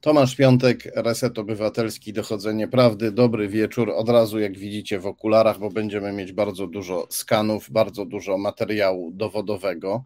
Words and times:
Tomasz 0.00 0.36
Piątek, 0.36 0.92
Reset 0.94 1.38
Obywatelski, 1.38 2.12
Dochodzenie 2.12 2.68
Prawdy. 2.68 3.12
Dobry 3.12 3.48
wieczór. 3.48 3.90
Od 3.90 4.08
razu, 4.08 4.38
jak 4.38 4.58
widzicie, 4.58 4.98
w 4.98 5.06
okularach, 5.06 5.58
bo 5.58 5.70
będziemy 5.70 6.12
mieć 6.12 6.32
bardzo 6.32 6.66
dużo 6.66 7.06
skanów, 7.10 7.70
bardzo 7.70 8.04
dużo 8.04 8.38
materiału 8.38 9.10
dowodowego 9.12 10.04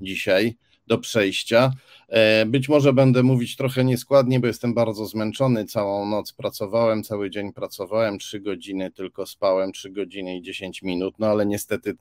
dzisiaj 0.00 0.56
do 0.86 0.98
przejścia. 0.98 1.70
E, 2.08 2.46
być 2.46 2.68
może 2.68 2.92
będę 2.92 3.22
mówić 3.22 3.56
trochę 3.56 3.84
nieskładnie, 3.84 4.40
bo 4.40 4.46
jestem 4.46 4.74
bardzo 4.74 5.06
zmęczony. 5.06 5.64
Całą 5.64 6.06
noc 6.06 6.32
pracowałem, 6.32 7.02
cały 7.02 7.30
dzień 7.30 7.52
pracowałem, 7.52 8.18
trzy 8.18 8.40
godziny 8.40 8.90
tylko 8.90 9.26
spałem, 9.26 9.72
trzy 9.72 9.90
godziny 9.90 10.36
i 10.36 10.42
10 10.42 10.82
minut, 10.82 11.14
no 11.18 11.26
ale 11.26 11.46
niestety 11.46 11.94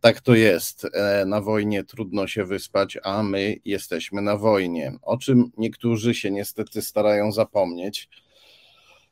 tak 0.00 0.20
to 0.20 0.34
jest. 0.34 0.86
E, 0.94 1.24
na 1.26 1.40
wojnie 1.40 1.84
trudno 1.84 2.26
się 2.26 2.44
wyspać, 2.44 2.98
a 3.02 3.22
my 3.22 3.56
jesteśmy 3.64 4.22
na 4.22 4.36
wojnie. 4.36 4.92
O 5.02 5.18
czym 5.18 5.50
niektórzy 5.56 6.14
się 6.14 6.30
niestety 6.30 6.82
starają 6.82 7.32
zapomnieć. 7.32 8.08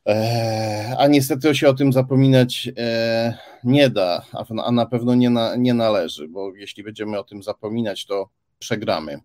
E, 0.07 0.97
a 0.99 1.07
niestety 1.07 1.55
się 1.55 1.69
o 1.69 1.75
tym 1.75 1.93
zapominać 1.93 2.69
e, 2.77 3.39
nie 3.65 3.91
da, 3.91 4.27
a 4.65 4.73
na 4.73 4.87
pewno 4.87 5.15
nie, 5.15 5.31
na, 5.31 5.57
nie 5.57 5.75
należy, 5.75 6.29
bo 6.29 6.55
jeśli 6.55 6.83
będziemy 6.83 7.19
o 7.19 7.25
tym 7.25 7.43
zapominać, 7.43 8.07
to 8.07 8.29
przegramy. 8.59 9.19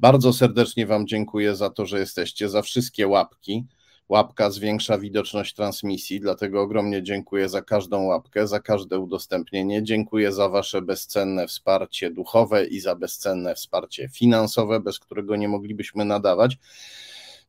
Bardzo 0.00 0.32
serdecznie 0.32 0.86
Wam 0.86 1.06
dziękuję 1.06 1.56
za 1.56 1.70
to, 1.70 1.86
że 1.86 1.98
jesteście, 1.98 2.48
za 2.48 2.62
wszystkie 2.62 3.08
łapki 3.08 3.64
Łapka 4.12 4.50
zwiększa 4.50 4.98
widoczność 4.98 5.54
transmisji, 5.54 6.20
dlatego 6.20 6.62
ogromnie 6.62 7.02
dziękuję 7.02 7.48
za 7.48 7.62
każdą 7.62 8.02
łapkę, 8.02 8.46
za 8.46 8.60
każde 8.60 8.98
udostępnienie. 8.98 9.82
Dziękuję 9.82 10.32
za 10.32 10.48
Wasze 10.48 10.82
bezcenne 10.82 11.46
wsparcie 11.46 12.10
duchowe 12.10 12.66
i 12.66 12.80
za 12.80 12.96
bezcenne 12.96 13.54
wsparcie 13.54 14.08
finansowe, 14.08 14.80
bez 14.80 14.98
którego 14.98 15.36
nie 15.36 15.48
moglibyśmy 15.48 16.04
nadawać. 16.04 16.58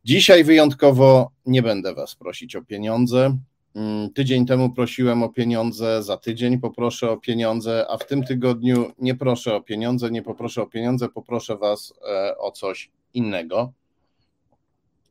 Dzisiaj 0.05 0.44
wyjątkowo 0.44 1.31
nie 1.45 1.62
będę 1.62 1.94
Was 1.94 2.16
prosić 2.16 2.55
o 2.55 2.62
pieniądze. 2.62 3.38
Mm, 3.76 4.13
tydzień 4.13 4.46
temu 4.46 4.74
prosiłem 4.74 5.24
o 5.24 5.30
pieniądze, 5.30 6.04
za 6.04 6.18
tydzień 6.18 6.59
poproszę 6.59 7.12
o 7.12 7.18
pieniądze, 7.18 7.85
a 7.90 7.98
w 7.98 8.07
tym 8.07 8.24
tygodniu 8.24 8.91
nie 8.99 9.15
proszę 9.15 9.55
o 9.55 9.62
pieniądze, 9.62 10.12
nie 10.12 10.21
poproszę 10.21 10.62
o 10.62 10.68
pieniądze, 10.68 11.09
poproszę 11.09 11.57
Was 11.57 11.93
e, 12.09 12.37
o 12.37 12.52
coś 12.52 12.91
innego 13.13 13.74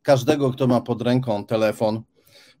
każdego, 0.03 0.51
kto 0.51 0.67
ma 0.67 0.81
pod 0.81 1.01
ręką 1.01 1.45
telefon, 1.45 2.01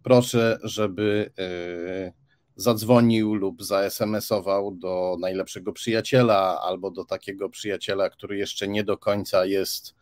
proszę, 0.03 0.59
żeby 0.63 1.31
e, 1.37 2.13
zadzwonił 2.55 3.33
lub 3.33 3.63
zaSMS-ował 3.63 4.75
do 4.75 5.17
najlepszego 5.19 5.73
przyjaciela 5.73 6.61
albo 6.61 6.91
do 6.91 7.05
takiego 7.05 7.49
przyjaciela, 7.49 8.09
który 8.09 8.37
jeszcze 8.37 8.67
nie 8.67 8.83
do 8.83 8.97
końca 8.97 9.45
jest 9.45 9.95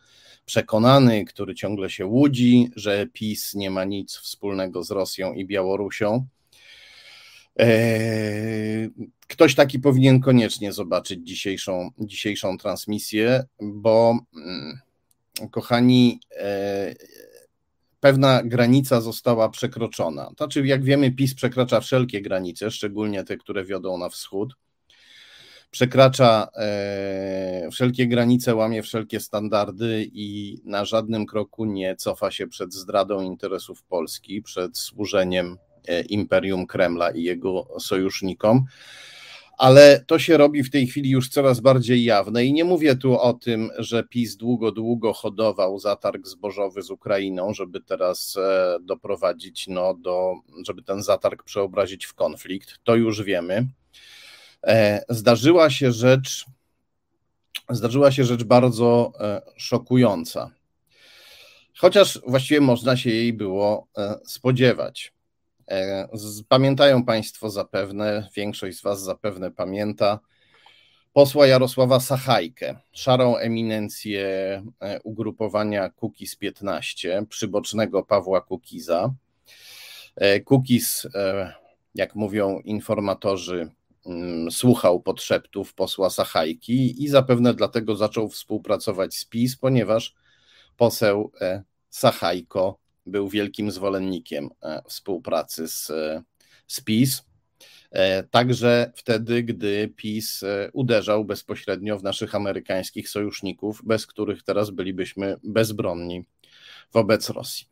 przekonany, 0.45 1.25
który 1.25 1.55
ciągle 1.55 1.89
się 1.89 2.05
łudzi, 2.05 2.71
że 2.75 3.07
PiS 3.13 3.53
nie 3.53 3.69
ma 3.69 3.83
nic 3.83 4.15
wspólnego 4.15 4.83
z 4.83 4.91
Rosją 4.91 5.33
i 5.33 5.45
Białorusią. 5.45 6.27
E, 7.59 7.69
ktoś 9.27 9.55
taki 9.55 9.79
powinien 9.79 10.19
koniecznie 10.19 10.73
zobaczyć 10.73 11.27
dzisiejszą, 11.27 11.89
dzisiejszą 11.99 12.57
transmisję, 12.57 13.43
bo 13.61 14.19
mm, 14.35 14.79
kochani, 15.51 16.19
e, 16.37 16.95
pewna 18.01 18.43
granica 18.43 19.01
została 19.01 19.49
przekroczona. 19.49 20.31
Znaczy, 20.37 20.67
jak 20.67 20.83
wiemy, 20.83 21.11
PiS 21.11 21.35
przekracza 21.35 21.79
wszelkie 21.79 22.21
granice, 22.21 22.71
szczególnie 22.71 23.23
te, 23.23 23.37
które 23.37 23.65
wiodą 23.65 23.97
na 23.97 24.09
wschód. 24.09 24.53
Przekracza 25.71 26.47
e, 26.55 27.69
wszelkie 27.71 28.07
granice, 28.07 28.55
łamie 28.55 28.83
wszelkie 28.83 29.19
standardy 29.19 30.09
i 30.13 30.57
na 30.63 30.85
żadnym 30.85 31.25
kroku 31.25 31.65
nie 31.65 31.95
cofa 31.95 32.31
się 32.31 32.47
przed 32.47 32.73
zdradą 32.73 33.21
interesów 33.21 33.83
Polski, 33.83 34.41
przed 34.41 34.77
służeniem 34.77 35.57
e, 35.87 36.01
imperium 36.01 36.67
Kremla 36.67 37.11
i 37.11 37.23
jego 37.23 37.67
sojusznikom 37.79 38.65
ale 39.61 40.03
to 40.07 40.19
się 40.19 40.37
robi 40.37 40.63
w 40.63 40.69
tej 40.71 40.87
chwili 40.87 41.09
już 41.09 41.29
coraz 41.29 41.59
bardziej 41.59 42.03
jawne 42.03 42.45
i 42.45 42.53
nie 42.53 42.63
mówię 42.63 42.95
tu 42.95 43.19
o 43.19 43.33
tym, 43.33 43.69
że 43.77 44.03
PiS 44.03 44.35
długo, 44.35 44.71
długo 44.71 45.13
hodował 45.13 45.79
zatarg 45.79 46.27
zbożowy 46.27 46.81
z 46.81 46.91
Ukrainą, 46.91 47.53
żeby 47.53 47.81
teraz 47.81 48.37
e, 48.37 48.77
doprowadzić 48.81 49.67
no, 49.67 49.93
do, 49.93 50.33
żeby 50.67 50.83
ten 50.83 51.03
zatarg 51.03 51.43
przeobrazić 51.43 52.05
w 52.05 52.13
konflikt, 52.13 52.79
to 52.83 52.95
już 52.95 53.23
wiemy. 53.23 53.67
E, 54.63 55.03
zdarzyła 55.09 55.69
się 55.69 55.91
rzecz, 55.91 56.45
zdarzyła 57.69 58.11
się 58.11 58.23
rzecz 58.23 58.43
bardzo 58.43 59.11
e, 59.19 59.41
szokująca. 59.57 60.51
Chociaż 61.77 62.19
właściwie 62.27 62.61
można 62.61 62.97
się 62.97 63.09
jej 63.09 63.33
było 63.33 63.87
spodziewać. 64.25 65.13
E, 65.67 66.07
pamiętają 66.47 67.05
Państwo 67.05 67.49
zapewne, 67.49 68.29
większość 68.35 68.77
z 68.77 68.81
Was 68.81 69.01
zapewne 69.03 69.51
pamięta, 69.51 70.19
posła 71.13 71.47
Jarosława 71.47 71.99
Sachajkę, 71.99 72.79
szarą 72.91 73.37
eminencję 73.37 74.25
e, 74.81 74.99
ugrupowania 75.03 75.89
Kukiz 75.89 76.35
15, 76.35 77.25
przybocznego 77.29 78.03
Pawła 78.03 78.41
Kukiza. 78.41 79.13
E, 80.15 80.39
Kukiz, 80.39 81.07
jak 81.95 82.15
mówią 82.15 82.59
informatorzy, 82.59 83.71
mm, 84.05 84.51
słuchał 84.51 85.01
podszeptów 85.01 85.73
posła 85.73 86.09
Sachajki 86.09 87.03
i 87.03 87.07
zapewne 87.07 87.53
dlatego 87.53 87.95
zaczął 87.95 88.29
współpracować 88.29 89.15
z 89.15 89.25
PiS, 89.25 89.57
ponieważ 89.57 90.15
poseł 90.77 91.31
Sachajko 91.89 92.80
był 93.05 93.29
wielkim 93.29 93.71
zwolennikiem 93.71 94.49
e, 94.63 94.81
współpracy 94.87 95.67
z, 95.67 95.89
e, 95.89 96.23
z 96.67 96.81
PiS. 96.81 97.23
E, 97.91 98.23
także 98.23 98.91
wtedy, 98.95 99.43
gdy 99.43 99.93
PiS 99.95 100.43
uderzał 100.73 101.25
bezpośrednio 101.25 101.97
w 101.97 102.03
naszych 102.03 102.35
amerykańskich 102.35 103.09
sojuszników, 103.09 103.81
bez 103.83 104.07
których 104.07 104.43
teraz 104.43 104.69
bylibyśmy 104.69 105.35
bezbronni 105.43 106.25
wobec 106.93 107.29
Rosji. 107.29 107.67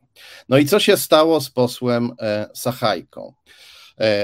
No 0.48 0.58
i 0.58 0.66
co 0.66 0.80
się 0.80 0.96
stało 0.96 1.40
z 1.40 1.50
posłem 1.50 2.12
Sachajką? 2.54 3.34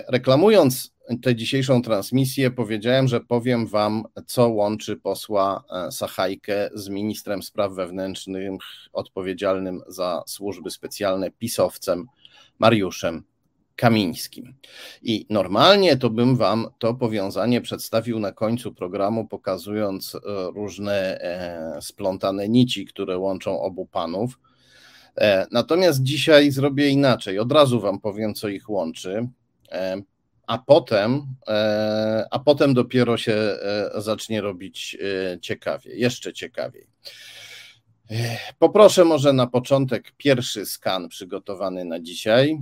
Reklamując 0.08 0.95
tę 1.22 1.36
dzisiejszą 1.36 1.82
transmisję 1.82 2.50
powiedziałem, 2.50 3.08
że 3.08 3.20
powiem 3.20 3.66
Wam, 3.66 4.04
co 4.26 4.48
łączy 4.48 4.96
posła 4.96 5.64
e, 5.70 5.92
Sachajkę 5.92 6.70
z 6.74 6.88
ministrem 6.88 7.42
spraw 7.42 7.72
wewnętrznych 7.72 8.50
odpowiedzialnym 8.92 9.80
za 9.88 10.22
służby 10.26 10.70
specjalne 10.70 11.30
pisowcem 11.30 12.06
Mariuszem 12.58 13.22
Kamińskim. 13.76 14.54
I 15.02 15.26
normalnie 15.30 15.96
to 15.96 16.10
bym 16.10 16.36
Wam 16.36 16.66
to 16.78 16.94
powiązanie 16.94 17.60
przedstawił 17.60 18.18
na 18.18 18.32
końcu 18.32 18.74
programu, 18.74 19.28
pokazując 19.28 20.14
e, 20.14 20.18
różne 20.54 21.20
e, 21.20 21.82
splątane 21.82 22.48
nici, 22.48 22.86
które 22.86 23.18
łączą 23.18 23.60
obu 23.60 23.86
panów. 23.86 24.38
Natomiast 25.50 26.02
dzisiaj 26.02 26.50
zrobię 26.50 26.88
inaczej. 26.88 27.38
Od 27.38 27.52
razu 27.52 27.80
Wam 27.80 28.00
powiem, 28.00 28.34
co 28.34 28.48
ich 28.48 28.70
łączy 28.70 29.28
a 30.46 30.58
potem, 30.58 31.26
e, 31.48 32.26
a 32.30 32.38
potem 32.38 32.74
dopiero 32.74 33.16
się 33.16 33.32
e, 33.32 33.90
zacznie 33.96 34.40
robić 34.40 34.96
e, 35.34 35.40
ciekawie, 35.40 35.96
jeszcze 35.96 36.32
ciekawiej. 36.32 36.86
Poproszę 38.58 39.04
może 39.04 39.32
na 39.32 39.46
początek 39.46 40.12
pierwszy 40.16 40.66
skan 40.66 41.08
przygotowany 41.08 41.84
na 41.84 42.00
dzisiaj. 42.00 42.58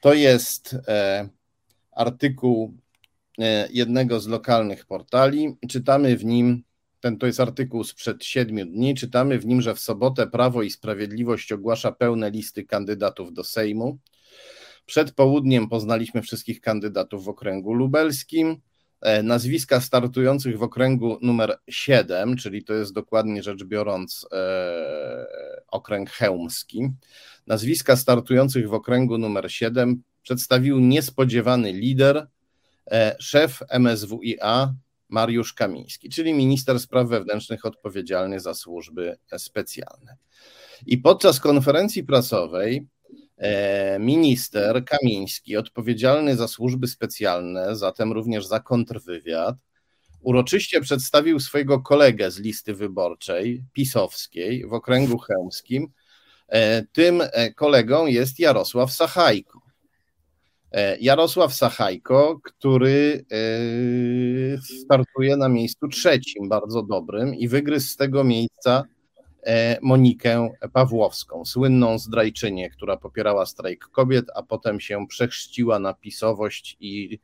To 0.00 0.14
jest 0.14 0.76
artykuł 1.92 2.74
jednego 3.70 4.20
z 4.20 4.26
lokalnych 4.26 4.86
portali. 4.86 5.56
Czytamy 5.68 6.16
w 6.16 6.24
nim, 6.24 6.64
ten 7.00 7.18
to 7.18 7.26
jest 7.26 7.40
artykuł 7.40 7.84
sprzed 7.84 8.24
siedmiu 8.24 8.66
dni, 8.66 8.94
czytamy 8.94 9.38
w 9.38 9.46
nim, 9.46 9.62
że 9.62 9.74
w 9.74 9.80
sobotę 9.80 10.26
Prawo 10.26 10.62
i 10.62 10.70
Sprawiedliwość 10.70 11.52
ogłasza 11.52 11.92
pełne 11.92 12.30
listy 12.30 12.64
kandydatów 12.64 13.32
do 13.32 13.44
Sejmu. 13.44 13.98
Przed 14.88 15.12
południem 15.12 15.68
poznaliśmy 15.68 16.22
wszystkich 16.22 16.60
kandydatów 16.60 17.24
w 17.24 17.28
okręgu 17.28 17.74
lubelskim. 17.74 18.56
E, 19.00 19.22
nazwiska 19.22 19.80
startujących 19.80 20.58
w 20.58 20.62
okręgu 20.62 21.18
numer 21.22 21.58
7, 21.68 22.36
czyli 22.36 22.64
to 22.64 22.74
jest 22.74 22.92
dokładnie 22.92 23.42
rzecz 23.42 23.64
biorąc 23.64 24.26
e, 24.32 25.26
okręg 25.68 26.10
chełmski. 26.10 26.88
Nazwiska 27.46 27.96
startujących 27.96 28.68
w 28.68 28.74
okręgu 28.74 29.18
numer 29.18 29.52
7 29.52 30.02
przedstawił 30.22 30.80
niespodziewany 30.80 31.72
lider, 31.72 32.26
e, 32.90 33.16
szef 33.18 33.60
MSWiA 33.70 34.74
Mariusz 35.08 35.52
Kamiński, 35.52 36.10
czyli 36.10 36.34
minister 36.34 36.80
spraw 36.80 37.08
wewnętrznych 37.08 37.64
odpowiedzialny 37.64 38.40
za 38.40 38.54
służby 38.54 39.18
specjalne. 39.38 40.16
I 40.86 40.98
podczas 40.98 41.40
konferencji 41.40 42.04
prasowej 42.04 42.86
minister 43.98 44.84
Kamiński, 44.84 45.56
odpowiedzialny 45.56 46.36
za 46.36 46.48
służby 46.48 46.88
specjalne, 46.88 47.76
zatem 47.76 48.12
również 48.12 48.46
za 48.46 48.60
kontrwywiad, 48.60 49.56
uroczyście 50.20 50.80
przedstawił 50.80 51.40
swojego 51.40 51.80
kolegę 51.80 52.30
z 52.30 52.38
listy 52.38 52.74
wyborczej 52.74 53.64
pisowskiej 53.72 54.66
w 54.66 54.72
okręgu 54.72 55.18
chełmskim, 55.18 55.88
Tym 56.92 57.22
kolegą 57.56 58.06
jest 58.06 58.38
Jarosław 58.38 58.92
Sachajko. 58.92 59.60
Jarosław 61.00 61.54
Sachajko, 61.54 62.40
który 62.44 63.24
startuje 64.84 65.36
na 65.36 65.48
miejscu 65.48 65.88
trzecim, 65.88 66.48
bardzo 66.48 66.82
dobrym, 66.82 67.34
i 67.34 67.48
wygryzł 67.48 67.88
z 67.88 67.96
tego 67.96 68.24
miejsca 68.24 68.84
E, 68.84 68.97
Monikę 69.82 70.50
Pawłowską, 70.72 71.44
słynną 71.44 71.98
zdrajczynię, 71.98 72.70
która 72.70 72.96
popierała 72.96 73.46
strajk 73.46 73.84
kobiet, 73.84 74.26
a 74.34 74.42
potem 74.42 74.80
się 74.80 75.06
przechrzciła 75.08 75.78
na 75.78 75.94
pisowość 75.94 76.76
i 76.80 77.18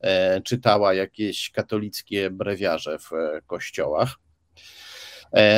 e, 0.00 0.40
czytała 0.40 0.94
jakieś 0.94 1.50
katolickie 1.50 2.30
brewiarze 2.30 2.98
w 2.98 3.12
e, 3.12 3.40
kościołach. 3.46 4.14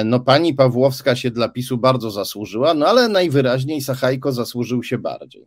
No 0.05 0.21
pani 0.21 0.55
Pawłowska 0.55 1.17
się 1.17 1.31
dla 1.31 1.49
PiSu 1.49 1.79
bardzo 1.79 2.11
zasłużyła, 2.11 2.75
no 2.75 2.87
ale 2.87 3.09
najwyraźniej 3.09 3.81
Sachajko 3.81 4.33
zasłużył 4.33 4.83
się 4.83 4.99
bardziej. 4.99 5.47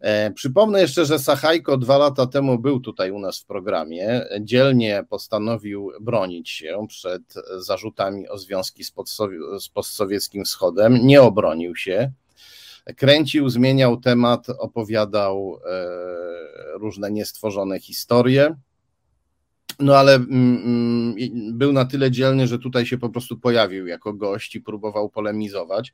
E, 0.00 0.30
przypomnę 0.30 0.80
jeszcze, 0.80 1.06
że 1.06 1.18
Sachajko 1.18 1.76
dwa 1.76 1.98
lata 1.98 2.26
temu 2.26 2.58
był 2.58 2.80
tutaj 2.80 3.10
u 3.10 3.18
nas 3.18 3.38
w 3.38 3.44
programie. 3.44 4.24
Dzielnie 4.40 5.04
postanowił 5.08 5.92
bronić 6.00 6.50
się 6.50 6.86
przed 6.88 7.22
zarzutami 7.58 8.28
o 8.28 8.38
związki 8.38 8.84
z, 8.84 8.92
postsowieckim 9.74 10.44
wschodem. 10.44 11.06
Nie 11.06 11.22
obronił 11.22 11.76
się. 11.76 12.12
Kręcił, 12.96 13.48
zmieniał 13.48 13.96
temat, 13.96 14.46
opowiadał 14.58 15.60
e, 15.66 16.78
różne 16.78 17.10
niestworzone 17.10 17.80
historie. 17.80 18.56
No 19.80 19.96
ale 19.96 20.14
mm, 20.14 20.62
mm, 20.64 21.58
był 21.58 21.72
na 21.72 21.84
tyle 21.84 22.10
dzielny, 22.10 22.46
że 22.46 22.58
tutaj 22.58 22.86
się 22.86 22.98
po 22.98 23.08
prostu 23.08 23.36
pojawił 23.36 23.86
jako 23.86 24.12
gość 24.12 24.56
i 24.56 24.60
próbował 24.60 25.08
polemizować. 25.08 25.92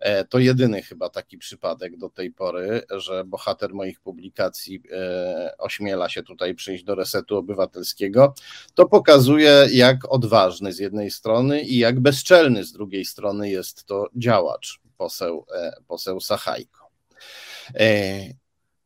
E, 0.00 0.24
to 0.24 0.38
jedyny 0.38 0.82
chyba 0.82 1.08
taki 1.08 1.38
przypadek 1.38 1.96
do 1.96 2.08
tej 2.08 2.30
pory, 2.30 2.82
że 2.90 3.24
bohater 3.24 3.74
moich 3.74 4.00
publikacji 4.00 4.82
e, 4.92 5.54
ośmiela 5.58 6.08
się 6.08 6.22
tutaj 6.22 6.54
przyjść 6.54 6.84
do 6.84 6.94
resetu 6.94 7.36
obywatelskiego. 7.36 8.34
To 8.74 8.88
pokazuje, 8.88 9.66
jak 9.72 10.12
odważny 10.12 10.72
z 10.72 10.78
jednej 10.78 11.10
strony 11.10 11.62
i 11.62 11.78
jak 11.78 12.00
bezczelny 12.00 12.64
z 12.64 12.72
drugiej 12.72 13.04
strony 13.04 13.50
jest 13.50 13.84
to 13.84 14.08
działacz, 14.16 14.80
poseł, 14.96 15.46
e, 15.54 15.76
poseł 15.86 16.20
Sachajko. 16.20 16.84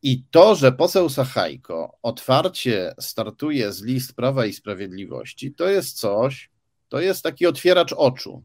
I 0.02 0.22
to, 0.31 0.54
że 0.54 0.72
poseł 0.72 1.08
Sachajko 1.08 1.99
otwarcie 2.02 2.94
startuje 3.00 3.72
z 3.72 3.82
list 3.82 4.14
Prawa 4.14 4.46
i 4.46 4.52
Sprawiedliwości, 4.52 5.54
to 5.54 5.69
jest 5.69 5.99
coś, 5.99 6.50
to 6.88 7.00
jest 7.00 7.22
taki 7.22 7.46
otwieracz 7.46 7.93
oczu. 7.93 8.43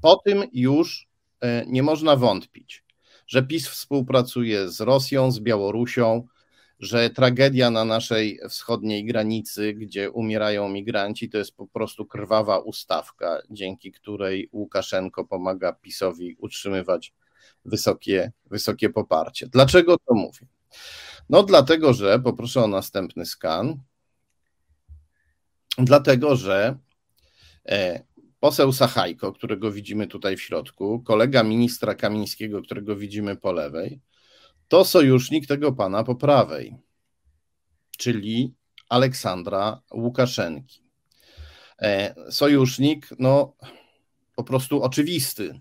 Po 0.00 0.16
tym 0.16 0.44
już 0.52 1.08
nie 1.66 1.82
można 1.82 2.16
wątpić, 2.16 2.84
że 3.26 3.42
PiS 3.42 3.68
współpracuje 3.68 4.68
z 4.68 4.80
Rosją, 4.80 5.32
z 5.32 5.40
Białorusią, 5.40 6.26
że 6.80 7.10
tragedia 7.10 7.70
na 7.70 7.84
naszej 7.84 8.40
wschodniej 8.48 9.04
granicy, 9.04 9.74
gdzie 9.74 10.10
umierają 10.10 10.68
migranci, 10.68 11.30
to 11.30 11.38
jest 11.38 11.56
po 11.56 11.66
prostu 11.66 12.06
krwawa 12.06 12.58
ustawka, 12.58 13.38
dzięki 13.50 13.92
której 13.92 14.48
Łukaszenko 14.52 15.24
pomaga 15.24 15.72
PiSowi 15.72 16.36
utrzymywać 16.38 17.12
wysokie, 17.64 18.32
wysokie 18.46 18.90
poparcie. 18.90 19.46
Dlaczego 19.46 19.96
to 19.98 20.14
mówię? 20.14 20.46
No, 21.28 21.42
dlatego, 21.42 21.94
że 21.94 22.20
poproszę 22.20 22.64
o 22.64 22.68
następny 22.68 23.26
skan. 23.26 23.80
Dlatego, 25.78 26.36
że 26.36 26.78
e, 27.68 28.02
poseł 28.42 28.72
Sachajko, 28.72 29.32
którego 29.32 29.72
widzimy 29.72 30.06
tutaj 30.06 30.36
w 30.36 30.42
środku, 30.42 31.02
kolega 31.02 31.42
ministra 31.42 31.94
Kamińskiego, 31.94 32.62
którego 32.62 32.96
widzimy 32.96 33.36
po 33.36 33.52
lewej, 33.52 34.00
to 34.68 34.84
sojusznik 34.84 35.46
tego 35.46 35.72
pana 35.72 36.04
po 36.04 36.14
prawej, 36.14 36.76
czyli 37.98 38.54
Aleksandra 38.88 39.82
Łukaszenki. 39.94 40.82
E, 41.78 42.14
sojusznik, 42.30 43.08
no 43.18 43.56
po 44.36 44.44
prostu 44.44 44.82
oczywisty, 44.82 45.60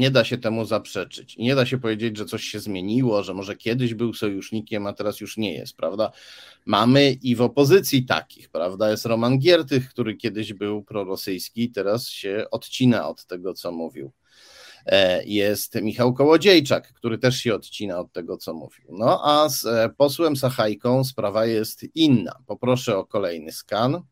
nie 0.00 0.10
da 0.10 0.24
się 0.24 0.38
temu 0.38 0.64
zaprzeczyć. 0.64 1.36
Nie 1.36 1.54
da 1.54 1.66
się 1.66 1.78
powiedzieć, 1.78 2.16
że 2.16 2.24
coś 2.24 2.44
się 2.44 2.60
zmieniło, 2.60 3.22
że 3.22 3.34
może 3.34 3.56
kiedyś 3.56 3.94
był 3.94 4.14
sojusznikiem, 4.14 4.86
a 4.86 4.92
teraz 4.92 5.20
już 5.20 5.36
nie 5.36 5.54
jest, 5.54 5.76
prawda? 5.76 6.12
Mamy 6.66 7.12
i 7.12 7.36
w 7.36 7.42
opozycji 7.42 8.04
takich, 8.04 8.48
prawda? 8.48 8.90
Jest 8.90 9.06
Roman 9.06 9.38
Giertych, 9.38 9.88
który 9.88 10.16
kiedyś 10.16 10.52
był 10.52 10.82
prorosyjski, 10.82 11.70
teraz 11.70 12.08
się 12.08 12.44
odcina 12.50 13.08
od 13.08 13.26
tego, 13.26 13.54
co 13.54 13.72
mówił. 13.72 14.12
E, 14.86 15.24
jest 15.24 15.74
Michał 15.74 16.14
Kołodziejczak, 16.14 16.92
który 16.92 17.18
też 17.18 17.36
się 17.36 17.54
odcina 17.54 17.98
od 17.98 18.12
tego, 18.12 18.36
co 18.36 18.54
mówił. 18.54 18.84
No 18.90 19.20
a 19.24 19.48
z 19.48 19.66
e, 19.66 19.90
posłem 19.96 20.36
Sachajką 20.36 21.04
sprawa 21.04 21.46
jest 21.46 21.84
inna. 21.94 22.32
Poproszę 22.46 22.96
o 22.96 23.06
kolejny 23.06 23.52
skan. 23.52 24.02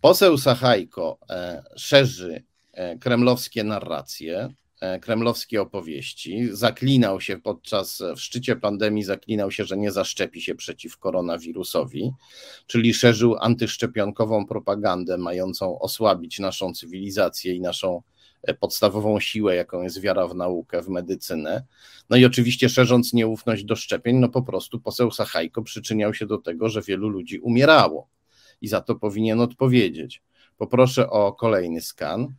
Poseł 0.00 0.38
Sachajko 0.38 1.18
e, 1.30 1.62
szerzy 1.76 2.49
kremlowskie 3.00 3.64
narracje, 3.64 4.54
e, 4.80 4.98
kremlowskie 4.98 5.62
opowieści. 5.62 6.48
Zaklinał 6.52 7.20
się 7.20 7.38
podczas, 7.38 8.02
w 8.16 8.20
szczycie 8.20 8.56
pandemii, 8.56 9.02
zaklinał 9.02 9.50
się, 9.50 9.64
że 9.64 9.76
nie 9.76 9.92
zaszczepi 9.92 10.40
się 10.40 10.54
przeciw 10.54 10.98
koronawirusowi, 10.98 12.12
czyli 12.66 12.94
szerzył 12.94 13.36
antyszczepionkową 13.40 14.46
propagandę 14.46 15.18
mającą 15.18 15.78
osłabić 15.78 16.38
naszą 16.38 16.72
cywilizację 16.74 17.54
i 17.54 17.60
naszą 17.60 18.02
e, 18.42 18.54
podstawową 18.54 19.20
siłę, 19.20 19.56
jaką 19.56 19.82
jest 19.82 20.00
wiara 20.00 20.28
w 20.28 20.34
naukę, 20.34 20.82
w 20.82 20.88
medycynę. 20.88 21.64
No 22.10 22.16
i 22.16 22.24
oczywiście 22.24 22.68
szerząc 22.68 23.12
nieufność 23.12 23.64
do 23.64 23.76
szczepień, 23.76 24.16
no 24.16 24.28
po 24.28 24.42
prostu 24.42 24.80
poseł 24.80 25.10
Sachajko 25.10 25.62
przyczyniał 25.62 26.14
się 26.14 26.26
do 26.26 26.38
tego, 26.38 26.68
że 26.68 26.82
wielu 26.82 27.08
ludzi 27.08 27.38
umierało 27.38 28.08
i 28.60 28.68
za 28.68 28.80
to 28.80 28.94
powinien 28.94 29.40
odpowiedzieć. 29.40 30.22
Poproszę 30.56 31.10
o 31.10 31.32
kolejny 31.32 31.80
skan. 31.80 32.34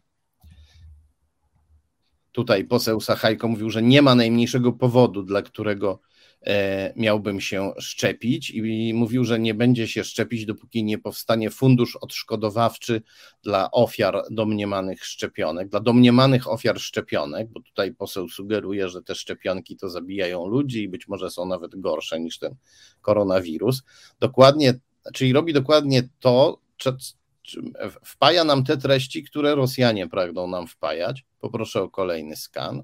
Tutaj 2.31 2.66
poseł 2.66 3.01
Sachajko 3.01 3.48
mówił, 3.48 3.69
że 3.69 3.81
nie 3.81 4.01
ma 4.01 4.16
najmniejszego 4.16 4.74
powodu, 4.74 5.24
dla 5.24 5.42
którego 5.42 6.00
e, 6.42 6.94
miałbym 6.95 7.42
się 7.42 7.74
szczepić 7.80 8.50
i 8.50 8.94
mówił, 8.94 9.24
że 9.24 9.39
nie 9.39 9.54
będzie 9.54 9.88
się 9.88 10.04
szczepić, 10.04 10.45
dopóki 10.45 10.83
nie 10.83 10.98
powstanie 10.98 11.50
fundusz 11.50 11.95
odszkodowawczy 11.95 13.01
dla 13.44 13.72
ofiar 13.72 14.24
domniemanych 14.31 15.06
szczepionek, 15.06 15.69
dla 15.69 15.80
domniemanych 15.80 16.48
ofiar 16.48 16.80
szczepionek, 16.80 17.50
bo 17.50 17.62
tutaj 17.62 17.94
poseł 17.94 18.30
sugeruje, 18.30 18.90
że 18.90 19.04
te 19.04 19.16
szczepionki 19.16 19.78
to 19.78 19.90
zabijają 19.90 20.47
ludzi 20.47 20.83
i 20.83 20.90
być 20.90 21.07
może 21.07 21.30
są 21.30 21.45
nawet 21.45 21.80
gorsze 21.80 22.19
niż 22.19 22.40
ten 22.40 22.56
koronawirus. 23.02 23.83
Dokładnie, 24.19 24.73
czyli 25.14 25.33
robi 25.33 25.54
dokładnie 25.54 26.09
to, 26.19 26.59
wpaja 28.04 28.44
nam 28.44 28.64
te 28.64 28.78
treści, 28.78 29.24
które 29.24 29.56
Rosjanie 29.56 30.07
pragną 30.07 30.48
nam 30.48 30.68
wpajać. 30.68 31.26
Poproszę 31.40 31.81
o 31.81 31.90
kolejny 31.90 32.36
skan. 32.36 32.83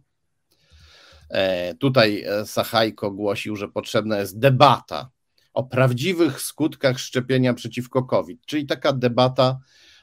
E, 1.30 1.76
tutaj 1.76 2.24
e, 2.24 2.46
Sachajko 2.46 3.12
głosił, 3.12 3.56
że 3.56 3.68
potrzebna 3.68 4.18
jest 4.20 4.40
debata 4.40 5.10
o 5.54 5.64
prawdziwych 5.64 6.42
skutkach 6.42 7.00
szczepienia 7.00 7.54
przeciwko 7.54 8.04
COVID, 8.04 8.46
czyli 8.46 8.66
taka 8.66 8.94
debata 8.94 9.60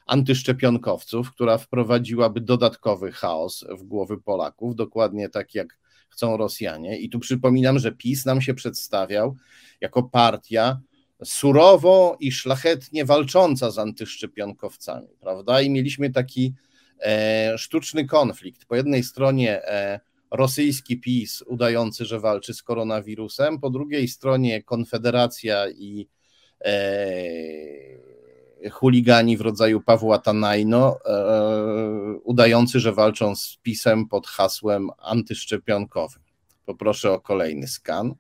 antyszczepionkowców, 0.07 1.33
która 1.33 1.59
wprowadziłaby 1.59 2.41
dodatkowy 2.41 3.13
chaos 3.13 3.65
w 3.79 3.83
głowy 3.83 4.21
Polaków, 4.21 4.77
dokładnie 4.77 5.29
tak 5.29 5.55
jak 5.55 5.79
chcą 6.09 6.37
Rosjanie. 6.37 6.99
I 6.99 7.11
tu 7.11 7.19
przypominam, 7.19 7.79
że 7.79 7.93
PiS 7.93 8.27
nam 8.27 8.41
się 8.41 8.55
przedstawiał 8.55 9.37
jako 9.81 10.03
partia 10.03 10.81
surowo 11.25 12.17
i 12.21 12.33
szlachetnie 12.33 13.05
walcząca 13.05 13.71
z 13.71 13.79
antyszczepionkowcami, 13.79 15.09
prawda? 15.21 15.61
I 15.61 15.71
mieliśmy 15.71 16.11
taki 16.11 16.55
e, 17.01 17.59
sztuczny 17.59 18.07
konflikt. 18.07 18.65
Po 18.65 18.77
jednej 18.77 19.03
stronie 19.03 19.63
e, 19.63 20.01
rosyjski 20.31 21.01
PiS 21.01 21.43
udający, 21.47 22.05
że 22.05 22.21
walczy 22.21 22.55
z 22.55 22.63
koronawirusem, 22.63 23.61
po 23.61 23.71
drugiej 23.71 24.09
stronie 24.09 24.63
Konfederacja 24.63 25.69
i 25.69 26.09
e, 26.65 26.71
chuligani 28.71 29.37
w 29.37 29.41
rodzaju 29.41 29.81
Pawła 29.81 30.19
Tanajno, 30.19 30.97
e, 31.07 32.19
udający, 32.25 32.81
że 32.81 32.93
walczą 32.93 33.37
z 33.37 33.59
PiSem 33.63 34.09
pod 34.09 34.27
hasłem 34.27 34.91
antyszczepionkowym. 34.99 36.23
Poproszę 36.67 37.13
o 37.13 37.21
kolejny 37.21 37.69
skan. 37.69 38.15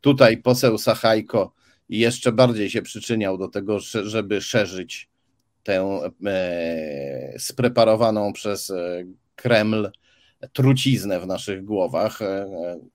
Tutaj 0.00 0.36
poseł 0.36 0.78
Sachajko 0.78 1.55
jeszcze 1.88 2.32
bardziej 2.32 2.70
się 2.70 2.82
przyczyniał 2.82 3.38
do 3.38 3.48
tego, 3.48 3.80
żeby 3.80 4.40
szerzyć 4.40 5.08
tę 5.62 6.00
e, 6.26 7.34
spreparowaną 7.38 8.32
przez 8.32 8.70
e, 8.70 9.04
Kreml 9.36 9.90
truciznę 10.52 11.20
w 11.20 11.26
naszych 11.26 11.64
głowach, 11.64 12.22
e, 12.22 12.46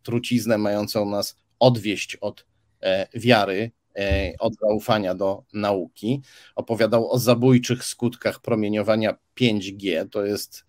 truciznę 0.04 0.58
mającą 0.58 1.10
nas 1.10 1.36
odwieść 1.60 2.16
od 2.16 2.46
wiary 3.14 3.72
od 4.40 4.54
zaufania 4.56 5.16
do 5.16 5.44
nauki. 5.54 6.22
Opowiadał 6.56 7.12
o 7.12 7.20
zabójczych 7.20 7.84
skutkach 7.84 8.42
promieniowania 8.42 9.18
5G. 9.40 10.10
To 10.10 10.26
jest 10.26 10.66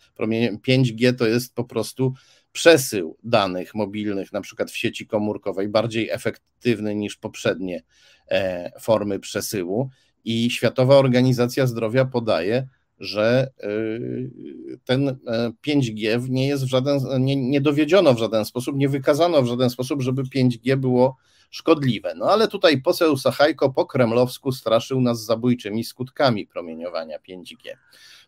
5G 0.67 1.14
to 1.14 1.26
jest 1.26 1.55
po 1.55 1.64
prostu 1.64 2.12
przesył 2.52 3.16
danych 3.25 3.75
mobilnych, 3.75 4.32
na 4.32 4.40
przykład 4.40 4.71
w 4.71 4.76
sieci 4.76 5.06
komórkowej, 5.06 5.68
bardziej 5.68 6.11
efektywny 6.11 6.94
niż 6.94 7.16
poprzednie 7.16 7.82
e, 8.30 8.71
formy 8.80 9.18
przesyłu. 9.18 9.90
I 10.25 10.50
Światowa 10.50 10.97
Organizacja 10.97 11.66
Zdrowia 11.66 12.04
podaje, 12.04 12.68
że 12.99 13.50
y, 13.64 14.78
ten 14.85 15.18
5G 15.66 16.09
e, 16.09 16.21
nie 16.28 16.47
jest 16.47 16.64
w 16.64 16.68
żaden, 16.68 17.00
nie, 17.18 17.37
nie 17.37 17.61
dowiedziono 17.61 18.14
w 18.14 18.18
żaden 18.18 18.44
sposób, 18.44 18.76
nie 18.76 18.88
wykazano 18.88 19.42
w 19.42 19.47
żaden 19.47 19.71
sposób, 19.71 20.02
żeby 20.02 20.23
5G 20.23 20.76
było 20.76 21.16
szkodliwe. 21.50 22.14
No 22.16 22.26
ale 22.26 22.49
tutaj 22.49 22.82
poseł 22.82 23.16
Sachajko 23.16 23.71
po 23.71 23.87
kremlowsku 23.87 24.52
straszył 24.52 25.00
nas 25.00 25.25
zabójczymi 25.25 25.85
skutkami 25.85 26.47
promieniowania 26.47 27.18
5G. 27.18 27.76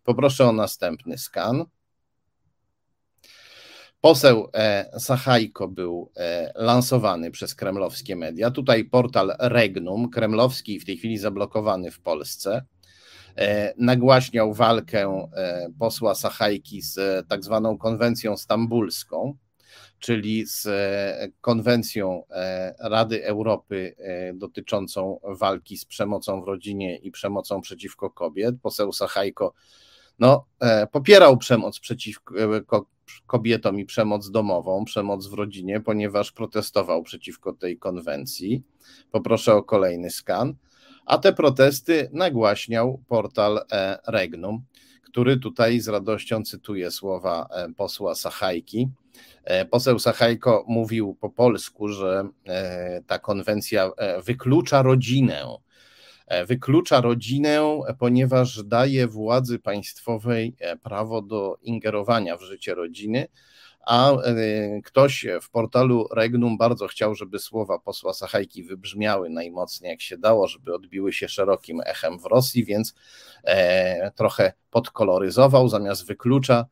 Poproszę 0.04 0.46
o 0.46 0.52
następny 0.52 1.18
skan. 1.18 1.64
Poseł 4.04 4.48
e, 4.54 4.90
Sachajko 5.00 5.68
był 5.68 6.10
e, 6.16 6.52
lansowany 6.54 7.30
przez 7.30 7.54
kremlowskie 7.54 8.16
media. 8.16 8.50
Tutaj 8.50 8.84
portal 8.84 9.36
Regnum, 9.38 10.10
kremlowski, 10.10 10.80
w 10.80 10.84
tej 10.84 10.96
chwili 10.96 11.18
zablokowany 11.18 11.90
w 11.90 12.00
Polsce, 12.00 12.64
e, 13.36 13.74
nagłaśniał 13.78 14.54
walkę 14.54 15.28
posła 15.78 16.14
Sachajki 16.14 16.82
z 16.82 17.28
tak 17.28 17.44
zwaną 17.44 17.78
konwencją 17.78 18.36
stambulską, 18.36 19.36
czyli 19.98 20.46
z 20.46 20.68
konwencją 21.40 22.22
Rady 22.80 23.24
Europy 23.24 23.96
dotyczącą 24.34 25.20
walki 25.22 25.76
z 25.76 25.84
przemocą 25.84 26.42
w 26.42 26.48
rodzinie 26.48 26.96
i 26.96 27.10
przemocą 27.10 27.60
przeciwko 27.60 28.10
kobiet. 28.10 28.54
Poseł 28.62 28.92
Sachajko 28.92 29.54
no, 30.18 30.46
popierał 30.92 31.36
przemoc 31.36 31.80
przeciwko 31.80 32.86
kobietom 33.26 33.80
i 33.80 33.84
przemoc 33.84 34.30
domową, 34.30 34.84
przemoc 34.84 35.26
w 35.26 35.32
rodzinie, 35.32 35.80
ponieważ 35.80 36.32
protestował 36.32 37.02
przeciwko 37.02 37.52
tej 37.52 37.78
konwencji. 37.78 38.62
Poproszę 39.10 39.54
o 39.54 39.62
kolejny 39.62 40.10
skan. 40.10 40.54
A 41.06 41.18
te 41.18 41.32
protesty 41.32 42.10
nagłaśniał 42.12 43.02
portal 43.08 43.60
e, 43.72 43.98
Regnum, 44.06 44.62
który 45.02 45.36
tutaj 45.36 45.80
z 45.80 45.88
radością 45.88 46.42
cytuje 46.42 46.90
słowa 46.90 47.46
e, 47.50 47.72
posła 47.76 48.14
Sachajki. 48.14 48.88
E, 49.44 49.64
poseł 49.64 49.98
Sachajko 49.98 50.64
mówił 50.68 51.16
po 51.20 51.30
polsku, 51.30 51.88
że 51.88 52.28
ta 53.06 53.18
konwencja 53.18 53.90
wyklucza 54.24 54.82
rodzinę 54.82 55.44
wyklucza 56.46 57.00
rodzinę, 57.00 57.60
ponieważ 57.98 58.62
daje 58.62 59.08
władzy 59.08 59.58
państwowej 59.58 60.56
e, 60.58 60.76
prawo 60.76 61.22
do 61.22 61.58
ingerowania 61.62 62.36
w 62.36 62.42
życie 62.42 62.74
rodziny. 62.74 63.26
A 63.86 64.12
e, 64.12 64.80
ktoś 64.84 65.26
w 65.42 65.50
portalu 65.50 66.08
Regnum 66.12 66.58
bardzo 66.58 66.86
chciał, 66.86 67.14
żeby 67.14 67.38
słowa 67.38 67.78
posła 67.78 68.12
Sachajki 68.12 68.64
wybrzmiały 68.64 69.30
najmocniej 69.30 69.90
jak 69.90 70.00
się 70.02 70.18
dało, 70.18 70.48
żeby 70.48 70.74
odbiły 70.74 71.12
się 71.12 71.28
szerokim 71.28 71.80
echem 71.86 72.18
w 72.18 72.24
Rosji, 72.24 72.64
więc 72.64 72.94
trochę 74.14 74.52
podkoloryzował, 74.70 75.68
zamiast 75.68 76.06
wyklucza 76.06 76.66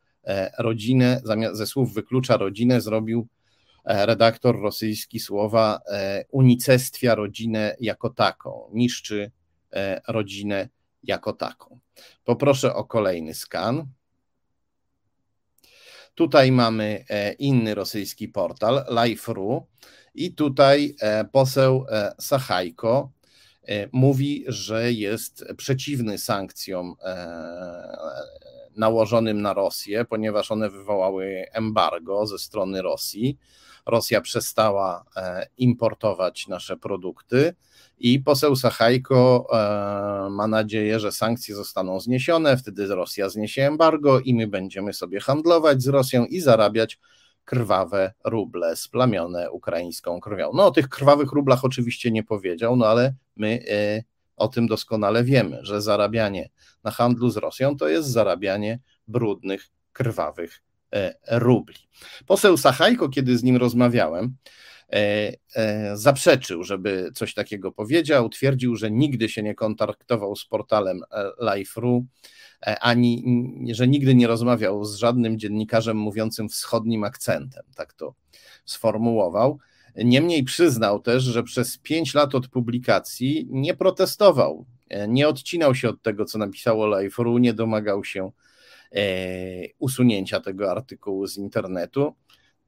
rodzinę, 0.59 1.21
zamiast 1.23 1.55
ze 1.55 1.67
słów 1.67 1.93
wyklucza 1.93 2.37
rodzinę, 2.37 2.81
zrobił 2.81 3.27
redaktor 3.85 4.61
rosyjski 4.61 5.19
słowa 5.19 5.79
unicestwia 6.31 7.15
rodzinę 7.15 7.75
jako 7.79 8.09
taką, 8.09 8.69
niszczy 8.73 9.31
E, 9.31 9.42
rodzinę 10.07 10.69
jako 11.03 11.33
taką. 11.33 11.79
Poproszę 12.23 12.75
o 12.75 12.83
kolejny 12.83 13.33
skan. 13.33 13.85
Tutaj 16.15 16.51
mamy 16.51 17.05
e, 17.09 17.33
inny 17.33 17.75
rosyjski 17.75 18.27
portal, 18.27 18.85
Life.ru 19.03 19.67
i 20.15 20.33
tutaj 20.33 20.95
e, 20.99 21.25
poseł 21.25 21.85
Sachajko 22.19 23.11
mówi, 23.91 24.43
że 24.47 24.93
jest 24.93 25.45
przeciwny 25.57 26.17
sankcjom 26.17 26.95
nałożonym 28.75 29.41
na 29.41 29.53
Rosję, 29.53 30.05
ponieważ 30.05 30.51
one 30.51 30.69
wywołały 30.69 31.45
embargo 31.51 32.27
ze 32.27 32.39
strony 32.39 32.81
Rosji. 32.81 33.37
Rosja 33.85 34.21
przestała 34.21 35.05
importować 35.57 36.47
nasze 36.47 36.77
produkty 36.77 37.55
i 37.99 38.19
poseł 38.19 38.55
Sachajko 38.55 39.47
e, 39.53 40.29
ma 40.29 40.47
nadzieję, 40.47 40.99
że 40.99 41.11
sankcje 41.11 41.55
zostaną 41.55 41.99
zniesione, 41.99 42.57
wtedy 42.57 42.87
Rosja 42.87 43.29
zniesie 43.29 43.67
embargo 43.67 44.19
i 44.19 44.33
my 44.33 44.47
będziemy 44.47 44.93
sobie 44.93 45.19
handlować 45.19 45.83
z 45.83 45.87
Rosją 45.87 46.25
i 46.25 46.39
zarabiać 46.39 46.99
krwawe 47.45 48.13
ruble 48.23 48.75
splamione 48.75 49.51
ukraińską 49.51 50.19
krwią. 50.19 50.51
No 50.53 50.65
o 50.65 50.71
tych 50.71 50.89
krwawych 50.89 51.31
rublach 51.31 51.65
oczywiście 51.65 52.11
nie 52.11 52.23
powiedział, 52.23 52.75
no 52.75 52.85
ale 52.85 53.13
my 53.35 53.63
e, 53.69 54.03
o 54.35 54.47
tym 54.47 54.67
doskonale 54.67 55.23
wiemy, 55.23 55.59
że 55.61 55.81
zarabianie 55.81 56.49
na 56.83 56.91
handlu 56.91 57.29
z 57.29 57.37
Rosją 57.37 57.77
to 57.77 57.87
jest 57.87 58.09
zarabianie 58.09 58.79
brudnych, 59.07 59.69
krwawych 59.93 60.63
e, 60.93 61.13
rubli. 61.39 61.77
Poseł 62.25 62.57
Sachajko, 62.57 63.09
kiedy 63.09 63.37
z 63.37 63.43
nim 63.43 63.57
rozmawiałem, 63.57 64.35
zaprzeczył, 65.93 66.63
żeby 66.63 67.11
coś 67.15 67.33
takiego 67.33 67.71
powiedział. 67.71 68.29
Twierdził, 68.29 68.75
że 68.75 68.91
nigdy 68.91 69.29
się 69.29 69.43
nie 69.43 69.55
kontaktował 69.55 70.35
z 70.35 70.45
portalem 70.45 71.01
e, 71.11 71.55
Life.ru, 71.55 72.05
ani 72.81 73.23
że 73.71 73.87
nigdy 73.87 74.15
nie 74.15 74.27
rozmawiał 74.27 74.85
z 74.85 74.95
żadnym 74.95 75.39
dziennikarzem 75.39 75.97
mówiącym 75.97 76.49
wschodnim 76.49 77.03
akcentem. 77.03 77.63
Tak 77.75 77.93
to 77.93 78.15
sformułował. 78.65 79.59
Niemniej 79.95 80.43
przyznał 80.43 80.99
też, 80.99 81.23
że 81.23 81.43
przez 81.43 81.77
pięć 81.77 82.13
lat 82.13 82.35
od 82.35 82.47
publikacji 82.47 83.47
nie 83.49 83.73
protestował, 83.73 84.65
nie 85.07 85.27
odcinał 85.27 85.75
się 85.75 85.89
od 85.89 86.01
tego, 86.01 86.25
co 86.25 86.37
napisało 86.37 86.99
Life.ru, 86.99 87.37
nie 87.37 87.53
domagał 87.53 88.03
się 88.03 88.31
usunięcia 89.79 90.39
tego 90.39 90.71
artykułu 90.71 91.27
z 91.27 91.37
internetu 91.37 92.15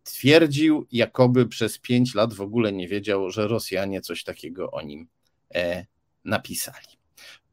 twierdził, 0.05 0.87
jakoby 0.91 1.47
przez 1.47 1.79
pięć 1.79 2.15
lat 2.15 2.33
w 2.33 2.41
ogóle 2.41 2.73
nie 2.73 2.87
wiedział, 2.87 3.31
że 3.31 3.47
Rosjanie 3.47 4.01
coś 4.01 4.23
takiego 4.23 4.71
o 4.71 4.81
nim 4.81 5.07
e, 5.55 5.85
napisali. 6.23 6.87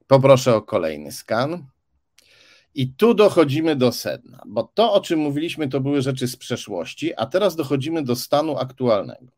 Poproszę 0.06 0.54
o 0.54 0.62
kolejny 0.62 1.12
skan. 1.12 1.66
I 2.75 2.88
tu 2.88 3.14
dochodzimy 3.14 3.76
do 3.76 3.92
sedna, 3.92 4.42
bo 4.47 4.71
to, 4.75 4.92
o 4.92 5.00
czym 5.00 5.21
mówiliśmy, 5.21 5.68
to 5.68 5.80
były 5.80 6.02
rzeczy 6.02 6.28
z 6.28 6.37
przeszłości, 6.37 7.14
a 7.14 7.26
teraz 7.26 7.56
dochodzimy 7.56 8.02
do 8.02 8.16
stanu 8.16 8.59
aktualnego. 8.59 9.32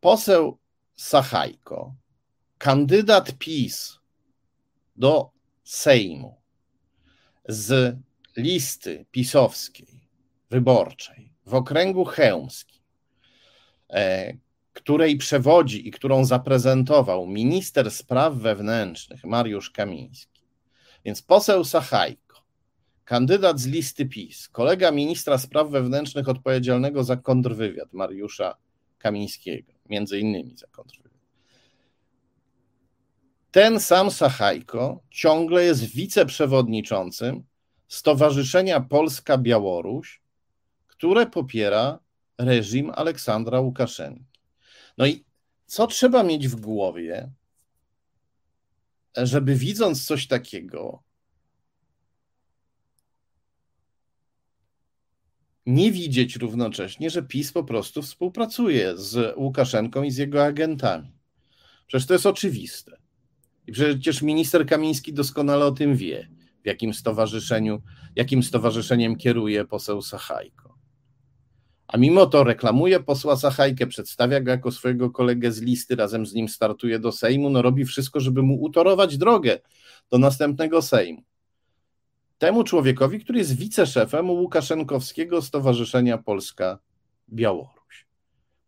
Poseł 0.00 0.58
Sachajko, 0.96 1.94
kandydat 2.58 3.32
PiS 3.38 3.98
do 4.96 5.30
Sejmu 5.64 6.34
z 7.48 7.96
listy 8.36 9.06
pisowskiej, 9.10 10.00
wyborczej, 10.50 11.31
w 11.46 11.54
okręgu 11.54 12.04
chełmskim, 12.04 12.82
e, 13.90 14.32
której 14.72 15.16
przewodzi 15.16 15.88
i 15.88 15.90
którą 15.90 16.24
zaprezentował 16.24 17.26
minister 17.26 17.90
spraw 17.90 18.34
wewnętrznych 18.34 19.24
Mariusz 19.24 19.70
Kamiński. 19.70 20.42
Więc 21.04 21.22
poseł 21.22 21.64
Sachajko, 21.64 22.42
kandydat 23.04 23.60
z 23.60 23.66
listy 23.66 24.06
PiS, 24.06 24.48
kolega 24.48 24.90
ministra 24.90 25.38
spraw 25.38 25.70
wewnętrznych 25.70 26.28
odpowiedzialnego 26.28 27.04
za 27.04 27.16
kontrwywiad 27.16 27.92
Mariusza 27.92 28.56
Kamińskiego, 28.98 29.72
między 29.88 30.18
innymi 30.18 30.56
za 30.56 30.66
kontrwywiad. 30.66 31.12
Ten 33.50 33.80
sam 33.80 34.10
Sachajko 34.10 35.02
ciągle 35.10 35.64
jest 35.64 35.84
wiceprzewodniczącym 35.84 37.44
Stowarzyszenia 37.88 38.80
Polska-Białoruś, 38.80 40.21
które 41.02 41.26
popiera 41.26 41.98
reżim 42.38 42.90
Aleksandra 42.94 43.60
Łukaszenki. 43.60 44.40
No 44.98 45.06
i 45.06 45.24
co 45.66 45.86
trzeba 45.86 46.22
mieć 46.22 46.48
w 46.48 46.56
głowie, 46.56 47.32
żeby 49.16 49.54
widząc 49.54 50.06
coś 50.06 50.26
takiego, 50.26 51.02
nie 55.66 55.92
widzieć 55.92 56.36
równocześnie, 56.36 57.10
że 57.10 57.22
PiS 57.22 57.52
po 57.52 57.64
prostu 57.64 58.02
współpracuje 58.02 58.96
z 58.96 59.36
Łukaszenką 59.36 60.02
i 60.02 60.10
z 60.10 60.16
jego 60.16 60.44
agentami. 60.44 61.12
Przecież 61.86 62.06
to 62.06 62.12
jest 62.12 62.26
oczywiste. 62.26 62.96
I 63.66 63.72
przecież 63.72 64.22
minister 64.22 64.66
Kamiński 64.66 65.12
doskonale 65.12 65.66
o 65.66 65.72
tym 65.72 65.96
wie, 65.96 66.28
w 66.62 66.66
jakim 66.66 66.94
stowarzyszeniu, 66.94 67.82
jakim 68.16 68.42
stowarzyszeniem 68.42 69.16
kieruje 69.16 69.64
poseł 69.64 70.02
Sachajko. 70.02 70.71
A 71.92 71.96
mimo 71.96 72.26
to 72.26 72.44
reklamuje 72.44 73.00
posła 73.00 73.36
Sachajkę, 73.36 73.86
przedstawia 73.86 74.40
go 74.40 74.50
jako 74.50 74.72
swojego 74.72 75.10
kolegę 75.10 75.52
z 75.52 75.60
listy, 75.60 75.96
razem 75.96 76.26
z 76.26 76.34
nim 76.34 76.48
startuje 76.48 76.98
do 76.98 77.12
Sejmu, 77.12 77.50
no 77.50 77.62
robi 77.62 77.84
wszystko, 77.84 78.20
żeby 78.20 78.42
mu 78.42 78.62
utorować 78.62 79.18
drogę 79.18 79.58
do 80.10 80.18
następnego 80.18 80.82
Sejmu. 80.82 81.22
Temu 82.38 82.64
człowiekowi, 82.64 83.20
który 83.20 83.38
jest 83.38 83.56
wiceszefem 83.56 84.30
Łukaszenkowskiego 84.30 85.42
Stowarzyszenia 85.42 86.18
Polska-Białoruś. 86.18 88.06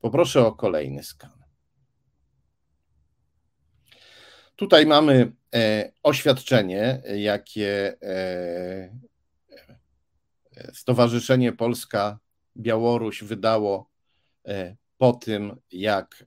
Poproszę 0.00 0.46
o 0.46 0.52
kolejny 0.52 1.02
skan. 1.02 1.44
Tutaj 4.56 4.86
mamy 4.86 5.32
e, 5.54 5.92
oświadczenie, 6.02 7.02
jakie 7.16 7.96
e, 8.02 8.98
Stowarzyszenie 10.72 11.52
Polska-Białoruś 12.54 13.22
wydało 13.22 13.90
e, 14.46 14.76
po 14.98 15.12
tym, 15.12 15.56
jak 15.72 16.26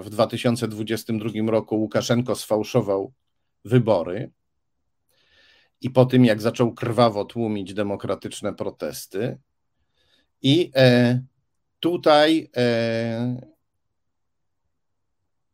w 0.00 0.10
2022 0.10 1.30
roku 1.46 1.80
Łukaszenko 1.80 2.34
sfałszował 2.34 3.12
wybory 3.64 4.30
i 5.80 5.90
po 5.90 6.06
tym, 6.06 6.24
jak 6.24 6.42
zaczął 6.42 6.74
krwawo 6.74 7.24
tłumić 7.24 7.74
demokratyczne 7.74 8.54
protesty. 8.54 9.38
I 10.42 10.72
tutaj 11.80 12.50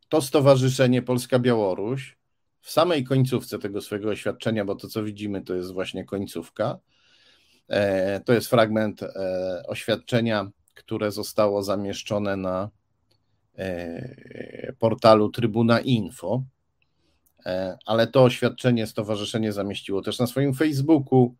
to 0.08 0.22
Stowarzyszenie 0.22 1.02
Polska-Białoruś 1.02 2.16
w 2.60 2.70
samej 2.70 3.04
końcówce 3.04 3.58
tego 3.58 3.80
swojego 3.80 4.08
oświadczenia, 4.10 4.64
bo 4.64 4.74
to 4.74 4.88
co 4.88 5.02
widzimy 5.02 5.42
to 5.42 5.54
jest 5.54 5.72
właśnie 5.72 6.04
końcówka, 6.04 6.64
e, 6.64 6.93
to 8.24 8.32
jest 8.32 8.48
fragment 8.48 9.02
e, 9.02 9.62
oświadczenia, 9.66 10.50
które 10.74 11.12
zostało 11.12 11.62
zamieszczone 11.62 12.36
na 12.36 12.70
e, 13.58 14.72
portalu 14.78 15.28
Trybuna 15.28 15.80
Info, 15.80 16.42
ale 17.86 18.06
to 18.06 18.22
oświadczenie 18.22 18.86
stowarzyszenie 18.86 19.52
zamieściło 19.52 20.02
też 20.02 20.18
na 20.18 20.26
swoim 20.26 20.54
Facebooku 20.54 21.34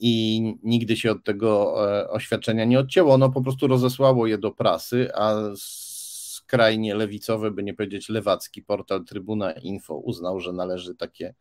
i 0.00 0.42
nigdy 0.62 0.96
się 0.96 1.10
od 1.10 1.24
tego 1.24 1.74
oświadczenia 2.10 2.64
nie 2.64 2.78
odcięło. 2.78 3.14
Ono 3.14 3.30
po 3.30 3.42
prostu 3.42 3.66
rozesłało 3.66 4.26
je 4.26 4.38
do 4.38 4.50
prasy, 4.50 5.08
a 5.14 5.34
skrajnie 5.56 6.94
lewicowy, 6.94 7.50
by 7.50 7.62
nie 7.62 7.74
powiedzieć 7.74 8.08
lewacki 8.08 8.62
portal 8.62 9.04
Trybuna 9.04 9.52
Info 9.52 9.94
uznał, 9.94 10.40
że 10.40 10.52
należy 10.52 10.94
takie 10.94 11.34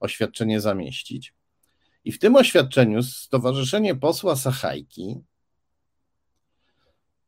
oświadczenie 0.00 0.60
zamieścić. 0.60 1.34
I 2.04 2.12
w 2.12 2.18
tym 2.18 2.36
oświadczeniu 2.36 3.02
Stowarzyszenie 3.02 3.94
Posła 3.94 4.36
Sachajki 4.36 5.20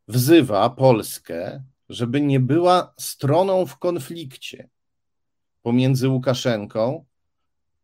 wzywa 0.09 0.71
Polskę, 0.71 1.64
żeby 1.88 2.21
nie 2.21 2.40
była 2.40 2.95
stroną 2.99 3.66
w 3.66 3.78
konflikcie 3.78 4.69
pomiędzy 5.62 6.09
Łukaszenką 6.09 7.04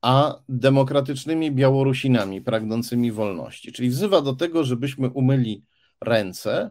a 0.03 0.41
demokratycznymi 0.49 1.53
Białorusinami 1.53 2.41
pragnącymi 2.41 3.13
wolności. 3.13 3.73
Czyli 3.73 3.91
wzywa 3.91 4.21
do 4.21 4.33
tego, 4.33 4.65
żebyśmy 4.65 5.11
umyli 5.11 5.65
ręce 6.01 6.71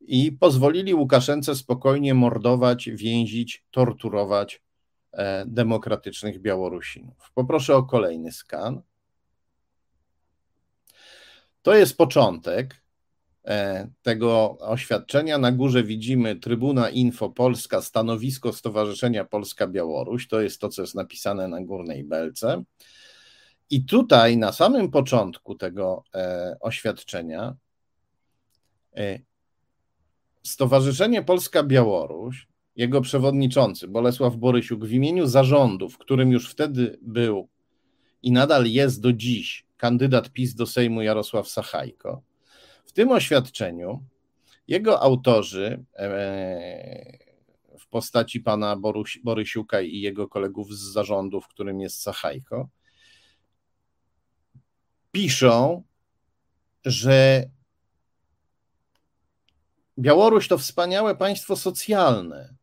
i 0.00 0.32
pozwolili 0.32 0.94
Łukaszence 0.94 1.56
spokojnie 1.56 2.14
mordować, 2.14 2.90
więzić, 2.90 3.64
torturować 3.70 4.62
e, 5.12 5.44
demokratycznych 5.46 6.40
Białorusinów. 6.40 7.32
Poproszę 7.34 7.76
o 7.76 7.82
kolejny 7.82 8.32
skan. 8.32 8.82
To 11.66 11.74
jest 11.74 11.96
początek 11.96 12.82
e, 13.44 13.88
tego 14.02 14.58
oświadczenia. 14.58 15.38
Na 15.38 15.52
górze 15.52 15.82
widzimy 15.82 16.36
Trybuna 16.36 16.90
Info 16.90 17.30
Polska, 17.30 17.82
stanowisko 17.82 18.52
Stowarzyszenia 18.52 19.24
Polska-Białoruś. 19.24 20.28
To 20.28 20.40
jest 20.40 20.60
to, 20.60 20.68
co 20.68 20.82
jest 20.82 20.94
napisane 20.94 21.48
na 21.48 21.62
górnej 21.62 22.04
belce. 22.04 22.62
I 23.70 23.84
tutaj 23.84 24.36
na 24.36 24.52
samym 24.52 24.90
początku 24.90 25.54
tego 25.54 26.04
e, 26.14 26.56
oświadczenia 26.60 27.56
Stowarzyszenie 30.42 31.22
Polska-Białoruś, 31.22 32.48
jego 32.76 33.00
przewodniczący 33.00 33.88
Bolesław 33.88 34.36
Borysiuk 34.36 34.84
w 34.84 34.92
imieniu 34.92 35.26
zarządu, 35.26 35.88
w 35.88 35.98
którym 35.98 36.32
już 36.32 36.50
wtedy 36.50 36.98
był 37.02 37.48
i 38.22 38.32
nadal 38.32 38.66
jest 38.66 39.00
do 39.00 39.12
dziś 39.12 39.65
kandydat 39.76 40.30
PiS 40.30 40.54
do 40.54 40.66
Sejmu 40.66 41.02
Jarosław 41.02 41.48
Sachajko, 41.48 42.22
w 42.84 42.92
tym 42.92 43.10
oświadczeniu 43.10 44.04
jego 44.68 45.02
autorzy 45.02 45.84
e, 45.94 47.18
w 47.78 47.88
postaci 47.88 48.40
pana 48.40 48.76
Borysiuka 49.24 49.80
i 49.80 50.00
jego 50.00 50.28
kolegów 50.28 50.74
z 50.74 50.92
zarządu, 50.92 51.40
w 51.40 51.48
którym 51.48 51.80
jest 51.80 52.02
Sachajko, 52.02 52.68
piszą, 55.12 55.82
że 56.84 57.50
Białoruś 59.98 60.48
to 60.48 60.58
wspaniałe 60.58 61.16
państwo 61.16 61.56
socjalne. 61.56 62.55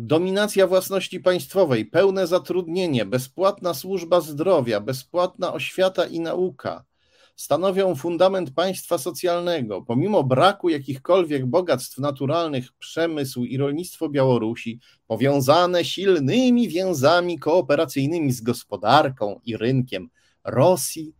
Dominacja 0.00 0.66
własności 0.66 1.20
państwowej, 1.20 1.86
pełne 1.86 2.26
zatrudnienie, 2.26 3.04
bezpłatna 3.04 3.74
służba 3.74 4.20
zdrowia, 4.20 4.80
bezpłatna 4.80 5.52
oświata 5.52 6.06
i 6.06 6.20
nauka 6.20 6.84
stanowią 7.36 7.94
fundament 7.94 8.50
państwa 8.50 8.98
socjalnego. 8.98 9.82
Pomimo 9.82 10.24
braku 10.24 10.68
jakichkolwiek 10.68 11.46
bogactw 11.46 11.98
naturalnych, 11.98 12.72
przemysł 12.72 13.44
i 13.44 13.56
rolnictwo 13.56 14.08
Białorusi, 14.08 14.80
powiązane 15.06 15.84
silnymi 15.84 16.68
więzami 16.68 17.38
kooperacyjnymi 17.38 18.32
z 18.32 18.40
gospodarką 18.40 19.40
i 19.44 19.56
rynkiem 19.56 20.08
Rosji, 20.44 21.12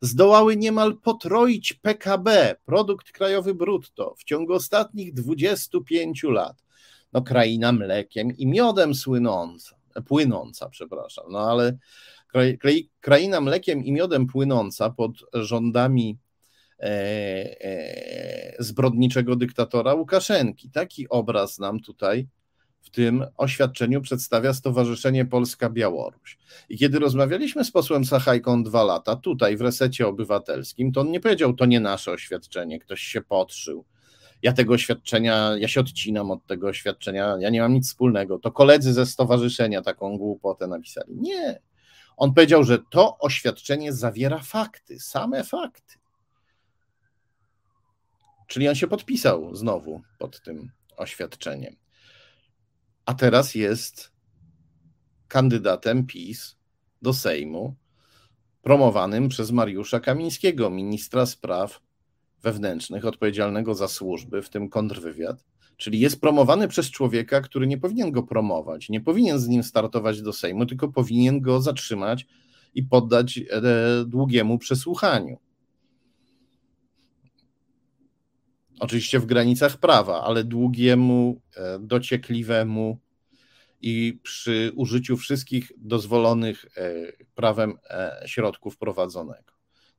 zdołały 0.00 0.56
niemal 0.56 0.96
potroić 0.96 1.72
PKB, 1.72 2.56
produkt 2.64 3.12
krajowy 3.12 3.54
brutto, 3.54 4.14
w 4.18 4.24
ciągu 4.24 4.52
ostatnich 4.52 5.14
25 5.14 6.22
lat. 6.22 6.62
No, 7.12 7.22
kraina 7.22 7.72
mlekiem 7.72 8.36
i 8.36 8.46
miodem 8.46 8.94
słynąca, 8.94 9.76
płynąca, 10.06 10.68
przepraszam, 10.68 11.24
no 11.30 11.38
ale 11.50 11.76
kraina 13.00 13.40
mlekiem 13.40 13.84
i 13.84 13.92
miodem 13.92 14.26
płynąca 14.26 14.90
pod 14.90 15.12
rządami 15.32 16.18
e, 16.80 16.84
e, 17.64 18.56
zbrodniczego 18.58 19.36
dyktatora 19.36 19.94
Łukaszenki. 19.94 20.70
Taki 20.70 21.08
obraz 21.08 21.58
nam 21.58 21.80
tutaj 21.80 22.26
w 22.82 22.90
tym 22.90 23.24
oświadczeniu 23.36 24.00
przedstawia 24.00 24.54
Stowarzyszenie 24.54 25.24
Polska-Białoruś. 25.24 26.38
I 26.68 26.78
kiedy 26.78 26.98
rozmawialiśmy 26.98 27.64
z 27.64 27.70
posłem 27.70 28.04
Sachajką 28.04 28.62
dwa 28.62 28.84
lata, 28.84 29.16
tutaj 29.16 29.56
w 29.56 29.60
resecie 29.60 30.06
obywatelskim, 30.06 30.92
to 30.92 31.00
on 31.00 31.10
nie 31.10 31.20
powiedział, 31.20 31.54
to 31.54 31.66
nie 31.66 31.80
nasze 31.80 32.12
oświadczenie, 32.12 32.78
ktoś 32.78 33.00
się 33.00 33.22
podszył. 33.22 33.84
Ja 34.42 34.52
tego 34.52 34.74
oświadczenia, 34.74 35.52
ja 35.58 35.68
się 35.68 35.80
odcinam 35.80 36.30
od 36.30 36.46
tego 36.46 36.68
oświadczenia, 36.68 37.36
ja 37.40 37.50
nie 37.50 37.60
mam 37.60 37.72
nic 37.72 37.88
wspólnego. 37.88 38.38
To 38.38 38.52
koledzy 38.52 38.92
ze 38.92 39.06
stowarzyszenia 39.06 39.82
taką 39.82 40.18
głupotę 40.18 40.66
napisali. 40.66 41.14
Nie. 41.16 41.60
On 42.16 42.34
powiedział, 42.34 42.64
że 42.64 42.78
to 42.90 43.18
oświadczenie 43.18 43.92
zawiera 43.92 44.38
fakty, 44.38 45.00
same 45.00 45.44
fakty. 45.44 45.94
Czyli 48.46 48.68
on 48.68 48.74
się 48.74 48.86
podpisał 48.86 49.54
znowu 49.54 50.02
pod 50.18 50.42
tym 50.42 50.70
oświadczeniem 50.96 51.82
a 53.06 53.14
teraz 53.14 53.54
jest 53.54 54.12
kandydatem 55.28 56.06
PiS 56.06 56.56
do 57.02 57.12
Sejmu, 57.12 57.74
promowanym 58.62 59.28
przez 59.28 59.50
Mariusza 59.50 60.00
Kamińskiego, 60.00 60.70
ministra 60.70 61.26
spraw 61.26 61.80
wewnętrznych, 62.42 63.04
odpowiedzialnego 63.04 63.74
za 63.74 63.88
służby, 63.88 64.42
w 64.42 64.50
tym 64.50 64.68
kontrwywiad. 64.68 65.44
Czyli 65.76 66.00
jest 66.00 66.20
promowany 66.20 66.68
przez 66.68 66.90
człowieka, 66.90 67.40
który 67.40 67.66
nie 67.66 67.78
powinien 67.78 68.12
go 68.12 68.22
promować, 68.22 68.88
nie 68.88 69.00
powinien 69.00 69.38
z 69.38 69.48
nim 69.48 69.62
startować 69.62 70.22
do 70.22 70.32
Sejmu, 70.32 70.66
tylko 70.66 70.88
powinien 70.88 71.40
go 71.40 71.60
zatrzymać 71.60 72.26
i 72.74 72.82
poddać 72.82 73.38
e, 73.38 73.62
długiemu 74.06 74.58
przesłuchaniu. 74.58 75.38
Oczywiście 78.80 79.18
w 79.18 79.26
granicach 79.26 79.76
prawa, 79.76 80.22
ale 80.22 80.44
długiemu, 80.44 81.40
e, 81.56 81.78
dociekliwemu 81.78 82.98
i 83.80 84.18
przy 84.22 84.72
użyciu 84.74 85.16
wszystkich 85.16 85.72
dozwolonych 85.76 86.64
e, 86.76 86.92
prawem 87.34 87.74
środków 88.26 88.76
prowadzonego. 88.76 89.52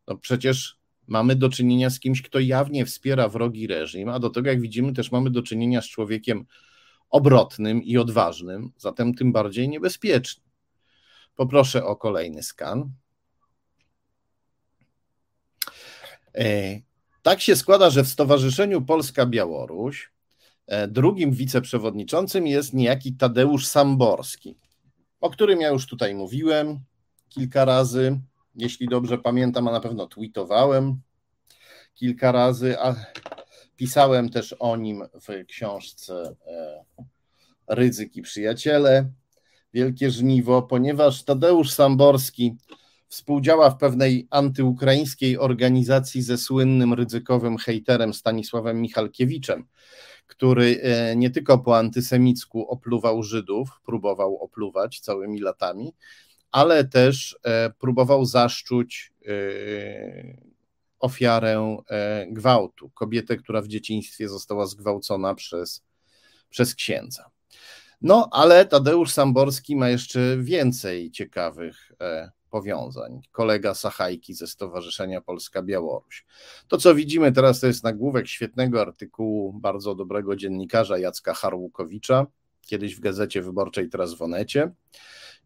No 0.07 0.17
przecież 0.17 0.82
mamy 1.07 1.35
do 1.35 1.49
czynienia 1.49 1.89
z 1.89 1.99
kimś, 1.99 2.21
kto 2.21 2.39
jawnie 2.39 2.85
wspiera 2.85 3.29
wrogi 3.29 3.67
reżim, 3.67 4.09
a 4.09 4.19
do 4.19 4.29
tego, 4.29 4.49
jak 4.49 4.61
widzimy, 4.61 4.93
też 4.93 5.11
mamy 5.11 5.29
do 5.29 5.41
czynienia 5.41 5.81
z 5.81 5.85
człowiekiem 5.85 6.45
obrotnym 7.09 7.83
i 7.83 7.97
odważnym, 7.97 8.71
zatem 8.77 9.13
tym 9.13 9.31
bardziej 9.31 9.69
niebezpiecznym. 9.69 10.45
Poproszę 11.35 11.85
o 11.85 11.95
kolejny 11.95 12.43
skan. 12.43 12.91
Tak 17.21 17.41
się 17.41 17.55
składa, 17.55 17.89
że 17.89 18.03
w 18.03 18.07
Stowarzyszeniu 18.07 18.81
Polska-Białoruś 18.81 20.11
drugim 20.87 21.31
wiceprzewodniczącym 21.31 22.47
jest 22.47 22.73
niejaki 22.73 23.13
Tadeusz 23.13 23.67
Samborski, 23.67 24.57
o 25.21 25.29
którym 25.29 25.61
ja 25.61 25.69
już 25.69 25.87
tutaj 25.87 26.15
mówiłem 26.15 26.79
kilka 27.29 27.65
razy, 27.65 28.19
jeśli 28.55 28.87
dobrze 28.87 29.17
pamiętam, 29.17 29.67
a 29.67 29.71
na 29.71 29.79
pewno 29.79 30.07
tweetowałem 30.07 30.99
kilka 31.93 32.31
razy, 32.31 32.79
a 32.79 32.95
pisałem 33.75 34.29
też 34.29 34.55
o 34.59 34.77
nim 34.77 35.03
w 35.13 35.45
książce 35.47 36.35
Ryzyki 37.67 38.21
Przyjaciele, 38.21 39.11
Wielkie 39.73 40.11
Żniwo, 40.11 40.61
ponieważ 40.61 41.23
Tadeusz 41.23 41.71
Samborski 41.71 42.55
współdziała 43.07 43.69
w 43.69 43.77
pewnej 43.77 44.27
antyukraińskiej 44.29 45.37
organizacji 45.37 46.21
ze 46.21 46.37
słynnym 46.37 46.93
ryzykowym 46.93 47.57
hejterem 47.57 48.13
Stanisławem 48.13 48.81
Michalkiewiczem, 48.81 49.65
który 50.27 50.81
e, 50.81 51.15
nie 51.15 51.29
tylko 51.29 51.57
po 51.57 51.77
antysemicku 51.77 52.67
opluwał 52.69 53.23
Żydów, 53.23 53.69
próbował 53.85 54.37
opluwać 54.37 54.99
całymi 54.99 55.39
latami, 55.39 55.93
ale 56.53 56.83
też 56.83 57.37
e, 57.43 57.69
próbował 57.69 58.25
zaszczuć 58.25 59.13
e, 59.27 59.33
ofiarę 60.99 61.77
gwałtu, 62.31 62.89
kobietę, 62.89 63.37
która 63.37 63.61
w 63.61 63.67
dzieciństwie 63.67 64.29
została 64.29 64.65
zgwałcona 64.65 65.35
przez, 65.35 65.83
przez 66.49 66.75
księdza. 66.75 67.29
No, 68.01 68.29
ale 68.31 68.65
Tadeusz 68.65 69.11
Samborski 69.11 69.75
ma 69.75 69.89
jeszcze 69.89 70.37
więcej 70.37 71.11
ciekawych 71.11 71.91
e, 72.01 72.31
powiązań. 72.49 73.21
Kolega 73.31 73.73
Sachajki 73.73 74.33
ze 74.33 74.47
Stowarzyszenia 74.47 75.21
Polska-Białoruś. 75.21 76.25
To, 76.67 76.77
co 76.77 76.95
widzimy 76.95 77.31
teraz, 77.31 77.59
to 77.59 77.67
jest 77.67 77.83
nagłówek 77.83 78.27
świetnego 78.27 78.81
artykułu 78.81 79.53
bardzo 79.53 79.95
dobrego 79.95 80.35
dziennikarza 80.35 80.97
Jacka 80.97 81.33
Harłukowicza, 81.33 82.25
kiedyś 82.61 82.95
w 82.95 82.99
Gazecie 82.99 83.41
Wyborczej, 83.41 83.89
teraz 83.89 84.13
w 84.13 84.21
Onecie. 84.21 84.71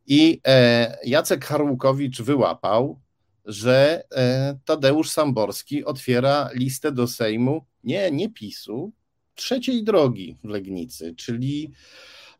I 0.08 0.41
e, 0.48 0.98
Jacek 1.06 1.46
Harłukowicz 1.46 2.22
wyłapał, 2.22 3.00
że 3.46 4.04
e, 4.12 4.58
Tadeusz 4.65 5.10
Samborski 5.10 5.86
otwiera 5.86 6.50
listę 6.54 6.91
do 6.91 7.08
Sejmu, 7.08 7.65
nie, 7.84 8.12
nie 8.12 8.30
PiSu, 8.30 8.91
trzeciej 9.36 9.84
drogi 9.84 10.38
w 10.43 10.48
Legnicy, 10.48 11.15
czyli 11.15 11.72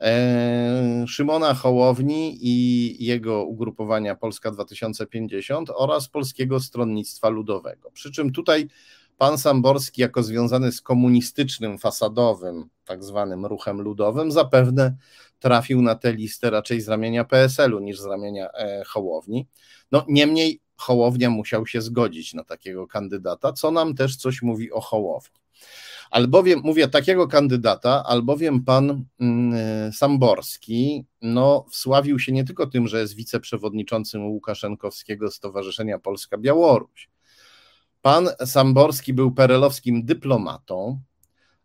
E, 0.02 1.06
Szymona 1.08 1.54
Hołowni 1.54 2.38
i 2.42 3.06
jego 3.06 3.46
ugrupowania 3.46 4.16
Polska 4.16 4.52
2050 4.52 5.70
oraz 5.76 6.10
Polskiego 6.10 6.60
Stronnictwa 6.60 7.30
Ludowego. 7.30 7.92
Przy 7.92 8.12
czym 8.12 8.32
tutaj 8.32 8.68
pan 9.18 9.38
Samborski, 9.38 10.02
jako 10.02 10.24
związany 10.24 10.72
z 10.72 10.82
komunistycznym, 10.82 11.78
fasadowym, 11.78 12.70
tak 12.86 13.04
zwanym 13.04 13.46
ruchem 13.46 13.82
ludowym, 13.82 14.32
zapewne 14.32 14.96
trafił 15.40 15.82
na 15.82 15.96
tę 15.96 16.14
listę 16.14 16.50
raczej 16.50 16.82
z 16.82 16.88
ramienia 16.88 17.24
PSL-u 17.24 17.80
niż 17.80 18.00
z 18.00 18.06
ramienia 18.06 18.50
e, 18.52 18.84
Hołowni. 18.88 19.48
No, 19.92 20.06
niemniej 20.08 20.62
Hołownia 20.78 21.30
musiał 21.30 21.68
się 21.68 21.82
zgodzić 21.82 22.34
na 22.34 22.44
takiego 22.44 22.88
kandydata, 22.88 23.54
co 23.54 23.72
nam 23.72 23.96
też 23.96 24.16
coś 24.16 24.42
mówi 24.42 24.72
o 24.72 24.82
Hołowni. 24.82 25.40
Albowiem, 26.12 26.62
mówię, 26.64 26.88
takiego 26.88 27.28
kandydata, 27.28 28.04
albowiem 28.04 28.64
pan 28.64 29.06
mm, 29.20 29.94
Samborski 29.94 31.06
no, 31.22 31.66
wsławił 31.72 32.20
się 32.20 32.32
nie 32.32 32.44
tylko 32.44 32.68
tym, 32.68 32.88
że 32.88 33.00
jest 33.00 33.16
wiceprzewodniczącym 33.16 34.26
Łukaszenkowskiego 34.26 35.32
Stowarzyszenia 35.32 36.00
Polska-Białoruś. 36.00 37.10
Pan 38.02 38.30
Samborski 38.46 39.14
był 39.14 39.32
perelowskim 39.32 40.06
dyplomatą, 40.06 41.00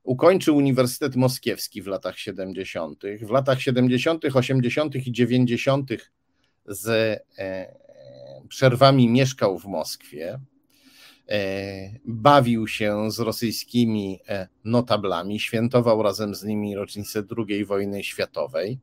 ukończył 0.04 0.56
Uniwersytet 0.56 1.16
Moskiewski 1.16 1.82
w 1.82 1.86
latach 1.86 2.18
70., 2.18 3.02
w 3.22 3.30
latach 3.30 3.62
70., 3.62 4.24
80. 4.24 4.94
i 4.94 5.12
90. 5.12 5.90
z 6.66 6.88
e, 7.38 7.74
przerwami 8.48 9.08
mieszkał 9.08 9.58
w 9.58 9.64
Moskwie. 9.64 10.40
E, 11.28 11.40
bawił 12.04 12.68
się 12.68 13.10
z 13.10 13.18
rosyjskimi 13.18 14.20
e, 14.28 14.48
notablami, 14.64 15.40
świętował 15.40 16.02
razem 16.02 16.34
z 16.34 16.44
nimi 16.44 16.74
rocznicę 16.74 17.22
II 17.48 17.64
wojny 17.64 18.04
światowej 18.04 18.78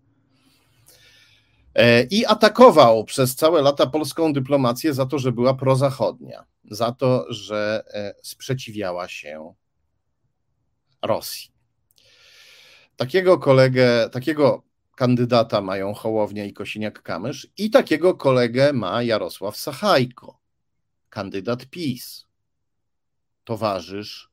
i 2.11 2.25
atakował 2.25 3.03
przez 3.03 3.35
całe 3.35 3.61
lata 3.61 3.87
polską 3.87 4.33
dyplomację 4.33 4.93
za 4.93 5.05
to, 5.05 5.19
że 5.19 5.31
była 5.31 5.53
prozachodnia, 5.53 6.45
za 6.71 6.91
to, 6.91 7.25
że 7.33 7.83
sprzeciwiała 8.23 9.07
się 9.07 9.53
Rosji. 11.01 11.51
Takiego 12.95 13.37
kolegę, 13.37 14.09
takiego 14.09 14.63
kandydata 14.95 15.61
mają 15.61 15.93
Hołownia 15.93 16.45
i 16.45 16.53
Kosiniak-Kamysz 16.53 17.47
i 17.57 17.69
takiego 17.69 18.13
kolegę 18.13 18.73
ma 18.73 19.03
Jarosław 19.03 19.57
Sachajko, 19.57 20.39
kandydat 21.09 21.65
PiS 21.65 22.29
towarzysz 23.43 24.29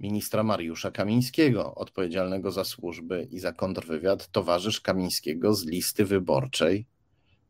ministra 0.00 0.42
Mariusza 0.42 0.90
Kamińskiego, 0.90 1.74
odpowiedzialnego 1.74 2.50
za 2.50 2.64
służby 2.64 3.28
i 3.30 3.38
za 3.38 3.52
kontrwywiad, 3.52 4.30
towarzysz 4.30 4.80
Kamińskiego 4.80 5.54
z 5.54 5.64
listy 5.64 6.04
wyborczej 6.04 6.86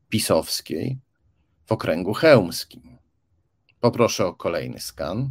pisowskiej 0.09 0.99
w 1.67 1.73
okręgu 1.73 2.15
chełmskim. 2.15 2.99
Poproszę 3.81 4.27
o 4.27 4.35
kolejny 4.35 4.81
skan. 4.81 5.31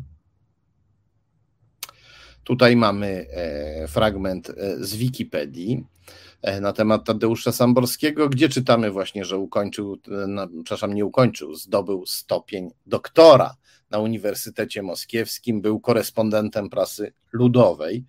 Tutaj 2.49 2.75
mamy 2.75 3.27
e, 3.31 3.88
fragment 3.88 4.49
e, 4.49 4.53
z 4.79 4.95
Wikipedii 4.95 5.85
e, 6.41 6.62
na 6.62 6.73
temat 6.73 7.05
Tadeusza 7.05 7.51
Samborskiego, 7.51 8.29
gdzie 8.29 8.49
czytamy 8.49 8.91
właśnie, 8.91 9.25
że 9.25 9.38
ukończył, 9.38 9.97
przepraszam, 10.63 10.93
nie 10.93 11.05
ukończył, 11.05 11.55
zdobył 11.55 12.05
stopień 12.05 12.69
doktora 12.85 13.55
na 13.89 13.99
Uniwersytecie 13.99 14.81
Moskiewskim, 14.81 15.62
był 15.62 15.79
korespondentem 15.79 16.69
prasy 16.69 17.13
ludowej, 17.31 18.05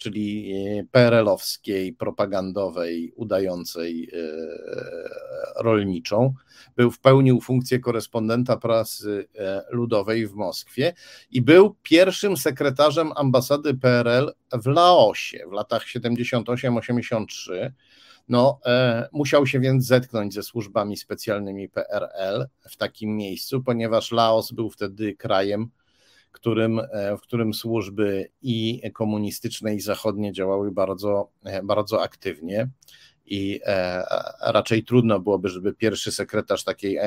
czyli 0.00 0.52
e, 0.52 0.84
PRL-owskiej, 0.90 1.92
propagandowej, 1.92 3.12
udającej 3.16 4.10
e, 4.12 4.16
rolniczą. 5.62 6.34
Był, 6.76 6.92
pełnił 7.02 7.40
funkcję 7.40 7.78
korespondenta 7.78 8.56
prasy 8.56 9.28
e, 9.38 9.62
ludowej 9.70 10.26
w 10.26 10.34
Moskwie 10.34 10.92
i 11.30 11.42
był 11.42 11.76
pierwszym 11.82 12.36
sekretarzem 12.36 13.12
ambasady 13.16 13.74
PRL 13.74 14.32
w 14.52 14.66
Laosie 14.66 15.44
w 15.48 15.52
latach 15.52 15.84
78-83 15.86 17.70
no, 18.30 18.60
e, 18.66 19.08
musiał 19.12 19.46
się 19.46 19.60
więc 19.60 19.86
zetknąć 19.86 20.34
ze 20.34 20.42
służbami 20.42 20.96
specjalnymi 20.96 21.68
PRL 21.68 22.46
w 22.70 22.76
takim 22.76 23.16
miejscu, 23.16 23.62
ponieważ 23.62 24.12
Laos 24.12 24.52
był 24.52 24.70
wtedy 24.70 25.16
krajem, 25.16 25.70
którym, 26.30 26.78
e, 26.78 27.16
w 27.16 27.20
którym 27.20 27.54
służby 27.54 28.30
i 28.42 28.82
komunistyczne, 28.94 29.74
i 29.74 29.80
zachodnie 29.80 30.32
działały 30.32 30.72
bardzo, 30.72 31.30
e, 31.44 31.62
bardzo 31.62 32.02
aktywnie. 32.02 32.68
I 33.26 33.60
e, 33.64 34.04
raczej 34.40 34.84
trudno 34.84 35.20
byłoby, 35.20 35.48
żeby 35.48 35.74
pierwszy 35.74 36.12
sekretarz 36.12 36.64
takiej 36.64 36.98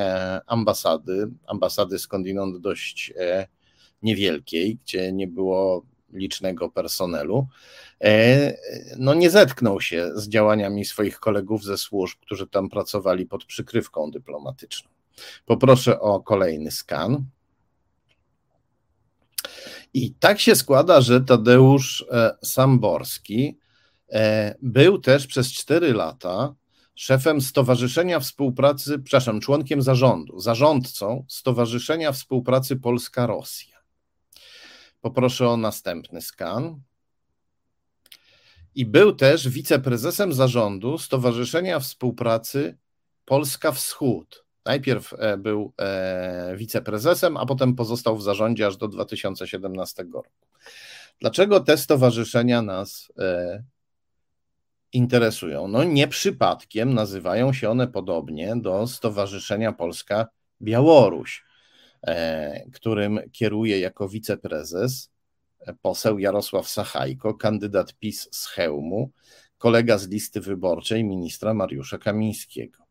ambasady, 0.47 1.27
ambasady 1.47 1.99
skądinąd 1.99 2.57
dość 2.57 3.13
niewielkiej, 4.01 4.75
gdzie 4.75 5.11
nie 5.11 5.27
było 5.27 5.85
licznego 6.13 6.69
personelu, 6.69 7.47
no 8.97 9.13
nie 9.13 9.29
zetknął 9.29 9.81
się 9.81 10.11
z 10.15 10.29
działaniami 10.29 10.85
swoich 10.85 11.19
kolegów 11.19 11.63
ze 11.63 11.77
służb, 11.77 12.19
którzy 12.21 12.47
tam 12.47 12.69
pracowali 12.69 13.25
pod 13.25 13.45
przykrywką 13.45 14.11
dyplomatyczną. 14.11 14.89
Poproszę 15.45 15.99
o 15.99 16.19
kolejny 16.19 16.71
skan. 16.71 17.25
I 19.93 20.13
tak 20.13 20.39
się 20.39 20.55
składa, 20.55 21.01
że 21.01 21.21
Tadeusz 21.21 22.05
e, 22.11 22.37
Samborski 22.43 23.57
e, 24.09 24.55
był 24.61 24.99
też 24.99 25.27
przez 25.27 25.53
cztery 25.53 25.93
lata 25.93 26.55
szefem 26.95 27.41
Stowarzyszenia 27.41 28.19
Współpracy, 28.19 28.99
przepraszam, 28.99 29.39
członkiem 29.39 29.81
zarządu, 29.81 30.39
zarządcą 30.39 31.25
Stowarzyszenia 31.27 32.11
Współpracy 32.11 32.75
Polska-Rosja. 32.75 33.77
Poproszę 35.01 35.49
o 35.49 35.57
następny 35.57 36.21
skan. 36.21 36.81
I 38.75 38.85
był 38.85 39.15
też 39.15 39.49
wiceprezesem 39.49 40.33
zarządu 40.33 40.97
Stowarzyszenia 40.97 41.79
Współpracy 41.79 42.77
Polska 43.25 43.71
Wschód. 43.71 44.42
Najpierw 44.65 45.13
e, 45.13 45.37
był 45.37 45.73
e, 45.79 46.55
wiceprezesem, 46.57 47.37
a 47.37 47.45
potem 47.45 47.75
pozostał 47.75 48.17
w 48.17 48.23
zarządzie 48.23 48.67
aż 48.67 48.77
do 48.77 48.87
2017 48.87 50.03
roku. 50.13 50.31
Dlaczego 51.19 51.59
te 51.59 51.77
stowarzyszenia 51.77 52.61
nas 52.61 53.11
e, 53.19 53.63
interesują? 54.93 55.67
No 55.67 55.83
nie 55.83 56.07
przypadkiem 56.07 56.93
nazywają 56.93 57.53
się 57.53 57.69
one 57.69 57.87
podobnie 57.87 58.55
do 58.55 58.87
Stowarzyszenia 58.87 59.71
Polska 59.71 60.27
Białoruś 60.61 61.43
którym 62.73 63.19
kieruje 63.31 63.79
jako 63.79 64.09
wiceprezes 64.09 65.11
poseł 65.81 66.19
Jarosław 66.19 66.69
Sachajko, 66.69 67.33
kandydat 67.33 67.93
PiS 67.93 68.29
z 68.31 68.47
Chełmu, 68.47 69.11
kolega 69.57 69.97
z 69.97 70.07
listy 70.07 70.41
wyborczej 70.41 71.03
ministra 71.03 71.53
Mariusza 71.53 71.97
Kamińskiego. 71.97 72.82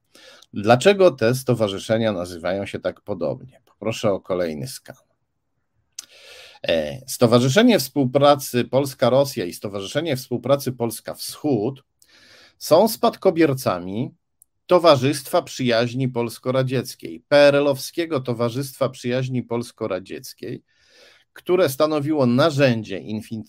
Dlaczego 0.52 1.10
te 1.10 1.34
stowarzyszenia 1.34 2.12
nazywają 2.12 2.66
się 2.66 2.80
tak 2.80 3.00
podobnie? 3.00 3.60
Poproszę 3.64 4.12
o 4.12 4.20
kolejny 4.20 4.68
skan. 4.68 4.96
E, 6.68 7.00
Stowarzyszenie 7.06 7.78
Współpracy 7.78 8.64
Polska-Rosja 8.64 9.44
i 9.44 9.52
Stowarzyszenie 9.52 10.16
Współpracy 10.16 10.72
Polska-Wschód 10.72 11.84
są 12.58 12.88
spadkobiercami 12.88 14.14
Towarzystwa 14.66 15.42
Przyjaźni 15.42 16.08
Polsko-Radzieckiej, 16.08 17.24
PRL-owskiego 17.28 18.20
Towarzystwa 18.20 18.88
Przyjaźni 18.88 19.42
Polsko-Radzieckiej, 19.42 20.62
które 21.32 21.68
stanowiło 21.68 22.26
narzędzie 22.26 23.02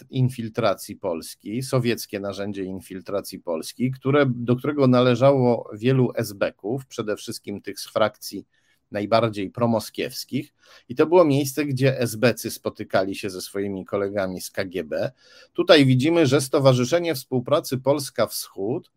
infiltracji 0.09 0.95
Polski, 0.95 1.63
sowieckie 1.63 2.19
narzędzie 2.19 2.63
infiltracji 2.63 3.39
Polski, 3.39 3.91
które, 3.91 4.25
do 4.29 4.55
którego 4.55 4.87
należało 4.87 5.69
wielu 5.73 6.11
esbeków, 6.15 6.85
przede 6.85 7.15
wszystkim 7.15 7.61
tych 7.61 7.79
z 7.79 7.87
frakcji 7.87 8.45
najbardziej 8.91 9.49
promoskiewskich. 9.49 10.53
I 10.89 10.95
to 10.95 11.07
było 11.07 11.25
miejsce, 11.25 11.65
gdzie 11.65 11.99
esbecy 11.99 12.51
spotykali 12.51 13.15
się 13.15 13.29
ze 13.29 13.41
swoimi 13.41 13.85
kolegami 13.85 14.41
z 14.41 14.51
KGB. 14.51 15.11
Tutaj 15.53 15.85
widzimy, 15.85 16.25
że 16.25 16.41
Stowarzyszenie 16.41 17.15
Współpracy 17.15 17.77
Polska 17.77 18.27
Wschód, 18.27 18.91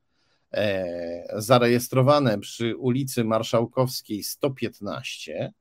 e, 0.52 1.40
zarejestrowane 1.42 2.38
przy 2.38 2.76
ulicy 2.76 3.24
Marszałkowskiej 3.24 4.22
115 4.22 5.52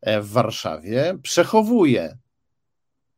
e, 0.00 0.20
w 0.20 0.30
Warszawie, 0.30 1.18
przechowuje 1.22 2.18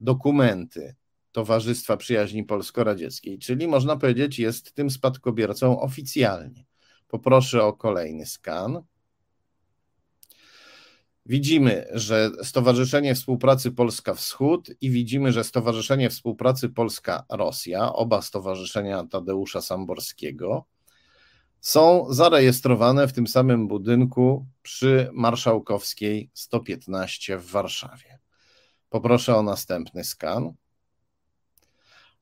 dokumenty 0.00 0.94
Towarzystwa 1.32 1.96
Przyjaźni 1.96 2.44
Polsko-Radzieckiej, 2.44 3.38
czyli 3.38 3.68
można 3.68 3.96
powiedzieć, 3.96 4.38
jest 4.38 4.74
tym 4.74 4.90
spadkobiercą 4.90 5.80
oficjalnie. 5.80 6.64
Poproszę 7.08 7.64
o 7.64 7.72
kolejny 7.72 8.26
skan. 8.26 8.82
Widzimy, 11.26 11.86
że 11.92 12.30
Stowarzyszenie 12.42 13.14
Współpracy 13.14 13.72
Polska 13.72 14.14
Wschód 14.14 14.70
i 14.80 14.90
widzimy, 14.90 15.32
że 15.32 15.44
Stowarzyszenie 15.44 16.10
Współpracy 16.10 16.68
Polska 16.68 17.24
Rosja, 17.28 17.92
oba 17.92 18.22
stowarzyszenia 18.22 19.04
Tadeusza 19.06 19.60
Samborskiego, 19.60 20.64
są 21.60 22.06
zarejestrowane 22.10 23.08
w 23.08 23.12
tym 23.12 23.26
samym 23.26 23.68
budynku 23.68 24.46
przy 24.62 25.10
Marszałkowskiej 25.12 26.30
115 26.34 27.38
w 27.38 27.50
Warszawie. 27.50 28.18
Poproszę 28.88 29.36
o 29.36 29.42
następny 29.42 30.04
skan. 30.04 30.52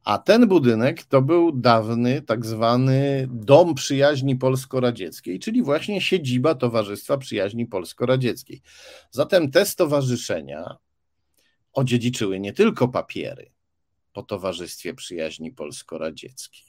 A 0.05 0.19
ten 0.19 0.49
budynek 0.49 1.03
to 1.03 1.23
był 1.23 1.53
dawny 1.53 2.23
tak 2.23 2.47
zwany 2.47 3.29
Dom 3.31 3.75
Przyjaźni 3.75 4.37
Polsko-Radzieckiej, 4.37 5.39
czyli 5.39 5.63
właśnie 5.63 6.01
siedziba 6.01 6.55
Towarzystwa 6.55 7.19
Przyjaźni 7.19 7.67
Polsko-Radzieckiej. 7.67 8.63
Zatem 9.11 9.51
te 9.51 9.67
stowarzyszenia 9.67 10.77
odziedziczyły 11.73 12.41
nie 12.41 12.53
tylko 12.53 12.89
papiery 12.89 13.53
po 14.13 14.23
Towarzystwie 14.23 14.95
Przyjaźni 14.95 15.53
Polsko-Radzieckiej, 15.53 16.67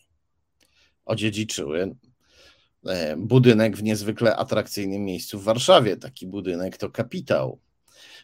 odziedziczyły 1.05 1.95
e, 2.85 3.17
budynek 3.17 3.77
w 3.77 3.83
niezwykle 3.83 4.35
atrakcyjnym 4.35 5.05
miejscu 5.05 5.39
w 5.39 5.43
Warszawie. 5.43 5.97
Taki 5.97 6.27
budynek 6.27 6.77
to 6.77 6.89
kapitał. 6.89 7.59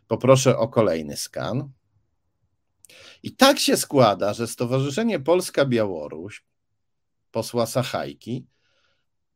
Poproszę 0.07 0.57
o 0.57 0.67
kolejny 0.67 1.17
skan. 1.17 1.71
I 3.23 3.35
tak 3.35 3.59
się 3.59 3.77
składa, 3.77 4.33
że 4.33 4.47
Stowarzyszenie 4.47 5.19
Polska-Białoruś 5.19 6.43
posła 7.31 7.65
Sachajki 7.65 8.47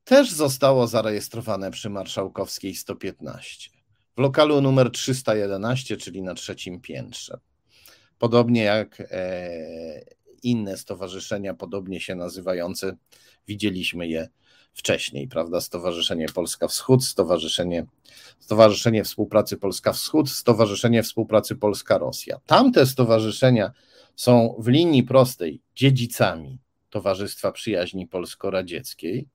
też 0.04 0.32
zostało 0.32 0.88
zarejestrowane 0.88 1.72
przy 1.72 1.90
Marszałkowskiej 1.90 2.76
115 2.76 3.78
w 4.18 4.22
lokalu 4.22 4.62
numer 4.62 4.92
311, 4.92 5.98
czyli 5.98 6.22
na 6.22 6.34
trzecim 6.34 6.82
piętrze. 6.82 7.40
Podobnie 8.18 8.64
jak 8.64 9.02
e, 9.12 9.50
inne 10.44 10.78
stowarzyszenia, 10.78 11.54
podobnie 11.54 12.00
się 12.00 12.16
nazywające, 12.16 12.98
widzieliśmy 13.48 14.08
je 14.08 14.30
wcześniej, 14.74 15.28
prawda? 15.28 15.62
Stowarzyszenie 15.62 16.26
Polska 16.36 16.68
Wschód, 16.68 17.06
Stowarzyszenie, 17.06 17.86
Stowarzyszenie 18.40 19.04
Współpracy 19.04 19.58
Polska 19.58 19.94
Wschód, 19.94 20.30
Stowarzyszenie 20.30 21.04
Współpracy 21.04 21.56
Polska 21.56 21.98
Rosja. 21.98 22.40
Tamte 22.46 22.86
stowarzyszenia 22.86 23.72
są 24.16 24.56
w 24.60 24.68
linii 24.68 25.04
prostej 25.04 25.62
dziedzicami 25.76 26.60
Towarzystwa 26.90 27.52
Przyjaźni 27.52 28.08
Polsko-Radzieckiej, 28.08 29.28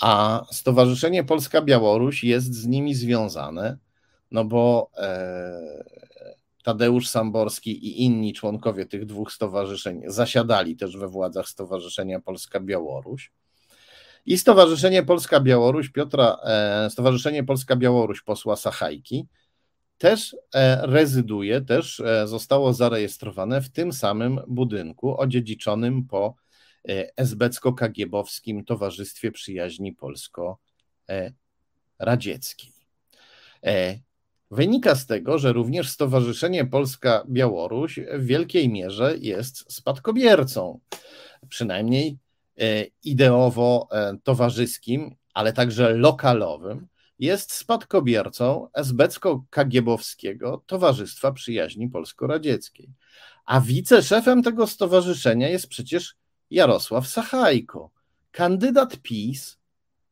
a 0.00 0.42
Stowarzyszenie 0.50 1.24
Polska 1.24 1.62
Białoruś 1.62 2.24
jest 2.24 2.54
z 2.54 2.66
nimi 2.66 2.94
związane, 2.94 3.78
no 4.30 4.44
bo 4.44 4.90
e, 4.96 5.84
Tadeusz 6.62 7.08
Samborski 7.08 7.86
i 7.86 8.02
inni 8.02 8.32
członkowie 8.32 8.86
tych 8.86 9.06
dwóch 9.06 9.32
stowarzyszeń 9.32 10.02
zasiadali 10.06 10.76
też 10.76 10.96
we 10.96 11.08
władzach 11.08 11.48
Stowarzyszenia 11.48 12.20
Polska 12.20 12.60
Białoruś. 12.60 13.32
I 14.26 14.38
Stowarzyszenie 14.38 15.02
Polska 15.02 15.40
Białoruś 15.40 15.90
Piotra, 15.90 16.38
e, 16.44 16.90
Stowarzyszenie 16.90 17.44
Polska 17.44 17.76
Białoruś 17.76 18.22
posła 18.22 18.56
Sachajki 18.56 19.28
też 19.98 20.36
e, 20.54 20.86
rezyduje, 20.86 21.60
też 21.60 22.00
e, 22.00 22.26
zostało 22.26 22.72
zarejestrowane 22.72 23.62
w 23.62 23.70
tym 23.70 23.92
samym 23.92 24.40
budynku 24.48 25.20
odziedziczonym 25.20 26.06
po 26.06 26.34
esbecko-kagiebowskim 27.16 28.64
Towarzystwie 28.64 29.32
Przyjaźni 29.32 29.92
Polsko-Radzieckiej. 29.92 32.72
Wynika 34.52 34.94
z 34.94 35.06
tego, 35.06 35.38
że 35.38 35.52
również 35.52 35.90
Stowarzyszenie 35.90 36.64
Polska-Białoruś 36.64 38.00
w 38.14 38.26
wielkiej 38.26 38.68
mierze 38.68 39.16
jest 39.18 39.72
spadkobiercą, 39.72 40.80
przynajmniej 41.48 42.18
E, 42.60 42.86
ideowo-towarzyskim, 43.04 45.14
ale 45.34 45.52
także 45.52 45.94
lokalowym, 45.94 46.86
jest 47.18 47.52
spadkobiercą 47.52 48.68
esbecko-kagiebowskiego 48.74 50.60
Towarzystwa 50.66 51.32
Przyjaźni 51.32 51.88
Polsko-Radzieckiej. 51.88 52.88
A 53.44 53.60
wiceszefem 53.60 54.42
tego 54.42 54.66
stowarzyszenia 54.66 55.48
jest 55.48 55.68
przecież 55.68 56.16
Jarosław 56.50 57.08
Sachajko, 57.08 57.90
kandydat 58.30 58.96
PiS 58.96 59.58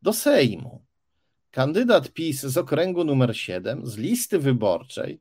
do 0.02 0.12
Sejmu. 0.12 0.84
Kandydat 1.50 2.12
PiS 2.12 2.40
z 2.40 2.56
okręgu 2.56 3.04
numer 3.04 3.36
7, 3.36 3.86
z 3.86 3.96
listy 3.96 4.38
wyborczej, 4.38 5.20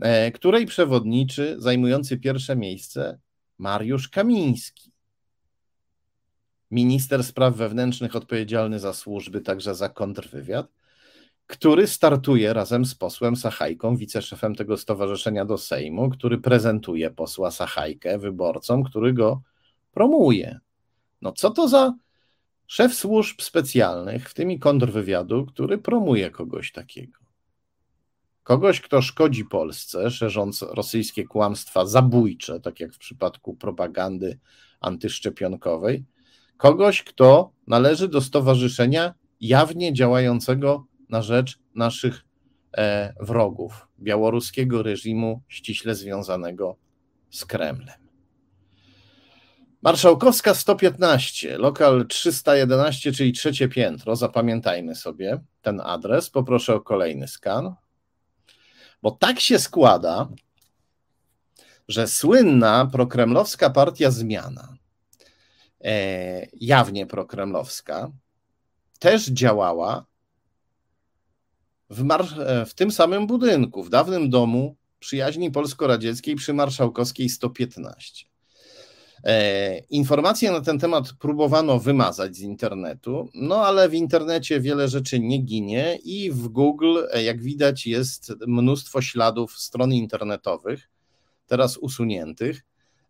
e, 0.00 0.32
której 0.32 0.66
przewodniczy, 0.66 1.56
zajmujący 1.58 2.18
pierwsze 2.18 2.56
miejsce, 2.56 3.18
Mariusz 3.58 4.08
Kamiński 4.08 4.92
minister 6.72 7.24
spraw 7.24 7.56
wewnętrznych 7.56 8.16
odpowiedzialny 8.16 8.78
za 8.78 8.92
służby, 8.92 9.40
także 9.40 9.74
za 9.74 9.88
kontrwywiad, 9.88 10.66
który 11.46 11.86
startuje 11.86 12.52
razem 12.52 12.84
z 12.84 12.94
posłem 12.94 13.36
Sachajką, 13.36 13.96
wiceszefem 13.96 14.54
tego 14.54 14.76
stowarzyszenia 14.76 15.44
do 15.44 15.58
Sejmu, 15.58 16.10
który 16.10 16.38
prezentuje 16.38 17.10
posła 17.10 17.50
Sachajkę 17.50 18.18
wyborcom, 18.18 18.84
który 18.84 19.12
go 19.12 19.42
promuje. 19.92 20.60
No 21.22 21.32
co 21.32 21.50
to 21.50 21.68
za 21.68 21.94
szef 22.66 22.94
służb 22.94 23.40
specjalnych, 23.40 24.30
w 24.30 24.34
tym 24.34 24.50
i 24.50 24.58
kontrwywiadu, 24.58 25.46
który 25.46 25.78
promuje 25.78 26.30
kogoś 26.30 26.72
takiego? 26.72 27.18
Kogoś, 28.42 28.80
kto 28.80 29.02
szkodzi 29.02 29.44
Polsce, 29.44 30.10
szerząc 30.10 30.62
rosyjskie 30.62 31.24
kłamstwa 31.24 31.86
zabójcze, 31.86 32.60
tak 32.60 32.80
jak 32.80 32.94
w 32.94 32.98
przypadku 32.98 33.54
propagandy 33.54 34.38
antyszczepionkowej, 34.80 36.04
kogoś, 36.56 37.02
kto 37.02 37.52
należy 37.66 38.08
do 38.08 38.20
stowarzyszenia 38.20 39.14
jawnie 39.40 39.92
działającego 39.92 40.86
na 41.08 41.22
rzecz 41.22 41.58
naszych 41.74 42.24
e, 42.76 43.14
wrogów, 43.20 43.88
białoruskiego 44.00 44.82
reżimu 44.82 45.42
ściśle 45.48 45.94
związanego 45.94 46.76
z 47.30 47.44
Kremlem. 47.44 48.01
Marszałkowska 49.82 50.54
115, 50.54 51.58
lokal 51.58 52.06
311, 52.06 53.12
czyli 53.12 53.32
trzecie 53.32 53.68
piętro. 53.68 54.16
Zapamiętajmy 54.16 54.94
sobie 54.94 55.40
ten 55.62 55.80
adres. 55.80 56.30
Poproszę 56.30 56.74
o 56.74 56.80
kolejny 56.80 57.28
skan. 57.28 57.74
Bo 59.02 59.10
tak 59.10 59.40
się 59.40 59.58
składa, 59.58 60.28
że 61.88 62.08
słynna 62.08 62.86
prokremlowska 62.92 63.70
partia 63.70 64.10
Zmiana 64.10 64.76
E, 65.84 66.46
jawnie 66.60 67.06
prokremlowska, 67.06 68.10
też 68.98 69.26
działała 69.26 70.06
w, 71.90 72.04
w 72.66 72.74
tym 72.74 72.90
samym 72.90 73.26
budynku, 73.26 73.82
w 73.82 73.90
dawnym 73.90 74.30
domu 74.30 74.76
przyjaźni 74.98 75.50
polsko-radzieckiej 75.50 76.36
przy 76.36 76.54
Marszałkowskiej 76.54 77.28
115. 77.28 78.31
E, 79.24 79.78
informacje 79.90 80.52
na 80.52 80.60
ten 80.60 80.78
temat 80.78 81.12
próbowano 81.18 81.78
wymazać 81.78 82.36
z 82.36 82.40
internetu, 82.40 83.28
no 83.34 83.66
ale 83.66 83.88
w 83.88 83.94
internecie 83.94 84.60
wiele 84.60 84.88
rzeczy 84.88 85.20
nie 85.20 85.38
ginie 85.38 85.98
i 86.04 86.30
w 86.30 86.48
Google, 86.48 86.98
e, 87.12 87.22
jak 87.22 87.42
widać, 87.42 87.86
jest 87.86 88.32
mnóstwo 88.46 89.02
śladów 89.02 89.58
stron 89.58 89.92
internetowych, 89.92 90.90
teraz 91.46 91.76
usuniętych, 91.76 92.64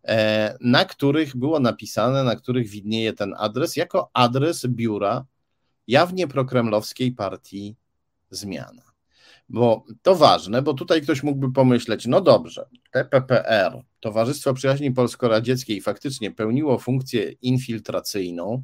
e, 0.07 0.57
na 0.61 0.85
których 0.85 1.35
było 1.35 1.59
napisane, 1.59 2.23
na 2.23 2.35
których 2.35 2.69
widnieje 2.69 3.13
ten 3.13 3.33
adres, 3.37 3.75
jako 3.75 4.09
adres 4.13 4.65
biura 4.67 5.25
jawnie 5.87 6.27
prokremlowskiej 6.27 7.11
partii 7.11 7.75
Zmiana. 8.29 8.92
Bo 9.49 9.85
to 10.01 10.15
ważne, 10.15 10.61
bo 10.61 10.73
tutaj 10.73 11.01
ktoś 11.01 11.23
mógłby 11.23 11.51
pomyśleć, 11.51 12.05
no 12.05 12.21
dobrze, 12.21 12.65
TPPR, 12.91 13.83
Towarzystwo 13.99 14.53
Przyjaźni 14.53 14.91
Polsko-Radzieckiej, 14.91 15.81
faktycznie 15.81 16.31
pełniło 16.31 16.79
funkcję 16.79 17.31
infiltracyjną, 17.31 18.63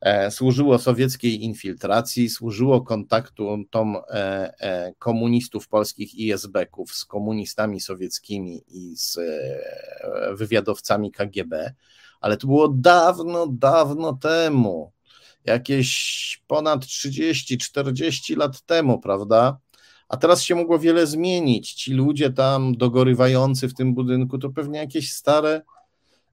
e, 0.00 0.30
służyło 0.30 0.78
sowieckiej 0.78 1.44
infiltracji, 1.44 2.30
służyło 2.30 2.80
kontaktom 2.80 3.66
e, 3.96 4.54
e, 4.60 4.92
komunistów 4.98 5.68
polskich 5.68 6.14
i 6.14 6.32
esbeków 6.32 6.94
z 6.94 7.04
komunistami 7.04 7.80
sowieckimi 7.80 8.62
i 8.68 8.96
z 8.96 9.18
e, 9.18 10.34
wywiadowcami 10.34 11.12
KGB, 11.12 11.74
ale 12.20 12.36
to 12.36 12.46
było 12.46 12.68
dawno, 12.68 13.46
dawno 13.46 14.12
temu, 14.12 14.92
jakieś 15.44 16.42
ponad 16.46 16.84
30-40 16.84 18.36
lat 18.36 18.62
temu, 18.62 19.00
prawda? 19.00 19.58
A 20.08 20.16
teraz 20.16 20.42
się 20.42 20.54
mogło 20.54 20.78
wiele 20.78 21.06
zmienić. 21.06 21.72
Ci 21.72 21.92
ludzie 21.92 22.30
tam 22.30 22.76
dogorywający 22.76 23.68
w 23.68 23.74
tym 23.74 23.94
budynku 23.94 24.38
to 24.38 24.50
pewnie 24.50 24.78
jakieś 24.78 25.12
stare 25.12 25.62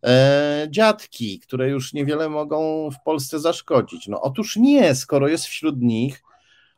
e, 0.04 0.68
dziadki, 0.70 1.40
które 1.40 1.70
już 1.70 1.94
niewiele 1.94 2.30
mogą 2.30 2.90
w 2.92 3.04
Polsce 3.06 3.40
zaszkodzić. 3.40 4.08
No 4.08 4.22
otóż 4.22 4.56
nie, 4.56 4.96
skoro 4.96 5.28
jest 5.28 5.46
wśród 5.46 5.82
nich 5.82 6.24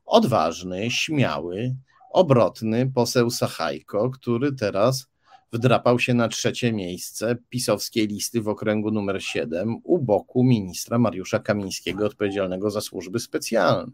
odważny, 0.06 0.92
śmiały, 0.92 1.76
obrotny 2.12 2.92
poseł 2.96 3.30
Sachajko, 3.30 4.10
który 4.10 4.54
teraz 4.54 5.08
wdrapał 5.52 6.00
się 6.00 6.14
na 6.14 6.28
trzecie 6.28 6.74
miejsce 6.74 7.36
pisowskiej 7.50 8.08
listy 8.08 8.42
w 8.42 8.48
okręgu 8.48 8.92
numer 8.92 9.24
7 9.24 9.82
u 9.84 10.00
boku 10.00 10.44
ministra 10.44 11.00
Mariusza 11.00 11.40
Kamińskiego 11.40 12.06
odpowiedzialnego 12.06 12.72
za 12.72 12.82
służby 12.82 13.20
specjalne. 13.20 13.92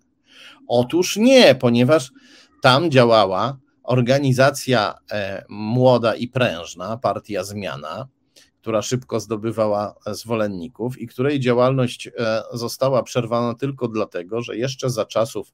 Otóż 0.67 1.17
nie, 1.17 1.55
ponieważ 1.55 2.11
tam 2.61 2.91
działała 2.91 3.57
organizacja 3.83 4.95
e, 5.11 5.45
młoda 5.49 6.15
i 6.15 6.27
prężna, 6.27 6.97
Partia 6.97 7.43
Zmiana, 7.43 8.07
która 8.61 8.81
szybko 8.81 9.19
zdobywała 9.19 9.95
zwolenników 10.07 10.99
i 10.99 11.07
której 11.07 11.39
działalność 11.39 12.07
e, 12.07 12.11
została 12.53 13.03
przerwana 13.03 13.53
tylko 13.55 13.87
dlatego, 13.87 14.41
że 14.41 14.57
jeszcze 14.57 14.89
za 14.89 15.05
czasów 15.05 15.53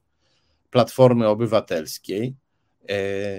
Platformy 0.70 1.28
Obywatelskiej, 1.28 2.34
e, 2.88 2.94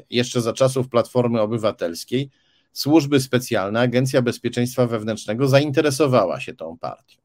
jeszcze 0.09 0.41
za 0.41 0.53
czasów 0.53 0.89
Platformy 0.89 1.41
Obywatelskiej, 1.41 2.29
służby 2.73 3.19
specjalne, 3.19 3.79
Agencja 3.79 4.21
Bezpieczeństwa 4.21 4.87
Wewnętrznego 4.87 5.47
zainteresowała 5.47 6.39
się 6.39 6.53
tą 6.53 6.77
partią. 6.77 7.19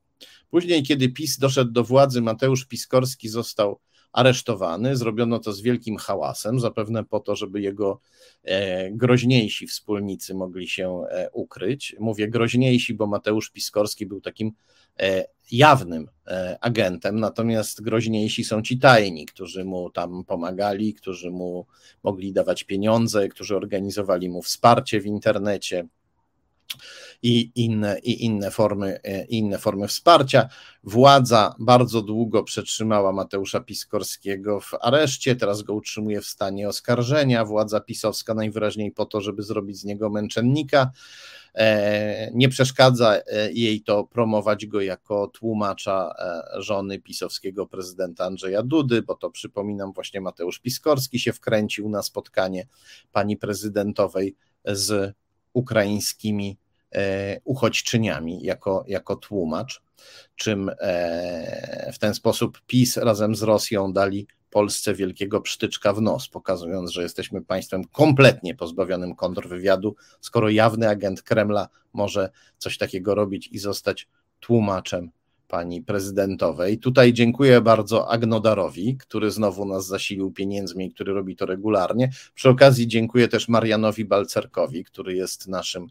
Później, 0.50 0.82
kiedy 0.82 1.08
PiS 1.08 1.38
doszedł 1.38 1.70
do 1.70 1.84
władzy, 1.84 2.22
Mateusz 2.22 2.64
Piskorski 2.64 3.28
został 3.28 3.80
aresztowany. 4.14 4.96
Zrobiono 4.96 5.38
to 5.38 5.52
z 5.52 5.60
wielkim 5.60 5.96
hałasem, 5.96 6.60
zapewne 6.60 7.04
po 7.04 7.20
to, 7.20 7.36
żeby 7.36 7.60
jego 7.60 8.00
e, 8.44 8.90
groźniejsi 8.90 9.66
wspólnicy 9.66 10.34
mogli 10.34 10.68
się 10.68 11.02
e, 11.10 11.30
ukryć. 11.32 11.96
Mówię 12.00 12.28
groźniejsi, 12.28 12.94
bo 12.94 13.06
Mateusz 13.06 13.50
Piskorski 13.50 14.06
był 14.06 14.20
takim 14.20 14.52
e, 15.00 15.24
jawnym 15.52 16.08
agentem, 16.60 17.20
natomiast 17.20 17.82
groźniejsi 17.82 18.44
są 18.44 18.62
ci 18.62 18.78
tajni, 18.78 19.26
którzy 19.26 19.64
mu 19.64 19.90
tam 19.90 20.24
pomagali, 20.24 20.94
którzy 20.94 21.30
mu 21.30 21.66
mogli 22.02 22.32
dawać 22.32 22.64
pieniądze, 22.64 23.28
którzy 23.28 23.56
organizowali 23.56 24.28
mu 24.28 24.42
wsparcie 24.42 25.00
w 25.00 25.06
internecie 25.06 25.86
i 27.22 27.52
inne, 27.54 27.98
i 27.98 28.24
inne, 28.24 28.50
formy, 28.50 29.00
e, 29.04 29.24
inne 29.24 29.58
formy 29.58 29.88
wsparcia. 29.88 30.48
Władza 30.82 31.54
bardzo 31.58 32.02
długo 32.02 32.42
przetrzymała 32.42 33.12
Mateusza 33.12 33.60
Piskorskiego 33.60 34.60
w 34.60 34.70
areszcie, 34.80 35.36
teraz 35.36 35.62
go 35.62 35.74
utrzymuje 35.74 36.20
w 36.20 36.26
stanie 36.26 36.68
oskarżenia. 36.68 37.44
Władza 37.44 37.80
pisowska 37.80 38.34
najwyraźniej 38.34 38.92
po 38.92 39.06
to, 39.06 39.20
żeby 39.20 39.42
zrobić 39.42 39.78
z 39.78 39.84
niego 39.84 40.10
męczennika. 40.10 40.90
E, 41.54 42.30
nie 42.34 42.48
przeszkadza 42.48 43.14
e, 43.16 43.52
jej 43.52 43.82
to 43.82 44.04
promować 44.04 44.66
go 44.66 44.80
jako 44.80 45.26
tłumacza 45.26 46.14
żony 46.56 46.98
pisowskiego 46.98 47.66
prezydenta 47.66 48.24
Andrzeja 48.24 48.62
Dudy, 48.62 49.02
bo 49.02 49.14
to 49.14 49.30
przypominam, 49.30 49.92
właśnie 49.92 50.20
Mateusz 50.20 50.58
Piskorski 50.58 51.18
się 51.18 51.32
wkręcił 51.32 51.88
na 51.88 52.02
spotkanie 52.02 52.66
pani 53.12 53.36
prezydentowej 53.36 54.36
z 54.64 55.14
ukraińskimi 55.54 56.58
E, 56.94 57.40
uchodźczyniami 57.44 58.42
jako, 58.42 58.84
jako 58.88 59.16
tłumacz, 59.16 59.82
czym 60.36 60.70
e, 60.80 61.92
w 61.92 61.98
ten 61.98 62.14
sposób 62.14 62.60
PiS 62.66 62.96
razem 62.96 63.34
z 63.34 63.42
Rosją 63.42 63.92
dali 63.92 64.26
Polsce 64.50 64.94
wielkiego 64.94 65.40
psztyczka 65.40 65.92
w 65.92 66.00
nos, 66.02 66.28
pokazując, 66.28 66.90
że 66.90 67.02
jesteśmy 67.02 67.42
państwem 67.42 67.84
kompletnie 67.84 68.54
pozbawionym 68.54 69.14
kontrwywiadu, 69.14 69.96
skoro 70.20 70.50
jawny 70.50 70.88
agent 70.88 71.22
Kremla 71.22 71.68
może 71.92 72.30
coś 72.58 72.78
takiego 72.78 73.14
robić 73.14 73.48
i 73.52 73.58
zostać 73.58 74.08
tłumaczem 74.40 75.10
pani 75.48 75.82
prezydentowej. 75.82 76.78
Tutaj 76.78 77.12
dziękuję 77.12 77.60
bardzo 77.60 78.10
Agnodarowi, 78.10 78.96
który 78.96 79.30
znowu 79.30 79.64
nas 79.64 79.86
zasilił 79.86 80.32
pieniędzmi 80.32 80.84
który 80.94 81.12
robi 81.12 81.36
to 81.36 81.46
regularnie. 81.46 82.10
Przy 82.34 82.48
okazji 82.48 82.88
dziękuję 82.88 83.28
też 83.28 83.48
Marianowi 83.48 84.04
Balcerkowi, 84.04 84.84
który 84.84 85.14
jest 85.14 85.48
naszym 85.48 85.86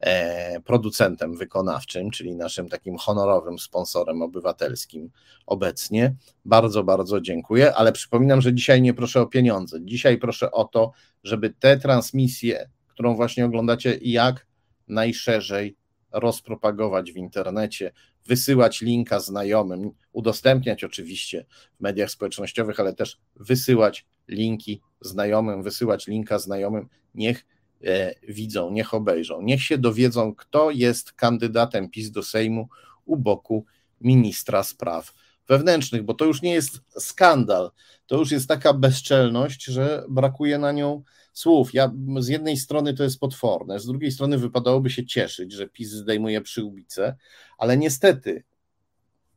e, 0.00 0.60
producentem 0.60 1.36
wykonawczym, 1.36 2.10
czyli 2.10 2.36
naszym 2.36 2.68
takim 2.68 2.96
honorowym 2.96 3.58
sponsorem 3.58 4.22
obywatelskim 4.22 5.10
obecnie. 5.46 6.14
Bardzo, 6.44 6.84
bardzo 6.84 7.20
dziękuję, 7.20 7.74
ale 7.74 7.92
przypominam, 7.92 8.40
że 8.40 8.54
dzisiaj 8.54 8.82
nie 8.82 8.94
proszę 8.94 9.20
o 9.20 9.26
pieniądze. 9.26 9.78
Dzisiaj 9.84 10.18
proszę 10.18 10.50
o 10.50 10.64
to, 10.64 10.92
żeby 11.24 11.50
tę 11.50 11.76
transmisję, 11.76 12.68
którą 12.88 13.14
właśnie 13.16 13.44
oglądacie, 13.44 13.98
jak 14.02 14.46
najszerzej 14.88 15.76
rozpropagować 16.14 17.12
w 17.12 17.16
internecie, 17.16 17.92
wysyłać 18.26 18.80
linka 18.80 19.20
znajomym, 19.20 19.90
udostępniać 20.12 20.84
oczywiście 20.84 21.44
w 21.78 21.80
mediach 21.80 22.10
społecznościowych, 22.10 22.80
ale 22.80 22.94
też 22.94 23.18
wysyłać 23.36 24.06
linki 24.28 24.80
znajomym, 25.00 25.62
wysyłać 25.62 26.06
linka 26.06 26.38
znajomym, 26.38 26.88
niech 27.14 27.46
e, 27.84 28.14
widzą, 28.28 28.70
niech 28.70 28.94
obejrzą, 28.94 29.42
niech 29.42 29.62
się 29.62 29.78
dowiedzą, 29.78 30.34
kto 30.34 30.70
jest 30.70 31.12
kandydatem 31.12 31.90
PiS 31.90 32.10
do 32.10 32.22
Sejmu 32.22 32.68
u 33.04 33.16
boku 33.16 33.64
ministra 34.00 34.62
spraw 34.62 35.14
wewnętrznych, 35.48 36.02
bo 36.02 36.14
to 36.14 36.24
już 36.24 36.42
nie 36.42 36.54
jest 36.54 36.80
skandal, 36.98 37.70
to 38.06 38.16
już 38.16 38.30
jest 38.30 38.48
taka 38.48 38.72
bezczelność, 38.72 39.64
że 39.64 40.04
brakuje 40.08 40.58
na 40.58 40.72
nią 40.72 41.02
słów. 41.32 41.74
Ja, 41.74 41.92
z 42.18 42.28
jednej 42.28 42.56
strony 42.56 42.94
to 42.94 43.02
jest 43.02 43.20
potworne, 43.20 43.80
z 43.80 43.86
drugiej 43.86 44.12
strony 44.12 44.38
wypadałoby 44.38 44.90
się 44.90 45.06
cieszyć, 45.06 45.52
że 45.52 45.68
PiS 45.68 45.90
zdejmuje 45.90 46.40
przyłbicę, 46.40 47.16
ale 47.58 47.76
niestety 47.76 48.44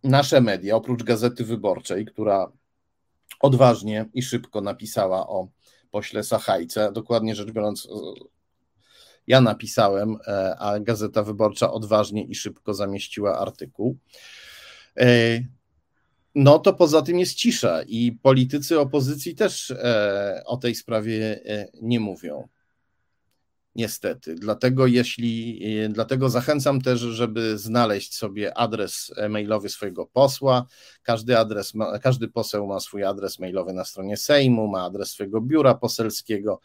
nasze 0.04 0.42
media, 0.42 0.76
oprócz 0.76 1.04
Gazety 1.04 1.46
Wyborczej, 1.46 2.06
która 2.06 2.52
odważnie 3.40 4.06
i 4.14 4.22
szybko 4.22 4.62
napisała 4.62 5.28
o 5.28 5.48
pośle 5.92 6.24
Sachajce, 6.24 6.92
dokładnie 6.92 7.36
rzecz 7.36 7.52
biorąc, 7.52 7.88
ja 9.28 9.42
napisałem, 9.42 10.18
e, 10.28 10.56
a 10.60 10.80
Gazeta 10.80 11.24
Wyborcza 11.24 11.74
odważnie 11.74 12.24
i 12.24 12.36
szybko 12.36 12.74
zamieściła 12.74 13.40
artykuł. 13.40 13.98
No 16.40 16.60
to 16.60 16.74
poza 16.74 17.02
tym 17.02 17.20
jest 17.20 17.36
cisza 17.36 17.82
i 17.88 18.12
politycy 18.12 18.80
opozycji 18.80 19.36
też 19.36 19.72
e, 19.72 20.42
o 20.46 20.58
tej 20.58 20.76
sprawie 20.76 21.40
e, 21.46 21.68
nie 21.82 22.00
mówią. 22.00 22.48
Niestety. 23.76 24.36
Dlatego 24.36 24.88
jeśli, 24.88 25.60
e, 25.86 25.90
dlatego 25.90 26.30
zachęcam 26.30 26.82
też, 26.82 27.00
żeby 27.00 27.58
znaleźć 27.58 28.16
sobie 28.16 28.58
adres 28.58 29.14
mailowy 29.30 29.70
swojego 29.70 30.06
posła. 30.06 30.66
Każdy 31.04 31.38
adres, 31.38 31.74
ma, 31.74 32.00
każdy 32.00 32.28
poseł 32.28 32.68
ma 32.68 32.80
swój 32.80 33.04
adres 33.04 33.40
mailowy 33.40 33.74
na 33.74 33.86
stronie 33.86 34.18
Sejmu, 34.18 34.68
ma 34.68 34.84
adres 34.84 35.10
swojego 35.10 35.42
biura 35.42 35.76
poselskiego 35.76 36.62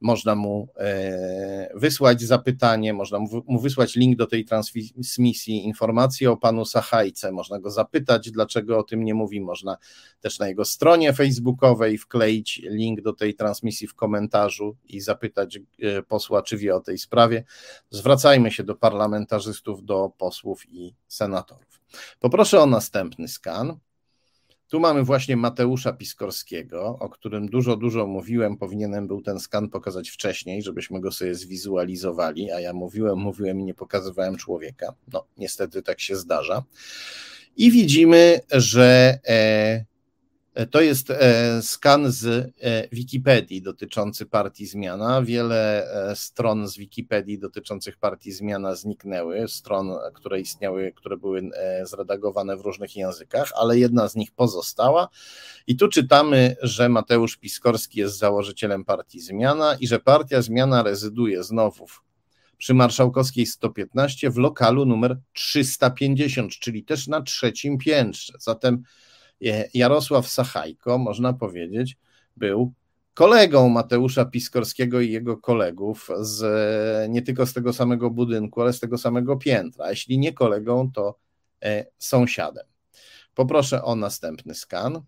można 0.00 0.34
mu 0.34 0.68
e, 0.76 1.72
wysłać 1.74 2.22
zapytanie, 2.22 2.92
można 2.92 3.18
mu 3.46 3.60
wysłać 3.60 3.96
link 3.96 4.16
do 4.16 4.26
tej 4.26 4.44
transmisji, 4.44 5.64
informacje 5.64 6.30
o 6.30 6.36
panu 6.36 6.64
Sachajce, 6.64 7.32
można 7.32 7.60
go 7.60 7.70
zapytać, 7.70 8.30
dlaczego 8.30 8.78
o 8.78 8.82
tym 8.82 9.04
nie 9.04 9.14
mówi, 9.14 9.40
można 9.40 9.76
też 10.20 10.38
na 10.38 10.48
jego 10.48 10.64
stronie 10.64 11.12
facebookowej 11.12 11.98
wkleić 11.98 12.62
link 12.64 13.00
do 13.00 13.12
tej 13.12 13.34
transmisji 13.34 13.86
w 13.86 13.94
komentarzu 13.94 14.76
i 14.84 15.00
zapytać 15.00 15.58
e, 15.82 16.02
posła, 16.02 16.42
czy 16.42 16.56
wie 16.56 16.76
o 16.76 16.80
tej 16.80 16.98
sprawie. 16.98 17.44
Zwracajmy 17.90 18.50
się 18.50 18.64
do 18.64 18.74
parlamentarzystów, 18.74 19.84
do 19.84 20.12
posłów 20.18 20.62
i 20.68 20.94
senatorów. 21.08 21.80
Poproszę 22.20 22.60
o 22.60 22.66
następny 22.66 23.28
skan. 23.28 23.78
Tu 24.70 24.80
mamy 24.80 25.04
właśnie 25.04 25.36
Mateusza 25.36 25.92
Piskorskiego, 25.92 26.96
o 27.00 27.08
którym 27.08 27.48
dużo, 27.48 27.76
dużo 27.76 28.06
mówiłem. 28.06 28.56
Powinienem 28.56 29.06
był 29.06 29.22
ten 29.22 29.40
skan 29.40 29.68
pokazać 29.68 30.10
wcześniej, 30.10 30.62
żebyśmy 30.62 31.00
go 31.00 31.12
sobie 31.12 31.34
zwizualizowali, 31.34 32.50
a 32.50 32.60
ja 32.60 32.72
mówiłem, 32.72 33.18
mówiłem 33.18 33.60
i 33.60 33.64
nie 33.64 33.74
pokazywałem 33.74 34.36
człowieka. 34.36 34.94
No, 35.12 35.26
niestety 35.36 35.82
tak 35.82 36.00
się 36.00 36.16
zdarza. 36.16 36.62
I 37.56 37.70
widzimy, 37.70 38.40
że 38.52 39.18
e, 39.28 39.84
to 40.70 40.80
jest 40.80 41.10
e, 41.10 41.62
skan 41.62 42.12
z 42.12 42.26
e, 42.26 42.88
Wikipedii 42.92 43.62
dotyczący 43.62 44.26
partii 44.26 44.66
Zmiana. 44.66 45.22
Wiele 45.22 45.86
stron 46.14 46.68
z 46.68 46.76
Wikipedii 46.76 47.38
dotyczących 47.38 47.96
partii 47.96 48.32
Zmiana 48.32 48.74
zniknęły, 48.74 49.48
stron, 49.48 49.90
które 50.14 50.40
istniały, 50.40 50.92
które 50.96 51.16
były 51.16 51.50
zredagowane 51.82 52.56
w 52.56 52.60
różnych 52.60 52.96
językach, 52.96 53.52
ale 53.56 53.78
jedna 53.78 54.08
z 54.08 54.16
nich 54.16 54.32
pozostała. 54.32 55.08
I 55.66 55.76
tu 55.76 55.88
czytamy, 55.88 56.56
że 56.62 56.88
Mateusz 56.88 57.36
Piskorski 57.36 58.00
jest 58.00 58.18
założycielem 58.18 58.84
partii 58.84 59.20
Zmiana 59.20 59.76
i 59.80 59.86
że 59.86 59.98
partia 59.98 60.42
Zmiana 60.42 60.82
rezyduje 60.82 61.44
znowu 61.44 61.86
przy 62.60 62.74
Marszałkowskiej 62.74 63.46
115 63.46 64.30
w 64.30 64.36
lokalu 64.36 64.86
numer 64.86 65.18
350, 65.32 66.52
czyli 66.52 66.84
też 66.84 67.08
na 67.08 67.22
trzecim 67.22 67.78
piętrze. 67.78 68.32
Zatem 68.38 68.82
Jarosław 69.74 70.28
Sachajko, 70.28 70.98
można 70.98 71.32
powiedzieć, 71.32 71.96
był 72.36 72.72
kolegą 73.14 73.68
Mateusza 73.68 74.24
Piskorskiego 74.24 75.00
i 75.00 75.10
jego 75.10 75.36
kolegów 75.36 76.08
z, 76.20 76.40
nie 77.10 77.22
tylko 77.22 77.46
z 77.46 77.52
tego 77.52 77.72
samego 77.72 78.10
budynku, 78.10 78.60
ale 78.60 78.72
z 78.72 78.80
tego 78.80 78.98
samego 78.98 79.36
piętra. 79.36 79.90
Jeśli 79.90 80.18
nie 80.18 80.32
kolegą, 80.32 80.92
to 80.92 81.18
e, 81.62 81.86
sąsiadem. 81.98 82.66
Poproszę 83.34 83.84
o 83.84 83.96
następny 83.96 84.54
skan. 84.54 85.02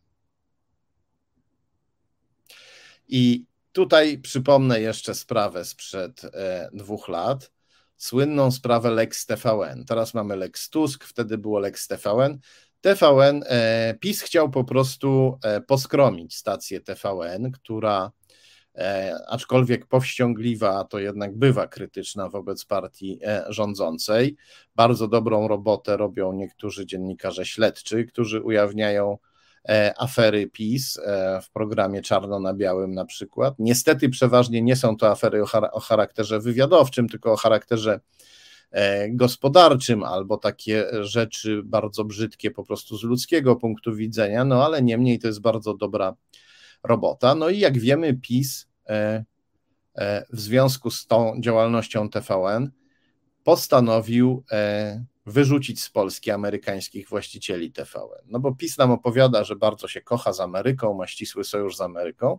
I 3.08 3.46
tutaj 3.72 4.18
przypomnę 4.18 4.80
jeszcze 4.80 5.14
sprawę 5.14 5.64
sprzed 5.64 6.24
e, 6.24 6.70
dwóch 6.72 7.08
lat. 7.08 7.52
Słynną 7.96 8.50
sprawę 8.50 8.90
Lex 8.90 9.26
TVN. 9.26 9.84
Teraz 9.84 10.14
mamy 10.14 10.36
Lex 10.36 10.70
Tusk, 10.70 11.04
wtedy 11.04 11.38
było 11.38 11.58
Lex 11.58 11.88
TVN. 11.88 12.38
TVN, 12.82 13.44
e, 13.46 13.94
PiS 14.00 14.22
chciał 14.22 14.50
po 14.50 14.64
prostu 14.64 15.38
e, 15.44 15.60
poskromić 15.60 16.36
stację 16.36 16.80
TVN, 16.80 17.50
która 17.52 18.12
e, 18.74 19.14
aczkolwiek 19.28 19.86
powściągliwa, 19.86 20.84
to 20.84 20.98
jednak 20.98 21.36
bywa 21.36 21.66
krytyczna 21.66 22.28
wobec 22.28 22.64
partii 22.64 23.20
rządzącej. 23.48 24.36
Bardzo 24.76 25.08
dobrą 25.08 25.48
robotę 25.48 25.96
robią 25.96 26.32
niektórzy 26.32 26.86
dziennikarze 26.86 27.46
śledczy, 27.46 28.04
którzy 28.04 28.42
ujawniają 28.42 29.18
afery 29.98 30.46
PiS 30.46 31.00
w 31.42 31.50
programie 31.50 32.02
Czarno 32.02 32.40
na 32.40 32.54
Białym 32.54 32.94
na 32.94 33.04
przykład. 33.04 33.54
Niestety 33.58 34.08
przeważnie 34.08 34.62
nie 34.62 34.76
są 34.76 34.96
to 34.96 35.10
afery 35.10 35.42
o 35.72 35.80
charakterze 35.80 36.40
wywiadowczym, 36.40 37.08
tylko 37.08 37.32
o 37.32 37.36
charakterze 37.36 38.00
gospodarczym, 39.10 40.02
albo 40.02 40.36
takie 40.36 41.04
rzeczy 41.04 41.62
bardzo 41.64 42.04
brzydkie 42.04 42.50
po 42.50 42.64
prostu 42.64 42.96
z 42.96 43.02
ludzkiego 43.02 43.56
punktu 43.56 43.94
widzenia, 43.94 44.44
no 44.44 44.64
ale 44.64 44.82
niemniej 44.82 45.18
to 45.18 45.26
jest 45.26 45.40
bardzo 45.40 45.74
dobra 45.74 46.14
robota. 46.82 47.34
No 47.34 47.48
i 47.48 47.58
jak 47.58 47.78
wiemy, 47.78 48.14
PiS 48.14 48.68
e, 48.88 49.24
e, 49.94 50.24
w 50.32 50.40
związku 50.40 50.90
z 50.90 51.06
tą 51.06 51.40
działalnością 51.40 52.08
TVN 52.08 52.70
postanowił 53.44 54.44
wyrzucić 55.26 55.82
z 55.82 55.90
Polski 55.90 56.30
amerykańskich 56.30 57.08
właścicieli 57.08 57.72
TVN. 57.72 58.26
No 58.26 58.40
bo 58.40 58.54
PiS 58.54 58.78
nam 58.78 58.90
opowiada, 58.90 59.44
że 59.44 59.56
bardzo 59.56 59.88
się 59.88 60.00
kocha 60.00 60.32
z 60.32 60.40
Ameryką, 60.40 60.94
ma 60.94 61.06
ścisły 61.06 61.44
sojusz 61.44 61.76
z 61.76 61.80
Ameryką, 61.80 62.38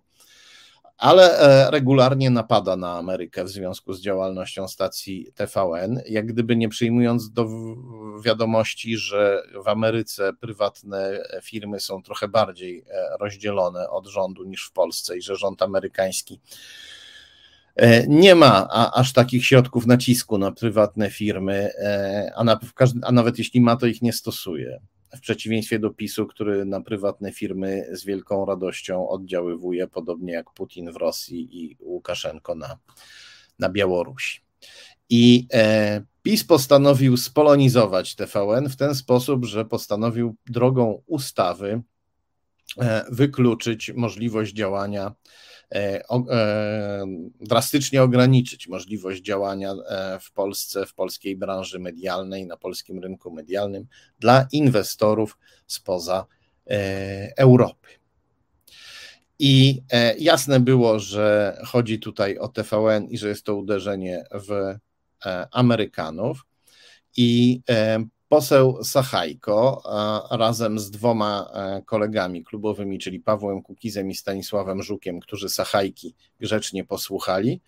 ale 1.03 1.39
e, 1.39 1.71
regularnie 1.71 2.29
napada 2.29 2.75
na 2.75 2.97
Amerykę 2.97 3.43
w 3.43 3.49
związku 3.49 3.93
z 3.93 4.01
działalnością 4.01 4.67
stacji 4.67 5.27
TVN, 5.35 6.01
jak 6.09 6.25
gdyby 6.25 6.55
nie 6.55 6.69
przyjmując 6.69 7.31
do 7.31 7.47
wiadomości, 8.25 8.97
że 8.97 9.43
w 9.65 9.67
Ameryce 9.67 10.33
prywatne 10.33 11.23
firmy 11.41 11.79
są 11.79 12.03
trochę 12.03 12.27
bardziej 12.27 12.79
e, 12.79 13.17
rozdzielone 13.19 13.89
od 13.89 14.07
rządu 14.07 14.43
niż 14.43 14.65
w 14.65 14.71
Polsce 14.71 15.17
i 15.17 15.21
że 15.21 15.35
rząd 15.35 15.61
amerykański 15.61 16.39
e, 17.75 18.07
nie 18.07 18.35
ma 18.35 18.67
aż 18.93 19.13
takich 19.13 19.45
środków 19.45 19.85
nacisku 19.85 20.37
na 20.37 20.51
prywatne 20.51 21.09
firmy, 21.09 21.69
a, 22.35 22.43
na, 22.43 22.59
a 23.01 23.11
nawet 23.11 23.37
jeśli 23.37 23.61
ma, 23.61 23.75
to 23.75 23.85
ich 23.85 24.01
nie 24.01 24.13
stosuje 24.13 24.79
w 25.15 25.19
przeciwieństwie 25.19 25.79
do 25.79 25.89
PiSu, 25.89 26.27
który 26.27 26.65
na 26.65 26.81
prywatne 26.81 27.31
firmy 27.31 27.87
z 27.91 28.05
wielką 28.05 28.45
radością 28.45 29.09
oddziaływuje, 29.09 29.87
podobnie 29.87 30.33
jak 30.33 30.53
Putin 30.53 30.91
w 30.91 30.95
Rosji 30.95 31.63
i 31.63 31.77
Łukaszenko 31.79 32.55
na, 32.55 32.77
na 33.59 33.69
Białorusi. 33.69 34.41
I 35.09 35.47
e, 35.53 36.01
PiS 36.21 36.43
postanowił 36.43 37.17
spolonizować 37.17 38.15
TVN 38.15 38.69
w 38.69 38.75
ten 38.75 38.95
sposób, 38.95 39.45
że 39.45 39.65
postanowił 39.65 40.35
drogą 40.45 41.01
ustawy 41.05 41.81
e, 42.77 43.05
wykluczyć 43.11 43.91
możliwość 43.95 44.53
działania 44.53 45.13
drastycznie 47.39 48.03
ograniczyć 48.03 48.67
możliwość 48.67 49.21
działania 49.21 49.71
e, 49.71 50.19
w 50.19 50.31
Polsce, 50.31 50.85
w 50.85 50.93
polskiej 50.93 51.35
branży 51.35 51.79
medialnej, 51.79 52.47
na 52.47 52.57
polskim 52.57 52.99
rynku 52.99 53.31
medialnym 53.31 53.87
dla 54.19 54.47
inwestorów 54.51 55.37
spoza 55.67 56.25
Europy. 57.37 57.87
I 59.39 59.81
jasne 60.17 60.59
było, 60.59 60.99
że 60.99 61.57
chodzi 61.65 61.99
tutaj 61.99 62.37
o 62.37 62.47
TVN 62.47 63.07
i 63.07 63.17
że 63.17 63.29
jest 63.29 63.43
to 63.43 63.55
uderzenie 63.55 64.23
w 64.31 64.75
Amerykanów. 65.51 66.45
I 67.17 67.61
Poseł 68.33 68.83
Sachajko 68.83 69.83
razem 70.31 70.79
z 70.79 70.91
dwoma 70.91 71.51
e, 71.53 71.81
kolegami 71.85 72.43
klubowymi, 72.43 72.99
czyli 72.99 73.19
Pawłem 73.19 73.61
Kukizem 73.61 74.11
i 74.11 74.15
Stanisławem 74.15 74.83
Żukiem, 74.83 75.19
którzy 75.19 75.49
Sachajki 75.49 76.15
grzecznie 76.39 76.83
posłuchali, 76.83 77.61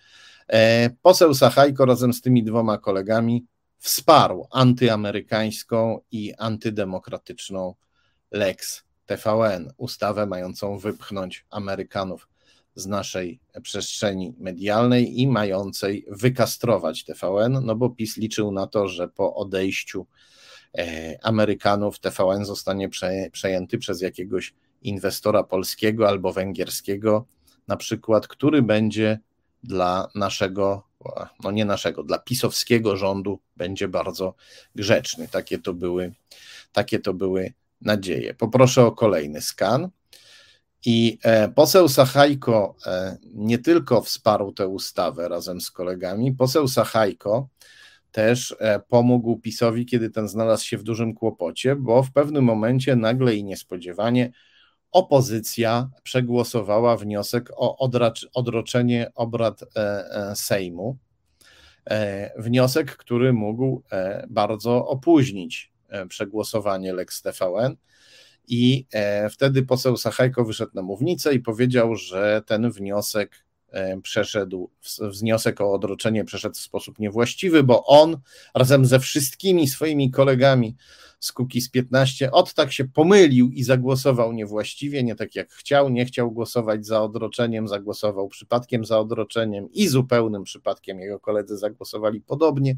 e, 0.47 0.89
poseł 1.01 1.34
Sachajko 1.34 1.86
razem 1.86 2.13
z 2.13 2.22
tymi 2.22 2.43
dwoma 2.43 2.78
kolegami 2.78 3.45
wsparł 3.78 4.47
antyamerykańską 4.51 5.99
i 6.11 6.34
antydemokratyczną 6.38 7.76
Lex 8.32 8.84
TVN, 9.05 9.74
ustawę 9.78 10.26
mającą 10.26 10.78
wypchnąć 10.78 11.45
Amerykanów 11.49 12.28
z 12.76 12.86
naszej 12.86 13.39
przestrzeni 13.61 14.34
medialnej 14.38 15.22
i 15.22 15.28
mającej 15.28 16.05
wykastrować 16.07 17.03
TVN, 17.03 17.59
no 17.63 17.76
bo 17.76 17.89
PiS 17.89 18.18
liczył 18.18 18.51
na 18.51 18.68
to, 18.68 18.88
że 18.88 19.07
po 19.07 19.36
odejściu 19.36 20.07
Amerykanów 21.21 21.99
TVN 21.99 22.45
zostanie 22.45 22.89
przejęty 23.32 23.78
przez 23.78 24.01
jakiegoś 24.01 24.53
inwestora 24.82 25.43
polskiego 25.43 26.09
albo 26.09 26.34
węgierskiego, 26.34 27.26
na 27.67 27.78
przykład, 27.78 28.28
który 28.28 28.61
będzie 28.61 29.19
dla 29.63 30.07
naszego, 30.15 30.88
no 31.43 31.51
nie 31.51 31.65
naszego, 31.65 32.03
dla 32.03 32.19
pisowskiego 32.19 32.97
rządu 32.97 33.39
będzie 33.57 33.88
bardzo 33.88 34.36
grzeczny. 34.76 35.28
Takie 35.28 35.59
to 35.59 35.73
były, 35.73 36.13
takie 36.71 36.99
to 36.99 37.13
były 37.13 37.53
nadzieje. 37.82 38.34
Poproszę 38.34 38.86
o 38.86 38.91
kolejny 38.91 39.41
skan. 39.41 39.89
I 40.86 41.17
e, 41.23 41.49
poseł 41.49 41.89
Sachajko 41.89 42.76
e, 42.86 43.17
nie 43.34 43.57
tylko 43.57 44.01
wsparł 44.01 44.51
tę 44.51 44.67
ustawę 44.67 45.30
razem 45.30 45.61
z 45.61 45.71
kolegami, 45.71 46.32
poseł 46.32 46.67
Sachajko 46.67 47.47
też 48.16 48.55
e, 48.59 48.80
pomógł 48.80 49.38
PiSowi, 49.38 49.86
kiedy 49.86 50.09
ten 50.09 50.28
znalazł 50.28 50.66
się 50.66 50.78
w 50.78 50.84
dużym 50.84 51.13
kłopocie, 51.13 51.76
bo 51.76 52.03
w 52.03 52.11
pewnym 52.11 52.43
momencie 52.43 52.95
nagle 52.95 53.36
i 53.36 53.43
niespodziewanie 53.43 54.32
opozycja 54.91 55.89
przegłosowała 56.03 56.97
wniosek 56.97 57.49
o 57.55 57.89
odroczenie 58.34 59.11
obrad 59.16 59.61
e, 59.63 59.68
e, 59.76 60.36
Sejmu. 60.36 60.97
Wniosek, 62.38 62.97
który 62.97 63.34
mógł 63.34 63.84
bardzo 64.30 64.88
opóźnić 64.88 65.72
przegłosowanie 66.09 66.93
Lex 66.93 67.22
TVN. 67.22 67.76
I 68.47 68.86
wtedy 69.32 69.63
poseł 69.63 69.97
Sachajko 69.97 70.45
wyszedł 70.45 70.72
na 70.74 70.82
mównicę 70.82 71.34
i 71.34 71.39
powiedział, 71.39 71.95
że 71.95 72.41
ten 72.45 72.72
wniosek 72.72 73.44
przeszedł, 74.03 74.70
wniosek 75.01 75.61
o 75.61 75.74
odroczenie 75.74 76.26
przeszedł 76.26 76.55
w 76.55 76.59
sposób 76.59 76.99
niewłaściwy, 76.99 77.63
bo 77.63 77.86
on 77.86 78.18
razem 78.53 78.86
ze 78.86 78.99
wszystkimi 78.99 79.68
swoimi 79.68 80.11
kolegami 80.11 80.76
z 81.20 81.32
Kukiz 81.32 81.70
15 81.70 82.32
od 82.32 82.53
tak 82.53 82.72
się 82.72 82.86
pomylił 82.86 83.51
i 83.51 83.63
zagłosował 83.63 84.34
niewłaściwie, 84.34 85.03
nie 85.03 85.16
tak 85.16 85.36
jak 85.36 85.53
chciał, 85.53 85.89
nie 85.89 86.05
chciał 86.05 86.32
głosować 86.32 86.86
za 86.86 87.01
odroczeniem, 87.03 87.68
zagłosował 87.68 88.28
przypadkiem 88.28 88.86
za 88.86 88.99
odroczeniem 88.99 89.72
i 89.72 89.88
zupełnym 89.88 90.43
przypadkiem 90.43 90.99
jego 90.99 91.20
koledzy 91.20 91.57
zagłosowali 91.57 92.22
podobnie. 92.22 92.78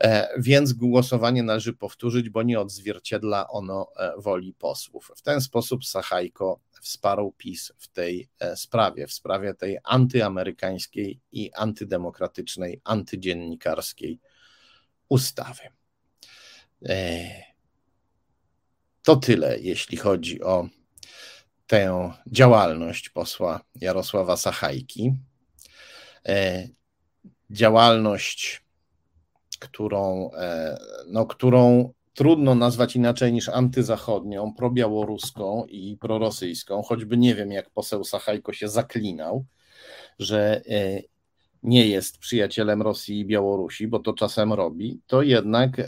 E, 0.00 0.28
więc 0.38 0.72
głosowanie 0.72 1.42
należy 1.42 1.72
powtórzyć, 1.72 2.30
bo 2.30 2.42
nie 2.42 2.60
odzwierciedla 2.60 3.48
ono 3.48 3.86
e, 3.96 4.12
woli 4.18 4.54
posłów. 4.54 5.12
W 5.16 5.22
ten 5.22 5.40
sposób 5.40 5.84
Sachajko 5.84 6.60
wsparł 6.82 7.32
PiS 7.38 7.72
w 7.78 7.88
tej 7.88 8.28
e, 8.38 8.56
sprawie, 8.56 9.06
w 9.06 9.12
sprawie 9.12 9.54
tej 9.54 9.78
antyamerykańskiej 9.84 11.20
i 11.32 11.52
antydemokratycznej, 11.52 12.80
antydziennikarskiej 12.84 14.20
ustawy. 15.08 15.62
To 19.02 19.16
tyle, 19.16 19.58
jeśli 19.58 19.96
chodzi 19.96 20.42
o 20.42 20.68
tę 21.66 22.12
działalność 22.26 23.08
posła 23.08 23.60
Jarosława 23.74 24.36
Sachajki. 24.36 25.12
Działalność 27.50 28.62
którą, 29.62 30.30
e, 30.32 30.78
no, 31.06 31.26
którą 31.26 31.92
trudno 32.14 32.54
nazwać 32.54 32.96
inaczej 32.96 33.32
niż 33.32 33.48
antyzachodnią, 33.48 34.54
probiałoruską 34.54 35.64
i 35.68 35.96
prorosyjską, 36.00 36.82
choćby 36.82 37.16
nie 37.16 37.34
wiem, 37.34 37.52
jak 37.52 37.70
poseł 37.70 38.04
Sachajko 38.04 38.52
się 38.52 38.68
zaklinał, 38.68 39.44
że 40.18 40.62
e, 40.68 41.02
nie 41.62 41.86
jest 41.86 42.18
przyjacielem 42.18 42.82
Rosji 42.82 43.20
i 43.20 43.26
Białorusi, 43.26 43.88
bo 43.88 43.98
to 43.98 44.12
czasem 44.12 44.52
robi, 44.52 45.00
to 45.06 45.22
jednak 45.22 45.78
e, 45.78 45.84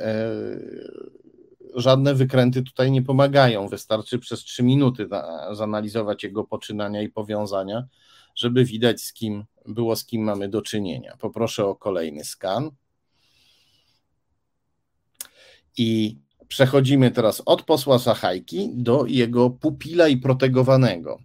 żadne 1.75 2.15
wykręty 2.15 2.63
tutaj 2.63 2.91
nie 2.91 3.03
pomagają. 3.03 3.69
Wystarczy 3.69 4.19
przez 4.19 4.41
trzy 4.41 4.63
minuty 4.63 5.09
zanalizować 5.53 6.25
jego 6.25 6.45
poczynania 6.45 7.03
i 7.03 7.09
powiązania, 7.09 7.87
żeby 8.35 8.65
widać, 8.65 9.03
z 9.03 9.13
kim 9.13 9.45
było, 9.67 9.97
z 9.97 10.05
kim 10.07 10.23
mamy 10.23 10.49
do 10.49 10.63
czynienia. 10.63 11.17
Poproszę 11.21 11.67
o 11.67 11.77
kolejny 11.77 12.25
skan. 12.25 12.71
I 15.77 16.19
przechodzimy 16.49 17.11
teraz 17.11 17.43
od 17.47 17.63
posła 17.63 17.99
Sachajki 17.99 18.71
do 18.75 19.07
jego 19.07 19.51
pupila 19.51 20.09
i 20.09 20.17
protegowanego. 20.17 21.19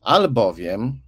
Albowiem 0.00 1.00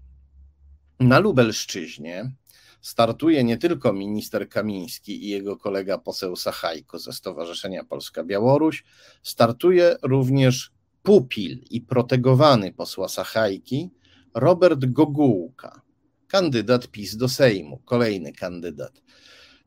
na 1.00 1.18
Lubelszczyźnie 1.18 2.32
startuje 2.80 3.44
nie 3.44 3.58
tylko 3.58 3.92
minister 3.92 4.48
Kamiński 4.48 5.24
i 5.24 5.28
jego 5.28 5.56
kolega 5.56 5.98
poseł 5.98 6.36
Sachajko 6.36 6.98
ze 6.98 7.12
Stowarzyszenia 7.12 7.84
Polska-Białoruś, 7.84 8.84
startuje 9.22 9.96
również 10.02 10.70
pupil 11.02 11.58
i 11.70 11.80
protegowany 11.80 12.72
posła 12.72 13.08
Sachajki 13.08 13.90
Robert 14.34 14.84
Gogułka, 14.84 15.80
kandydat 16.28 16.88
PiS 16.88 17.16
do 17.16 17.28
Sejmu, 17.28 17.78
kolejny 17.78 18.32
kandydat. 18.32 19.02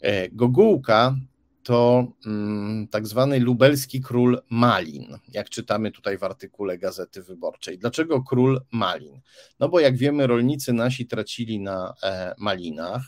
E, 0.01 0.29
Gogułka 0.29 1.15
to 1.63 2.07
mm, 2.25 2.87
tak 2.87 3.07
zwany 3.07 3.39
lubelski 3.39 4.01
król 4.01 4.41
Malin, 4.49 5.17
jak 5.27 5.49
czytamy 5.49 5.91
tutaj 5.91 6.17
w 6.17 6.23
artykule 6.23 6.77
Gazety 6.77 7.23
Wyborczej. 7.23 7.77
Dlaczego 7.77 8.23
król 8.23 8.61
Malin? 8.71 9.21
No 9.59 9.69
bo 9.69 9.79
jak 9.79 9.97
wiemy, 9.97 10.27
rolnicy 10.27 10.73
nasi 10.73 11.07
tracili 11.07 11.59
na 11.59 11.93
e, 12.03 12.35
malinach, 12.37 13.01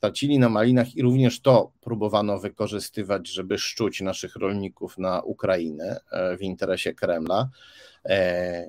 tracili 0.00 0.38
na 0.38 0.48
malinach 0.48 0.96
i 0.96 1.02
również 1.02 1.40
to 1.40 1.72
próbowano 1.80 2.38
wykorzystywać, 2.38 3.28
żeby 3.28 3.58
szczuć 3.58 4.00
naszych 4.00 4.36
rolników 4.36 4.98
na 4.98 5.22
Ukrainę 5.22 6.00
e, 6.10 6.36
w 6.36 6.42
interesie 6.42 6.94
Kremla. 6.94 7.48
E, 8.04 8.66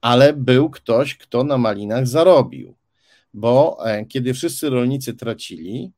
ale 0.00 0.32
był 0.32 0.70
ktoś, 0.70 1.16
kto 1.16 1.44
na 1.44 1.58
malinach 1.58 2.06
zarobił, 2.06 2.74
bo 3.34 3.78
kiedy 4.08 4.34
wszyscy 4.34 4.70
rolnicy 4.70 5.14
tracili, 5.14 5.92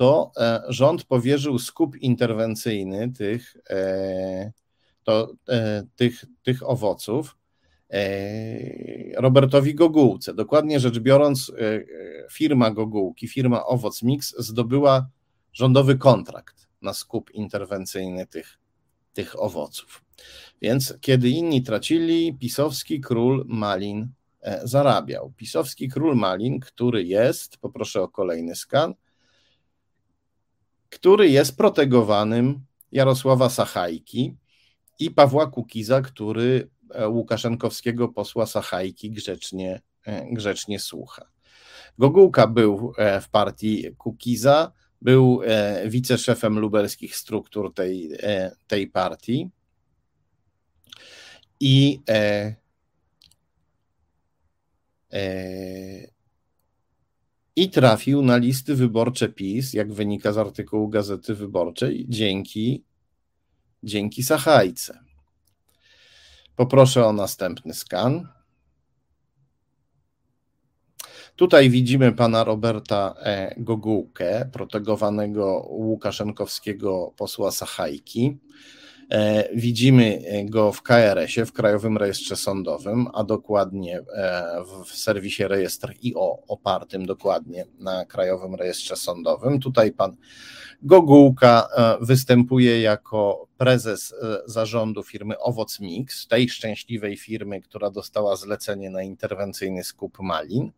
to 0.00 0.32
e, 0.36 0.62
rząd 0.68 1.04
powierzył 1.04 1.58
skup 1.58 1.96
interwencyjny 1.96 3.12
tych, 3.12 3.56
e, 3.70 4.52
to, 5.04 5.32
e, 5.48 5.84
tych, 5.96 6.24
tych 6.42 6.68
owoców 6.68 7.36
Robertowi 9.16 9.74
Gogułce. 9.74 10.34
Dokładnie 10.34 10.80
rzecz 10.80 10.98
biorąc, 10.98 11.52
firma 12.32 12.70
Gogułki, 12.70 13.28
firma 13.28 13.66
Owoc 13.66 14.02
Mix 14.02 14.34
zdobyła 14.38 15.08
rządowy 15.52 15.98
kontrakt 15.98 16.68
na 16.82 16.94
skup 16.94 17.30
interwencyjny 17.30 18.26
tych, 18.26 18.58
tych 19.12 19.42
owoców. 19.42 20.04
Więc 20.62 20.94
kiedy 21.00 21.28
inni 21.28 21.62
tracili, 21.62 22.36
pisowski 22.40 23.00
król 23.00 23.44
Malin 23.48 24.08
zarabiał. 24.64 25.32
Pisowski 25.36 25.88
król 25.88 26.16
Malin, 26.16 26.60
który 26.60 27.04
jest, 27.04 27.56
poproszę 27.56 28.02
o 28.02 28.08
kolejny 28.08 28.56
skan, 28.56 28.94
który 30.90 31.28
jest 31.28 31.56
protegowanym 31.56 32.60
Jarosława 32.92 33.50
Sachajki 33.50 34.36
i 34.98 35.10
Pawła 35.10 35.46
Kukiza, 35.46 36.00
który 36.00 36.70
e, 36.94 37.08
Łukaszenkowskiego 37.08 38.08
posła 38.08 38.46
Sachajki 38.46 39.10
grzecznie, 39.10 39.80
e, 40.06 40.34
grzecznie 40.34 40.78
słucha. 40.78 41.30
Gogułka 41.98 42.46
był 42.46 42.92
e, 42.98 43.20
w 43.20 43.28
partii 43.28 43.96
Kukiza, 43.98 44.72
był 45.02 45.40
wiceszefem 45.86 46.58
lubelskich 46.58 47.16
struktur 47.16 47.74
tej, 47.74 48.10
tej 48.66 48.86
partii 48.86 49.50
i 51.60 52.00
e, 52.08 52.54
i 57.60 57.70
trafił 57.70 58.22
na 58.22 58.36
listy 58.36 58.74
wyborcze 58.74 59.28
PiS, 59.28 59.72
jak 59.74 59.92
wynika 59.92 60.32
z 60.32 60.38
artykułu 60.38 60.88
Gazety 60.88 61.34
Wyborczej, 61.34 62.06
dzięki, 62.08 62.84
dzięki 63.82 64.22
Sachajce. 64.22 64.98
Poproszę 66.56 67.06
o 67.06 67.12
następny 67.12 67.74
skan. 67.74 68.28
Tutaj 71.36 71.70
widzimy 71.70 72.12
pana 72.12 72.44
Roberta 72.44 73.14
e. 73.18 73.54
Gogułkę, 73.58 74.50
protegowanego 74.52 75.66
Łukaszenkowskiego 75.68 77.12
posła 77.16 77.50
Sachajki. 77.50 78.38
E, 79.10 79.48
widzimy 79.54 80.22
go 80.44 80.72
w 80.72 80.82
KRS-ie, 80.82 81.46
w 81.46 81.52
Krajowym 81.52 81.96
Rejestrze 81.96 82.36
Sądowym, 82.36 83.06
a 83.14 83.24
dokładnie 83.24 83.98
e, 83.98 84.62
w 84.84 84.96
serwisie 84.96 85.44
Rejestr 85.44 85.94
IO, 86.04 86.38
opartym 86.48 87.06
dokładnie 87.06 87.66
na 87.78 88.04
Krajowym 88.04 88.54
Rejestrze 88.54 88.96
Sądowym. 88.96 89.60
Tutaj 89.60 89.92
pan 89.92 90.16
Gogułka 90.82 91.68
e, 91.76 91.96
występuje 92.04 92.80
jako 92.80 93.46
prezes 93.58 94.14
zarządu 94.46 95.02
firmy 95.02 95.38
Owoc 95.38 95.80
Mix, 95.80 96.28
tej 96.28 96.48
szczęśliwej 96.48 97.16
firmy, 97.16 97.60
która 97.60 97.90
dostała 97.90 98.36
zlecenie 98.36 98.90
na 98.90 99.02
interwencyjny 99.02 99.84
skup 99.84 100.18
malin. 100.20 100.72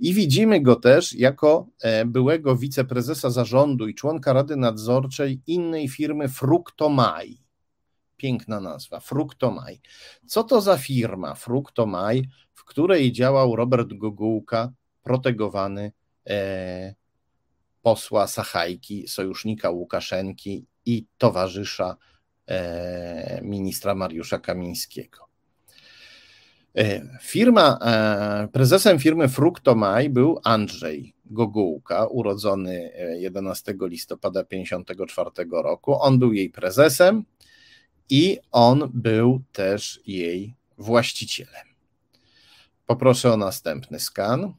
I 0.00 0.14
widzimy 0.14 0.60
go 0.60 0.76
też 0.76 1.12
jako 1.12 1.66
byłego 2.06 2.56
wiceprezesa 2.56 3.30
zarządu 3.30 3.88
i 3.88 3.94
członka 3.94 4.32
Rady 4.32 4.56
Nadzorczej 4.56 5.40
innej 5.46 5.88
firmy 5.88 6.28
Fructomai 6.28 7.40
piękna 8.20 8.60
nazwa, 8.60 9.00
Fruktomaj. 9.00 9.80
Co 10.26 10.44
to 10.44 10.60
za 10.60 10.76
firma 10.78 11.34
Fruktomaj, 11.34 12.28
w 12.54 12.64
której 12.64 13.12
działał 13.12 13.56
Robert 13.56 13.94
Gogułka, 13.94 14.72
protegowany 15.02 15.92
e, 16.26 16.94
posła 17.82 18.26
Sachajki, 18.26 19.08
sojusznika 19.08 19.70
Łukaszenki 19.70 20.66
i 20.86 21.06
towarzysza 21.18 21.96
e, 22.46 23.40
ministra 23.42 23.94
Mariusza 23.94 24.38
Kamińskiego. 24.38 25.30
E, 26.78 27.02
firma, 27.20 27.78
e, 27.82 28.48
prezesem 28.52 28.98
firmy 28.98 29.28
Fruktomaj 29.28 30.10
był 30.10 30.40
Andrzej 30.44 31.14
Gogułka, 31.24 32.06
urodzony 32.06 32.90
11 33.18 33.72
e, 33.72 33.88
listopada 33.88 34.44
1954 34.44 35.48
roku. 35.62 36.00
On 36.00 36.18
był 36.18 36.32
jej 36.32 36.50
prezesem 36.50 37.24
i 38.10 38.38
on 38.52 38.90
był 38.94 39.42
też 39.52 40.00
jej 40.06 40.54
właścicielem. 40.78 41.66
Poproszę 42.86 43.32
o 43.32 43.36
następny 43.36 44.00
skan. 44.00 44.52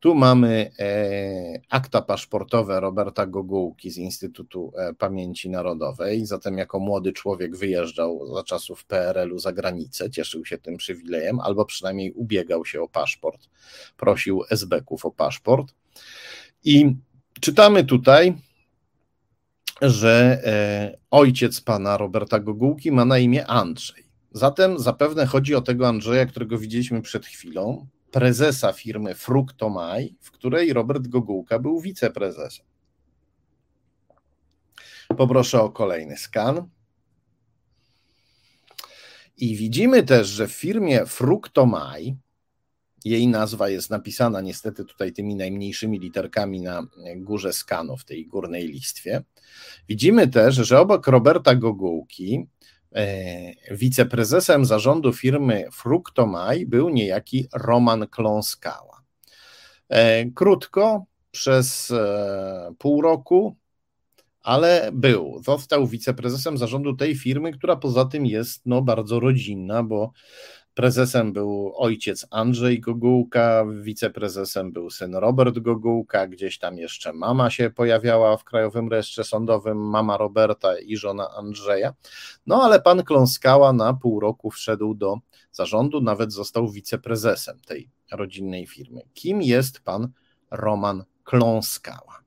Tu 0.00 0.14
mamy 0.14 0.70
e, 0.78 1.60
akta 1.68 2.02
paszportowe 2.02 2.80
Roberta 2.80 3.26
Gogułki 3.26 3.90
z 3.90 3.96
Instytutu 3.96 4.72
e, 4.76 4.94
Pamięci 4.94 5.50
Narodowej. 5.50 6.26
Zatem, 6.26 6.58
jako 6.58 6.78
młody 6.78 7.12
człowiek 7.12 7.56
wyjeżdżał 7.56 8.34
za 8.34 8.44
czasów 8.44 8.84
PRL-u 8.84 9.38
za 9.38 9.52
granicę, 9.52 10.10
cieszył 10.10 10.44
się 10.44 10.58
tym 10.58 10.76
przywilejem, 10.76 11.40
albo 11.40 11.64
przynajmniej 11.64 12.12
ubiegał 12.12 12.64
się 12.64 12.82
o 12.82 12.88
paszport, 12.88 13.48
prosił 13.96 14.42
SB-ków 14.50 15.04
o 15.04 15.10
paszport. 15.10 15.74
I 16.64 16.96
czytamy 17.40 17.84
tutaj, 17.84 18.34
że 19.82 20.40
e, 20.44 20.98
ojciec 21.10 21.60
pana 21.60 21.96
Roberta 21.96 22.40
Gogułki 22.40 22.92
ma 22.92 23.04
na 23.04 23.18
imię 23.18 23.46
Andrzej. 23.46 24.04
Zatem 24.32 24.78
zapewne 24.78 25.26
chodzi 25.26 25.54
o 25.54 25.60
tego 25.60 25.88
Andrzeja, 25.88 26.26
którego 26.26 26.58
widzieliśmy 26.58 27.02
przed 27.02 27.26
chwilą, 27.26 27.86
prezesa 28.10 28.72
firmy 28.72 29.14
Fructomaj, 29.14 30.14
w 30.20 30.30
której 30.30 30.72
Robert 30.72 31.08
Gogułka 31.08 31.58
był 31.58 31.80
wiceprezesem. 31.80 32.66
Poproszę 35.16 35.62
o 35.62 35.70
kolejny 35.70 36.16
skan. 36.16 36.68
I 39.36 39.56
widzimy 39.56 40.02
też, 40.02 40.28
że 40.28 40.48
w 40.48 40.52
firmie 40.52 41.06
Fructomaj, 41.06 42.16
jej 43.04 43.28
nazwa 43.28 43.68
jest 43.68 43.90
napisana 43.90 44.40
niestety 44.40 44.84
tutaj 44.84 45.12
tymi 45.12 45.34
najmniejszymi 45.34 45.98
literkami 45.98 46.60
na 46.60 46.86
górze 47.16 47.52
skanu 47.52 47.96
w 47.96 48.04
tej 48.04 48.26
górnej 48.26 48.68
listwie. 48.68 49.22
Widzimy 49.88 50.28
też, 50.28 50.54
że 50.54 50.80
obok 50.80 51.06
Roberta 51.06 51.54
Gogułki 51.54 52.46
E, 52.94 53.74
wiceprezesem 53.76 54.64
zarządu 54.64 55.12
firmy 55.12 55.64
Fructomaj 55.72 56.66
był 56.66 56.88
niejaki 56.88 57.46
Roman 57.52 58.06
Kląskała. 58.06 59.02
E, 59.88 60.24
krótko, 60.30 61.04
przez 61.30 61.90
e, 61.90 62.74
pół 62.78 63.02
roku, 63.02 63.56
ale 64.42 64.90
był. 64.92 65.42
Został 65.44 65.86
wiceprezesem 65.86 66.58
zarządu 66.58 66.96
tej 66.96 67.16
firmy, 67.16 67.52
która 67.52 67.76
poza 67.76 68.04
tym 68.04 68.26
jest 68.26 68.62
no, 68.66 68.82
bardzo 68.82 69.20
rodzinna, 69.20 69.82
bo 69.82 70.12
Prezesem 70.80 71.32
był 71.32 71.72
ojciec 71.76 72.26
Andrzej 72.30 72.80
Gogułka, 72.80 73.64
wiceprezesem 73.82 74.72
był 74.72 74.90
syn 74.90 75.14
Robert 75.14 75.58
Gogułka, 75.58 76.26
gdzieś 76.26 76.58
tam 76.58 76.78
jeszcze 76.78 77.12
mama 77.12 77.50
się 77.50 77.70
pojawiała 77.70 78.36
w 78.36 78.44
Krajowym 78.44 78.88
Rejestrze 78.88 79.24
Sądowym, 79.24 79.78
mama 79.78 80.16
Roberta 80.16 80.78
i 80.78 80.96
żona 80.96 81.30
Andrzeja. 81.30 81.94
No 82.46 82.62
ale 82.62 82.80
pan 82.80 83.02
Kląskała 83.02 83.72
na 83.72 83.94
pół 83.94 84.20
roku 84.20 84.50
wszedł 84.50 84.94
do 84.94 85.16
zarządu, 85.52 86.00
nawet 86.00 86.32
został 86.32 86.68
wiceprezesem 86.68 87.60
tej 87.66 87.90
rodzinnej 88.12 88.66
firmy. 88.66 89.02
Kim 89.14 89.42
jest 89.42 89.80
pan 89.80 90.08
Roman 90.50 91.04
Kląskała? 91.24 92.20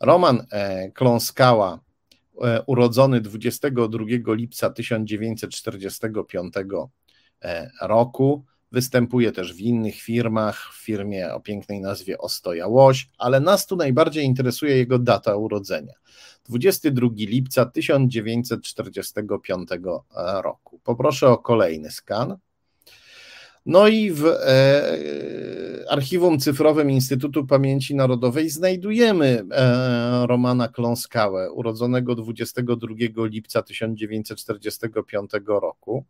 Roman 0.00 0.46
e, 0.50 0.90
Kląskała, 0.90 1.80
e, 2.42 2.62
urodzony 2.62 3.20
22 3.20 4.34
lipca 4.34 4.70
1945 4.70 6.54
E, 6.56 7.03
roku. 7.82 8.44
Występuje 8.72 9.32
też 9.32 9.54
w 9.54 9.60
innych 9.60 9.94
firmach, 9.94 10.72
w 10.72 10.84
firmie 10.84 11.34
o 11.34 11.40
pięknej 11.40 11.80
nazwie 11.80 12.18
Ostoja 12.18 12.66
Łoś, 12.66 13.08
ale 13.18 13.40
nas 13.40 13.66
tu 13.66 13.76
najbardziej 13.76 14.24
interesuje 14.24 14.76
jego 14.76 14.98
data 14.98 15.36
urodzenia. 15.36 15.94
22 16.48 17.08
lipca 17.16 17.66
1945 17.66 19.68
roku. 20.42 20.80
Poproszę 20.84 21.28
o 21.28 21.38
kolejny 21.38 21.90
skan. 21.90 22.36
No 23.66 23.88
i 23.88 24.10
w 24.10 24.26
e, 24.26 25.90
archiwum 25.90 26.38
cyfrowym 26.38 26.90
Instytutu 26.90 27.46
Pamięci 27.46 27.94
Narodowej 27.94 28.50
znajdujemy 28.50 29.44
e, 29.50 30.26
Romana 30.26 30.68
Kląskałę, 30.68 31.52
urodzonego 31.52 32.14
22 32.14 32.94
lipca 33.16 33.62
1945 33.62 35.30
roku 35.46 36.04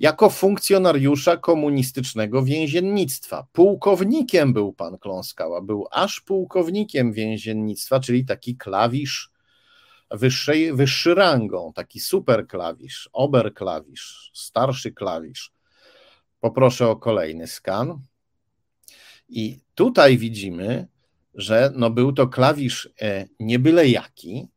jako 0.00 0.30
funkcjonariusza 0.30 1.36
komunistycznego 1.36 2.42
więziennictwa. 2.42 3.46
Pułkownikiem 3.52 4.52
był 4.52 4.72
pan 4.72 4.98
Kląskała, 4.98 5.60
był 5.60 5.86
aż 5.90 6.20
pułkownikiem 6.20 7.12
więziennictwa, 7.12 8.00
czyli 8.00 8.24
taki 8.24 8.56
klawisz 8.56 9.30
wyższej, 10.10 10.72
wyższy 10.72 11.14
rangą, 11.14 11.72
taki 11.72 12.00
super 12.00 12.46
klawisz, 12.46 13.10
ober 13.12 13.54
klawisz, 13.54 14.30
starszy 14.34 14.92
klawisz. 14.92 15.52
Poproszę 16.40 16.88
o 16.88 16.96
kolejny 16.96 17.46
skan. 17.46 17.98
I 19.28 19.60
tutaj 19.74 20.18
widzimy, 20.18 20.88
że 21.34 21.72
no 21.76 21.90
był 21.90 22.12
to 22.12 22.28
klawisz 22.28 22.90
e, 23.00 23.26
nie 23.40 23.58
byle 23.58 23.88
jaki, 23.88 24.48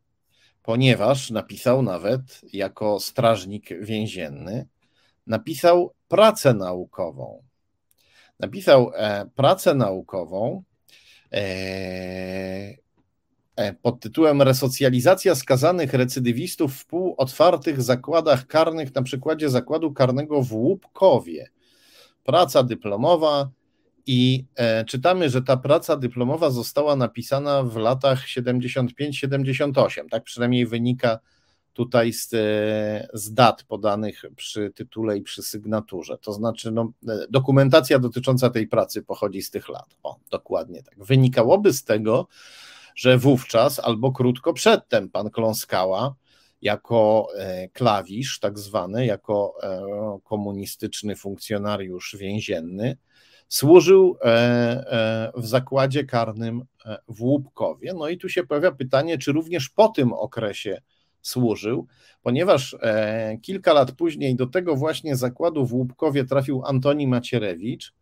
ponieważ 0.62 1.30
napisał 1.30 1.82
nawet 1.82 2.42
jako 2.54 3.00
strażnik 3.00 3.70
więzienny 3.82 4.68
napisał 5.28 5.94
pracę 6.08 6.54
naukową. 6.54 7.44
Napisał 8.40 8.92
e, 8.96 9.26
pracę 9.36 9.76
naukową 9.76 10.64
e, 11.32 11.38
e, 13.56 13.74
pod 13.74 14.00
tytułem 14.00 14.42
Resocjalizacja 14.42 15.36
skazanych 15.36 15.94
recydywistów 15.94 16.76
w 16.76 16.86
półotwartych 16.86 17.82
zakładach 17.82 18.48
karnych 18.48 18.96
na 18.96 19.02
przykładzie 19.02 19.50
zakładu 19.50 19.94
karnego 19.94 20.42
w 20.42 20.54
Łupkowie. 20.54 21.50
Praca 22.24 22.64
dyplomowa 22.64 23.50
i 24.06 24.46
czytamy, 24.88 25.30
że 25.30 25.42
ta 25.42 25.58
praca 25.58 25.98
dyplomowa 25.98 26.50
została 26.50 26.96
napisana 26.96 27.64
w 27.64 27.78
latach 27.78 28.26
75-78, 28.28 30.10
tak 30.12 30.24
przynajmniej 30.24 30.66
wynika 30.66 31.20
tutaj 31.74 32.14
z, 32.14 32.34
e, 32.34 33.08
z 33.14 33.34
dat 33.34 33.64
podanych 33.64 34.24
przy 34.36 34.72
tytule 34.76 35.18
i 35.18 35.22
przy 35.22 35.44
sygnaturze. 35.44 36.18
To 36.18 36.34
znaczy, 36.34 36.72
no, 36.72 36.92
e, 37.08 37.26
dokumentacja 37.30 38.00
dotycząca 38.00 38.50
tej 38.50 38.68
pracy 38.68 39.04
pochodzi 39.04 39.42
z 39.42 39.50
tych 39.50 39.70
lat. 39.70 39.98
O, 40.04 40.20
dokładnie 40.32 40.84
tak. 40.84 41.06
Wynikałoby 41.06 41.74
z 41.74 41.84
tego, 41.84 42.28
że 42.96 43.18
wówczas 43.18 43.80
albo 43.80 44.12
krótko 44.12 44.54
przedtem 44.54 45.10
pan 45.10 45.30
Kląskała 45.30 46.16
jako 46.62 47.28
e, 47.38 47.70
klawisz, 47.70 48.40
tak 48.40 48.60
zwany, 48.60 49.06
jako 49.06 49.56
komunistyczny 50.24 51.16
funkcjonariusz 51.16 52.16
więzienny, 52.20 52.98
służył 53.48 54.18
w 55.36 55.46
zakładzie 55.46 56.04
karnym 56.04 56.66
w 57.08 57.22
Łupkowie. 57.22 57.94
No 57.94 58.10
i 58.10 58.18
tu 58.18 58.30
się 58.30 58.44
pojawia 58.44 58.72
pytanie, 58.72 59.18
czy 59.18 59.32
również 59.32 59.70
po 59.70 59.88
tym 59.88 60.14
okresie 60.14 60.82
służył, 61.24 61.88
ponieważ 62.22 62.76
e, 62.82 63.38
kilka 63.42 63.74
lat 63.74 63.92
później 63.92 64.36
do 64.36 64.48
tego 64.48 64.76
właśnie 64.76 65.16
zakładu 65.16 65.66
w 65.66 65.74
Łupkowie 65.74 66.26
trafił 66.26 66.66
Antoni 66.66 67.08
Macierewicz, 67.08 67.94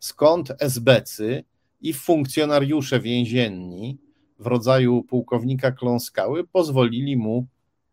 skąd 0.00 0.52
esbecy 0.62 1.44
i 1.80 1.92
funkcjonariusze 1.92 3.00
więzienni 3.00 3.98
w 4.38 4.46
rodzaju 4.46 5.02
pułkownika 5.02 5.72
Kląskały 5.72 6.46
pozwolili 6.46 7.16
mu 7.16 7.46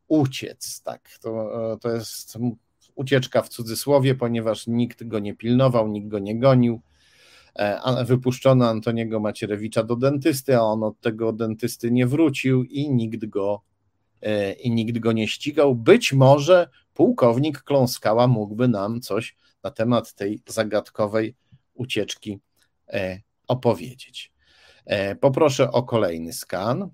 uciec. 0.08 0.82
Tak, 0.82 1.10
to, 1.22 1.50
to 1.82 1.90
jest 1.90 2.38
ucieczka 2.96 3.42
w 3.42 3.50
cudzysłowie, 3.50 4.16
ponieważ 4.16 4.68
nikt 4.68 5.04
go 5.04 5.20
nie 5.20 5.36
pilnował, 5.36 5.88
nikt 5.88 6.08
go 6.08 6.20
nie 6.20 6.40
gonił. 6.40 6.82
E, 7.56 8.06
wypuszczono 8.06 8.70
Antoniego 8.70 9.20
Macierewicza 9.20 9.84
do 9.84 9.96
dentysty, 9.96 10.58
a 10.58 10.62
on 10.62 10.84
od 10.84 11.00
tego 11.00 11.34
dentysty 11.34 11.92
nie 11.92 12.08
wrócił 12.08 12.64
i 12.64 12.90
nikt 12.90 13.26
go 13.26 13.62
E, 13.62 13.75
i 14.60 14.72
nikt 14.72 15.00
go 15.00 15.12
nie 15.12 15.28
ścigał. 15.28 15.76
Być 15.76 16.14
może 16.14 16.70
pułkownik 16.94 17.62
Kląskała 17.62 18.28
mógłby 18.28 18.68
nam 18.68 19.02
coś 19.02 19.36
na 19.64 19.72
temat 19.72 20.14
tej 20.14 20.42
zagadkowej 20.48 21.36
ucieczki 21.74 22.40
e, 22.88 23.22
opowiedzieć. 23.48 24.32
E, 24.86 25.16
poproszę 25.16 25.72
o 25.72 25.84
kolejny 25.84 26.34
skan. 26.34 26.90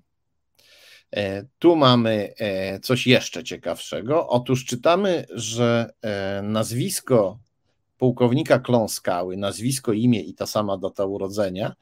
Tu 1.58 1.76
mamy 1.76 2.34
coś 2.82 3.06
jeszcze 3.06 3.44
ciekawszego. 3.44 4.28
Otóż 4.28 4.64
czytamy, 4.64 5.26
że 5.30 5.90
nazwisko 6.42 7.38
pułkownika 7.98 8.58
Kląskały, 8.58 9.36
nazwisko, 9.36 9.92
imię 9.92 10.20
i 10.20 10.34
ta 10.34 10.46
sama 10.46 10.78
data 10.78 11.04
urodzenia 11.04 11.74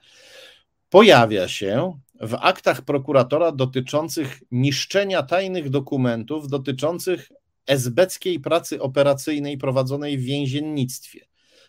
pojawia 0.90 1.48
się 1.48 1.98
w 2.20 2.34
aktach 2.34 2.82
prokuratora 2.82 3.52
dotyczących 3.52 4.42
niszczenia 4.50 5.22
tajnych 5.22 5.70
dokumentów 5.70 6.48
dotyczących 6.48 7.32
esbeckiej 7.66 8.40
pracy 8.40 8.82
operacyjnej 8.82 9.58
prowadzonej 9.58 10.18
w 10.18 10.22
więziennictwie, 10.22 11.20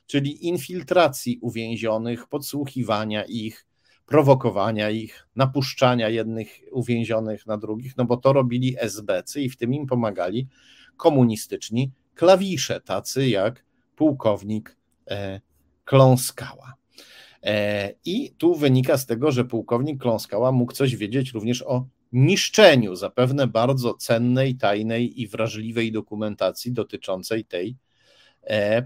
czyli 0.06 0.48
infiltracji 0.48 1.40
uwięzionych, 1.42 2.28
podsłuchiwania 2.28 3.24
ich, 3.24 3.66
prowokowania 4.06 4.90
ich, 4.90 5.28
napuszczania 5.36 6.10
jednych 6.10 6.60
uwięzionych 6.72 7.48
na 7.48 7.58
drugich, 7.58 7.98
no 7.98 8.06
bo 8.06 8.18
to 8.18 8.34
robili 8.34 8.76
esbecy 8.80 9.42
i 9.42 9.50
w 9.50 9.58
tym 9.58 9.74
im 9.74 9.88
pomagali 9.88 10.48
komunistyczni 10.98 11.92
klawisze, 12.16 12.82
tacy 12.82 13.30
jak 13.30 13.66
pułkownik 13.96 14.78
e, 15.10 15.42
Kląskała. 15.86 16.81
I 18.06 18.34
tu 18.38 18.56
wynika 18.56 18.98
z 18.98 19.06
tego, 19.06 19.32
że 19.32 19.46
pułkownik 19.46 20.02
Kląskała 20.02 20.52
mógł 20.52 20.74
coś 20.74 20.96
wiedzieć 20.96 21.32
również 21.32 21.62
o 21.62 21.86
niszczeniu 22.12 22.96
zapewne 22.96 23.48
bardzo 23.48 23.94
cennej, 23.94 24.56
tajnej 24.56 25.22
i 25.22 25.28
wrażliwej 25.28 25.92
dokumentacji 25.92 26.72
dotyczącej 26.72 27.46
tej 27.46 27.76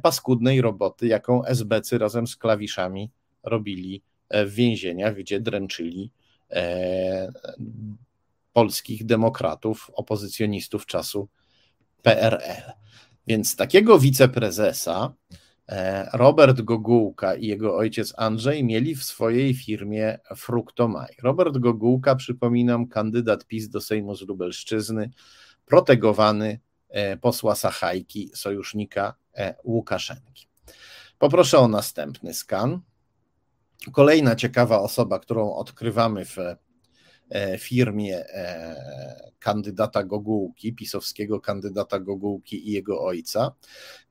paskudnej 0.01 0.62
roboty, 0.62 1.08
jaką 1.08 1.45
SBC 1.45 1.97
razem 1.97 2.28
z 2.28 2.36
klawiszami 2.36 3.12
robili 3.43 4.01
w 4.32 4.53
więzieniach, 4.53 5.16
gdzie 5.16 5.39
dręczyli 5.39 6.12
polskich 8.53 9.06
demokratów, 9.06 9.91
opozycjonistów 9.93 10.86
czasu 10.86 11.28
PRL. 12.01 12.72
Więc 13.28 13.56
takiego 13.56 13.99
wiceprezesa 13.99 15.14
e, 15.32 15.36
Robert 16.13 16.61
Gogułka 16.61 17.36
i 17.36 17.47
jego 17.47 17.78
ojciec 17.78 18.13
Andrzej 18.18 18.63
mieli 18.63 18.95
w 18.95 19.03
swojej 19.03 19.53
firmie 19.53 20.20
Fruktomaj. 20.36 21.16
Robert 21.24 21.57
Gogułka, 21.57 22.16
przypominam, 22.16 22.88
kandydat 22.88 23.45
PiS 23.45 23.70
do 23.70 23.82
Sejmu 23.82 24.16
z 24.16 24.22
Lubelszczyzny, 24.22 25.09
protegowany 25.66 26.59
e, 26.89 27.18
posła 27.18 27.55
Sachajki, 27.55 28.32
sojusznika 28.36 29.13
e, 29.34 29.55
Łukaszenki. 29.63 30.47
Poproszę 31.20 31.59
o 31.59 31.68
następny 31.68 32.34
skan. 32.34 32.80
Kolejna 33.91 34.36
ciekawa 34.36 34.80
osoba, 34.80 35.20
którą 35.20 35.53
odkrywamy 35.53 36.26
w 36.26 36.38
E, 36.39 36.57
firmie 37.59 38.26
e, 38.30 39.32
kandydata 39.39 40.03
Gogułki, 40.03 40.73
pisowskiego 40.73 41.41
kandydata 41.41 41.99
Gogułki 41.99 42.69
i 42.69 42.71
jego 42.71 43.03
ojca. 43.03 43.51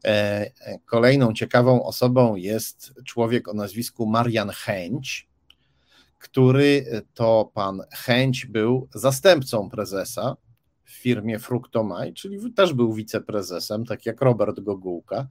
E, 0.05 0.51
kolejną 0.87 1.33
ciekawą 1.33 1.85
osobą 1.85 2.37
jest 2.37 2.95
człowiek 3.05 3.49
o 3.49 3.55
nazwisku 3.55 4.07
Marian 4.07 4.51
Chęć, 4.51 5.29
który 6.19 7.03
to 7.15 7.51
pan 7.55 7.83
Chęć 7.93 8.47
był 8.47 8.89
zastępcą 8.95 9.71
prezesa 9.71 10.37
w 10.85 10.91
firmie 10.91 11.39
Fruktomaj, 11.39 12.15
czyli 12.15 12.55
też 12.55 12.73
był 12.73 12.95
wiceprezesem, 12.95 13.85
tak 13.85 14.07
jak 14.07 14.21
Robert 14.21 14.61
Gogułka, 14.61 15.29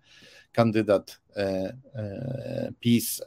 kandydat 0.51 1.21
PiS 2.79 3.21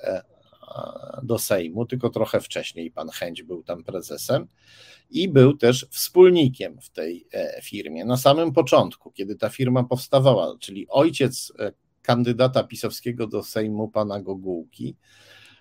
do 1.22 1.38
Sejmu, 1.38 1.86
tylko 1.86 2.10
trochę 2.10 2.40
wcześniej 2.40 2.90
pan 2.90 3.08
Chęć 3.08 3.42
był 3.42 3.62
tam 3.62 3.84
prezesem 3.84 4.48
i 5.10 5.28
był 5.28 5.56
też 5.56 5.86
wspólnikiem 5.90 6.80
w 6.80 6.90
tej 6.90 7.26
e, 7.32 7.60
firmie. 7.62 8.04
Na 8.04 8.16
samym 8.16 8.52
początku, 8.52 9.10
kiedy 9.10 9.36
ta 9.36 9.48
firma 9.48 9.84
powstawała, 9.84 10.56
czyli 10.60 10.88
ojciec 10.88 11.52
e, 11.58 11.72
kandydata 12.02 12.64
pisowskiego 12.64 13.26
do 13.26 13.42
Sejmu, 13.42 13.88
pana 13.88 14.20
Gogułki, 14.20 14.96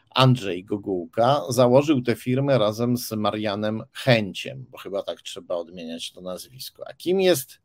Andrzej 0.10 0.64
Gogułka, 0.64 1.42
założył 1.50 2.02
tę 2.02 2.16
firmę 2.16 2.58
razem 2.58 2.98
z 2.98 3.12
Marianem 3.12 3.84
Chęciem, 3.92 4.66
bo 4.70 4.78
chyba 4.78 5.04
tak 5.04 5.22
trzeba 5.22 5.56
odmieniać 5.56 6.12
to 6.12 6.22
nazwisko. 6.22 6.84
A 6.88 6.94
kim 6.94 7.22
jest 7.22 7.60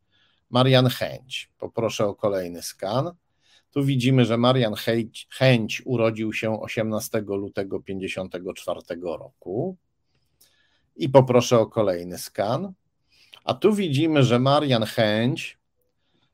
Marian 0.49 0.89
Chęć? 0.89 1.51
Poproszę 1.57 2.05
o 2.05 2.15
kolejny 2.15 2.61
skan. 2.61 3.11
Tu 3.71 3.85
widzimy, 3.85 4.25
że 4.25 4.37
Marian 4.37 4.75
Chęć, 4.75 5.27
Chęć 5.31 5.81
urodził 5.85 6.33
się 6.33 6.61
18 6.61 7.21
lutego 7.21 7.79
1954 7.79 9.01
roku. 9.01 9.77
I 10.95 11.09
poproszę 11.09 11.59
o 11.59 11.67
kolejny 11.67 12.17
skan. 12.17 12.73
A 13.43 13.53
tu 13.53 13.73
widzimy, 13.73 14.23
że 14.23 14.39
Marian 14.39 14.83
Chęć 14.83 15.57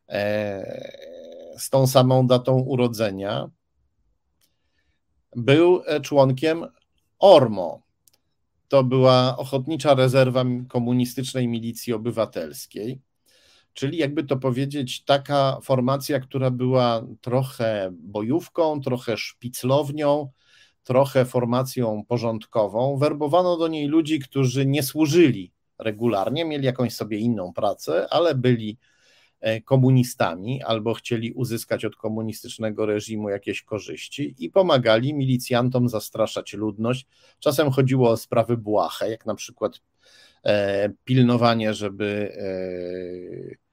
e, 0.10 1.58
z 1.58 1.70
tą 1.70 1.88
samą 1.88 2.28
datą 2.28 2.60
urodzenia 2.60 3.50
był 5.36 5.82
e, 5.86 6.02
członkiem 6.02 6.66
ORMO. 7.20 7.82
To 8.68 8.84
była 8.84 9.38
Ochotnicza 9.38 9.96
Rezerwa 9.96 10.44
Komunistycznej 10.70 11.48
Milicji 11.48 11.94
Obywatelskiej 11.94 13.02
czyli 13.78 13.98
jakby 13.98 14.24
to 14.24 14.38
powiedzieć, 14.38 15.04
taka 15.04 15.60
formacja, 15.64 16.20
która 16.20 16.52
była 16.52 17.08
trochę 17.22 17.90
bojówką, 17.92 18.82
trochę 18.82 19.18
szpiclownią, 19.18 20.30
trochę 20.84 21.26
formacją 21.26 22.04
porządkową. 22.08 22.98
Werbowano 22.98 23.58
do 23.58 23.68
niej 23.68 23.88
ludzi, 23.88 24.20
którzy 24.20 24.66
nie 24.66 24.84
służyli 24.84 25.52
regularnie, 25.80 26.46
mieli 26.46 26.66
jakąś 26.66 26.94
sobie 26.94 27.18
inną 27.18 27.54
pracę, 27.54 28.08
ale 28.10 28.36
byli 28.36 28.78
e, 29.40 29.62
komunistami 29.62 30.64
albo 30.64 30.94
chcieli 30.94 31.32
uzyskać 31.32 31.86
od 31.86 31.96
komunistycznego 31.96 32.86
reżimu 32.86 33.30
jakieś 33.30 33.64
korzyści 33.64 34.36
i 34.40 34.50
pomagali 34.50 35.14
milicjantom 35.14 35.90
zastraszać 35.90 36.54
ludność. 36.54 37.08
Czasem 37.40 37.72
chodziło 37.72 38.10
o 38.10 38.18
sprawy 38.18 38.58
błahe, 38.58 39.10
jak 39.10 39.26
na 39.26 39.36
przykład 39.36 39.82
e, 40.44 40.90
pilnowanie, 41.04 41.74
żeby 41.74 42.32
e, 43.54 43.67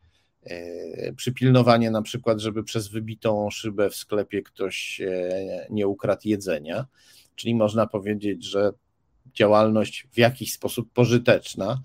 przypilnowanie 1.16 1.90
na 1.90 2.02
przykład, 2.02 2.40
żeby 2.40 2.64
przez 2.64 2.88
wybitą 2.88 3.50
szybę 3.50 3.90
w 3.90 3.96
sklepie 3.96 4.42
ktoś 4.42 5.00
e, 5.00 5.66
nie 5.70 5.88
ukradł 5.88 6.22
jedzenia, 6.24 6.86
czyli 7.34 7.54
można 7.54 7.86
powiedzieć, 7.86 8.44
że 8.44 8.72
działalność 9.34 10.06
w 10.12 10.18
jakiś 10.18 10.52
sposób 10.52 10.92
pożyteczna, 10.92 11.82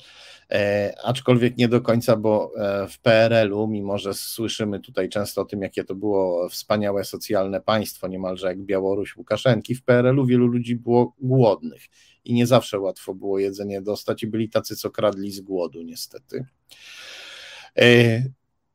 e, 0.51 0.93
aczkolwiek 1.03 1.57
nie 1.57 1.67
do 1.67 1.81
końca, 1.81 2.15
bo 2.15 2.51
w 2.89 2.99
PRL-u, 2.99 3.67
mimo 3.67 3.97
że 3.97 4.13
słyszymy 4.13 4.79
tutaj 4.79 5.09
często 5.09 5.41
o 5.41 5.45
tym, 5.45 5.61
jakie 5.61 5.83
to 5.83 5.95
było 5.95 6.49
wspaniałe 6.49 7.03
socjalne 7.03 7.61
państwo, 7.61 8.07
niemalże 8.07 8.47
jak 8.47 8.59
Białoruś 8.59 9.17
Łukaszenki, 9.17 9.75
w 9.75 9.83
PRL-u 9.83 10.25
wielu 10.25 10.47
ludzi 10.47 10.75
było 10.75 11.15
głodnych. 11.19 11.81
I 12.25 12.33
nie 12.33 12.47
zawsze 12.47 12.79
łatwo 12.79 13.13
było 13.13 13.39
jedzenie 13.39 13.81
dostać 13.81 14.23
i 14.23 14.27
byli 14.27 14.49
tacy, 14.49 14.75
co 14.75 14.89
kradli 14.89 15.31
z 15.31 15.41
głodu 15.41 15.81
niestety. 15.81 16.45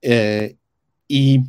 E, 0.05 0.48
I 1.09 1.42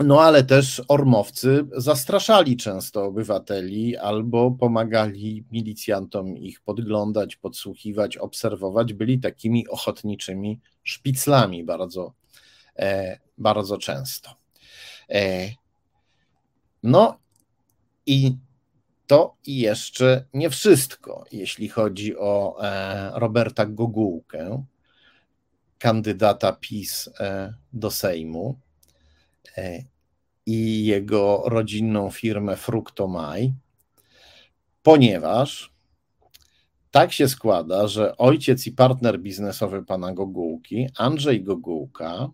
no 0.00 0.20
ale 0.20 0.44
też 0.44 0.82
ormowcy 0.88 1.64
zastraszali 1.76 2.56
często 2.56 3.04
obywateli 3.04 3.96
albo 3.96 4.50
pomagali 4.50 5.44
milicjantom 5.52 6.36
ich 6.36 6.60
podglądać, 6.60 7.36
podsłuchiwać, 7.36 8.16
obserwować. 8.16 8.92
Byli 8.92 9.20
takimi 9.20 9.68
ochotniczymi 9.68 10.60
szpiclami 10.82 11.64
bardzo, 11.64 12.12
e, 12.78 13.18
bardzo 13.38 13.78
często. 13.78 14.30
E, 15.10 15.48
no 16.82 17.18
i 18.06 18.36
to 19.06 19.36
jeszcze 19.46 20.24
nie 20.34 20.50
wszystko, 20.50 21.24
jeśli 21.32 21.68
chodzi 21.68 22.16
o 22.16 22.56
Roberta 23.14 23.66
Gogułkę 23.66 24.64
kandydata 25.82 26.52
PiS 26.52 27.10
e, 27.20 27.54
do 27.72 27.90
Sejmu 27.90 28.58
e, 29.56 29.84
i 30.46 30.84
jego 30.86 31.42
rodzinną 31.46 32.10
firmę 32.10 32.56
Fruktomaj, 32.56 33.52
ponieważ 34.82 35.72
tak 36.90 37.12
się 37.12 37.28
składa, 37.28 37.88
że 37.88 38.16
ojciec 38.16 38.66
i 38.66 38.72
partner 38.72 39.20
biznesowy 39.20 39.82
pana 39.84 40.12
Gogułki, 40.12 40.88
Andrzej 40.98 41.42
Gogułka, 41.42 42.28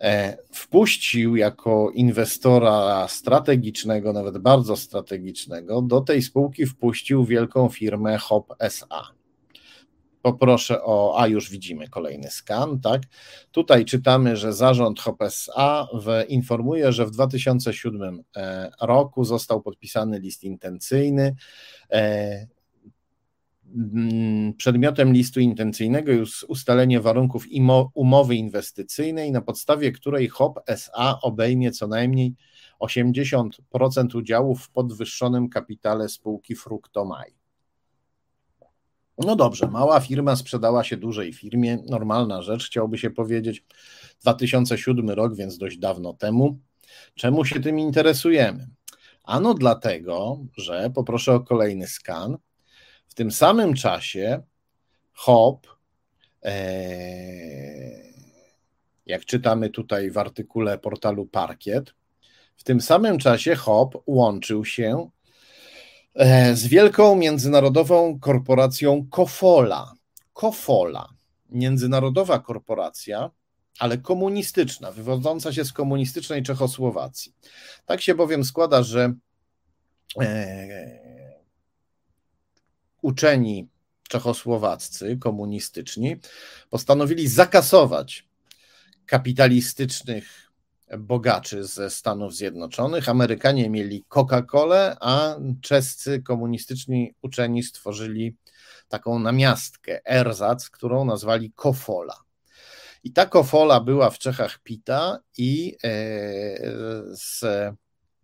e, 0.00 0.38
wpuścił 0.52 1.36
jako 1.36 1.90
inwestora 1.94 3.08
strategicznego, 3.08 4.12
nawet 4.12 4.38
bardzo 4.38 4.76
strategicznego, 4.76 5.82
do 5.82 6.00
tej 6.00 6.22
spółki 6.22 6.66
wpuścił 6.66 7.24
wielką 7.24 7.68
firmę 7.68 8.18
HOP 8.18 8.54
SA. 8.58 9.15
Poproszę 10.26 10.82
o, 10.82 11.20
a 11.20 11.26
już 11.26 11.50
widzimy 11.50 11.88
kolejny 11.88 12.30
skan, 12.30 12.80
tak? 12.80 13.02
Tutaj 13.50 13.84
czytamy, 13.84 14.36
że 14.36 14.52
zarząd 14.52 15.00
HOPSA 15.00 15.88
informuje, 16.28 16.92
że 16.92 17.06
w 17.06 17.10
2007 17.10 18.22
e, 18.36 18.70
roku 18.80 19.24
został 19.24 19.62
podpisany 19.62 20.18
list 20.18 20.44
intencyjny. 20.44 21.34
E, 21.92 22.46
przedmiotem 24.56 25.12
listu 25.12 25.40
intencyjnego 25.40 26.12
jest 26.12 26.42
ustalenie 26.42 27.00
warunków 27.00 27.44
umowy 27.94 28.36
inwestycyjnej, 28.36 29.32
na 29.32 29.40
podstawie 29.40 29.92
której 29.92 30.28
HOP 30.28 30.60
SA 30.66 31.18
obejmie 31.22 31.70
co 31.70 31.86
najmniej 31.86 32.34
80% 32.80 34.16
udziałów 34.16 34.62
w 34.62 34.70
podwyższonym 34.70 35.48
kapitale 35.48 36.08
spółki 36.08 36.54
Fruktomaj. 36.54 37.35
No 39.18 39.36
dobrze, 39.36 39.68
mała 39.68 40.00
firma 40.00 40.36
sprzedała 40.36 40.84
się 40.84 40.96
dużej 40.96 41.32
firmie, 41.32 41.78
normalna 41.88 42.42
rzecz, 42.42 42.66
chciałoby 42.66 42.98
się 42.98 43.10
powiedzieć. 43.10 43.64
2007 44.20 45.10
rok, 45.10 45.36
więc 45.36 45.58
dość 45.58 45.78
dawno 45.78 46.12
temu. 46.12 46.58
Czemu 47.14 47.44
się 47.44 47.60
tym 47.60 47.78
interesujemy? 47.78 48.68
Ano 49.24 49.54
dlatego, 49.54 50.38
że 50.56 50.90
poproszę 50.94 51.34
o 51.34 51.40
kolejny 51.40 51.86
skan. 51.86 52.36
W 53.08 53.14
tym 53.14 53.30
samym 53.30 53.74
czasie 53.74 54.42
HOP, 55.12 55.66
e, 56.44 56.52
jak 59.06 59.24
czytamy 59.24 59.70
tutaj 59.70 60.10
w 60.10 60.18
artykule 60.18 60.78
portalu 60.78 61.26
Parkiet, 61.26 61.94
w 62.56 62.64
tym 62.64 62.80
samym 62.80 63.18
czasie 63.18 63.54
HOP 63.54 64.02
łączył 64.06 64.64
się 64.64 65.10
z 66.54 66.66
wielką 66.66 67.16
międzynarodową 67.16 68.20
korporacją 68.20 69.06
Kofola. 69.10 69.92
Kofola, 70.32 71.08
międzynarodowa 71.50 72.38
korporacja, 72.38 73.30
ale 73.78 73.98
komunistyczna, 73.98 74.92
wywodząca 74.92 75.52
się 75.52 75.64
z 75.64 75.72
komunistycznej 75.72 76.42
Czechosłowacji. 76.42 77.34
Tak 77.86 78.00
się 78.00 78.14
bowiem 78.14 78.44
składa, 78.44 78.82
że 78.82 79.14
e, 80.20 80.98
uczeni 83.02 83.68
czechosłowaccy, 84.08 85.16
komunistyczni, 85.20 86.16
postanowili 86.70 87.28
zakasować 87.28 88.28
kapitalistycznych 89.06 90.45
bogaczy 90.98 91.64
ze 91.64 91.90
Stanów 91.90 92.34
Zjednoczonych. 92.34 93.08
Amerykanie 93.08 93.70
mieli 93.70 94.04
Coca-Colę, 94.08 94.96
a 95.00 95.36
czescy 95.60 96.22
komunistyczni 96.22 97.14
uczeni 97.22 97.62
stworzyli 97.62 98.36
taką 98.88 99.18
namiastkę, 99.18 100.00
erzac, 100.06 100.70
którą 100.70 101.04
nazwali 101.04 101.52
Kofola. 101.52 102.16
I 103.04 103.12
ta 103.12 103.26
Kofola 103.26 103.80
była 103.80 104.10
w 104.10 104.18
Czechach 104.18 104.58
pita 104.62 105.18
i 105.38 105.76
e, 105.84 105.88
z 107.12 107.44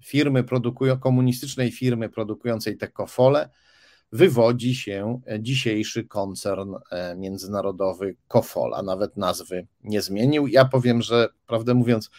firmy 0.05 0.45
produkują, 0.45 0.99
komunistycznej 0.99 1.73
firmy 1.73 2.09
produkującej 2.09 2.77
te 2.77 2.89
kofole 2.89 3.49
wywodzi 4.13 4.75
się 4.75 5.21
dzisiejszy 5.41 6.05
koncern 6.05 6.75
e, 6.91 7.17
międzynarodowy 7.17 8.17
Kofola. 8.29 8.83
Nawet 8.83 9.17
nazwy 9.17 9.67
nie 9.85 10.03
zmienił. 10.03 10.47
Ja 10.47 10.65
powiem, 10.65 11.03
że 11.03 11.29
prawdę 11.47 11.75
mówiąc, 11.75 12.11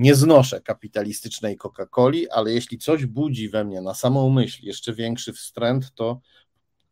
nie 0.00 0.14
znoszę 0.14 0.60
kapitalistycznej 0.60 1.56
Coca-Coli, 1.56 2.26
ale 2.30 2.52
jeśli 2.52 2.78
coś 2.78 3.06
budzi 3.06 3.48
we 3.48 3.64
mnie 3.64 3.80
na 3.80 3.94
samą 3.94 4.30
myśl 4.30 4.66
jeszcze 4.66 4.94
większy 4.94 5.32
wstręt, 5.32 5.94
to 5.94 6.20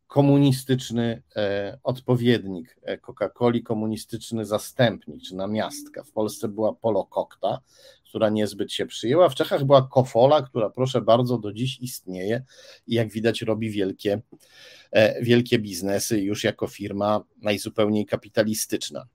komunistyczny 0.07 1.21
e, 1.35 1.79
odpowiednik 1.83 2.79
e, 2.81 2.97
Coca-Coli, 2.97 3.63
komunistyczny 3.63 4.45
zastępnik 4.45 5.23
czy 5.23 5.35
namiastka. 5.35 6.03
W 6.03 6.11
Polsce 6.11 6.47
była 6.47 6.73
Polokokta, 6.73 7.59
która 8.05 8.29
niezbyt 8.29 8.71
się 8.71 8.85
przyjęła. 8.85 9.29
W 9.29 9.35
Czechach 9.35 9.63
była 9.65 9.87
Kofola, 9.87 10.41
która 10.41 10.69
proszę 10.69 11.01
bardzo 11.01 11.37
do 11.37 11.53
dziś 11.53 11.79
istnieje 11.79 12.43
i 12.87 12.95
jak 12.95 13.11
widać 13.11 13.41
robi 13.41 13.69
wielkie, 13.69 14.21
e, 14.91 15.23
wielkie 15.23 15.59
biznesy 15.59 16.21
już 16.21 16.43
jako 16.43 16.67
firma 16.67 17.23
najzupełniej 17.41 18.05
kapitalistyczna. 18.05 19.07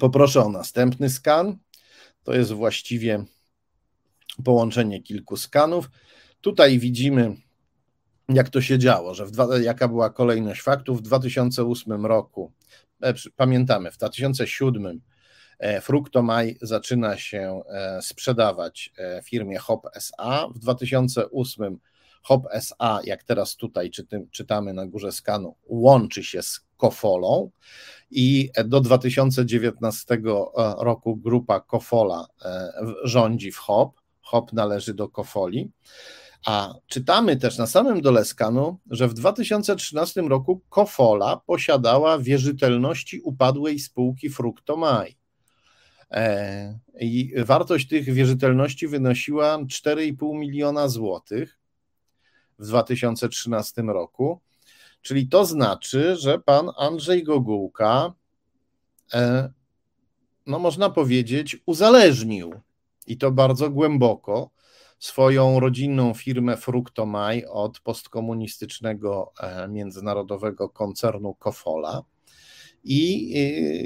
Poproszę 0.00 0.44
o 0.44 0.48
następny 0.48 1.10
skan. 1.10 1.58
To 2.24 2.34
jest 2.34 2.52
właściwie 2.52 3.24
połączenie 4.44 5.02
kilku 5.02 5.36
skanów. 5.36 5.90
Tutaj 6.40 6.78
widzimy, 6.78 7.36
jak 8.28 8.48
to 8.48 8.60
się 8.60 8.78
działo, 8.78 9.14
że 9.14 9.26
dwa, 9.26 9.58
jaka 9.58 9.88
była 9.88 10.10
kolejność 10.10 10.62
faktów. 10.62 10.98
W 10.98 11.02
2008 11.02 12.06
roku, 12.06 12.52
e, 13.02 13.14
pamiętamy, 13.36 13.90
w 13.90 13.96
2007 13.96 15.00
e, 15.58 15.80
Fructomaj 15.80 16.58
zaczyna 16.62 17.16
się 17.16 17.60
e, 17.68 18.02
sprzedawać 18.02 18.92
firmie 19.24 19.58
Hop 19.58 19.86
SA. 19.94 20.48
W 20.54 20.58
2008 20.58 21.78
Hop 22.22 22.46
SA, 22.50 23.00
jak 23.04 23.22
teraz 23.22 23.56
tutaj 23.56 23.90
czytamy 24.30 24.74
na 24.74 24.86
górze 24.86 25.12
skanu, 25.12 25.56
łączy 25.66 26.24
się 26.24 26.42
z 26.42 26.69
Kofolą 26.80 27.50
i 28.10 28.50
do 28.64 28.80
2019 28.80 30.14
e, 30.14 30.18
roku 30.78 31.16
grupa 31.16 31.60
Kofola 31.60 32.26
e, 32.44 32.72
rządzi 33.04 33.52
w 33.52 33.56
HOP. 33.56 34.00
HOP 34.20 34.52
należy 34.52 34.94
do 34.94 35.08
Kofoli. 35.08 35.70
A 36.46 36.74
czytamy 36.86 37.36
też 37.36 37.58
na 37.58 37.66
samym 37.66 38.00
dole 38.00 38.24
skanu, 38.24 38.78
że 38.90 39.08
w 39.08 39.14
2013 39.14 40.22
roku 40.22 40.62
Kofola 40.68 41.40
posiadała 41.46 42.18
wierzytelności 42.18 43.20
upadłej 43.20 43.78
spółki 43.78 44.30
Fructomai. 44.30 45.16
E, 46.10 46.78
I 47.00 47.32
wartość 47.44 47.88
tych 47.88 48.04
wierzytelności 48.04 48.88
wynosiła 48.88 49.58
4,5 49.58 50.38
miliona 50.38 50.88
złotych 50.88 51.58
w 52.58 52.66
2013 52.66 53.82
roku. 53.82 54.40
Czyli 55.02 55.28
to 55.28 55.44
znaczy, 55.44 56.16
że 56.16 56.38
pan 56.38 56.70
Andrzej 56.76 57.24
Gogułka, 57.24 58.14
e, 59.14 59.52
no 60.46 60.58
można 60.58 60.90
powiedzieć, 60.90 61.56
uzależnił 61.66 62.52
i 63.06 63.16
to 63.16 63.30
bardzo 63.30 63.70
głęboko 63.70 64.50
swoją 64.98 65.60
rodzinną 65.60 66.14
firmę 66.14 66.56
Fructomaj 66.56 67.44
od 67.44 67.80
postkomunistycznego 67.80 69.32
e, 69.40 69.68
międzynarodowego 69.68 70.68
koncernu 70.68 71.34
Kofola. 71.34 72.02
I 72.84 73.32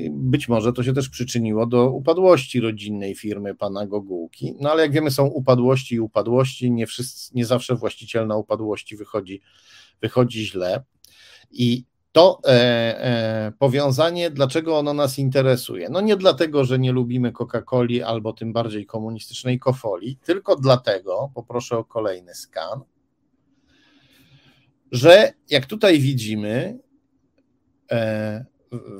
e, 0.07 0.11
być 0.11 0.49
może 0.49 0.73
to 0.73 0.83
się 0.83 0.93
też 0.93 1.09
przyczyniło 1.09 1.67
do 1.67 1.91
upadłości 1.91 2.61
rodzinnej 2.61 3.15
firmy 3.15 3.55
pana 3.55 3.87
Gogułki. 3.87 4.55
No 4.61 4.71
ale 4.71 4.83
jak 4.83 4.93
wiemy, 4.93 5.11
są 5.11 5.27
upadłości 5.27 5.95
i 5.95 6.01
upadłości. 6.01 6.71
Nie, 6.71 6.87
wszyscy, 6.87 7.31
nie 7.35 7.47
zawsze 7.47 7.75
właściciel 7.75 8.27
na 8.27 8.37
upadłości 8.37 8.97
wychodzi, 8.97 9.41
wychodzi 10.01 10.47
źle. 10.47 10.85
I 11.51 11.85
to 12.13 12.41
e, 12.45 12.51
e, 12.51 13.53
powiązanie, 13.59 14.31
dlaczego 14.31 14.79
ono 14.79 14.95
nas 14.95 15.19
interesuje? 15.19 15.89
No 15.89 16.01
nie 16.01 16.17
dlatego, 16.17 16.65
że 16.65 16.79
nie 16.79 16.93
lubimy 16.93 17.33
Coca-Coli 17.33 18.03
albo 18.03 18.33
tym 18.33 18.53
bardziej 18.53 18.87
komunistycznej 18.87 19.59
kofoli, 19.59 20.17
tylko 20.17 20.57
dlatego, 20.57 21.31
poproszę 21.35 21.79
o 21.79 21.85
kolejny 21.85 22.35
skan, 22.35 22.81
że 24.93 25.33
jak 25.51 25.67
tutaj 25.67 26.01
widzimy, 26.01 26.79
e, 27.91 28.45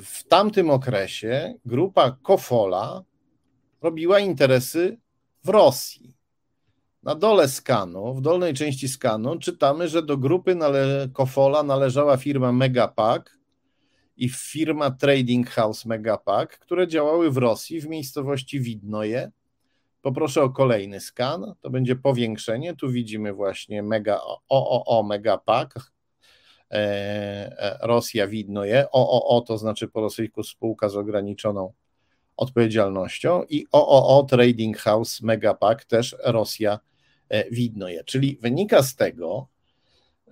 w 0.03 0.25
tamtym 0.25 0.71
okresie 0.71 1.55
grupa 1.67 2.17
Kofola 2.23 3.05
robiła 3.83 4.19
interesy 4.19 4.99
w 5.45 5.49
Rosji. 5.49 6.14
Na 7.05 7.15
dole 7.15 7.49
skanu, 7.49 8.15
w 8.15 8.21
dolnej 8.21 8.55
części 8.55 8.89
skanu, 8.89 9.39
czytamy, 9.39 9.89
że 9.89 10.03
do 10.03 10.19
grupy 10.19 10.55
nale 10.55 11.09
Kofola 11.13 11.63
należała 11.63 12.17
firma 12.17 12.53
Megapack 12.53 13.39
i 14.17 14.29
firma 14.29 14.91
Trading 14.91 15.51
House 15.51 15.85
Megapack, 15.85 16.59
które 16.59 16.89
działały 16.89 17.31
w 17.31 17.37
Rosji 17.37 17.81
w 17.81 17.89
miejscowości 17.89 18.61
Widnoje. 18.61 19.31
Poproszę 20.03 20.43
o 20.43 20.51
kolejny 20.51 21.01
skan, 21.01 21.55
to 21.61 21.71
będzie 21.71 21.97
powiększenie. 21.97 22.77
Tu 22.77 22.91
widzimy 22.91 23.33
właśnie 23.33 23.83
Mega 23.83 24.21
OOO 24.49 25.03
Megapack, 25.03 25.75
e, 26.71 26.75
e, 27.59 27.79
Rosja 27.83 28.27
Widnoje. 28.27 28.87
OOO 28.93 29.41
to 29.41 29.59
znaczy 29.59 29.89
po 29.89 30.01
rosyjsku 30.01 30.43
spółka 30.43 30.89
z 30.89 30.97
ograniczoną 30.97 31.73
odpowiedzialnością 32.37 33.43
i 33.49 33.67
OOO 33.73 34.23
Trading 34.23 34.79
House 34.79 35.23
Megapack 35.23 35.85
też 35.85 36.17
Rosja 36.25 36.79
E, 36.79 36.94
widno 37.51 37.89
je. 37.89 38.05
Czyli 38.05 38.39
wynika 38.43 38.83
z 38.83 38.97
tego, 38.97 39.49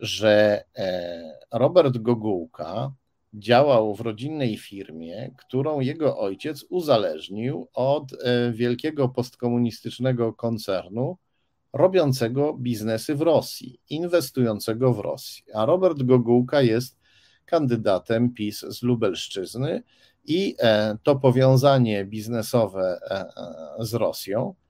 że 0.00 0.64
e, 0.76 1.22
Robert 1.52 1.98
Gogułka 1.98 2.92
działał 3.34 3.94
w 3.94 4.00
rodzinnej 4.00 4.56
firmie, 4.56 5.30
którą 5.38 5.80
jego 5.80 6.18
ojciec 6.18 6.64
uzależnił 6.68 7.68
od 7.74 8.12
e, 8.12 8.52
wielkiego 8.52 9.08
postkomunistycznego 9.08 10.32
koncernu 10.32 11.16
robiącego 11.72 12.54
biznesy 12.54 13.14
w 13.14 13.20
Rosji, 13.20 13.80
inwestującego 13.90 14.92
w 14.94 14.98
Rosji. 14.98 15.44
A 15.54 15.66
Robert 15.66 16.02
Gogułka 16.02 16.62
jest 16.62 16.98
kandydatem 17.46 18.34
PiS 18.34 18.60
z 18.60 18.82
Lubelszczyzny 18.82 19.82
i 20.24 20.56
to 21.02 21.16
powiązanie 21.16 22.04
biznesowe 22.04 23.00
z 23.78 23.94
Rosją 23.94 24.54
E, 24.54 24.61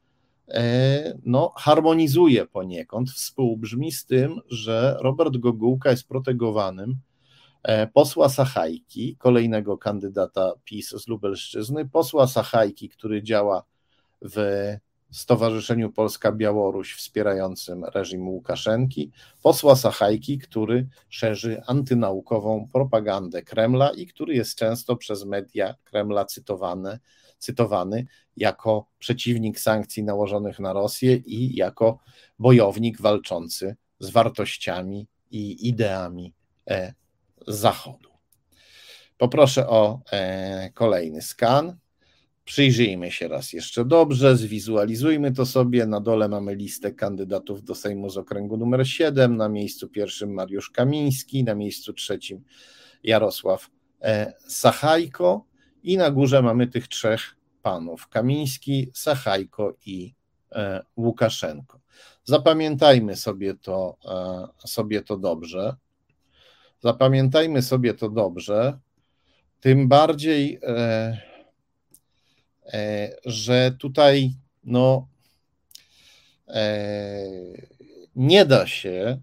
no, 1.25 1.53
harmonizuje 1.57 2.47
poniekąd, 2.47 3.11
współbrzmi 3.11 3.93
z 3.93 4.07
tym, 4.07 4.41
że 4.49 4.97
Robert 5.01 5.37
Gogułka 5.37 5.91
jest 5.91 6.09
protegowanym 6.09 6.97
e, 7.63 7.87
posła 7.87 8.29
Sachajki, 8.29 9.17
kolejnego 9.17 9.79
kandydata 9.79 10.53
PiS 10.65 10.89
z 10.89 11.09
Lubelszczyzny, 11.09 11.89
posła 11.89 12.27
Sachajki, 12.27 12.89
który 12.89 13.23
działa 13.23 13.65
w 14.23 14.37
Stowarzyszeniu 15.11 15.93
Polska-Białoruś 15.93 16.95
wspierającym 16.95 17.85
reżim 17.85 18.29
Łukaszenki, 18.29 19.11
posła 19.43 19.77
Sachajki, 19.77 20.39
który 20.39 20.89
szerzy 21.09 21.63
antynaukową 21.67 22.69
propagandę 22.73 23.43
Kremla 23.43 23.91
i 23.91 24.07
który 24.07 24.35
jest 24.35 24.55
często 24.59 24.97
przez 24.97 25.25
media 25.25 25.75
Kremla 25.85 26.25
cytowany 26.25 26.99
cytowany 27.43 28.07
jako 28.37 28.87
przeciwnik 28.99 29.61
sankcji 29.61 30.03
nałożonych 30.03 30.59
na 30.59 30.73
Rosję 30.73 31.17
i 31.17 31.57
jako 31.57 31.99
bojownik 32.39 33.01
walczący 33.01 33.77
z 33.99 34.11
wartościami 34.11 35.07
i 35.31 35.69
ideami 35.69 36.35
e, 36.71 36.95
Zachodu. 37.47 38.11
Poproszę 39.19 39.69
o 39.69 40.01
e, 40.13 40.71
kolejny 40.75 41.23
skan. 41.23 41.77
Przyjrzyjmy 42.45 43.11
się 43.11 43.29
raz 43.29 43.53
jeszcze 43.53 43.85
dobrze, 43.85 44.37
zwizualizujmy 44.37 45.33
to 45.33 45.47
sobie. 45.47 45.87
Na 45.87 46.01
dole 46.01 46.29
mamy 46.29 46.55
listę 46.55 46.93
kandydatów 46.93 47.65
do 47.65 47.75
Sejmu 47.75 48.11
z 48.11 48.17
okręgu 48.17 48.57
numer 48.57 48.89
7. 48.89 49.37
Na 49.37 49.49
miejscu 49.49 49.89
pierwszym 49.89 50.35
Mariusz 50.35 50.71
Kamiński, 50.71 51.45
na 51.45 51.55
miejscu 51.55 51.93
trzecim 51.93 52.45
Jarosław 53.05 53.71
e, 54.03 54.33
Sachajko 54.49 55.52
i 55.83 55.97
na 55.97 56.11
górze 56.11 56.43
mamy 56.43 56.67
tych 56.67 56.89
trzech 56.89 57.37
panów: 57.63 58.09
Kamiński, 58.09 58.91
Sachajko 58.95 59.77
i 59.87 60.15
e, 60.53 60.83
Łukaszenko. 60.97 61.81
Zapamiętajmy 62.25 63.17
sobie 63.17 63.55
to, 63.55 63.97
e, 64.05 64.69
sobie 64.69 65.03
to 65.03 65.17
dobrze. 65.17 65.77
Zapamiętajmy 66.81 67.63
sobie 67.63 67.95
to 67.95 68.09
dobrze. 68.09 68.79
Tym 69.61 69.89
bardziej 69.89 70.61
E, 72.67 73.17
że 73.25 73.73
tutaj 73.79 74.31
no, 74.65 75.09
nie 78.17 78.47
da 78.47 78.67
się 78.67 79.21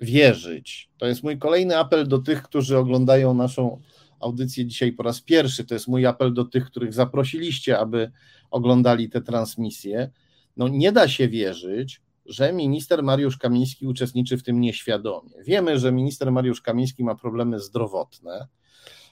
wierzyć. 0.00 0.90
To 0.98 1.06
jest 1.06 1.22
mój 1.22 1.38
kolejny 1.38 1.78
apel 1.78 2.08
do 2.08 2.18
tych, 2.18 2.42
którzy 2.42 2.78
oglądają 2.78 3.34
naszą 3.34 3.80
audycję 4.20 4.66
dzisiaj 4.66 4.92
po 4.92 5.02
raz 5.02 5.20
pierwszy. 5.20 5.64
To 5.64 5.74
jest 5.74 5.88
mój 5.88 6.06
apel 6.06 6.34
do 6.34 6.44
tych, 6.44 6.66
których 6.66 6.94
zaprosiliście, 6.94 7.78
aby 7.78 8.10
oglądali 8.50 9.10
tę 9.10 9.20
transmisję. 9.20 10.10
No 10.56 10.68
nie 10.68 10.92
da 10.92 11.08
się 11.08 11.28
wierzyć, 11.28 12.00
że 12.26 12.52
minister 12.52 13.02
Mariusz 13.02 13.38
Kamiński 13.38 13.86
uczestniczy 13.86 14.38
w 14.38 14.42
tym 14.42 14.60
nieświadomie. 14.60 15.30
Wiemy, 15.46 15.78
że 15.78 15.92
minister 15.92 16.32
Mariusz 16.32 16.60
Kamiński 16.60 17.04
ma 17.04 17.14
problemy 17.14 17.60
zdrowotne. 17.60 18.46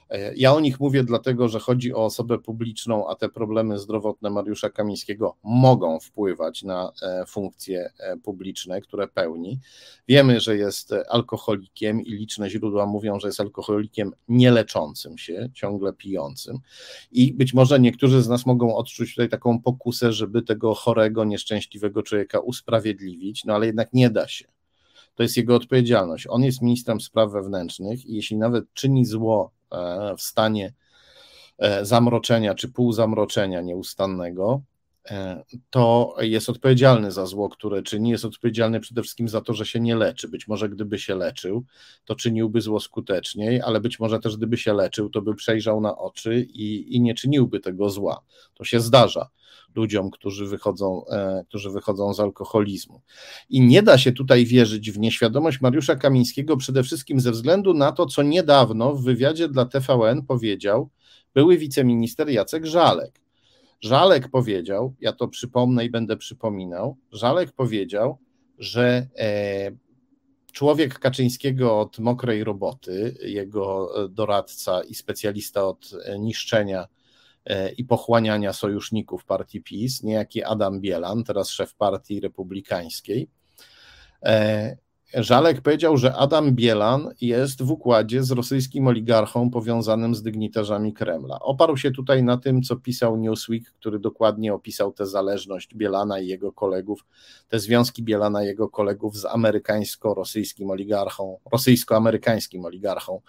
E, 0.09 0.35
ja 0.35 0.53
o 0.53 0.59
nich 0.59 0.79
mówię 0.79 1.03
dlatego, 1.03 1.47
że 1.47 1.59
chodzi 1.59 1.93
o 1.93 2.05
osobę 2.05 2.39
publiczną, 2.39 3.09
a 3.09 3.15
te 3.15 3.29
problemy 3.29 3.79
zdrowotne 3.79 4.29
Mariusza 4.29 4.69
Kamińskiego 4.69 5.35
mogą 5.43 5.99
wpływać 5.99 6.63
na 6.63 6.91
e, 7.01 7.25
funkcje 7.25 7.89
e, 7.99 8.17
publiczne, 8.17 8.81
które 8.81 9.07
pełni. 9.07 9.59
Wiemy, 10.07 10.39
że 10.39 10.57
jest 10.57 10.93
alkoholikiem 11.09 12.01
i 12.01 12.11
liczne 12.11 12.49
źródła 12.49 12.85
mówią, 12.85 13.19
że 13.19 13.27
jest 13.27 13.39
alkoholikiem 13.39 14.11
nieleczącym 14.27 15.17
się, 15.17 15.49
ciągle 15.53 15.93
pijącym. 15.93 16.59
I 17.11 17.33
być 17.33 17.53
może 17.53 17.79
niektórzy 17.79 18.21
z 18.21 18.27
nas 18.27 18.45
mogą 18.45 18.75
odczuć 18.75 19.15
tutaj 19.15 19.29
taką 19.29 19.61
pokusę, 19.61 20.13
żeby 20.13 20.41
tego 20.41 20.73
chorego, 20.73 21.23
nieszczęśliwego 21.23 22.03
człowieka 22.03 22.39
usprawiedliwić, 22.39 23.45
no 23.45 23.53
ale 23.53 23.65
jednak 23.65 23.93
nie 23.93 24.09
da 24.09 24.27
się 24.27 24.54
to 25.15 25.23
jest 25.23 25.37
jego 25.37 25.55
odpowiedzialność. 25.55 26.27
On 26.29 26.43
jest 26.43 26.61
ministrem 26.61 27.01
spraw 27.01 27.31
wewnętrznych 27.31 28.05
i 28.05 28.15
jeśli 28.15 28.37
nawet 28.37 28.73
czyni 28.73 29.05
zło 29.05 29.55
E, 29.71 30.15
w 30.17 30.21
stanie 30.21 30.73
e, 31.57 31.85
zamroczenia 31.85 32.55
czy 32.55 32.69
półzamroczenia 32.69 33.61
nieustannego, 33.61 34.61
to 35.69 36.15
jest 36.19 36.49
odpowiedzialny 36.49 37.11
za 37.11 37.25
zło, 37.25 37.49
które 37.49 37.83
czyni, 37.83 38.09
jest 38.09 38.25
odpowiedzialny 38.25 38.79
przede 38.79 39.01
wszystkim 39.01 39.27
za 39.27 39.41
to, 39.41 39.53
że 39.53 39.65
się 39.65 39.79
nie 39.79 39.95
leczy. 39.95 40.27
Być 40.27 40.47
może 40.47 40.69
gdyby 40.69 40.99
się 40.99 41.15
leczył, 41.15 41.65
to 42.05 42.15
czyniłby 42.15 42.61
zło 42.61 42.79
skuteczniej, 42.79 43.61
ale 43.61 43.81
być 43.81 43.99
może 43.99 44.19
też 44.19 44.37
gdyby 44.37 44.57
się 44.57 44.73
leczył, 44.73 45.09
to 45.09 45.21
by 45.21 45.35
przejrzał 45.35 45.81
na 45.81 45.97
oczy 45.97 46.47
i, 46.53 46.95
i 46.95 47.01
nie 47.01 47.13
czyniłby 47.13 47.59
tego 47.59 47.89
zła. 47.89 48.21
To 48.53 48.63
się 48.63 48.79
zdarza 48.79 49.29
ludziom, 49.75 50.11
którzy 50.11 50.45
wychodzą, 50.45 51.05
e, 51.07 51.43
którzy 51.47 51.69
wychodzą 51.69 52.13
z 52.13 52.19
alkoholizmu. 52.19 53.01
I 53.49 53.61
nie 53.61 53.83
da 53.83 53.97
się 53.97 54.11
tutaj 54.11 54.45
wierzyć 54.45 54.91
w 54.91 54.99
nieświadomość 54.99 55.61
Mariusza 55.61 55.95
Kamińskiego 55.95 56.57
przede 56.57 56.83
wszystkim 56.83 57.19
ze 57.19 57.31
względu 57.31 57.73
na 57.73 57.91
to, 57.91 58.05
co 58.05 58.23
niedawno 58.23 58.93
w 58.93 59.03
wywiadzie 59.03 59.49
dla 59.49 59.65
TVN 59.65 60.25
powiedział 60.25 60.89
były 61.33 61.57
wiceminister 61.57 62.29
Jacek 62.29 62.65
Żalek. 62.65 63.24
Żalek 63.81 64.29
powiedział, 64.29 64.95
ja 65.01 65.13
to 65.13 65.27
przypomnę 65.27 65.85
i 65.85 65.89
będę 65.89 66.17
przypominał, 66.17 66.97
Żalek 67.11 67.51
powiedział, 67.51 68.17
że 68.57 69.07
e, 69.17 69.71
człowiek 70.51 70.99
Kaczyńskiego 70.99 71.79
od 71.79 71.99
mokrej 71.99 72.43
roboty, 72.43 73.17
jego 73.21 73.89
doradca 74.09 74.83
i 74.83 74.95
specjalista 74.95 75.67
od 75.67 75.91
niszczenia 76.19 76.87
E, 77.45 77.71
i 77.71 77.85
pochłaniania 77.85 78.53
sojuszników 78.53 79.25
partii 79.25 79.61
PiS, 79.61 80.03
niejaki 80.03 80.43
Adam 80.43 80.81
Bielan, 80.81 81.23
teraz 81.23 81.49
szef 81.49 81.75
partii 81.75 82.19
republikańskiej. 82.19 83.29
Żalek 85.17 85.61
powiedział, 85.61 85.97
że 85.97 86.15
Adam 86.15 86.51
Bielan 86.51 87.09
jest 87.21 87.63
w 87.63 87.71
układzie 87.71 88.23
z 88.23 88.31
rosyjskim 88.31 88.87
oligarchą 88.87 89.49
powiązanym 89.49 90.15
z 90.15 90.23
dygnitarzami 90.23 90.93
Kremla. 90.93 91.39
Oparł 91.39 91.77
się 91.77 91.91
tutaj 91.91 92.23
na 92.23 92.37
tym, 92.37 92.61
co 92.61 92.75
pisał 92.75 93.17
Newsweek, 93.17 93.71
który 93.71 93.99
dokładnie 93.99 94.53
opisał 94.53 94.91
tę 94.91 95.05
zależność 95.05 95.75
Bielana 95.75 96.19
i 96.19 96.27
jego 96.27 96.51
kolegów, 96.51 97.05
te 97.49 97.59
związki 97.59 98.03
Bielana 98.03 98.43
i 98.43 98.47
jego 98.47 98.69
kolegów 98.69 99.17
z 99.17 99.25
amerykańsko-rosyjskim 99.25 100.69
oligarchą, 100.69 101.37
rosyjsko-amerykańskim 101.51 102.65
oligarchą 102.65 103.21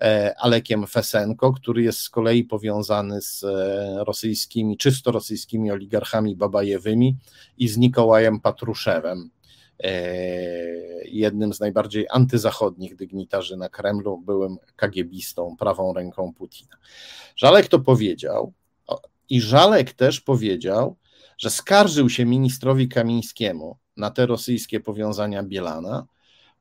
e, 0.00 0.34
Alekiem 0.38 0.86
Fesenko, 0.86 1.52
który 1.52 1.82
jest 1.82 1.98
z 2.00 2.10
kolei 2.10 2.44
powiązany 2.44 3.22
z 3.22 3.44
e, 3.44 4.04
rosyjskimi, 4.04 4.76
czysto 4.76 5.12
rosyjskimi 5.12 5.70
oligarchami 5.70 6.36
Babajewymi 6.36 7.16
i 7.58 7.68
z 7.68 7.76
Nikołajem 7.76 8.40
Patruszewem 8.40 9.30
jednym 11.04 11.54
z 11.54 11.60
najbardziej 11.60 12.06
antyzachodnich 12.10 12.96
dygnitarzy 12.96 13.56
na 13.56 13.68
Kremlu, 13.68 14.18
byłym 14.18 14.56
kagiebistą, 14.76 15.56
prawą 15.56 15.92
ręką 15.92 16.32
Putina. 16.34 16.76
Żalek 17.36 17.68
to 17.68 17.78
powiedział 17.78 18.52
i 19.28 19.40
Żalek 19.40 19.92
też 19.92 20.20
powiedział, 20.20 20.96
że 21.38 21.50
skarżył 21.50 22.10
się 22.10 22.24
ministrowi 22.24 22.88
Kamińskiemu 22.88 23.76
na 23.96 24.10
te 24.10 24.26
rosyjskie 24.26 24.80
powiązania 24.80 25.42
Bielana, 25.42 26.06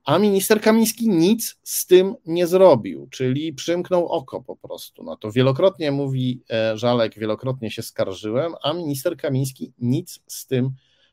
a 0.06 0.20
minister 0.20 0.62
Kamiński 0.62 1.10
nic 1.10 1.60
z 1.64 1.88
tym 1.88 2.16
nie 2.26 2.48
zrobił, 2.48 3.08
czyli 3.12 3.54
przymknął 3.54 4.08
oko 4.08 4.42
po 4.42 4.56
prostu. 4.56 5.04
No 5.04 5.18
to 5.18 5.32
wielokrotnie 5.32 5.92
mówi 5.92 6.44
e, 6.50 6.78
Żalek, 6.78 7.20
wielokrotnie 7.20 7.72
się 7.72 7.82
skarżyłem, 7.82 8.54
a 8.64 8.74
minister 8.74 9.18
Kamiński 9.18 9.74
nic 9.80 10.20
z 10.28 10.48
tym 10.48 10.72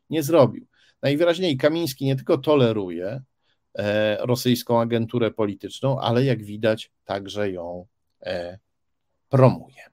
nie 0.09 0.23
zrobił. 0.23 0.67
Najwyraźniej 1.03 1.57
Kamiński 1.57 2.05
nie 2.05 2.15
tylko 2.15 2.37
toleruje 2.37 3.21
e, 3.75 4.17
rosyjską 4.25 4.81
agenturę 4.81 5.31
polityczną, 5.31 5.99
ale 5.99 6.25
jak 6.25 6.43
widać 6.43 6.91
także 7.05 7.51
ją 7.51 7.85
e, 8.21 8.59
promuje. 9.29 9.83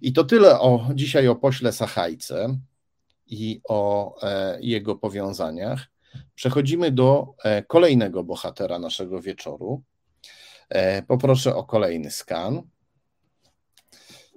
I 0.00 0.12
to 0.12 0.24
tyle 0.24 0.60
o, 0.60 0.88
dzisiaj 0.94 1.28
o 1.28 1.36
pośle 1.36 1.72
Sachajce 1.72 2.58
i 3.26 3.60
o 3.68 4.14
e, 4.22 4.58
jego 4.60 4.96
powiązaniach. 4.96 5.86
Przechodzimy 6.34 6.92
do 6.92 7.34
kolejnego 7.66 8.24
bohatera 8.24 8.78
naszego 8.78 9.20
wieczoru. 9.20 9.82
Poproszę 11.06 11.56
o 11.56 11.64
kolejny 11.64 12.10
skan. 12.10 12.62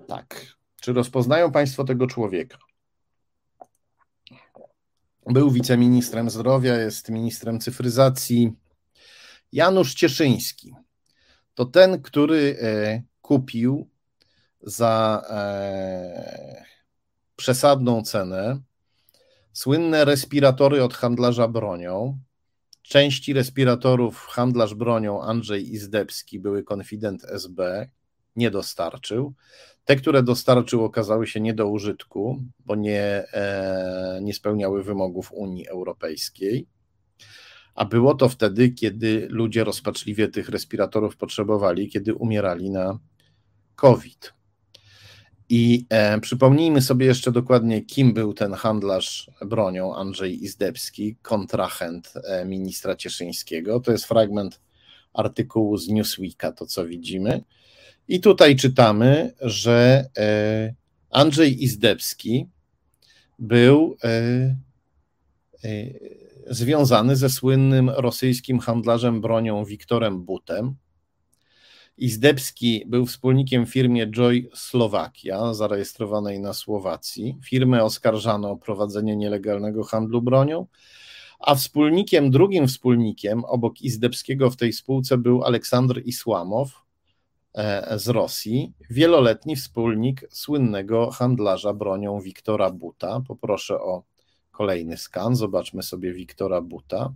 Tak. 0.07 0.45
Czy 0.81 0.93
rozpoznają 0.93 1.51
Państwo 1.51 1.83
tego 1.83 2.07
człowieka? 2.07 2.57
Był 5.27 5.51
wiceministrem 5.51 6.29
zdrowia, 6.29 6.77
jest 6.77 7.09
ministrem 7.09 7.59
cyfryzacji. 7.59 8.53
Janusz 9.51 9.93
Cieszyński 9.93 10.75
to 11.53 11.65
ten, 11.65 12.01
który 12.01 12.57
e, 12.61 13.01
kupił 13.21 13.89
za 14.61 15.23
e, 15.29 16.65
przesadną 17.35 18.03
cenę 18.03 18.61
słynne 19.53 20.05
respiratory 20.05 20.83
od 20.83 20.93
handlarza 20.93 21.47
bronią. 21.47 22.19
Części 22.81 23.33
respiratorów 23.33 24.25
handlarz 24.25 24.75
bronią 24.75 25.21
Andrzej 25.21 25.73
Izdebski, 25.73 26.39
były 26.39 26.63
konfident 26.63 27.23
SB, 27.25 27.89
nie 28.35 28.51
dostarczył. 28.51 29.33
Te, 29.85 29.95
które 29.95 30.23
dostarczył, 30.23 30.83
okazały 30.83 31.27
się 31.27 31.39
nie 31.39 31.53
do 31.53 31.67
użytku, 31.67 32.43
bo 32.59 32.75
nie, 32.75 33.01
e, 33.33 34.19
nie 34.21 34.33
spełniały 34.33 34.83
wymogów 34.83 35.31
Unii 35.31 35.67
Europejskiej. 35.67 36.67
A 37.75 37.85
było 37.85 38.15
to 38.15 38.29
wtedy, 38.29 38.69
kiedy 38.69 39.27
ludzie 39.29 39.63
rozpaczliwie 39.63 40.27
tych 40.27 40.49
respiratorów 40.49 41.17
potrzebowali, 41.17 41.89
kiedy 41.89 42.13
umierali 42.13 42.69
na 42.69 42.99
COVID. 43.75 44.33
I 45.49 45.85
e, 45.89 46.19
przypomnijmy 46.19 46.81
sobie 46.81 47.05
jeszcze 47.05 47.31
dokładnie, 47.31 47.81
kim 47.81 48.13
był 48.13 48.33
ten 48.33 48.53
handlarz 48.53 49.31
bronią 49.45 49.95
Andrzej 49.95 50.43
Izdebski, 50.43 51.15
kontrahent 51.21 52.13
e, 52.23 52.45
ministra 52.45 52.95
Cieszyńskiego. 52.95 53.79
To 53.79 53.91
jest 53.91 54.05
fragment 54.05 54.61
artykułu 55.13 55.77
z 55.77 55.87
Newsweeka, 55.87 56.51
to 56.51 56.65
co 56.65 56.85
widzimy. 56.85 57.43
I 58.07 58.19
tutaj 58.19 58.55
czytamy, 58.55 59.33
że 59.41 60.05
e, 60.17 60.73
Andrzej 61.09 61.63
Izdebski 61.63 62.47
był 63.39 63.97
e, 64.03 64.07
e, 64.09 64.55
związany 66.47 67.15
ze 67.15 67.29
słynnym 67.29 67.89
rosyjskim 67.89 68.59
handlarzem 68.59 69.21
bronią 69.21 69.65
Wiktorem 69.65 70.23
Butem 70.23 70.75
Izdebski 71.97 72.83
był 72.87 73.05
wspólnikiem 73.05 73.65
firmie 73.65 74.07
Joy 74.07 74.49
Slovakia, 74.53 75.53
zarejestrowanej 75.53 76.39
na 76.39 76.53
Słowacji. 76.53 77.37
Firmę 77.43 77.83
oskarżano 77.83 78.51
o 78.51 78.57
prowadzenie 78.57 79.15
nielegalnego 79.15 79.83
handlu 79.83 80.21
bronią, 80.21 80.65
a 81.39 81.55
wspólnikiem, 81.55 82.31
drugim 82.31 82.67
wspólnikiem 82.67 83.45
obok 83.45 83.81
Izdebskiego 83.81 84.49
w 84.49 84.55
tej 84.55 84.73
spółce 84.73 85.17
był 85.17 85.43
Aleksandr 85.43 86.01
Isłamow 86.05 86.82
z 87.95 88.07
Rosji, 88.07 88.73
wieloletni 88.89 89.55
wspólnik 89.55 90.25
słynnego 90.29 91.11
handlarza 91.11 91.73
bronią 91.73 92.19
Wiktora 92.19 92.71
Buta. 92.71 93.21
Poproszę 93.27 93.79
o 93.79 94.03
kolejny 94.51 94.97
skan. 94.97 95.35
Zobaczmy 95.35 95.83
sobie 95.83 96.13
Wiktora 96.13 96.61
Buta. 96.61 97.13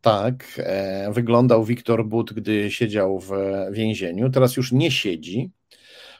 Tak, 0.00 0.44
e, 0.58 1.12
wyglądał 1.12 1.64
Wiktor 1.64 2.06
But, 2.06 2.32
gdy 2.32 2.70
siedział 2.70 3.18
w 3.18 3.30
więzieniu. 3.72 4.30
Teraz 4.30 4.56
już 4.56 4.72
nie 4.72 4.90
siedzi, 4.90 5.50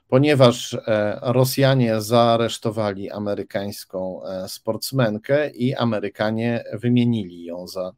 ponieważ 0.09 0.75
e, 0.75 1.19
Rosjanie 1.23 2.01
zaaresztowali 2.01 3.11
amerykańską 3.11 4.25
e, 4.25 4.49
sportsmenkę 4.49 5.51
i 5.51 5.75
Amerykanie 5.75 6.65
wymienili 6.73 7.45
ją 7.45 7.67
za 7.67 7.93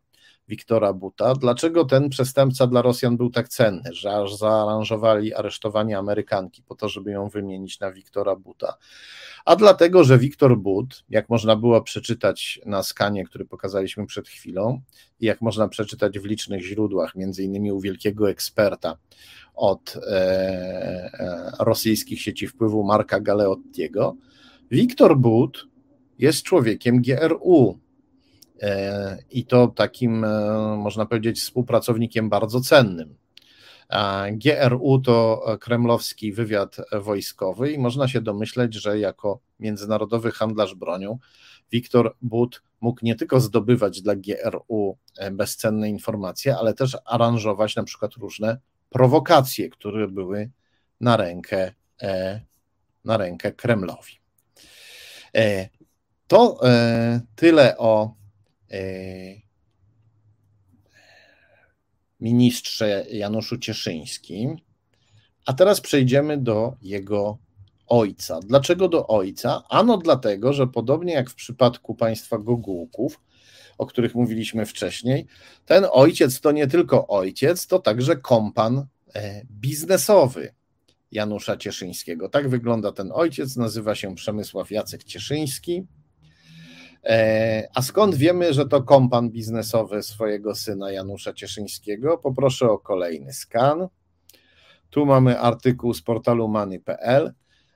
Wiktora 0.49 0.93
Buta. 0.93 1.35
Dlaczego 1.35 1.85
ten 1.85 2.09
przestępca 2.09 2.67
dla 2.67 2.83
Rosjan 2.83 3.17
był 3.17 3.31
tak 3.31 3.49
cenny, 3.49 3.91
że 3.93 4.13
aż 4.13 4.35
zaaranżowali 4.35 5.35
aresztowanie 5.35 5.99
Amerykanki 5.99 6.63
po 6.63 6.75
to, 6.75 6.89
żeby 6.89 7.11
ją 7.11 7.29
wymienić 7.29 7.81
na 7.81 7.93
Wiktora 7.93 8.37
Buta? 8.37 8.77
A 9.45 9.57
dlatego, 9.57 10.05
że 10.05 10.19
Wiktor 10.19 10.59
But, 10.59 11.05
jak 11.09 11.29
można 11.29 11.57
było 11.57 11.83
przeczytać 11.83 12.61
na 12.67 12.83
skanie, 12.83 13.25
który 13.25 13.45
pokazaliśmy 13.45 14.07
przed 14.07 14.29
chwilą, 14.29 14.81
i 15.21 15.27
jak 15.27 15.41
można 15.41 15.69
przeczytać 15.69 16.19
w 16.19 16.25
licznych 16.25 16.63
źródłach, 16.63 17.15
między 17.15 17.43
innymi 17.43 17.73
u 17.73 17.81
wielkiego 17.81 18.31
eksperta 18.31 18.97
od 19.55 19.97
e, 19.97 20.11
e, 20.11 21.53
rosyjskich 21.59 22.23
sieci 22.23 22.47
wpływu 22.47 22.85
Marka 22.85 23.21
Galeottiego, 23.21 24.17
Wiktor 24.71 25.19
But 25.19 25.67
jest 26.19 26.43
człowiekiem 26.43 27.03
GRU, 27.03 27.79
i 29.31 29.47
to 29.47 29.69
takim, 29.69 30.25
e, 30.25 30.77
można 30.77 31.07
powiedzieć, 31.07 31.41
współpracownikiem 31.41 32.29
bardzo 32.29 32.61
cennym. 32.61 33.17
GRU 34.33 34.99
to 34.99 35.45
kremlowski 35.61 36.33
wywiad 36.33 36.77
wojskowy 36.93 37.73
i 37.73 37.79
można 37.79 38.09
się 38.09 38.21
domyśleć, 38.21 38.75
że 38.75 38.99
jako 38.99 39.41
międzynarodowy 39.61 40.31
handlarz 40.33 40.75
bronią 40.75 41.19
Wiktor 41.73 42.17
But 42.23 42.63
mógł 42.81 43.01
nie 43.03 43.15
tylko 43.15 43.41
zdobywać 43.41 44.03
dla 44.03 44.15
GRU 44.17 44.99
e, 45.19 45.31
bezcenne 45.31 45.91
informacje, 45.91 46.57
ale 46.57 46.75
też 46.75 46.97
aranżować 47.05 47.77
na 47.77 47.85
przykład 47.85 48.15
różne 48.15 48.59
prowokacje, 48.91 49.69
które 49.69 50.09
były 50.09 50.51
na 51.01 51.17
rękę, 51.17 51.73
na 53.05 53.17
rękę 53.17 53.53
Kremlowi. 53.53 54.21
To 56.27 56.61
tyle 57.37 57.79
o 57.79 58.16
E, 58.16 58.16
ministrze 62.21 63.07
Januszu 63.11 63.59
Cieszyńskim. 63.59 64.57
A 65.47 65.53
teraz 65.53 65.81
przejdziemy 65.81 66.39
do 66.39 66.77
jego 66.83 67.39
ojca. 67.87 68.41
Dlaczego 68.41 68.89
do 68.89 69.07
ojca? 69.07 69.63
Ano 69.69 69.99
dlatego, 69.99 70.53
że 70.53 70.67
podobnie 70.67 71.13
jak 71.13 71.31
w 71.31 71.35
przypadku 71.35 71.95
państwa 71.95 72.39
Gogułków, 72.39 73.21
o 73.79 73.87
których 73.87 74.15
mówiliśmy 74.15 74.67
wcześniej, 74.67 75.27
ten 75.67 75.87
ojciec 75.93 76.41
to 76.41 76.53
nie 76.53 76.67
tylko 76.67 77.07
ojciec, 77.07 77.67
to 77.67 77.79
także 77.79 78.17
kompan 78.17 78.87
e, 79.15 79.43
biznesowy 79.51 80.55
Janusza 81.13 81.57
Cieszyńskiego. 81.57 82.29
Tak 82.29 82.49
wygląda 82.49 82.93
ten 82.93 83.13
ojciec, 83.15 83.57
nazywa 83.57 83.95
się 83.95 84.15
Przemysław 84.15 84.71
Jacek 84.71 85.05
Cieszyński. 85.05 85.87
E, 87.07 87.69
a 87.75 87.83
skąd 87.83 88.15
wiemy, 88.15 88.53
że 88.53 88.69
to 88.69 88.83
kompan 88.83 89.31
biznesowy 89.31 90.03
swojego 90.03 90.55
syna 90.55 90.93
Janusza 90.93 91.33
Cieszyńskiego? 91.33 92.19
Poproszę 92.19 92.71
o 92.71 92.79
kolejny 92.79 93.33
skan. 93.33 93.89
Tu 94.91 95.07
mamy 95.07 95.41
artykuł 95.41 95.95
z 95.95 96.03
portalu 96.03 96.49
money.pl, 96.49 97.33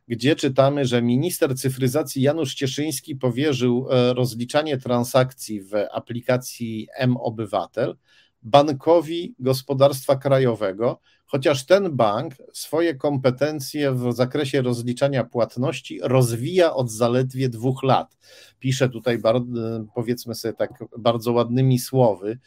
gdzie 0.09 0.37
czytamy, 0.37 0.85
że 0.85 1.03
minister 1.03 1.59
cyfryzacji 1.59 2.22
Janusz 2.22 2.55
Cieszyński 2.55 3.16
powierzył 3.16 3.87
e, 3.91 4.14
rozliczanie 4.14 4.78
transakcji 4.78 5.62
w 5.62 5.72
aplikacji 5.93 6.89
M-Obywatel 6.97 7.97
bankowi 8.43 9.34
gospodarstwa 9.38 10.16
krajowego, 10.16 11.01
chociaż 11.26 11.66
ten 11.66 11.97
bank 11.97 12.34
swoje 12.53 12.95
kompetencje 12.95 13.93
w 13.93 14.12
zakresie 14.12 14.62
rozliczania 14.62 15.24
płatności 15.24 16.01
rozwija 16.03 16.74
od 16.74 16.91
zaledwie 16.91 17.49
dwóch 17.49 17.82
lat. 17.82 18.18
Pisze 18.59 18.88
tutaj, 18.88 19.18
powiedzmy 19.95 20.34
sobie 20.34 20.55
tak 20.55 20.84
bardzo 20.99 21.32
ładnymi 21.32 21.78
słowy, 21.78 22.38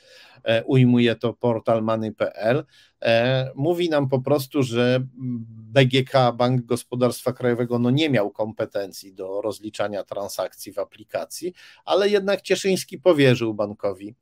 e, 0.43 0.63
ujmuje 0.63 1.15
to 1.15 1.33
portal 1.33 1.83
money.pl. 1.83 2.63
E, 3.01 3.51
mówi 3.55 3.89
nam 3.89 4.09
po 4.09 4.21
prostu, 4.21 4.63
że 4.63 5.07
BGK, 5.73 6.31
Bank 6.35 6.65
Gospodarstwa 6.65 7.33
Krajowego, 7.33 7.79
no 7.79 7.89
nie 7.89 8.09
miał 8.09 8.31
kompetencji 8.31 9.13
do 9.13 9.41
rozliczania 9.41 10.03
transakcji 10.03 10.73
w 10.73 10.79
aplikacji, 10.79 11.53
ale 11.85 12.09
jednak 12.09 12.41
Cieszyński 12.41 12.99
powierzył 12.99 13.53
bankowi 13.53 14.15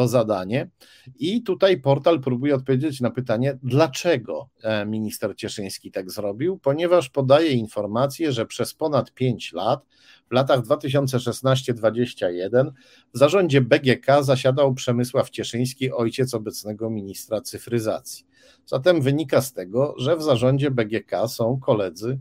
to 0.00 0.08
zadanie. 0.08 0.70
I 1.18 1.42
tutaj 1.42 1.80
portal 1.80 2.20
próbuje 2.20 2.54
odpowiedzieć 2.54 3.00
na 3.00 3.10
pytanie, 3.10 3.58
dlaczego 3.62 4.48
e, 4.62 4.86
minister 4.86 5.36
Cieszyński 5.36 5.90
tak 5.90 6.10
zrobił, 6.10 6.58
ponieważ 6.58 7.08
podaje 7.08 7.50
informację, 7.50 8.32
że 8.32 8.46
przez 8.46 8.74
ponad 8.74 9.14
5 9.14 9.52
lat, 9.52 9.86
w 10.30 10.32
latach 10.32 10.60
2016-2021, 10.60 12.70
w 13.14 13.18
zarządzie 13.18 13.60
BGK 13.60 14.22
zasiadał 14.22 14.74
Przemysław 14.74 15.30
Cieszyński, 15.30 15.92
ojciec 15.92 16.34
obecnego 16.34 16.90
ministra 16.90 17.40
cyfryzacji. 17.40 18.26
Zatem 18.66 19.00
wynika 19.00 19.42
z 19.42 19.52
tego, 19.52 19.94
że 19.98 20.16
w 20.16 20.22
zarządzie 20.22 20.70
BGK 20.70 21.28
są 21.28 21.60
koledzy 21.60 22.18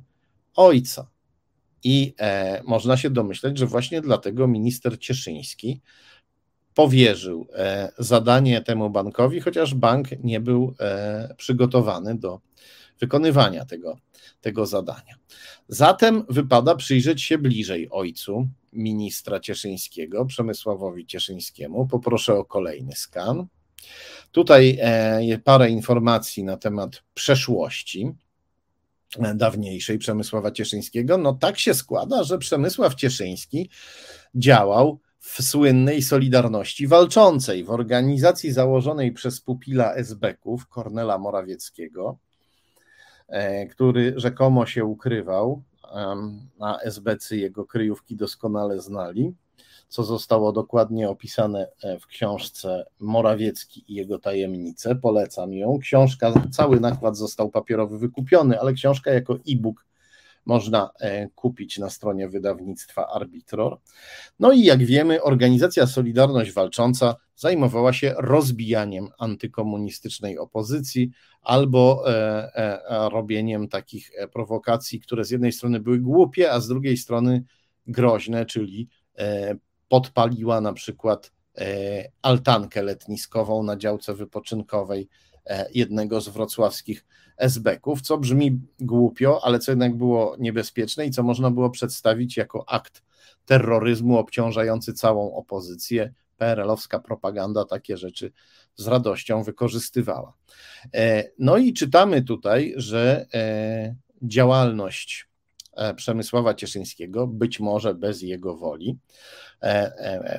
ojca. 0.55 1.07
I 1.84 2.13
e, 2.19 2.61
można 2.65 2.97
się 2.97 3.09
domyśleć, 3.09 3.57
że 3.57 3.65
właśnie 3.65 4.01
dlatego 4.01 4.47
minister 4.47 4.99
Cieszyński 4.99 5.82
powierzył 6.74 7.47
e, 7.53 7.91
zadanie 7.97 8.61
temu 8.61 8.89
bankowi, 8.89 9.39
chociaż 9.39 9.76
bank 9.76 10.07
nie 10.24 10.39
był 10.39 10.76
e, 10.80 11.36
przygotowany 11.38 12.15
do 12.17 12.39
wykonywania 12.99 13.65
tego, 13.65 13.97
tego 14.41 14.65
zadania. 14.65 15.15
Zatem 15.67 16.26
wypada 16.30 16.76
przyjrzeć 16.76 17.24
się 17.24 17.38
bliżej 17.38 17.89
ojcu 17.89 18.47
ministra 18.74 19.39
Cieszyńskiego, 19.39 20.26
Przemysławowi 20.26 21.05
Cieszyńskiemu. 21.05 21.88
Poproszę 21.88 22.34
o 22.34 22.45
kolejny 22.45 22.95
skan. 22.95 23.47
Tutaj 24.32 24.78
e, 24.82 25.39
parę 25.43 25.70
informacji 25.70 26.43
na 26.43 26.57
temat 26.57 27.03
przeszłości 27.13 28.11
dawniejszej 29.36 29.97
Przemysława 29.97 30.51
Cieszyńskiego. 30.51 31.17
No 31.17 31.34
tak 31.34 31.59
się 31.59 31.74
składa, 31.74 32.24
że 32.24 32.38
Przemysław 32.38 32.95
Cieszyński 32.95 33.70
działał 34.36 34.99
w 35.34 35.43
słynnej 35.43 36.01
Solidarności 36.01 36.88
Walczącej, 36.88 37.63
w 37.63 37.71
organizacji 37.71 38.51
założonej 38.51 39.11
przez 39.11 39.41
pupila 39.41 39.93
SB-ków 39.93 40.67
Kornela 40.67 41.17
Morawieckiego, 41.17 42.17
e, 43.27 43.67
który 43.67 44.13
rzekomo 44.15 44.65
się 44.65 44.86
ukrywał, 44.86 45.61
a 46.59 46.80
SBcy 46.80 47.38
jego 47.38 47.65
kryjówki 47.65 48.15
doskonale 48.15 48.82
znali, 48.82 49.34
co 49.88 50.03
zostało 50.03 50.51
dokładnie 50.51 51.09
opisane 51.09 51.67
e, 51.84 51.99
w 51.99 52.07
książce 52.07 52.86
Morawiecki 52.99 53.84
i 53.88 53.95
jego 53.95 54.19
tajemnice. 54.19 54.95
Polecam 54.95 55.53
ją. 55.53 55.80
Książka, 55.80 56.34
cały 56.51 56.80
nakład 56.80 57.18
został 57.18 57.49
papierowy 57.49 57.99
wykupiony, 57.99 58.60
ale 58.60 58.73
książka 58.73 59.11
jako 59.11 59.34
e-book 59.34 59.85
można 60.45 60.90
e, 60.99 61.28
kupić 61.28 61.78
na 61.78 61.90
stronie 61.90 62.30
wydawnictwa 62.30 63.07
Arbitror. 63.07 63.80
No 64.40 64.52
i 64.52 64.64
jak 64.64 64.84
wiemy, 64.84 65.24
organizacja 65.24 65.88
Solidarność 65.88 66.52
Walcząca 66.52 67.16
zajmowała 67.36 67.94
się 67.94 68.14
rozbijaniem 68.18 69.07
antykomunistycznej 69.18 70.38
opozycji 70.38 71.11
albo 71.41 72.03
e, 72.07 72.56
e, 72.56 73.10
robieniem 73.10 73.68
takich 73.68 74.11
prowokacji, 74.34 74.99
które 74.99 75.26
z 75.26 75.32
jednej 75.32 75.52
strony 75.52 75.80
były 75.80 75.99
głupie, 75.99 76.52
a 76.52 76.60
z 76.60 76.68
drugiej 76.68 76.98
strony 76.98 77.44
groźne, 77.88 78.45
czyli 78.45 78.88
podpaliła 79.88 80.61
na 80.61 80.74
przykład 80.74 81.32
altankę 82.22 82.84
letniskową 82.84 83.64
na 83.64 83.78
działce 83.78 84.14
wypoczynkowej 84.14 85.10
jednego 85.74 86.22
z 86.22 86.30
wrocławskich 86.30 87.06
SB-ków, 87.40 88.02
co 88.02 88.18
brzmi 88.18 88.61
głupio, 88.80 89.44
ale 89.44 89.60
co 89.60 89.72
jednak 89.72 89.98
było 89.98 90.36
niebezpieczne 90.40 91.06
i 91.06 91.11
co 91.11 91.24
można 91.24 91.52
było 91.52 91.70
przedstawić 91.70 92.38
jako 92.38 92.70
akt 92.70 93.03
terroryzmu 93.45 94.18
obciążający 94.18 94.94
całą 94.94 95.36
opozycję 95.36 96.14
PRL-owska 96.38 96.99
propaganda 96.99 97.66
takie 97.66 97.98
rzeczy 97.98 98.32
z 98.76 98.88
radością 98.88 99.44
wykorzystywała. 99.44 100.34
No 101.40 101.57
i 101.57 101.74
czytamy 101.74 102.24
tutaj, 102.24 102.74
że 102.78 103.26
działalność 104.22 105.28
Przemysława 105.95 106.53
Cieszyńskiego, 106.53 107.27
być 107.27 107.60
może 107.60 107.95
bez 107.95 108.22
jego 108.22 108.57
woli, 108.57 108.97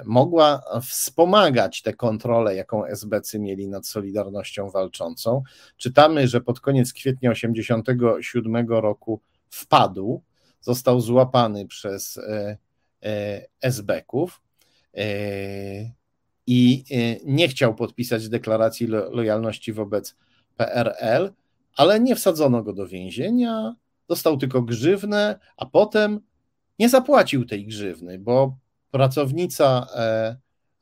mogła 0.04 0.62
wspomagać 0.82 1.82
tę 1.82 1.94
kontrolę, 1.94 2.54
jaką 2.56 2.84
SBC 2.84 3.38
mieli 3.38 3.68
nad 3.68 3.86
Solidarnością 3.86 4.70
Walczącą. 4.70 5.42
Czytamy, 5.76 6.28
że 6.28 6.40
pod 6.40 6.60
koniec 6.60 6.92
kwietnia 6.92 7.34
1987 7.34 8.68
roku 8.68 9.20
wpadł, 9.50 10.22
został 10.60 11.00
złapany 11.00 11.66
przez 11.66 12.16
e, 12.18 12.56
e, 13.02 13.46
SB-ków 13.60 14.40
e, 14.94 15.02
i 16.46 16.84
nie 17.24 17.48
chciał 17.48 17.74
podpisać 17.74 18.28
deklaracji 18.28 18.86
lojalności 18.86 19.72
wobec 19.72 20.16
PRL, 20.56 21.32
ale 21.76 22.00
nie 22.00 22.16
wsadzono 22.16 22.62
go 22.62 22.72
do 22.72 22.86
więzienia, 22.88 23.74
dostał 24.10 24.36
tylko 24.36 24.62
grzywnę, 24.62 25.38
a 25.56 25.66
potem 25.66 26.20
nie 26.78 26.88
zapłacił 26.88 27.44
tej 27.44 27.66
grzywny, 27.66 28.18
bo 28.18 28.56
pracownica 28.90 29.86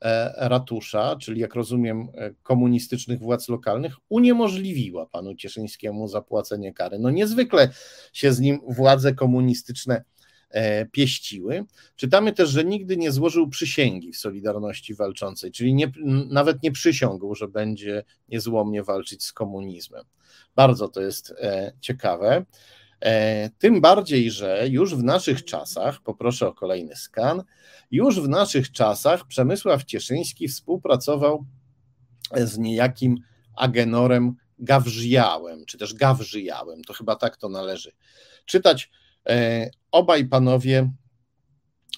E, 0.01 0.33
ratusza, 0.49 1.15
czyli 1.15 1.41
jak 1.41 1.55
rozumiem 1.55 2.07
e, 2.15 2.33
komunistycznych 2.43 3.19
władz 3.19 3.49
lokalnych, 3.49 3.95
uniemożliwiła 4.09 5.05
panu 5.05 5.35
Cieszyńskiemu 5.35 6.07
zapłacenie 6.07 6.73
kary. 6.73 6.99
No 6.99 7.09
niezwykle 7.09 7.69
się 8.13 8.33
z 8.33 8.39
nim 8.39 8.59
władze 8.67 9.13
komunistyczne 9.13 10.03
e, 10.49 10.85
pieściły. 10.85 11.65
Czytamy 11.95 12.33
też, 12.33 12.49
że 12.49 12.65
nigdy 12.65 12.97
nie 12.97 13.11
złożył 13.11 13.49
przysięgi 13.49 14.11
w 14.11 14.17
Solidarności 14.17 14.95
Walczącej, 14.95 15.51
czyli 15.51 15.73
nie, 15.73 15.91
nawet 16.29 16.63
nie 16.63 16.71
przysiągł, 16.71 17.35
że 17.35 17.47
będzie 17.47 18.03
niezłomnie 18.29 18.83
walczyć 18.83 19.23
z 19.23 19.33
komunizmem. 19.33 20.03
Bardzo 20.55 20.87
to 20.87 21.01
jest 21.01 21.33
ciekawe. 21.81 22.45
Tym 23.57 23.81
bardziej, 23.81 24.31
że 24.31 24.67
już 24.67 24.95
w 24.95 25.03
naszych 25.03 25.45
czasach, 25.45 26.01
poproszę 26.01 26.47
o 26.47 26.53
kolejny 26.53 26.95
skan, 26.95 27.43
już 27.91 28.21
w 28.21 28.29
naszych 28.29 28.71
czasach 28.71 29.27
Przemysław 29.27 29.83
Cieszyński 29.83 30.47
współpracował 30.47 31.45
z 32.35 32.57
niejakim 32.57 33.17
Agenorem 33.55 34.35
Gawrzyjałem, 34.59 35.65
czy 35.65 35.77
też 35.77 35.93
Gawrzyjałem, 35.93 36.81
to 36.83 36.93
chyba 36.93 37.15
tak 37.15 37.37
to 37.37 37.49
należy 37.49 37.91
czytać. 38.45 38.91
E, 39.29 39.69
obaj 39.91 40.25
panowie 40.25 40.91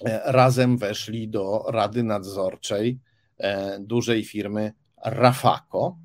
e, 0.04 0.32
razem 0.32 0.78
weszli 0.78 1.28
do 1.28 1.64
Rady 1.68 2.02
Nadzorczej 2.02 3.00
e, 3.38 3.78
dużej 3.80 4.24
firmy 4.24 4.72
Rafako. 5.04 5.98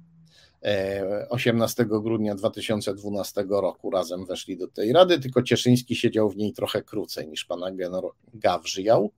18 1.29 1.85
grudnia 1.85 2.35
2012 2.35 3.45
roku 3.49 3.89
razem 3.89 4.25
weszli 4.25 4.57
do 4.57 4.67
tej 4.67 4.93
rady, 4.93 5.19
tylko 5.19 5.43
Cieszyński 5.43 5.95
siedział 5.95 6.29
w 6.29 6.37
niej 6.37 6.53
trochę 6.53 6.83
krócej 6.83 7.27
niż 7.27 7.45
pan 7.45 7.63
Agenor 7.63 8.11
Gawrzyjał. 8.33 9.11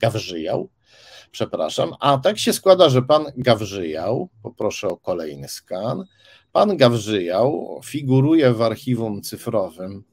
Gawrzyjał, 0.00 0.68
przepraszam. 1.30 1.94
A 2.00 2.18
tak 2.18 2.38
się 2.38 2.52
składa, 2.52 2.88
że 2.88 3.02
pan 3.02 3.24
Gawrzyjał, 3.36 4.28
poproszę 4.42 4.88
o 4.88 4.96
kolejny 4.96 5.48
skan, 5.48 6.04
pan 6.52 6.76
Gawrzyjał 6.76 7.80
figuruje 7.84 8.52
w 8.52 8.62
archiwum 8.62 9.22
cyfrowym 9.22 10.04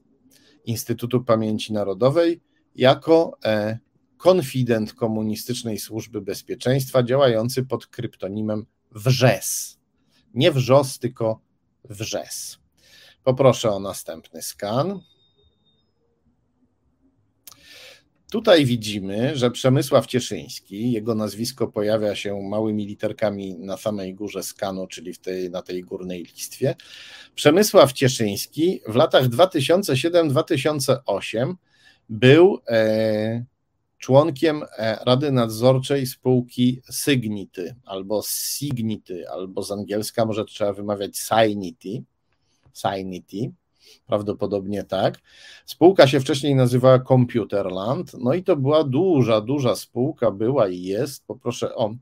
Instytutu 0.65 1.23
Pamięci 1.23 1.73
Narodowej 1.73 2.41
jako 2.75 3.37
e, 3.45 3.79
konfident 4.17 4.93
komunistycznej 4.93 5.79
służby 5.79 6.21
bezpieczeństwa 6.21 7.03
działający 7.03 7.63
pod 7.63 7.87
kryptonimem 7.87 8.65
Wrzes. 8.91 9.80
Nie 10.33 10.51
Wrzos, 10.51 10.99
tylko 10.99 11.39
Wrzes. 11.83 12.57
Poproszę 13.23 13.71
o 13.71 13.79
następny 13.79 14.41
skan. 14.41 14.99
Tutaj 18.31 18.65
widzimy, 18.65 19.35
że 19.35 19.51
Przemysław 19.51 20.07
Cieszyński, 20.07 20.91
jego 20.91 21.15
nazwisko 21.15 21.67
pojawia 21.67 22.15
się 22.15 22.41
małymi 22.41 22.85
literkami 22.85 23.55
na 23.59 23.77
samej 23.77 24.15
górze 24.15 24.43
skanu, 24.43 24.87
czyli 24.87 25.13
w 25.13 25.19
tej, 25.19 25.49
na 25.49 25.61
tej 25.61 25.83
górnej 25.83 26.23
listwie. 26.23 26.75
Przemysław 27.35 27.93
Cieszyński 27.93 28.81
w 28.87 28.95
latach 28.95 29.27
2007-2008 29.27 31.53
był 32.09 32.59
e, 32.67 33.45
członkiem 34.01 34.63
e, 34.77 34.99
Rady 35.05 35.31
Nadzorczej 35.31 36.07
spółki 36.07 36.81
Signity 36.91 37.75
albo 37.85 38.21
Signity, 38.27 39.29
albo 39.29 39.63
z 39.63 39.71
angielska 39.71 40.25
może 40.25 40.45
trzeba 40.45 40.73
wymawiać 40.73 41.17
Signity. 41.17 42.03
Signity 42.73 43.51
prawdopodobnie 44.07 44.83
tak. 44.83 45.19
Spółka 45.65 46.07
się 46.07 46.19
wcześniej 46.19 46.55
nazywała 46.55 46.99
Computerland, 46.99 48.13
no 48.13 48.33
i 48.33 48.43
to 48.43 48.55
była 48.55 48.83
duża, 48.83 49.41
duża 49.41 49.75
spółka, 49.75 50.31
była 50.31 50.67
i 50.67 50.81
jest. 50.81 51.25
Poproszę 51.25 51.75
o 51.75 51.95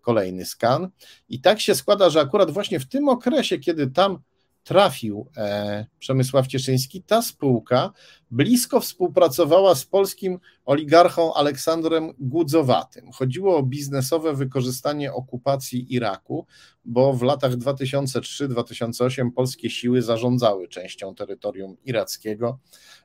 kolejny 0.00 0.44
skan. 0.44 0.88
I 1.28 1.40
tak 1.40 1.60
się 1.60 1.74
składa, 1.74 2.10
że 2.10 2.20
akurat 2.20 2.50
właśnie 2.50 2.80
w 2.80 2.88
tym 2.88 3.08
okresie, 3.08 3.58
kiedy 3.58 3.86
tam 3.86 4.18
trafił 4.66 5.26
e, 5.36 5.86
Przemysław 5.98 6.46
Cieszyński, 6.46 7.02
ta 7.02 7.22
spółka 7.22 7.92
blisko 8.30 8.80
współpracowała 8.80 9.74
z 9.74 9.84
polskim 9.84 10.38
oligarchą 10.64 11.34
Aleksandrem 11.34 12.12
Gudzowatym. 12.18 13.12
Chodziło 13.12 13.56
o 13.56 13.62
biznesowe 13.62 14.34
wykorzystanie 14.34 15.12
okupacji 15.12 15.94
Iraku, 15.94 16.46
bo 16.84 17.12
w 17.12 17.22
latach 17.22 17.52
2003-2008 17.52 19.30
polskie 19.30 19.70
siły 19.70 20.02
zarządzały 20.02 20.68
częścią 20.68 21.14
terytorium 21.14 21.76
irackiego 21.84 22.58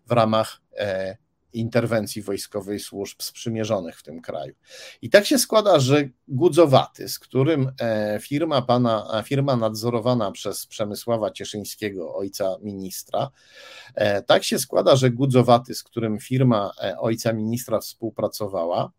w 0.07 0.11
ramach 0.11 0.61
e, 0.77 1.17
interwencji 1.53 2.21
wojskowej 2.21 2.79
służb 2.79 3.21
sprzymierzonych 3.21 3.99
w 3.99 4.03
tym 4.03 4.21
kraju. 4.21 4.53
I 5.01 5.09
tak 5.09 5.25
się 5.25 5.37
składa, 5.37 5.79
że 5.79 6.09
Gudzowaty, 6.27 7.09
z 7.09 7.19
którym 7.19 7.71
e, 7.81 8.19
firma 8.21 8.61
pana, 8.61 9.23
firma 9.25 9.55
nadzorowana 9.55 10.31
przez 10.31 10.67
Przemysława 10.67 11.31
Cieszyńskiego, 11.31 12.15
ojca 12.15 12.57
ministra, 12.61 13.29
e, 13.95 14.21
tak 14.21 14.43
się 14.43 14.59
składa, 14.59 14.95
że 14.95 15.11
Gudzowaty, 15.11 15.75
z 15.75 15.83
którym 15.83 16.19
firma 16.19 16.71
e, 16.83 16.97
ojca 16.99 17.33
ministra 17.33 17.79
współpracowała, 17.79 18.91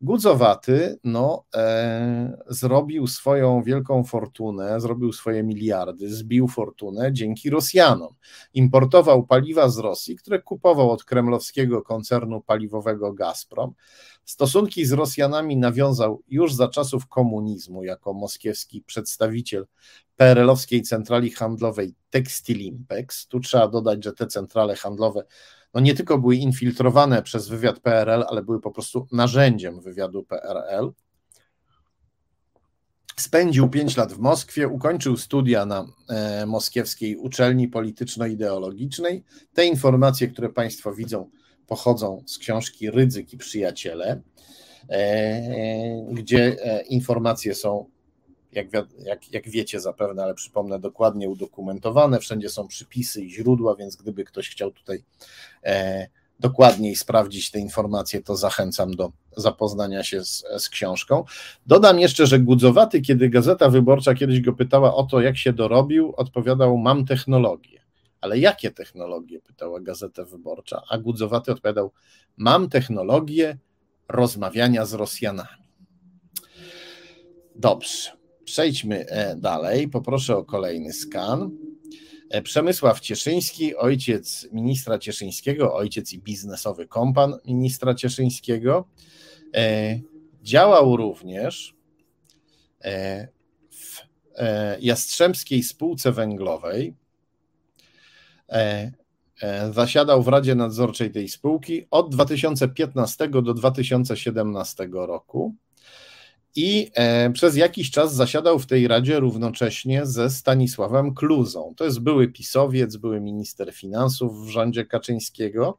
Gudzowaty 0.00 0.98
no, 1.04 1.44
e, 1.54 2.38
zrobił 2.48 3.06
swoją 3.06 3.62
wielką 3.62 4.04
fortunę, 4.04 4.80
zrobił 4.80 5.12
swoje 5.12 5.42
miliardy, 5.42 6.14
zbił 6.14 6.48
fortunę 6.48 7.12
dzięki 7.12 7.50
Rosjanom. 7.50 8.14
Importował 8.54 9.26
paliwa 9.26 9.68
z 9.68 9.78
Rosji, 9.78 10.16
które 10.16 10.42
kupował 10.42 10.90
od 10.90 11.04
kremlowskiego 11.04 11.82
koncernu 11.82 12.40
paliwowego 12.40 13.12
Gazprom. 13.12 13.74
Stosunki 14.24 14.84
z 14.84 14.92
Rosjanami 14.92 15.56
nawiązał 15.56 16.22
już 16.28 16.54
za 16.54 16.68
czasów 16.68 17.06
komunizmu 17.06 17.84
jako 17.84 18.12
moskiewski 18.12 18.82
przedstawiciel 18.82 19.66
PRL-owskiej 20.16 20.82
centrali 20.82 21.30
handlowej 21.30 21.94
Textilimpex. 22.10 23.26
Tu 23.28 23.40
trzeba 23.40 23.68
dodać, 23.68 24.04
że 24.04 24.12
te 24.12 24.26
centrale 24.26 24.76
handlowe 24.76 25.24
no 25.78 25.82
nie 25.82 25.94
tylko 25.94 26.18
były 26.18 26.36
infiltrowane 26.36 27.22
przez 27.22 27.48
wywiad 27.48 27.80
PRL, 27.80 28.24
ale 28.28 28.42
były 28.42 28.60
po 28.60 28.70
prostu 28.70 29.06
narzędziem 29.12 29.80
wywiadu 29.80 30.24
PRL. 30.24 30.92
Spędził 33.16 33.68
pięć 33.68 33.96
lat 33.96 34.12
w 34.12 34.18
Moskwie, 34.18 34.68
ukończył 34.68 35.16
studia 35.16 35.66
na 35.66 35.86
e, 36.08 36.46
moskiewskiej 36.46 37.16
uczelni 37.16 37.68
polityczno-ideologicznej. 37.68 39.24
Te 39.54 39.66
informacje, 39.66 40.28
które 40.28 40.48
Państwo 40.48 40.94
widzą, 40.94 41.30
pochodzą 41.66 42.22
z 42.26 42.38
książki 42.38 42.90
Rydzyk 42.90 43.32
i 43.32 43.38
Przyjaciele, 43.38 44.22
e, 44.90 44.94
e, 44.94 46.06
gdzie 46.12 46.56
e, 46.64 46.82
informacje 46.82 47.54
są 47.54 47.90
jak, 48.52 48.66
jak, 49.04 49.32
jak 49.32 49.48
wiecie 49.48 49.80
zapewne, 49.80 50.22
ale 50.22 50.34
przypomnę, 50.34 50.78
dokładnie 50.78 51.28
udokumentowane. 51.28 52.20
Wszędzie 52.20 52.48
są 52.48 52.68
przypisy 52.68 53.22
i 53.22 53.30
źródła, 53.30 53.76
więc 53.76 53.96
gdyby 53.96 54.24
ktoś 54.24 54.50
chciał 54.50 54.70
tutaj 54.70 55.04
e, 55.64 56.08
dokładniej 56.40 56.96
sprawdzić 56.96 57.50
te 57.50 57.58
informacje, 57.58 58.22
to 58.22 58.36
zachęcam 58.36 58.90
do 58.90 59.12
zapoznania 59.36 60.04
się 60.04 60.24
z, 60.24 60.44
z 60.58 60.68
książką. 60.68 61.24
Dodam 61.66 61.98
jeszcze, 61.98 62.26
że 62.26 62.38
Gudzowaty, 62.38 63.00
kiedy 63.00 63.28
Gazeta 63.28 63.68
Wyborcza 63.68 64.14
kiedyś 64.14 64.40
go 64.40 64.52
pytała 64.52 64.94
o 64.94 65.02
to, 65.02 65.20
jak 65.20 65.36
się 65.36 65.52
dorobił, 65.52 66.14
odpowiadał: 66.16 66.76
Mam 66.78 67.06
technologię. 67.06 67.78
Ale 68.20 68.38
jakie 68.38 68.70
technologie? 68.70 69.40
pytała 69.40 69.80
Gazeta 69.80 70.24
Wyborcza. 70.24 70.82
A 70.88 70.98
Gudzowaty 70.98 71.52
odpowiadał: 71.52 71.92
Mam 72.36 72.68
technologię 72.68 73.58
rozmawiania 74.08 74.86
z 74.86 74.94
Rosjanami. 74.94 75.68
Dobrze. 77.54 78.17
Przejdźmy 78.48 79.06
e, 79.06 79.36
dalej. 79.36 79.88
Poproszę 79.88 80.36
o 80.36 80.44
kolejny 80.44 80.92
skan. 80.92 81.50
E, 82.30 82.42
Przemysław 82.42 83.00
Cieszyński, 83.00 83.76
ojciec 83.76 84.48
ministra 84.52 84.98
Cieszyńskiego, 84.98 85.74
ojciec 85.74 86.12
i 86.12 86.18
biznesowy 86.18 86.86
kompan 86.86 87.34
ministra 87.46 87.94
Cieszyńskiego. 87.94 88.88
E, 89.54 90.00
działał 90.42 90.96
również 90.96 91.74
w 93.70 94.02
Jastrzębskiej 94.80 95.62
Spółce 95.62 96.12
Węglowej 96.12 96.94
zasiadał 99.72 100.22
w 100.22 100.28
Radzie 100.28 100.54
Nadzorczej 100.54 101.10
tej 101.10 101.28
spółki 101.28 101.86
od 101.90 102.14
2015 102.14 103.28
do 103.28 103.54
2017 103.54 104.88
roku 104.92 105.54
i 106.58 106.90
e, 106.94 107.30
przez 107.30 107.56
jakiś 107.56 107.90
czas 107.90 108.14
zasiadał 108.14 108.58
w 108.58 108.66
tej 108.66 108.88
radzie 108.88 109.20
równocześnie 109.20 110.06
ze 110.06 110.30
Stanisławem 110.30 111.14
Kluzą. 111.14 111.74
To 111.76 111.84
jest 111.84 112.00
były 112.00 112.28
pisowiec, 112.28 112.96
były 112.96 113.20
minister 113.20 113.72
finansów 113.72 114.46
w 114.46 114.48
rządzie 114.48 114.84
Kaczyńskiego, 114.86 115.78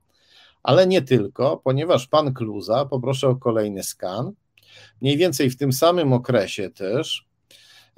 ale 0.64 0.88
nie 0.88 1.02
tylko, 1.02 1.58
ponieważ 1.58 2.08
pan 2.08 2.34
Kluza, 2.34 2.86
poproszę 2.86 3.28
o 3.28 3.36
kolejny 3.36 3.84
skan, 3.84 4.32
mniej 5.02 5.18
więcej 5.18 5.50
w 5.50 5.58
tym 5.58 5.74
samym 5.74 6.14
okresie 6.14 6.70
też 6.70 7.28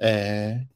e, 0.00 0.66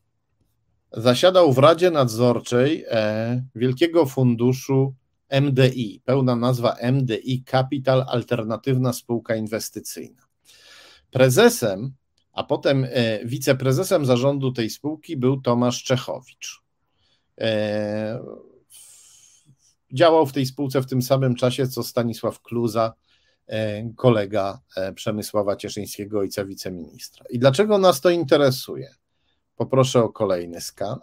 zasiadał 0.92 1.52
w 1.52 1.58
Radzie 1.58 1.90
Nadzorczej 1.90 2.84
e, 2.88 3.42
Wielkiego 3.54 4.06
Funduszu 4.06 4.94
MDI, 5.40 6.00
pełna 6.04 6.36
nazwa 6.36 6.76
MDI 6.92 7.44
Capital 7.50 8.04
Alternatywna 8.08 8.92
Spółka 8.92 9.36
Inwestycyjna. 9.36 10.25
Prezesem, 11.10 11.94
a 12.32 12.44
potem 12.44 12.86
e, 12.90 13.24
wiceprezesem 13.24 14.06
zarządu 14.06 14.52
tej 14.52 14.70
spółki 14.70 15.16
był 15.16 15.40
Tomasz 15.40 15.82
Czechowicz. 15.82 16.62
E, 17.40 18.20
działał 19.92 20.26
w 20.26 20.32
tej 20.32 20.46
spółce 20.46 20.82
w 20.82 20.86
tym 20.86 21.02
samym 21.02 21.34
czasie, 21.34 21.68
co 21.68 21.82
Stanisław 21.82 22.42
Kluza, 22.42 22.94
e, 23.46 23.90
kolega 23.96 24.60
Przemysława 24.94 25.56
Cieszyńskiego, 25.56 26.18
ojca 26.18 26.44
wiceministra. 26.44 27.24
I 27.30 27.38
dlaczego 27.38 27.78
nas 27.78 28.00
to 28.00 28.10
interesuje? 28.10 28.94
Poproszę 29.56 30.04
o 30.04 30.08
kolejny 30.08 30.60
skan, 30.60 30.98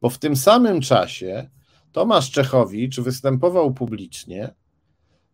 bo 0.00 0.10
w 0.10 0.18
tym 0.18 0.36
samym 0.36 0.80
czasie 0.80 1.50
Tomasz 1.92 2.30
Czechowicz 2.30 3.00
występował 3.00 3.74
publicznie. 3.74 4.54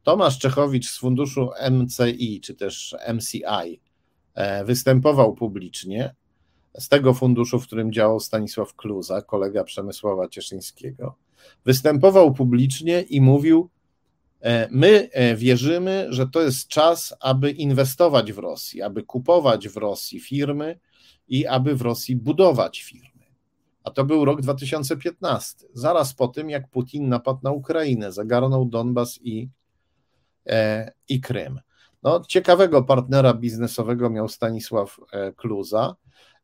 Tomasz 0.02 0.38
Czechowicz 0.38 0.90
z 0.90 0.98
funduszu 0.98 1.50
MCI, 1.70 2.40
czy 2.40 2.54
też 2.54 2.96
MCI, 3.14 3.80
występował 4.64 5.34
publicznie 5.34 6.14
z 6.78 6.88
tego 6.88 7.14
funduszu, 7.14 7.60
w 7.60 7.66
którym 7.66 7.92
działał 7.92 8.20
Stanisław 8.20 8.74
Kluza, 8.74 9.22
kolega 9.22 9.64
Przemysława 9.64 10.28
Cieszyńskiego. 10.28 11.16
Występował 11.64 12.34
publicznie 12.34 13.02
i 13.02 13.20
mówił: 13.20 13.70
e, 14.40 14.68
My 14.70 15.08
e, 15.12 15.36
wierzymy, 15.36 16.06
że 16.08 16.28
to 16.28 16.42
jest 16.42 16.68
czas, 16.68 17.14
aby 17.20 17.50
inwestować 17.50 18.32
w 18.32 18.38
Rosji, 18.38 18.82
aby 18.82 19.02
kupować 19.02 19.68
w 19.68 19.76
Rosji 19.76 20.20
firmy 20.20 20.78
i 21.28 21.46
aby 21.46 21.76
w 21.76 21.82
Rosji 21.82 22.16
budować 22.16 22.82
firmy. 22.82 23.10
A 23.84 23.90
to 23.90 24.04
był 24.04 24.24
rok 24.24 24.42
2015, 24.42 25.66
zaraz 25.74 26.14
po 26.14 26.28
tym, 26.28 26.50
jak 26.50 26.68
Putin 26.68 27.08
napadł 27.08 27.40
na 27.42 27.50
Ukrainę, 27.52 28.12
zagarnął 28.12 28.64
Donbas 28.64 29.18
i, 29.22 29.48
i 31.08 31.20
Krym. 31.20 31.60
No, 32.06 32.20
ciekawego 32.28 32.82
partnera 32.82 33.34
biznesowego 33.34 34.10
miał 34.10 34.28
Stanisław 34.28 35.00
e, 35.12 35.32
Kluza 35.32 35.96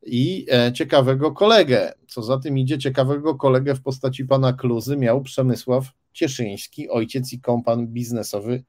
i 0.05 0.45
e, 0.51 0.73
ciekawego 0.73 1.31
kolegę. 1.31 1.93
Co 2.07 2.23
za 2.23 2.37
tym 2.37 2.57
idzie, 2.57 2.77
ciekawego 2.77 3.35
kolegę 3.35 3.75
w 3.75 3.81
postaci 3.81 4.25
pana 4.25 4.53
Kluzy 4.53 4.97
miał 4.97 5.21
Przemysław 5.21 5.85
Cieszyński, 6.13 6.89
ojciec 6.89 7.33
i 7.33 7.41
kompan 7.41 7.87
biznesowy 7.87 8.63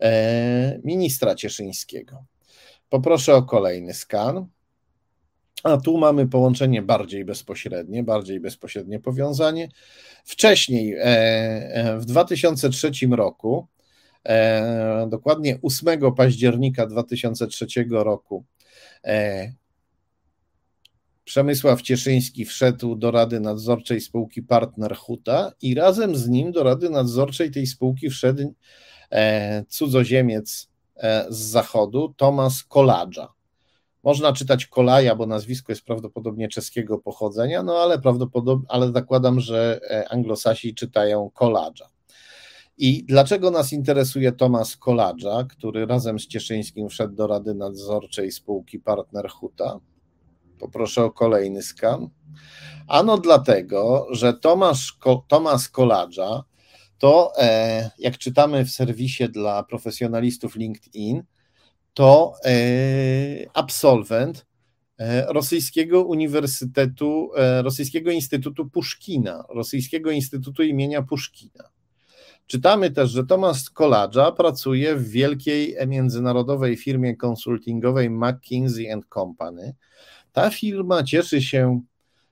e, 0.00 0.80
ministra 0.84 1.34
Cieszyńskiego. 1.34 2.24
Poproszę 2.88 3.34
o 3.34 3.42
kolejny 3.42 3.94
skan. 3.94 4.46
A 5.62 5.76
tu 5.76 5.98
mamy 5.98 6.28
połączenie 6.28 6.82
bardziej 6.82 7.24
bezpośrednie, 7.24 8.02
bardziej 8.02 8.40
bezpośrednie 8.40 9.00
powiązanie. 9.00 9.68
Wcześniej, 10.24 10.96
w 11.98 12.04
2003 12.04 12.90
roku, 13.10 13.68
dokładnie 15.08 15.58
8 15.62 16.14
października 16.16 16.86
2003 16.86 17.66
roku 17.90 18.44
e, 19.04 19.52
Przemysław 21.24 21.82
Cieszyński 21.82 22.44
wszedł 22.44 22.96
do 22.96 23.10
Rady 23.10 23.40
Nadzorczej 23.40 24.00
spółki 24.00 24.42
Partner 24.42 24.96
Huta 24.96 25.52
i 25.62 25.74
razem 25.74 26.16
z 26.16 26.28
nim 26.28 26.52
do 26.52 26.62
Rady 26.62 26.90
Nadzorczej 26.90 27.50
tej 27.50 27.66
spółki 27.66 28.10
wszedł 28.10 28.54
e, 29.10 29.64
cudzoziemiec 29.68 30.68
z 31.28 31.38
zachodu, 31.38 32.14
Tomasz 32.16 32.64
Koladża. 32.64 33.32
Można 34.02 34.32
czytać 34.32 34.66
Kolaja, 34.66 35.14
bo 35.14 35.26
nazwisko 35.26 35.72
jest 35.72 35.84
prawdopodobnie 35.84 36.48
czeskiego 36.48 36.98
pochodzenia, 36.98 37.62
no 37.62 37.76
ale 37.76 37.98
prawdopodobnie, 37.98 38.66
ale 38.68 38.92
zakładam, 38.92 39.40
że 39.40 39.80
anglosasi 40.10 40.74
czytają 40.74 41.30
Koladża. 41.30 41.88
I 42.80 43.04
dlaczego 43.04 43.50
nas 43.50 43.72
interesuje 43.72 44.32
Tomasz 44.32 44.76
Koladża, 44.76 45.44
który 45.44 45.86
razem 45.86 46.18
z 46.18 46.26
Cieszyńskim 46.26 46.88
wszedł 46.88 47.14
do 47.14 47.26
Rady 47.26 47.54
Nadzorczej 47.54 48.32
spółki 48.32 48.78
Partner 48.78 49.28
Huta? 49.28 49.80
Poproszę 50.58 51.04
o 51.04 51.10
kolejny 51.10 51.62
skan. 51.62 52.08
Ano 52.86 53.18
dlatego, 53.18 54.06
że 54.10 54.34
Tomasz, 54.34 54.98
Tomasz 55.28 55.68
Koladża 55.68 56.44
to, 56.98 57.32
e, 57.38 57.90
jak 57.98 58.18
czytamy 58.18 58.64
w 58.64 58.70
serwisie 58.70 59.28
dla 59.28 59.62
profesjonalistów 59.62 60.56
LinkedIn, 60.56 61.22
to 61.94 62.32
e, 62.44 62.50
absolwent 63.54 64.46
e, 64.98 65.32
rosyjskiego 65.32 66.04
uniwersytetu, 66.04 67.30
rosyjskiego 67.62 68.10
instytutu 68.10 68.70
Puszkina, 68.70 69.44
rosyjskiego 69.48 70.10
instytutu 70.10 70.62
imienia 70.62 71.02
Puszkina. 71.02 71.77
Czytamy 72.48 72.90
też, 72.90 73.10
że 73.10 73.26
Tomasz 73.26 73.70
Koladża 73.70 74.32
pracuje 74.32 74.96
w 74.96 75.08
wielkiej 75.08 75.76
międzynarodowej 75.86 76.76
firmie 76.76 77.16
konsultingowej 77.16 78.10
McKinsey 78.10 79.02
Company. 79.14 79.74
Ta 80.32 80.50
firma 80.50 81.02
cieszy 81.02 81.42
się 81.42 81.80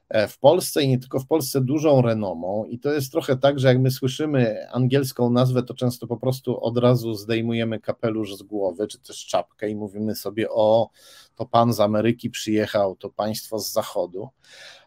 e, 0.08 0.28
w 0.28 0.38
Polsce 0.38 0.82
i 0.82 0.88
nie 0.88 0.98
tylko 0.98 1.20
w 1.20 1.26
Polsce 1.26 1.60
dużą 1.60 2.02
renomą 2.02 2.64
i 2.64 2.78
to 2.78 2.92
jest 2.92 3.12
trochę 3.12 3.36
tak, 3.36 3.58
że 3.58 3.68
jak 3.68 3.78
my 3.78 3.90
słyszymy 3.90 4.70
angielską 4.70 5.30
nazwę, 5.30 5.62
to 5.62 5.74
często 5.74 6.06
po 6.06 6.16
prostu 6.16 6.60
od 6.60 6.78
razu 6.78 7.14
zdejmujemy 7.14 7.80
kapelusz 7.80 8.36
z 8.36 8.42
głowy, 8.42 8.86
czy 8.86 8.98
też 8.98 9.26
czapkę 9.26 9.70
i 9.70 9.76
mówimy 9.76 10.14
sobie 10.14 10.50
o 10.50 10.90
to 11.36 11.46
pan 11.46 11.72
z 11.72 11.80
Ameryki 11.80 12.30
przyjechał, 12.30 12.96
to 12.96 13.10
państwo 13.10 13.58
z 13.58 13.72
zachodu. 13.72 14.28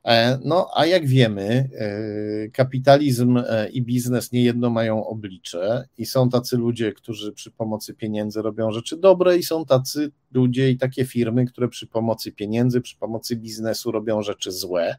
E, 0.05 0.39
no, 0.43 0.69
a 0.75 0.85
jak 0.85 1.07
wiemy, 1.07 1.69
e, 1.79 2.49
kapitalizm 2.49 3.37
e, 3.37 3.69
i 3.69 3.81
biznes 3.81 4.31
niejedno 4.31 4.69
mają 4.69 5.07
oblicze 5.07 5.87
i 5.97 6.05
są 6.05 6.29
tacy 6.29 6.57
ludzie, 6.57 6.93
którzy 6.93 7.31
przy 7.31 7.51
pomocy 7.51 7.93
pieniędzy 7.93 8.41
robią 8.41 8.71
rzeczy 8.71 8.97
dobre 8.97 9.37
i 9.37 9.43
są 9.43 9.65
tacy 9.65 10.11
ludzie 10.31 10.71
i 10.71 10.77
takie 10.77 11.05
firmy, 11.05 11.45
które 11.45 11.67
przy 11.67 11.87
pomocy 11.87 12.31
pieniędzy, 12.31 12.81
przy 12.81 12.97
pomocy 12.97 13.35
biznesu 13.35 13.91
robią 13.91 14.21
rzeczy 14.21 14.51
złe. 14.51 14.95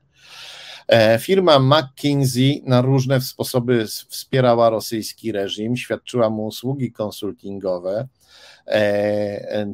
Firma 1.20 1.58
McKinsey 1.58 2.62
na 2.66 2.82
różne 2.82 3.20
sposoby 3.20 3.86
wspierała 3.86 4.70
rosyjski 4.70 5.32
reżim, 5.32 5.76
świadczyła 5.76 6.30
mu 6.30 6.46
usługi 6.46 6.92
konsultingowe. 6.92 8.08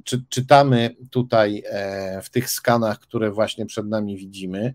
Czy, 0.04 0.24
czytamy 0.28 0.96
tutaj 1.10 1.62
w 2.22 2.30
tych 2.30 2.50
skanach, 2.50 2.98
które 2.98 3.30
właśnie 3.30 3.66
przed 3.66 3.86
nami 3.86 4.16
widzimy, 4.16 4.74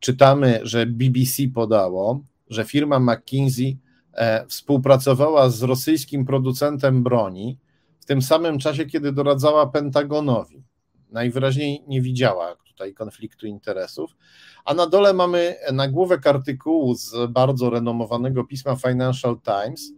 czytamy, 0.00 0.60
że 0.62 0.86
BBC 0.86 1.42
podało, 1.54 2.20
że 2.48 2.64
firma 2.64 3.00
McKinsey 3.00 3.78
e, 4.12 4.46
współpracowała 4.46 5.50
z 5.50 5.62
rosyjskim 5.62 6.26
producentem 6.26 7.02
broni 7.02 7.58
w 8.00 8.04
tym 8.04 8.22
samym 8.22 8.58
czasie, 8.58 8.86
kiedy 8.86 9.12
doradzała 9.12 9.66
Pentagonowi. 9.66 10.62
Najwyraźniej 11.10 11.84
nie 11.88 12.02
widziała 12.02 12.56
tutaj 12.76 12.94
konfliktu 12.94 13.46
interesów. 13.46 14.16
A 14.64 14.74
na 14.74 14.86
dole 14.86 15.12
mamy 15.12 15.56
nagłówek 15.72 16.26
artykułu 16.26 16.94
z 16.94 17.30
bardzo 17.30 17.70
renomowanego 17.70 18.44
pisma 18.44 18.76
Financial 18.76 19.40
Times 19.40 19.92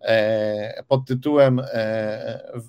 e, 0.00 0.82
pod 0.88 1.06
tytułem 1.06 1.62
e, 1.72 2.60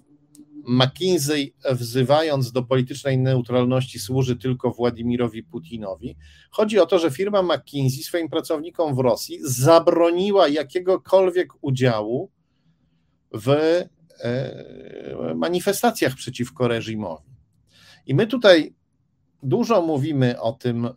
McKinsey, 0.67 1.53
wzywając 1.71 2.51
do 2.51 2.63
politycznej 2.63 3.17
neutralności, 3.17 3.99
służy 3.99 4.35
tylko 4.35 4.71
Władimirowi 4.71 5.43
Putinowi. 5.43 6.17
Chodzi 6.51 6.79
o 6.79 6.85
to, 6.85 6.99
że 6.99 7.11
firma 7.11 7.43
McKinsey 7.43 8.03
swoim 8.03 8.29
pracownikom 8.29 8.95
w 8.95 8.99
Rosji 8.99 9.39
zabroniła 9.41 10.47
jakiegokolwiek 10.47 11.49
udziału 11.61 12.31
w 13.31 13.49
e, 13.49 13.89
manifestacjach 15.35 16.15
przeciwko 16.15 16.67
reżimowi. 16.67 17.27
I 18.05 18.15
my 18.15 18.27
tutaj 18.27 18.77
dużo 19.43 19.81
mówimy 19.81 20.41
o 20.41 20.51
tym, 20.51 20.85
e, 20.85 20.91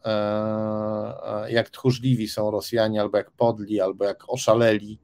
e, 1.45 1.53
jak 1.53 1.71
tchórzliwi 1.71 2.29
są 2.29 2.51
Rosjanie, 2.51 3.01
albo 3.01 3.19
jak 3.19 3.31
podli, 3.31 3.81
albo 3.81 4.05
jak 4.05 4.25
oszaleli 4.29 5.01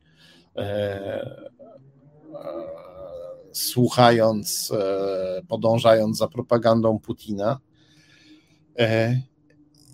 słuchając, 3.52 4.72
e, 4.72 5.42
podążając 5.48 6.18
za 6.18 6.28
propagandą 6.28 6.98
Putina. 6.98 7.60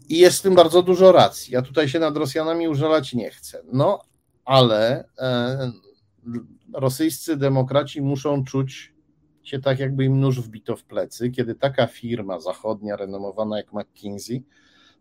I 0.08 0.18
jest 0.18 0.38
w 0.38 0.42
tym 0.42 0.54
bardzo 0.54 0.82
dużo 0.82 1.12
racji. 1.12 1.54
Ja 1.54 1.62
tutaj 1.62 1.88
się 1.88 1.98
nad 1.98 2.16
Rosjanami 2.16 2.68
użalać 2.68 3.14
nie 3.14 3.30
chcę. 3.30 3.62
No, 3.72 4.00
ale 4.44 5.04
rosyjscy 6.74 7.36
demokraci 7.36 8.02
muszą 8.02 8.44
czuć 8.44 8.92
się 9.42 9.60
tak, 9.60 9.78
jakby 9.78 10.04
im 10.04 10.20
nóż 10.20 10.40
wbito 10.40 10.76
w 10.76 10.84
plecy, 10.84 11.30
kiedy 11.30 11.54
taka 11.54 11.86
firma 11.86 12.40
zachodnia, 12.40 12.96
renomowana 12.96 13.56
jak 13.56 13.72
McKinsey, 13.72 14.44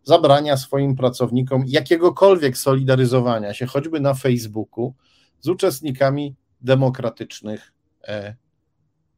zabrania 0.04 0.56
swoim 0.56 0.96
pracownikom 0.96 1.64
jakiegokolwiek 1.66 2.58
solidaryzowania 2.58 3.54
się, 3.54 3.66
choćby 3.66 4.00
na 4.00 4.14
Facebooku, 4.14 4.94
z 5.40 5.48
uczestnikami 5.48 6.36
demokratycznych 6.60 7.72
e, 8.04 8.34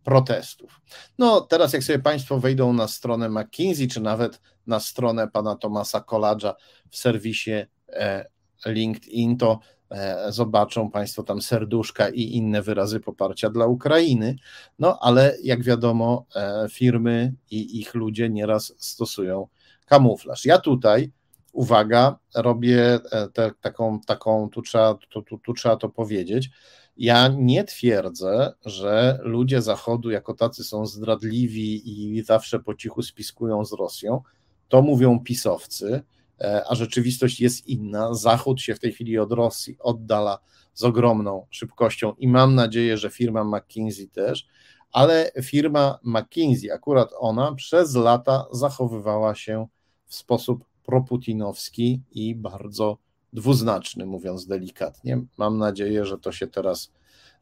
protestów. 0.04 0.80
No, 1.18 1.40
teraz, 1.40 1.72
jak 1.72 1.84
sobie 1.84 1.98
Państwo 1.98 2.40
wejdą 2.40 2.72
na 2.72 2.88
stronę 2.88 3.28
McKinsey, 3.28 3.88
czy 3.88 4.00
nawet 4.00 4.40
na 4.66 4.80
stronę 4.80 5.28
pana 5.28 5.56
Tomasa 5.56 6.00
Koladża 6.00 6.54
w 6.90 6.96
serwisie 6.96 7.66
e, 7.88 8.26
LinkedIn, 8.66 9.36
to 9.36 9.58
zobaczą 10.28 10.90
Państwo 10.90 11.22
tam 11.22 11.42
serduszka 11.42 12.08
i 12.08 12.22
inne 12.22 12.62
wyrazy 12.62 13.00
poparcia 13.00 13.50
dla 13.50 13.66
Ukrainy. 13.66 14.36
No, 14.78 14.98
ale 15.00 15.36
jak 15.42 15.62
wiadomo, 15.62 16.26
firmy 16.70 17.34
i 17.50 17.80
ich 17.80 17.94
ludzie 17.94 18.30
nieraz 18.30 18.74
stosują 18.78 19.48
kamuflaż. 19.86 20.44
Ja 20.44 20.58
tutaj, 20.58 21.12
uwaga, 21.52 22.18
robię 22.34 22.98
e, 23.10 23.28
te, 23.28 23.50
taką, 23.60 24.00
taką 24.00 24.48
tu, 24.50 24.62
trzeba, 24.62 24.94
tu, 24.94 25.22
tu, 25.22 25.38
tu 25.38 25.54
trzeba 25.54 25.76
to 25.76 25.88
powiedzieć. 25.88 26.50
Ja 26.96 27.28
nie 27.28 27.64
twierdzę, 27.64 28.52
że 28.64 29.18
ludzie 29.22 29.62
Zachodu 29.62 30.10
jako 30.10 30.34
tacy 30.34 30.64
są 30.64 30.86
zdradliwi 30.86 31.82
i 32.16 32.22
zawsze 32.22 32.60
po 32.60 32.74
cichu 32.74 33.02
spiskują 33.02 33.64
z 33.64 33.72
Rosją. 33.72 34.22
To 34.68 34.82
mówią 34.82 35.20
pisowcy, 35.20 35.94
e, 35.94 36.02
a 36.68 36.74
rzeczywistość 36.74 37.40
jest 37.40 37.66
inna. 37.66 38.14
Zachód 38.14 38.60
się 38.60 38.74
w 38.74 38.80
tej 38.80 38.92
chwili 38.92 39.18
od 39.18 39.32
Rosji 39.32 39.76
oddala 39.80 40.38
z 40.74 40.84
ogromną 40.84 41.46
szybkością 41.50 42.12
i 42.18 42.28
mam 42.28 42.54
nadzieję, 42.54 42.98
że 42.98 43.10
firma 43.10 43.44
McKinsey 43.44 44.08
też 44.08 44.46
ale 44.94 45.30
firma 45.42 45.98
McKinsey, 46.02 46.70
akurat 46.70 47.10
ona 47.18 47.54
przez 47.54 47.94
lata 47.94 48.46
zachowywała 48.52 49.34
się 49.34 49.66
w 50.06 50.14
sposób 50.14 50.64
proputinowski 50.84 52.02
i 52.12 52.34
bardzo 52.34 52.98
dwuznaczny, 53.32 54.06
mówiąc 54.06 54.46
delikatnie. 54.46 55.24
Mam 55.38 55.58
nadzieję, 55.58 56.04
że 56.04 56.18
to 56.18 56.32
się 56.32 56.46
teraz, 56.46 56.92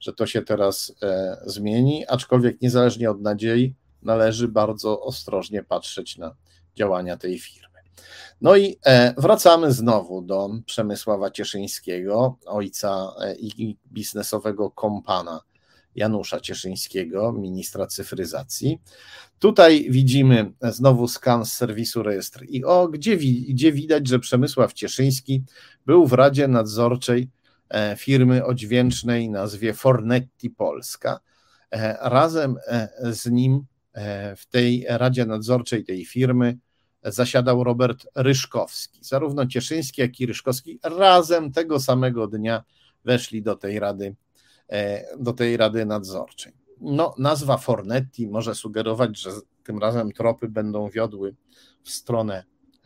że 0.01 0.13
to 0.13 0.27
się 0.27 0.43
teraz 0.43 0.95
e, 1.03 1.37
zmieni, 1.47 2.07
aczkolwiek 2.07 2.63
niezależnie 2.63 3.11
od 3.11 3.21
nadziei, 3.21 3.75
należy 4.03 4.49
bardzo 4.49 5.03
ostrożnie 5.03 5.63
patrzeć 5.63 6.19
na 6.19 6.37
działania 6.77 7.17
tej 7.17 7.39
firmy. 7.39 7.72
No 8.41 8.57
i 8.57 8.77
e, 8.87 9.15
wracamy 9.19 9.73
znowu 9.73 10.23
do 10.23 10.51
Przemysława 10.67 11.31
Cieszyńskiego, 11.31 12.39
ojca 12.47 13.15
e, 13.21 13.35
i 13.37 13.77
biznesowego 13.93 14.71
kompana 14.71 15.41
Janusza 15.95 16.41
Cieszyńskiego, 16.41 17.33
ministra 17.33 17.87
cyfryzacji. 17.87 18.81
Tutaj 19.39 19.87
widzimy 19.91 20.53
znowu 20.63 21.09
skan 21.09 21.45
z 21.45 21.53
serwisu 21.53 22.03
rejestr 22.03 22.45
IO, 22.55 22.89
gdzie, 22.89 23.17
gdzie 23.49 23.73
widać, 23.73 24.09
że 24.09 24.19
Przemysław 24.19 24.73
Cieszyński 24.73 25.45
był 25.87 26.07
w 26.07 26.13
Radzie 26.13 26.49
Nadzorczej 26.49 27.31
e, 27.69 27.97
firmy 27.97 28.45
o 28.45 28.55
dźwięcznej 28.55 29.31
nazwie 29.31 29.75
Fornetti 29.75 30.51
Polska. 30.51 31.21
Razem 32.01 32.57
z 33.03 33.31
nim 33.31 33.67
w 34.37 34.47
tej 34.51 34.87
Radzie 34.89 35.27
Nadzorczej 35.27 35.85
tej 35.85 36.05
firmy 36.05 36.59
zasiadał 37.05 37.65
Robert 37.65 38.07
Ryszkowski. 38.15 39.05
Zarówno 39.05 39.47
Cieszyński, 39.47 40.01
jak 40.01 40.21
i 40.21 40.27
Ryszkowski 40.27 40.79
razem 40.83 41.53
tego 41.53 41.81
samego 41.81 42.27
dnia 42.27 42.65
weszli 43.05 43.43
do 43.43 43.57
tej 43.57 43.79
Rady 43.79 44.15
E, 44.73 45.05
do 45.19 45.33
tej 45.33 45.57
rady 45.57 45.87
nadzorczej. 45.87 46.53
No, 46.81 47.15
nazwa 47.19 47.57
Fornetti 47.57 48.29
może 48.29 48.55
sugerować, 48.55 49.19
że 49.19 49.31
tym 49.65 49.79
razem 49.79 50.13
tropy 50.13 50.49
będą 50.49 50.91
wiodły 50.91 51.35
w 51.83 51.91
stronę 51.91 52.45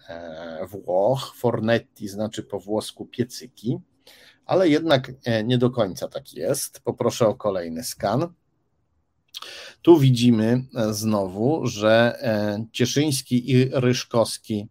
e, 0.09 0.67
Włoch. 0.67 1.33
Fornetti 1.37 2.09
znaczy 2.09 2.43
po 2.43 2.61
włosku 2.61 3.07
piecyki, 3.07 3.79
ale 4.47 4.69
jednak 4.69 5.13
e, 5.25 5.45
nie 5.45 5.59
do 5.59 5.71
końca 5.71 6.09
tak 6.09 6.35
jest. 6.35 6.81
Poproszę 6.81 7.29
o 7.29 7.35
kolejny 7.35 7.85
skan. 7.85 8.33
Tu 9.87 9.99
widzimy 9.99 10.65
znowu, 10.91 11.67
że 11.67 12.19
Cieszyński 12.73 13.51
i 13.51 13.71
Ryszkowski 13.73 14.69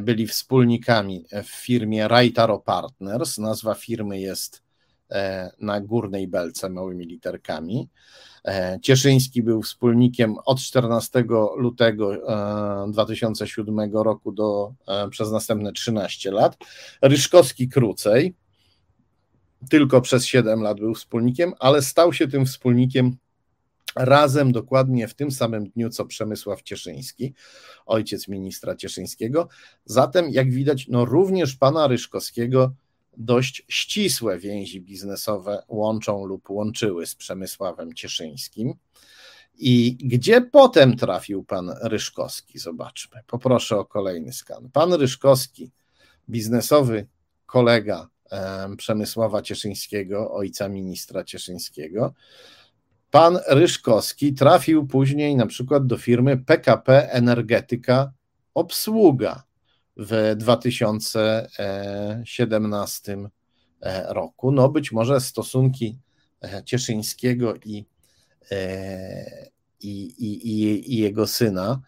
byli 0.00 0.26
wspólnikami 0.26 1.24
w 1.44 1.48
firmie 1.48 2.08
Rajtaro 2.08 2.58
Partners. 2.58 3.38
Nazwa 3.38 3.74
firmy 3.74 4.20
jest 4.20 4.62
E, 5.12 5.50
na 5.60 5.80
Górnej 5.80 6.28
Belce 6.28 6.68
małymi 6.68 7.06
literkami. 7.06 7.88
E, 8.44 8.78
Cieszyński 8.82 9.42
był 9.42 9.62
wspólnikiem 9.62 10.34
od 10.44 10.60
14 10.60 11.24
lutego 11.56 12.16
2007 12.88 13.78
e, 13.78 13.88
roku 13.92 14.32
do 14.32 14.74
przez 15.10 15.30
następne 15.30 15.72
13 15.72 16.30
lat. 16.30 16.56
Ryszkowski 17.02 17.68
krócej, 17.68 18.34
tylko 19.70 20.00
przez 20.00 20.26
7 20.26 20.62
lat 20.62 20.80
był 20.80 20.94
wspólnikiem, 20.94 21.52
ale 21.58 21.82
stał 21.82 22.12
się 22.12 22.28
tym 22.28 22.46
wspólnikiem 22.46 23.16
razem 23.96 24.52
dokładnie 24.52 25.08
w 25.08 25.14
tym 25.14 25.30
samym 25.30 25.68
dniu, 25.68 25.90
co 25.90 26.04
Przemysław 26.04 26.62
Cieszyński, 26.62 27.34
ojciec 27.86 28.28
ministra 28.28 28.76
Cieszyńskiego. 28.76 29.48
Zatem, 29.84 30.30
jak 30.30 30.50
widać, 30.50 30.88
no 30.88 31.04
również 31.04 31.56
pana 31.56 31.86
Ryszkowskiego 31.86 32.74
dość 33.16 33.64
ścisłe 33.68 34.38
więzi 34.38 34.80
biznesowe 34.80 35.62
łączą 35.68 36.24
lub 36.24 36.50
łączyły 36.50 37.06
z 37.06 37.14
Przemysławem 37.14 37.94
Cieszyńskim. 37.94 38.74
I 39.54 39.96
gdzie 40.00 40.40
potem 40.40 40.96
trafił 40.96 41.44
pan 41.44 41.74
Ryszkowski? 41.82 42.58
Zobaczmy. 42.58 43.20
Poproszę 43.26 43.78
o 43.78 43.84
kolejny 43.84 44.32
skan. 44.32 44.70
Pan 44.72 44.92
Ryszkowski, 44.92 45.70
biznesowy 46.28 47.06
kolega 47.46 48.08
Przemysława 48.76 49.42
Cieszyńskiego, 49.42 50.32
ojca 50.32 50.68
ministra 50.68 51.24
Cieszyńskiego. 51.24 52.14
Pan 53.12 53.38
Ryszkowski 53.48 54.34
trafił 54.34 54.86
później 54.86 55.36
na 55.36 55.46
przykład 55.46 55.86
do 55.86 55.98
firmy 55.98 56.36
PKP 56.36 57.10
Energetyka 57.10 58.12
Obsługa 58.54 59.42
w 59.96 60.34
2017 60.36 63.16
e, 63.82 64.12
roku. 64.12 64.52
No 64.52 64.68
być 64.68 64.92
może 64.92 65.20
stosunki 65.20 65.98
e, 66.44 66.62
Cieszyńskiego 66.64 67.54
i, 67.64 67.86
e, 68.50 69.46
i, 69.80 70.04
i, 70.18 70.94
i 70.94 70.98
jego 70.98 71.26
syna, 71.26 71.80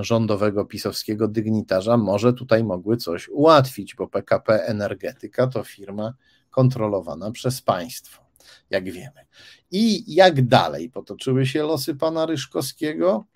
rządowego 0.00 0.64
pisowskiego 0.64 1.28
dygnitarza, 1.28 1.96
może 1.96 2.32
tutaj 2.32 2.64
mogły 2.64 2.96
coś 2.96 3.28
ułatwić, 3.28 3.94
bo 3.94 4.08
PKP 4.08 4.66
Energetyka 4.66 5.46
to 5.46 5.64
firma 5.64 6.14
kontrolowana 6.50 7.30
przez 7.30 7.62
państwo, 7.62 8.22
jak 8.70 8.84
wiemy. 8.84 9.26
I 9.70 10.14
jak 10.14 10.46
dalej 10.46 10.90
potoczyły 10.90 11.46
się 11.46 11.62
losy 11.62 11.94
pana 11.94 12.26
Ryszkowskiego? 12.26 13.26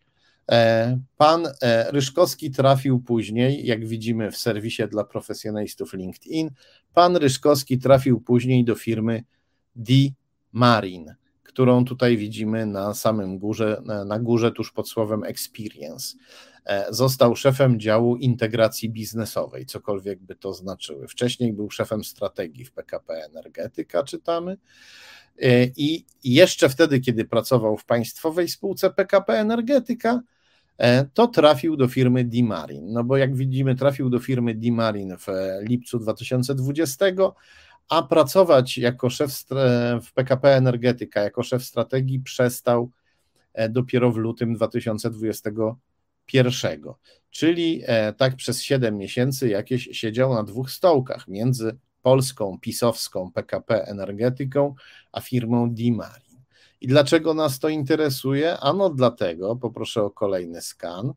E, 0.50 0.98
pan 1.16 1.46
e, 1.62 1.90
Ryszkowski 1.92 2.50
trafił 2.50 3.00
później, 3.00 3.66
jak 3.66 3.86
widzimy 3.86 4.30
w 4.30 4.36
serwisie 4.36 4.82
dla 4.90 5.04
profesjonalistów 5.04 5.92
LinkedIn, 5.92 6.50
pan 6.94 7.16
Ryszkowski 7.16 7.78
trafił 7.78 8.20
później 8.20 8.64
do 8.64 8.74
firmy 8.74 9.24
D 9.76 9.92
Marin, 10.52 11.14
którą 11.56 11.84
tutaj 11.84 12.16
widzimy 12.16 12.66
na 12.66 12.94
samym 12.94 13.38
górze, 13.38 13.82
na 14.06 14.18
górze 14.18 14.52
tuż 14.52 14.72
pod 14.72 14.88
słowem 14.88 15.24
experience. 15.24 16.16
E, 16.66 16.86
został 16.90 17.36
szefem 17.36 17.80
działu 17.80 18.16
integracji 18.16 18.90
biznesowej, 18.90 19.66
cokolwiek 19.66 20.20
by 20.20 20.36
to 20.36 20.54
znaczyły. 20.54 21.08
Wcześniej 21.08 21.52
był 21.52 21.70
szefem 21.70 22.04
strategii 22.04 22.64
w 22.64 22.72
PKP 22.72 23.14
Energetyka, 23.24 24.02
czytamy. 24.02 24.56
I 25.76 26.04
jeszcze 26.24 26.68
wtedy, 26.68 27.00
kiedy 27.00 27.24
pracował 27.24 27.76
w 27.76 27.84
państwowej 27.84 28.48
spółce 28.48 28.90
PKP 28.90 29.40
Energetyka, 29.40 30.20
E, 30.78 31.04
to 31.04 31.26
trafił 31.26 31.76
do 31.76 31.88
firmy 31.88 32.24
Dimarin. 32.24 32.92
No 32.92 33.04
bo 33.04 33.16
jak 33.16 33.36
widzimy, 33.36 33.74
trafił 33.74 34.10
do 34.10 34.18
firmy 34.18 34.54
Dimarin 34.54 35.16
w 35.18 35.26
lipcu 35.68 35.98
2020, 35.98 37.06
a 37.88 38.02
pracować 38.02 38.78
jako 38.78 39.10
szef 39.10 39.32
w 40.02 40.12
PKP 40.14 40.56
Energetyka, 40.56 41.22
jako 41.22 41.42
szef 41.42 41.64
strategii 41.64 42.20
przestał 42.20 42.90
e, 43.54 43.68
dopiero 43.68 44.12
w 44.12 44.16
lutym 44.16 44.54
2021. 44.54 45.74
Czyli 47.30 47.82
e, 47.86 48.12
tak 48.12 48.36
przez 48.36 48.62
7 48.62 48.96
miesięcy 48.96 49.48
jakieś 49.48 49.88
siedział 49.92 50.34
na 50.34 50.42
dwóch 50.42 50.70
stołkach 50.70 51.28
między 51.28 51.76
polską, 52.02 52.58
pisowską 52.60 53.32
PKP 53.32 53.84
Energetyką, 53.84 54.74
a 55.12 55.20
firmą 55.20 55.70
Dimarin. 55.70 56.26
I 56.80 56.86
dlaczego 56.86 57.34
nas 57.34 57.58
to 57.58 57.68
interesuje? 57.68 58.58
Ano 58.58 58.90
dlatego, 58.90 59.56
poproszę 59.56 60.02
o 60.02 60.10
kolejny 60.10 60.62
skan, 60.62 61.12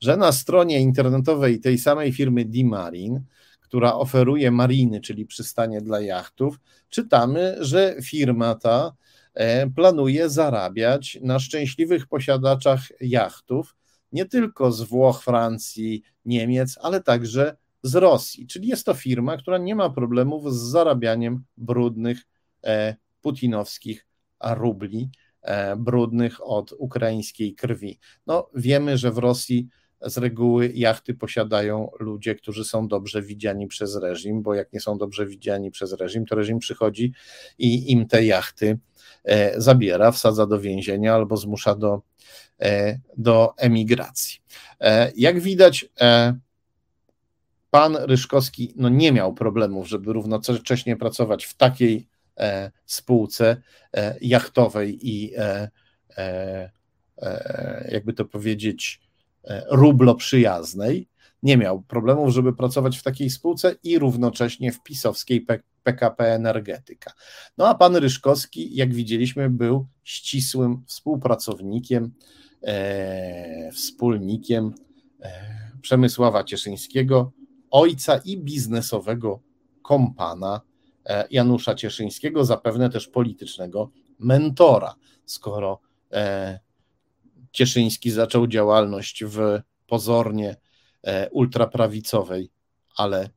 że 0.00 0.16
na 0.16 0.32
stronie 0.32 0.80
internetowej 0.80 1.60
tej 1.60 1.78
samej 1.78 2.12
firmy 2.12 2.44
D-Marine, 2.44 3.20
która 3.68 3.94
oferuje 3.94 4.50
mariny, 4.50 5.00
czyli 5.00 5.26
przystanie 5.26 5.80
dla 5.80 6.00
jachtów, 6.00 6.60
czytamy, 6.88 7.56
że 7.60 7.96
firma 8.02 8.54
ta 8.54 8.92
e, 9.34 9.70
planuje 9.70 10.30
zarabiać 10.30 11.18
na 11.22 11.38
szczęśliwych 11.38 12.06
posiadaczach 12.06 12.80
jachtów, 13.00 13.76
nie 14.12 14.26
tylko 14.26 14.72
z 14.72 14.82
Włoch, 14.82 15.22
Francji, 15.22 16.02
Niemiec, 16.24 16.78
ale 16.82 17.02
także 17.02 17.56
z 17.82 17.94
Rosji. 17.94 18.46
Czyli 18.46 18.68
jest 18.68 18.86
to 18.86 18.94
firma, 18.94 19.36
która 19.36 19.58
nie 19.58 19.74
ma 19.74 19.90
problemów 19.90 20.54
z 20.54 20.56
zarabianiem 20.56 21.44
brudnych 21.56 22.26
e, 22.64 22.96
putinowskich 23.20 24.06
rubli, 24.40 25.10
e, 25.42 25.76
brudnych 25.76 26.46
od 26.46 26.72
ukraińskiej 26.78 27.54
krwi. 27.54 27.98
No, 28.26 28.50
wiemy, 28.54 28.98
że 28.98 29.12
w 29.12 29.18
Rosji 29.18 29.68
z 30.00 30.18
reguły 30.18 30.72
jachty 30.74 31.14
posiadają 31.14 31.90
ludzie, 32.00 32.34
którzy 32.34 32.64
są 32.64 32.88
dobrze 32.88 33.22
widziani 33.22 33.66
przez 33.66 33.96
reżim, 33.96 34.42
bo 34.42 34.54
jak 34.54 34.72
nie 34.72 34.80
są 34.80 34.98
dobrze 34.98 35.26
widziani 35.26 35.70
przez 35.70 35.92
reżim, 35.92 36.26
to 36.26 36.34
reżim 36.34 36.58
przychodzi 36.58 37.12
i 37.58 37.92
im 37.92 38.06
te 38.06 38.24
jachty 38.24 38.78
e, 39.24 39.60
zabiera, 39.60 40.12
wsadza 40.12 40.46
do 40.46 40.60
więzienia 40.60 41.14
albo 41.14 41.36
zmusza 41.36 41.74
do, 41.74 42.02
do 43.16 43.54
emigracji. 43.56 44.40
Jak 45.16 45.40
widać, 45.40 45.88
pan 47.70 47.96
Ryszkowski 47.96 48.72
no, 48.76 48.88
nie 48.88 49.12
miał 49.12 49.34
problemów, 49.34 49.88
żeby 49.88 50.12
równocześnie 50.12 50.96
pracować 50.96 51.44
w 51.44 51.54
takiej 51.54 52.08
e, 52.38 52.70
spółce 52.86 53.56
e, 53.96 54.16
jachtowej 54.20 55.08
i 55.08 55.34
e, 55.36 55.68
e, 56.16 56.70
e 57.18 57.88
jakby 57.92 58.12
to 58.12 58.24
powiedzieć, 58.24 59.00
e, 59.02 59.07
rublo 59.70 60.14
przyjaznej. 60.14 61.08
Nie 61.42 61.56
miał 61.56 61.82
problemów, 61.82 62.30
żeby 62.30 62.52
pracować 62.52 62.98
w 62.98 63.02
takiej 63.02 63.30
spółce 63.30 63.74
i 63.82 63.98
równocześnie 63.98 64.72
w 64.72 64.82
pisowskiej 64.82 65.46
PKP 65.82 66.34
Energetyka. 66.34 67.12
No 67.58 67.68
a 67.68 67.74
pan 67.74 67.96
Ryszkowski, 67.96 68.76
jak 68.76 68.94
widzieliśmy, 68.94 69.50
był 69.50 69.86
ścisłym 70.04 70.82
współpracownikiem, 70.86 72.12
wspólnikiem 73.72 74.74
Przemysława 75.82 76.44
Cieszyńskiego, 76.44 77.32
ojca 77.70 78.20
i 78.24 78.38
biznesowego 78.38 79.40
kompana 79.82 80.60
e, 81.06 81.26
Janusza 81.30 81.74
Cieszyńskiego, 81.74 82.44
zapewne 82.44 82.90
też 82.90 83.08
politycznego 83.08 83.90
mentora, 84.18 84.94
skoro 85.24 85.80
e, 86.12 86.60
Cieszyński 87.58 88.10
zaczął 88.10 88.46
działalność 88.46 89.24
w 89.24 89.60
pozornie 89.86 90.56
e, 91.02 91.30
ultraprawicowej, 91.30 92.50
ale 92.96 93.30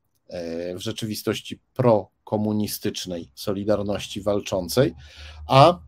w 0.76 0.80
rzeczywistości 0.80 1.60
prokomunistycznej 1.74 3.32
Solidarności 3.36 4.22
Walczącej, 4.22 4.94
a 5.48 5.80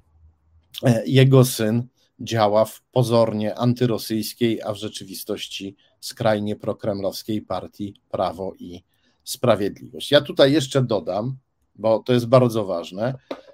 jego 1.05 1.45
syn 1.45 1.87
działa 2.19 2.65
w 2.65 2.81
pozornie 2.91 3.55
antyrosyjskiej, 3.55 4.61
a 4.61 4.73
w 4.73 4.77
rzeczywistości 4.77 5.75
skrajnie 5.99 6.55
prokremlowskiej 6.55 7.41
partii 7.41 8.01
Prawo 8.09 8.53
i 8.59 8.83
Sprawiedliwość. 9.23 10.11
Ja 10.11 10.21
tutaj 10.21 10.53
jeszcze 10.53 10.81
dodam, 10.81 11.37
bo 11.75 11.99
to 11.99 12.13
jest 12.13 12.25
bardzo 12.25 12.65
ważne, 12.65 13.13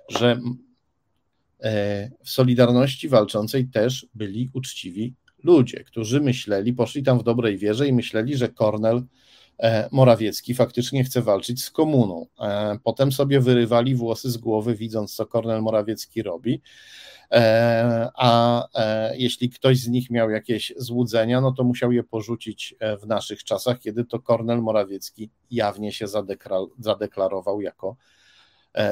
że 0.10 0.32
e, 0.32 0.42
w 2.24 2.30
Solidarności 2.30 3.10
Walczącej 3.10 3.68
też 3.68 4.08
byli 4.16 4.50
uczciwi 4.54 5.14
ludzie, 5.44 5.84
którzy 5.84 6.22
myśleli, 6.22 6.74
poszli 6.74 7.04
tam 7.04 7.20
w 7.20 7.24
dobrej 7.24 7.58
wierze 7.58 7.88
i 7.88 7.94
myśleli, 7.94 8.38
że 8.38 8.50
Kornel 8.50 9.04
e, 9.60 9.90
Morawiecki 9.92 10.54
faktycznie 10.54 11.04
chce 11.04 11.22
walczyć 11.22 11.64
z 11.64 11.72
komuną. 11.72 12.26
E, 12.42 12.78
potem 12.84 13.12
sobie 13.12 13.40
wyrywali 13.40 13.96
włosy 13.96 14.32
z 14.32 14.38
głowy, 14.38 14.76
widząc, 14.76 15.16
co 15.16 15.26
Kornel 15.26 15.62
Morawiecki 15.62 16.24
robi. 16.24 16.62
E, 17.32 18.10
a 18.16 18.64
e, 18.76 19.18
jeśli 19.18 19.50
ktoś 19.50 19.78
z 19.78 19.88
nich 19.88 20.10
miał 20.10 20.30
jakieś 20.30 20.74
złudzenia, 20.78 21.42
no 21.42 21.52
to 21.52 21.64
musiał 21.64 21.92
je 21.92 22.04
porzucić 22.04 22.76
e, 22.80 22.98
w 22.98 23.08
naszych 23.08 23.44
czasach, 23.44 23.80
kiedy 23.80 24.06
to 24.06 24.20
Kornel 24.20 24.62
Morawiecki 24.62 25.30
jawnie 25.52 25.92
się 25.92 26.06
zadeklarował 26.80 27.62
jako 27.62 27.96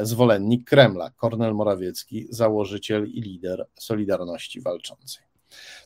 zwolennik 0.04 0.70
Kremla. 0.70 1.10
Kornel 1.10 1.54
Morawiecki, 1.54 2.28
założyciel 2.30 3.08
i 3.08 3.22
lider 3.22 3.68
Solidarności 3.76 4.62
Walczącej. 4.62 5.24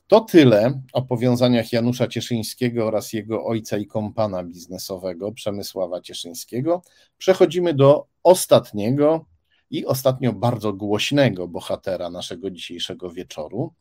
To 0.07 0.21
tyle 0.21 0.81
o 0.93 1.01
powiązaniach 1.01 1.73
Janusza 1.73 2.07
Cieszyńskiego 2.07 2.87
oraz 2.87 3.13
jego 3.13 3.45
ojca 3.45 3.77
i 3.77 3.85
kompana 3.85 4.43
biznesowego 4.43 5.31
Przemysława 5.31 6.01
Cieszyńskiego. 6.01 6.81
Przechodzimy 7.17 7.73
do 7.73 8.07
ostatniego 8.23 9.25
i 9.69 9.85
ostatnio 9.85 10.33
bardzo 10.33 10.73
głośnego 10.73 11.47
bohatera 11.47 12.09
naszego 12.09 12.51
dzisiejszego 12.51 13.09
wieczoru. 13.09 13.73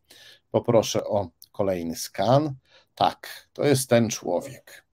Poproszę 0.50 1.04
o 1.04 1.30
kolejny 1.52 1.96
skan. 1.96 2.54
Tak, 2.94 3.48
to 3.52 3.64
jest 3.64 3.90
ten 3.90 4.10
człowiek. 4.10 4.84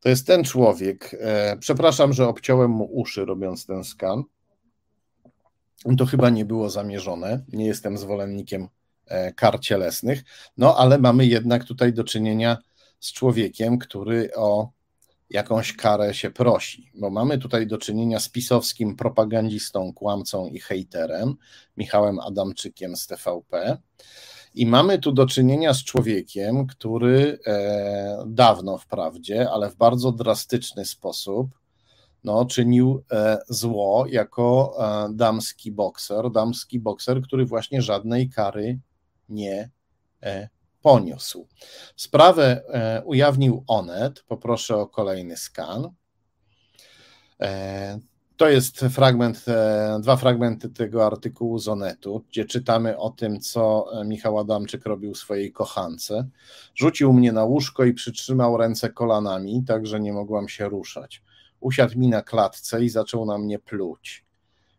To 0.00 0.08
jest 0.08 0.26
ten 0.26 0.44
człowiek. 0.44 1.16
E, 1.20 1.56
przepraszam, 1.56 2.12
że 2.12 2.28
obciąłem 2.28 2.70
mu 2.70 2.84
uszy, 2.84 3.24
robiąc 3.24 3.66
ten 3.66 3.84
skan. 3.84 4.24
To 5.98 6.06
chyba 6.06 6.30
nie 6.30 6.44
było 6.44 6.70
zamierzone. 6.70 7.44
Nie 7.52 7.66
jestem 7.66 7.98
zwolennikiem 7.98 8.68
e, 9.06 9.32
kar 9.32 9.60
cielesnych, 9.60 10.22
no 10.56 10.76
ale 10.76 10.98
mamy 10.98 11.26
jednak 11.26 11.64
tutaj 11.64 11.92
do 11.92 12.04
czynienia 12.04 12.58
z 13.00 13.12
człowiekiem, 13.12 13.78
który 13.78 14.34
o 14.34 14.70
jakąś 15.30 15.72
karę 15.76 16.14
się 16.14 16.30
prosi, 16.30 16.90
bo 16.94 17.10
mamy 17.10 17.38
tutaj 17.38 17.66
do 17.66 17.78
czynienia 17.78 18.20
z 18.20 18.28
pisowskim 18.28 18.96
propagandzistą, 18.96 19.92
kłamcą 19.92 20.46
i 20.46 20.60
hejterem, 20.60 21.34
Michałem 21.76 22.20
Adamczykiem 22.20 22.96
z 22.96 23.06
TVP. 23.06 23.78
I 24.54 24.66
mamy 24.66 24.98
tu 24.98 25.12
do 25.12 25.26
czynienia 25.26 25.74
z 25.74 25.84
człowiekiem, 25.84 26.66
który 26.66 27.38
e, 27.46 28.24
dawno 28.26 28.78
wprawdzie, 28.78 29.50
ale 29.50 29.70
w 29.70 29.76
bardzo 29.76 30.12
drastyczny 30.12 30.84
sposób 30.84 31.60
no, 32.24 32.44
czynił 32.44 33.04
e, 33.12 33.38
zło 33.48 34.06
jako 34.08 34.76
e, 34.78 35.14
damski 35.14 35.72
bokser, 35.72 36.30
damski 36.30 36.80
bokser, 36.80 37.22
który 37.22 37.46
właśnie 37.46 37.82
żadnej 37.82 38.30
kary 38.30 38.78
nie 39.28 39.70
e, 40.22 40.48
poniósł. 40.82 41.48
Sprawę 41.96 42.62
e, 42.68 43.02
ujawnił 43.04 43.64
Onet. 43.66 44.22
Poproszę 44.22 44.76
o 44.76 44.86
kolejny 44.86 45.36
skan. 45.36 45.90
E, 48.40 48.42
to 48.42 48.48
jest 48.48 48.80
fragment, 48.80 49.44
e, 49.48 49.98
dwa 50.02 50.16
fragmenty 50.16 50.68
tego 50.68 51.06
artykułu 51.06 51.58
z 51.58 51.68
Onetu, 51.68 52.24
gdzie 52.28 52.44
czytamy 52.44 52.98
o 52.98 53.10
tym, 53.10 53.40
co 53.40 53.86
Michał 54.04 54.38
Adamczyk 54.38 54.86
robił 54.86 55.14
swojej 55.14 55.52
kochance. 55.52 56.28
Rzucił 56.74 57.12
mnie 57.12 57.32
na 57.32 57.44
łóżko 57.44 57.84
i 57.84 57.94
przytrzymał 57.94 58.56
ręce 58.56 58.90
kolanami, 58.90 59.64
tak 59.66 59.86
że 59.86 60.00
nie 60.00 60.12
mogłam 60.12 60.48
się 60.48 60.68
ruszać. 60.68 61.22
Usiadł 61.60 61.98
mi 61.98 62.08
na 62.08 62.22
klatce 62.22 62.84
i 62.84 62.88
zaczął 62.88 63.26
na 63.26 63.38
mnie 63.38 63.58
pluć. 63.58 64.24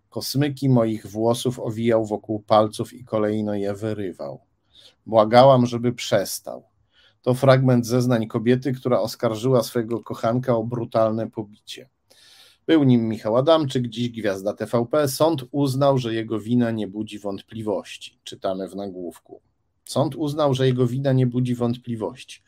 Kosmyki 0.10 0.70
moich 0.70 1.08
włosów 1.08 1.60
owijał 1.60 2.06
wokół 2.06 2.40
palców 2.40 2.94
i 2.94 3.06
kolejno 3.06 3.56
je 3.56 3.74
wyrywał. 3.74 4.40
Błagałam, 5.06 5.66
żeby 5.66 5.94
przestał. 5.94 6.64
To 7.22 7.34
fragment 7.34 7.86
zeznań 7.86 8.28
kobiety, 8.28 8.74
która 8.74 9.00
oskarżyła 9.00 9.64
swojego 9.64 10.04
kochanka 10.04 10.56
o 10.56 10.64
brutalne 10.64 11.30
pobicie. 11.30 11.90
Był 12.68 12.84
nim 12.84 13.08
Michał 13.08 13.38
Adamczyk, 13.38 13.88
dziś 13.88 14.10
gwiazda 14.10 14.54
TVP. 14.54 15.08
Sąd 15.08 15.44
uznał, 15.52 15.98
że 15.98 16.14
jego 16.14 16.40
wina 16.40 16.72
nie 16.72 16.88
budzi 16.88 17.20
wątpliwości. 17.20 18.20
Czytamy 18.24 18.68
w 18.68 18.76
nagłówku. 18.76 19.42
Sąd 19.86 20.16
uznał, 20.16 20.54
że 20.54 20.68
jego 20.68 20.88
wina 20.88 21.12
nie 21.12 21.28
budzi 21.28 21.56
wątpliwości, 21.56 22.42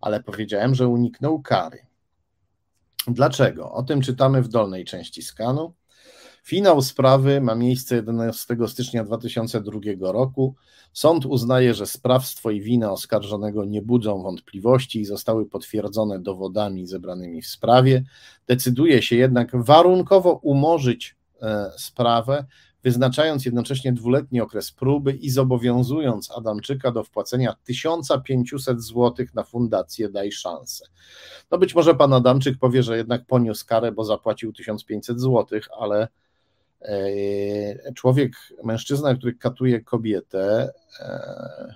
ale 0.00 0.22
powiedziałem, 0.22 0.74
że 0.74 0.88
uniknął 0.88 1.42
kary. 1.42 1.86
Dlaczego? 3.06 3.72
O 3.72 3.82
tym 3.82 4.00
czytamy 4.00 4.42
w 4.42 4.48
dolnej 4.48 4.84
części 4.84 5.22
skanu. 5.22 5.72
Finał 6.46 6.82
sprawy 6.82 7.40
ma 7.40 7.54
miejsce 7.54 7.96
11 7.96 8.56
stycznia 8.66 9.04
2002 9.04 9.80
roku. 10.12 10.54
Sąd 10.92 11.26
uznaje, 11.26 11.74
że 11.74 11.86
sprawstwo 11.86 12.50
i 12.50 12.60
wina 12.60 12.92
oskarżonego 12.92 13.64
nie 13.64 13.82
budzą 13.82 14.22
wątpliwości 14.22 15.00
i 15.00 15.04
zostały 15.04 15.46
potwierdzone 15.46 16.18
dowodami 16.18 16.86
zebranymi 16.86 17.42
w 17.42 17.46
sprawie. 17.46 18.04
Decyduje 18.46 19.02
się 19.02 19.16
jednak 19.16 19.64
warunkowo 19.64 20.32
umorzyć 20.32 21.16
e, 21.42 21.70
sprawę, 21.76 22.44
wyznaczając 22.82 23.44
jednocześnie 23.44 23.92
dwuletni 23.92 24.40
okres 24.40 24.72
próby 24.72 25.12
i 25.12 25.30
zobowiązując 25.30 26.30
Adamczyka 26.30 26.90
do 26.90 27.04
wpłacenia 27.04 27.56
1500 27.64 28.82
zł 28.82 29.26
na 29.34 29.44
fundację 29.44 30.08
Daj 30.08 30.32
Szansę. 30.32 30.84
No 31.50 31.58
być 31.58 31.74
może 31.74 31.94
pan 31.94 32.12
Adamczyk 32.12 32.58
powie, 32.58 32.82
że 32.82 32.96
jednak 32.96 33.26
poniósł 33.26 33.66
karę, 33.66 33.92
bo 33.92 34.04
zapłacił 34.04 34.52
1500 34.52 35.20
zł, 35.20 35.60
ale 35.78 36.08
człowiek, 37.94 38.32
mężczyzna, 38.64 39.14
który 39.14 39.34
katuje 39.34 39.80
kobietę, 39.80 40.72
e, 41.00 41.74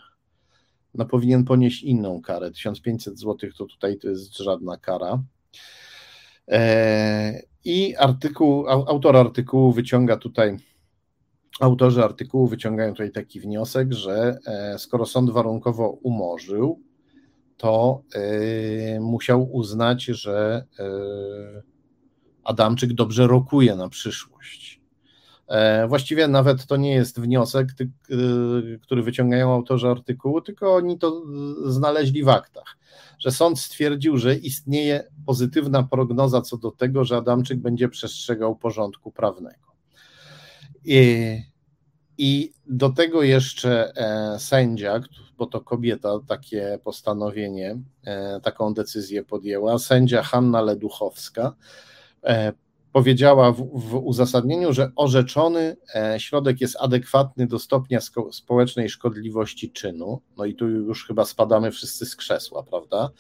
no 0.95 1.05
powinien 1.05 1.45
ponieść 1.45 1.83
inną 1.83 2.23
karę. 2.23 2.51
1500 2.51 3.19
zł 3.19 3.51
to 3.59 3.67
tutaj 3.67 3.99
to 3.99 4.09
jest 4.09 4.39
żadna 4.39 4.77
kara. 4.77 5.23
I 7.65 7.97
artykuł, 7.97 8.69
autor 8.69 9.17
artykułu 9.17 9.73
wyciąga 9.73 10.17
tutaj, 10.17 10.57
autorzy 11.61 12.05
artykułu 12.05 12.47
wyciągają 12.47 12.93
tutaj 12.93 13.13
taki 13.13 13.41
wniosek, 13.41 13.93
że 13.93 14.39
skoro 14.79 15.07
sąd 15.07 15.31
warunkowo 15.31 15.89
umorzył, 15.89 16.81
to 17.57 18.03
musiał 19.01 19.53
uznać, 19.53 20.05
że 20.05 20.65
Adamczyk 22.45 22.93
dobrze 22.93 23.27
rokuje 23.27 23.77
na 23.77 23.89
przyszłość. 23.89 24.70
E, 25.51 25.89
właściwie 25.89 26.29
nawet 26.29 26.67
to 26.67 26.77
nie 26.77 26.95
jest 26.95 27.21
wniosek, 27.21 27.69
e, 27.81 27.87
który 28.83 29.03
wyciągają 29.03 29.55
autorzy 29.55 29.89
artykułu, 29.89 30.41
tylko 30.41 30.75
oni 30.75 30.99
to 30.99 31.23
znaleźli 31.65 32.25
w 32.25 32.29
aktach, 32.29 32.79
że 33.19 33.31
sąd 33.31 33.61
stwierdził, 33.61 34.17
że 34.17 34.35
istnieje 34.35 35.05
pozytywna 35.27 35.83
prognoza 35.83 36.41
co 36.41 36.57
do 36.57 36.71
tego, 36.71 37.05
że 37.05 37.17
Adamczyk 37.17 37.59
będzie 37.59 37.89
przestrzegał 37.89 38.57
porządku 38.57 39.13
prawnego. 39.13 39.73
I, 40.85 41.37
i 42.19 42.53
do 42.67 42.91
tego 42.91 43.23
jeszcze 43.23 43.93
e, 43.97 44.39
sędzia, 44.39 45.01
bo 45.39 45.47
to 45.47 45.61
kobieta 45.61 46.11
takie 46.29 46.79
postanowienie, 46.85 47.79
taką 48.43 48.75
decyzję 48.75 49.25
podjęła, 49.25 49.79
sędzia 49.79 50.23
Hanna 50.23 50.63
Leduchowska, 50.63 51.55
E, 52.25 52.53
powiedziała 52.93 53.53
w, 53.53 53.57
w, 53.75 53.95
uzasadnieniu, 53.95 54.73
że 54.73 54.91
orzeczony 54.97 55.77
e, 55.95 56.21
środek 56.21 56.61
jest 56.61 56.77
adekwatny 56.81 57.47
do 57.47 57.59
stopnia 57.59 57.99
społecznej 58.33 58.89
szkodliwości 58.89 59.73
czynu. 59.73 60.21
No 60.37 60.45
i 60.45 60.55
tu 60.55 60.69
już 60.69 61.07
chyba 61.07 61.25
spadamy 61.25 61.71
wszyscy 61.71 62.07
z 62.07 62.17
krzesła, 62.17 62.63
prawda? 62.63 63.11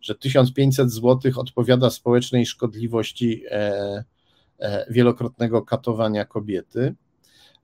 Że 0.00 0.14
1500 0.14 0.90
zł 0.90 1.32
odpowiada 1.36 1.90
społecznej 1.90 2.46
szkodliwości 2.46 3.42
e, 3.50 4.04
wielokrotnego 4.90 5.62
katowania 5.62 6.24
kobiety. 6.24 6.94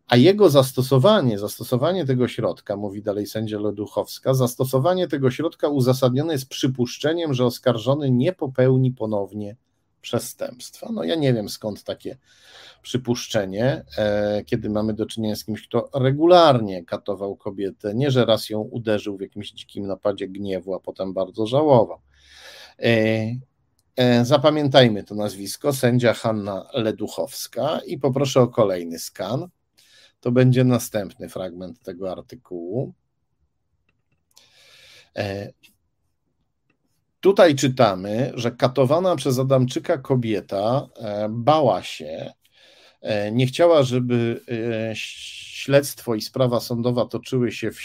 A 0.08 0.16
jego 0.16 0.50
zastosowanie, 0.50 1.38
zastosowanie 1.38 2.06
tego 2.06 2.28
środka, 2.28 2.76
mówi 2.76 3.02
dalej 3.02 3.26
sędzia 3.26 3.58
Loduchowska, 3.58 4.34
zastosowanie 4.34 5.08
tego 5.08 5.30
środka 5.30 5.68
uzasadnione 5.68 6.32
jest 6.32 6.48
przypuszczeniem, 6.48 7.34
że 7.34 7.44
oskarżony 7.44 8.10
nie 8.10 8.32
popełni 8.32 8.92
ponownie 8.92 9.56
przestępstwa. 10.00 10.88
No 10.92 11.04
ja 11.04 11.14
nie 11.14 11.34
wiem 11.34 11.48
skąd 11.48 11.84
takie 11.84 12.16
przypuszczenie, 12.82 13.84
e, 13.98 14.42
kiedy 14.46 14.70
mamy 14.70 14.94
do 14.94 15.06
czynienia 15.06 15.36
z 15.36 15.44
kimś, 15.44 15.68
kto 15.68 15.90
regularnie 15.94 16.84
katował 16.84 17.36
kobietę, 17.36 17.94
nie 17.94 18.10
że 18.10 18.24
raz 18.24 18.50
ją 18.50 18.60
uderzył 18.60 19.16
w 19.16 19.20
jakimś 19.20 19.52
dzikim 19.52 19.86
napadzie 19.86 20.28
gniewu, 20.28 20.74
a 20.74 20.80
potem 20.80 21.12
bardzo 21.12 21.46
żałował. 21.46 22.00
E, 22.78 22.92
e, 23.96 24.24
zapamiętajmy 24.24 25.04
to 25.04 25.14
nazwisko, 25.14 25.72
sędzia 25.72 26.14
Hanna 26.14 26.70
Leduchowska 26.74 27.80
i 27.86 27.98
poproszę 27.98 28.40
o 28.40 28.48
kolejny 28.48 28.98
skan. 28.98 29.48
To 30.20 30.32
będzie 30.32 30.64
następny 30.64 31.28
fragment 31.28 31.82
tego 31.82 32.12
artykułu. 32.12 32.92
Tutaj 37.20 37.54
czytamy, 37.54 38.32
że 38.34 38.50
katowana 38.50 39.16
przez 39.16 39.38
Adamczyka 39.38 39.98
kobieta 39.98 40.88
e, 40.96 41.28
bała 41.30 41.82
się, 41.82 42.32
e, 43.00 43.32
nie 43.32 43.46
chciała, 43.46 43.82
żeby 43.82 44.40
e, 44.48 44.92
śledztwo 44.94 46.14
i 46.14 46.20
sprawa 46.20 46.60
sądowa 46.60 47.06
toczyły 47.06 47.52
się 47.52 47.70
w, 47.70 47.78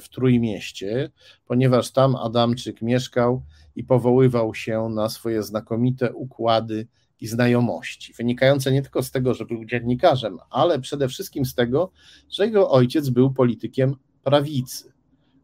w 0.00 0.08
Trójmieście, 0.08 1.10
ponieważ 1.46 1.90
tam 1.90 2.16
Adamczyk 2.16 2.82
mieszkał 2.82 3.42
i 3.76 3.84
powoływał 3.84 4.54
się 4.54 4.88
na 4.94 5.08
swoje 5.08 5.42
znakomite 5.42 6.12
układy 6.12 6.86
i 7.20 7.26
znajomości, 7.26 8.12
wynikające 8.12 8.72
nie 8.72 8.82
tylko 8.82 9.02
z 9.02 9.10
tego, 9.10 9.34
że 9.34 9.44
był 9.44 9.64
dziennikarzem, 9.64 10.38
ale 10.50 10.80
przede 10.80 11.08
wszystkim 11.08 11.44
z 11.44 11.54
tego, 11.54 11.90
że 12.30 12.46
jego 12.46 12.70
ojciec 12.70 13.08
był 13.08 13.32
politykiem 13.34 13.96
prawicy 14.22 14.99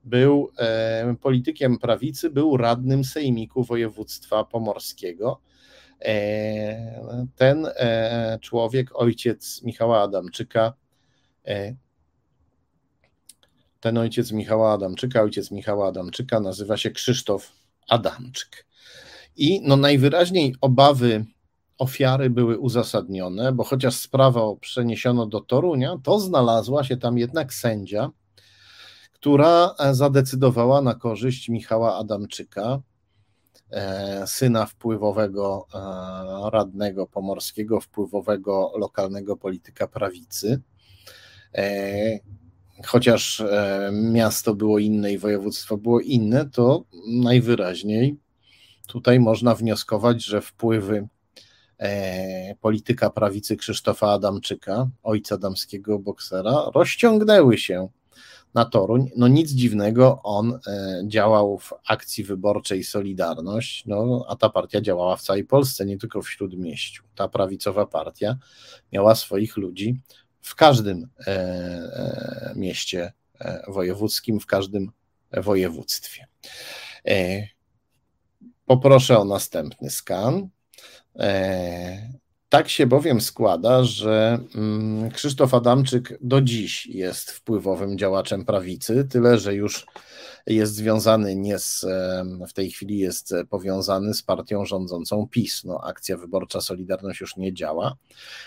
był 0.07 0.51
e, 0.59 1.15
politykiem 1.21 1.79
prawicy, 1.79 2.31
był 2.31 2.57
radnym 2.57 3.05
sejmiku 3.05 3.65
województwa 3.65 4.45
pomorskiego. 4.45 5.41
E, 6.01 7.27
ten 7.37 7.67
e, 7.67 8.39
człowiek, 8.41 8.91
ojciec 8.95 9.63
Michała 9.63 10.03
Adamczyka, 10.03 10.73
ten 13.81 13.99
ojciec 13.99 14.33
Michała 14.33 14.73
Adamczyka, 14.73 15.23
ojciec 15.23 15.51
Michała 15.51 15.89
Adamczyka 15.89 16.41
nazywa 16.41 16.77
się 16.77 16.91
Krzysztof 16.91 17.53
Adamczyk. 17.89 18.67
I 19.37 19.61
no 19.65 19.77
najwyraźniej 19.77 20.55
obawy 20.61 21.25
ofiary 21.79 22.31
były 22.31 22.59
uzasadnione, 22.59 23.53
bo 23.53 23.65
chociaż 23.65 23.95
sprawa 23.95 24.41
przeniesiono 24.61 25.27
do 25.27 25.41
Torunia, 25.41 25.97
to 26.03 26.21
znalazła 26.21 26.85
się 26.85 26.97
tam 26.97 27.19
jednak 27.19 27.55
sędzia, 27.55 28.11
która 29.21 29.75
e, 29.79 29.95
zadecydowała 29.95 30.83
na 30.83 30.95
korzyść 30.95 31.49
Michała 31.49 31.97
Adamczyka, 31.97 32.81
e, 33.71 34.27
syna 34.27 34.67
wpływowego 34.67 35.67
e, 35.75 36.51
radnego 36.51 37.07
pomorskiego, 37.07 37.81
wpływowego 37.81 38.73
lokalnego 38.79 39.37
polityka 39.37 39.87
prawicy. 39.87 40.63
Chociaż 42.87 43.43
miasto 43.93 44.55
było 44.55 44.79
inne 44.79 45.13
i 45.13 45.19
województwo 45.19 45.77
było 45.77 46.01
inne, 46.01 46.51
to 46.51 46.85
najwyraźniej 47.09 48.17
tutaj 48.87 49.21
można 49.21 49.55
wnioskować, 49.55 50.25
że 50.25 50.41
wpływy 50.41 51.09
polityka 52.61 53.11
prawicy 53.11 53.57
Krzysztofa 53.57 54.13
Adamczyka, 54.13 54.89
ojca 55.03 55.39
damskiego 55.39 55.99
boksera, 55.99 56.71
rozciągnęły 56.75 57.59
się 57.59 57.89
na 58.57 58.65
Toruń. 58.65 59.11
No 59.17 59.29
nic 59.29 59.51
dziwnego, 59.51 60.21
on 60.23 60.59
e, 60.67 61.03
działał 61.07 61.59
w 61.59 61.75
akcji 61.87 62.25
wyborczej 62.25 62.85
Solidarność, 62.85 63.87
no, 63.87 64.25
a 64.29 64.37
ta 64.37 64.49
partia 64.49 64.81
działała 64.81 65.17
w 65.17 65.23
całej 65.23 65.45
Polsce, 65.45 65.87
nie 65.87 65.99
tylko 65.99 66.23
w 66.23 66.31
Śródmieściu. 66.31 67.05
Ta 67.15 67.29
prawicowa 67.29 67.87
partia 67.87 68.37
miała 68.93 69.15
swoich 69.15 69.57
ludzi 69.57 70.01
w 70.41 70.55
każdym 70.55 71.09
e, 71.27 71.27
e, 71.27 72.53
mieście 72.57 73.13
wojewódzkim, 73.69 74.41
w 74.41 74.47
każdym 74.47 74.91
województwie. 75.33 76.27
Poproszę 78.67 79.19
o 79.19 79.25
następny 79.25 79.91
skan. 79.91 80.49
Tak 82.57 82.69
się 82.69 82.87
bowiem 82.87 83.21
składa, 83.21 83.85
że 83.85 84.39
mm, 84.55 85.11
Krzysztof 85.11 85.55
Adamczyk 85.55 86.19
do 86.21 86.41
dziś 86.41 86.87
jest 86.87 87.31
wpływowym 87.31 87.99
działaczem 87.99 88.45
prawicy, 88.45 89.09
tyle 89.11 89.39
że 89.39 89.55
już 89.55 89.87
jest 90.47 90.75
związany 90.75 91.37
nie 91.37 91.59
z, 91.59 91.87
w 92.49 92.53
tej 92.53 92.71
chwili 92.71 92.99
jest 92.99 93.35
powiązany 93.51 94.15
z 94.15 94.23
partią 94.23 94.65
rządzącą 94.65 95.29
PiS. 95.31 95.65
No, 95.65 95.81
akcja 95.85 96.17
wyborcza 96.17 96.61
Solidarność 96.61 97.21
już 97.21 97.37
nie 97.37 97.55
działa, 97.55 97.97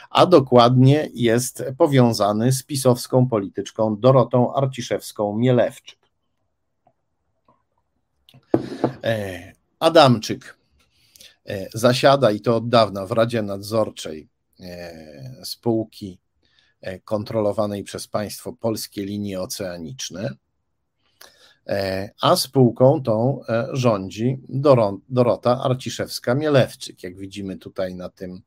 a 0.10 0.26
dokładnie 0.26 1.10
jest 1.14 1.64
powiązany 1.78 2.52
z 2.52 2.64
pisowską 2.64 3.28
polityczką 3.28 3.98
Dorotą 4.00 4.54
Arciszewską-Mielewczyk. 4.54 5.98
E, 9.04 9.54
Adamczyk 9.80 10.59
zasiada 11.74 12.32
i 12.32 12.42
to 12.42 12.56
od 12.56 12.70
dawna 12.70 13.06
w 13.06 13.12
Radzie 13.12 13.42
Nadzorczej 13.42 14.30
e, 14.60 15.42
spółki 15.44 16.20
e, 16.82 17.00
kontrolowanej 17.00 17.84
przez 17.84 18.08
państwo 18.08 18.54
Polskie 18.54 19.06
Linie 19.06 19.42
Oceaniczne, 19.42 20.30
a 22.22 22.36
spółką 22.36 23.04
tą 23.04 23.42
rządzi 23.72 24.40
Dorota 25.10 25.62
Arciszewska-Mielewczyk, 25.64 27.04
jak 27.04 27.18
widzimy 27.18 27.58
tutaj 27.58 27.96
na 27.96 28.10
tym, 28.10 28.42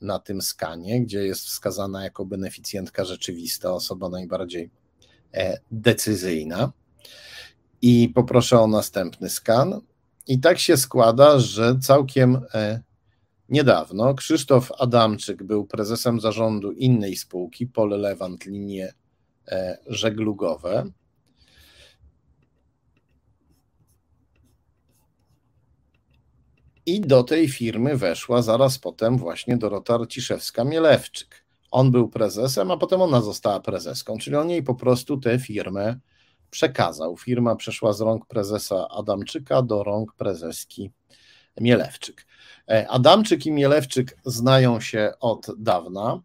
na 0.00 0.18
tym 0.18 0.42
skanie, 0.42 1.00
gdzie 1.00 1.24
jest 1.24 1.44
wskazana 1.44 2.04
jako 2.04 2.24
beneficjentka 2.24 3.04
rzeczywista, 3.04 3.72
osoba 3.72 4.08
najbardziej 4.08 4.70
decyzyjna. 5.70 6.72
I 7.82 8.08
poproszę 8.14 8.60
o 8.60 8.66
następny 8.66 9.30
skan. 9.30 9.80
I 10.26 10.40
tak 10.40 10.58
się 10.58 10.76
składa, 10.76 11.38
że 11.38 11.78
całkiem 11.78 12.40
e, 12.54 12.82
niedawno 13.48 14.14
Krzysztof 14.14 14.72
Adamczyk 14.78 15.42
był 15.42 15.66
prezesem 15.66 16.20
zarządu 16.20 16.72
innej 16.72 17.16
spółki, 17.16 17.66
Pol 17.66 17.88
Lewant 17.88 18.46
Linie 18.46 18.94
e, 19.48 19.78
Żeglugowe. 19.86 20.90
I 26.86 27.00
do 27.00 27.22
tej 27.22 27.48
firmy 27.48 27.96
weszła 27.96 28.42
zaraz 28.42 28.78
potem 28.78 29.18
właśnie 29.18 29.56
Dorota 29.56 29.94
Ciszewska-Mielewczyk. 29.94 31.26
On 31.70 31.90
był 31.90 32.08
prezesem, 32.08 32.70
a 32.70 32.76
potem 32.76 33.02
ona 33.02 33.20
została 33.20 33.60
prezeską, 33.60 34.18
czyli 34.18 34.36
on 34.36 34.50
jej 34.50 34.62
po 34.62 34.74
prostu 34.74 35.16
tę 35.16 35.38
firmę 35.38 35.96
przekazał. 36.54 37.16
Firma 37.16 37.56
przeszła 37.56 37.92
z 37.92 38.00
rąk 38.00 38.26
prezesa 38.26 38.88
Adamczyka 38.88 39.62
do 39.62 39.82
rąk 39.82 40.14
prezeski 40.14 40.90
Mielewczyk. 41.60 42.26
E, 42.70 42.88
Adamczyk 42.88 43.46
i 43.46 43.52
Mielewczyk 43.52 44.18
znają 44.24 44.80
się 44.80 45.12
od 45.20 45.46
dawna. 45.58 46.20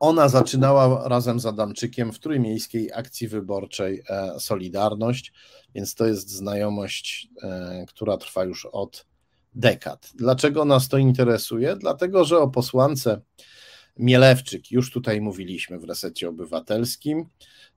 Ona 0.00 0.28
zaczynała 0.28 1.08
razem 1.08 1.40
z 1.40 1.46
Adamczykiem 1.46 2.12
w 2.12 2.18
Trójmiejskiej 2.18 2.92
Akcji 2.92 3.28
Wyborczej 3.28 4.02
e, 4.08 4.40
Solidarność, 4.40 5.32
więc 5.74 5.94
to 5.94 6.06
jest 6.06 6.30
znajomość, 6.30 7.28
e, 7.42 7.84
która 7.88 8.16
trwa 8.16 8.44
już 8.44 8.66
od 8.72 9.06
dekad. 9.54 10.10
Dlaczego 10.14 10.64
nas 10.64 10.88
to 10.88 10.98
interesuje? 10.98 11.76
Dlatego, 11.76 12.24
że 12.24 12.38
o 12.38 12.48
posłance 12.48 13.20
Mielewczyk, 13.98 14.70
już 14.70 14.90
tutaj 14.90 15.20
mówiliśmy 15.20 15.78
w 15.78 15.84
resecie 15.84 16.28
obywatelskim 16.28 17.26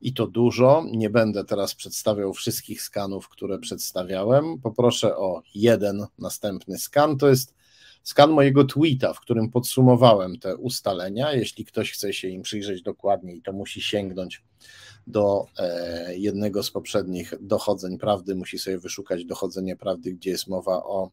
i 0.02 0.14
to 0.14 0.28
dużo. 0.28 0.86
Nie 0.92 1.10
będę 1.10 1.46
teraz 1.46 1.76
przedstawiał 1.76 2.34
wszystkich 2.34 2.82
skanów, 2.82 3.30
które 3.30 3.60
przedstawiałem. 3.60 4.62
Poproszę 4.62 5.18
o 5.18 5.42
jeden 5.56 6.06
następny 6.18 6.78
skan. 6.78 7.18
To 7.18 7.30
jest 7.30 7.54
skan 8.04 8.32
mojego 8.32 8.64
tweeta, 8.64 9.14
w 9.14 9.20
którym 9.20 9.52
podsumowałem 9.52 10.40
te 10.40 10.58
ustalenia. 10.58 11.34
Jeśli 11.34 11.66
ktoś 11.66 11.92
chce 11.92 12.14
się 12.14 12.28
im 12.28 12.42
przyjrzeć 12.42 12.82
dokładniej, 12.82 13.42
to 13.42 13.54
musi 13.54 13.82
sięgnąć 13.82 14.44
do 15.08 15.46
e, 15.58 16.18
jednego 16.18 16.64
z 16.64 16.72
poprzednich 16.72 17.34
dochodzeń 17.42 17.98
prawdy, 17.98 18.36
musi 18.36 18.60
sobie 18.60 18.78
wyszukać 18.78 19.26
dochodzenie 19.26 19.76
prawdy, 19.76 20.14
gdzie 20.14 20.30
jest 20.30 20.48
mowa 20.48 20.84
o 20.84 21.10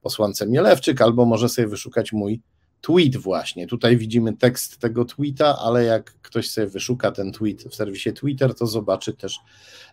posłance 0.00 0.46
Mielewczyk, 0.46 1.02
albo 1.02 1.24
może 1.24 1.48
sobie 1.48 1.68
wyszukać 1.68 2.12
mój 2.12 2.40
tweet 2.80 3.16
właśnie. 3.16 3.66
Tutaj 3.66 3.96
widzimy 3.96 4.36
tekst 4.36 4.78
tego 4.78 5.04
tweeta, 5.04 5.58
ale 5.58 5.84
jak 5.84 6.12
ktoś 6.22 6.50
sobie 6.50 6.66
wyszuka 6.66 7.12
ten 7.12 7.32
tweet 7.32 7.64
w 7.64 7.74
serwisie 7.74 8.12
Twitter, 8.12 8.54
to 8.54 8.66
zobaczy 8.66 9.12
też 9.12 9.38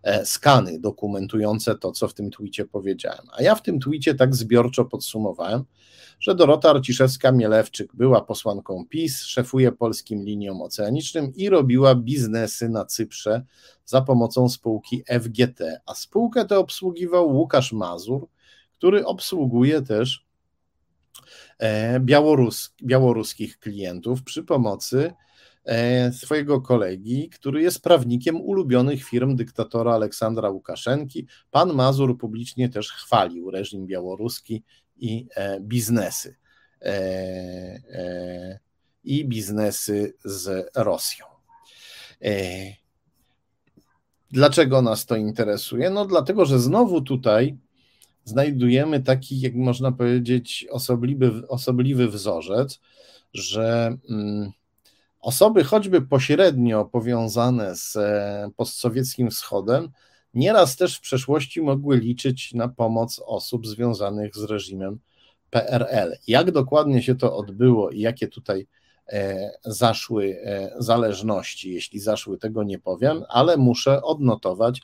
e, 0.03 0.25
skany 0.25 0.79
dokumentujące 0.79 1.75
to, 1.75 1.91
co 1.91 2.07
w 2.07 2.13
tym 2.13 2.31
tweetie 2.31 2.65
powiedziałem. 2.65 3.27
A 3.37 3.41
ja 3.41 3.55
w 3.55 3.61
tym 3.61 3.79
tweetie 3.79 4.15
tak 4.15 4.35
zbiorczo 4.35 4.85
podsumowałem, 4.85 5.63
że 6.19 6.35
Dorota 6.35 6.73
Arciszewska-Mielewczyk 6.73 7.85
była 7.93 8.21
posłanką 8.21 8.85
PiS, 8.89 9.23
szefuje 9.23 9.71
polskim 9.71 10.23
liniom 10.23 10.61
oceanicznym 10.61 11.33
i 11.35 11.49
robiła 11.49 11.95
biznesy 11.95 12.69
na 12.69 12.85
Cyprze 12.85 13.43
za 13.85 14.01
pomocą 14.01 14.49
spółki 14.49 15.03
FGT, 15.21 15.81
a 15.85 15.95
spółkę 15.95 16.45
tę 16.45 16.59
obsługiwał 16.59 17.35
Łukasz 17.35 17.73
Mazur, 17.73 18.27
który 18.77 19.05
obsługuje 19.05 19.81
też 19.81 20.24
białorus, 21.99 22.73
białoruskich 22.83 23.59
klientów 23.59 24.23
przy 24.23 24.43
pomocy 24.43 25.13
e, 25.65 26.13
swojego 26.13 26.61
kolegi, 26.61 27.29
który 27.29 27.61
jest 27.61 27.81
prawnikiem 27.81 28.41
ulubionych 28.41 29.03
firm 29.03 29.35
dyktatora 29.35 29.93
Aleksandra 29.93 30.49
Łukaszenki. 30.49 31.27
Pan 31.51 31.73
Mazur 31.73 32.17
publicznie 32.17 32.69
też 32.69 32.91
chwalił 32.91 33.51
reżim 33.51 33.87
białoruski 33.87 34.63
i 34.97 35.27
e, 35.35 35.59
biznesy. 35.59 36.35
I 39.03 39.25
biznesy 39.25 40.13
z 40.25 40.69
Rosją. 40.75 41.25
Dlaczego 44.31 44.81
nas 44.81 45.05
to 45.05 45.15
interesuje? 45.15 45.89
No, 45.89 46.05
dlatego, 46.05 46.45
że 46.45 46.59
znowu 46.59 47.01
tutaj 47.01 47.57
znajdujemy 48.25 49.03
taki, 49.03 49.39
jak 49.39 49.55
można 49.55 49.91
powiedzieć, 49.91 50.67
osobliwy, 50.71 51.47
osobliwy 51.47 52.07
wzorzec, 52.07 52.79
że 53.33 53.97
mm, 54.09 54.51
osoby 55.19 55.63
choćby 55.63 56.01
pośrednio 56.01 56.85
powiązane 56.85 57.75
z 57.75 57.95
e, 57.95 58.49
postsowieckim 58.55 59.31
wschodem, 59.31 59.89
nieraz 60.33 60.75
też 60.75 60.97
w 60.97 61.01
przeszłości 61.01 61.61
mogły 61.61 61.97
liczyć 61.97 62.53
na 62.53 62.67
pomoc 62.67 63.21
osób 63.25 63.67
związanych 63.67 64.35
z 64.35 64.43
reżimem 64.43 64.99
PRL. 65.49 66.17
Jak 66.27 66.51
dokładnie 66.51 67.03
się 67.03 67.15
to 67.15 67.37
odbyło 67.37 67.89
i 67.89 67.99
jakie 67.99 68.27
tutaj 68.27 68.67
e, 69.07 69.49
zaszły 69.65 70.37
e, 70.43 70.71
zależności, 70.79 71.73
jeśli 71.73 71.99
zaszły, 71.99 72.37
tego 72.37 72.63
nie 72.63 72.79
powiem, 72.79 73.23
ale 73.29 73.57
muszę 73.57 74.01
odnotować 74.01 74.81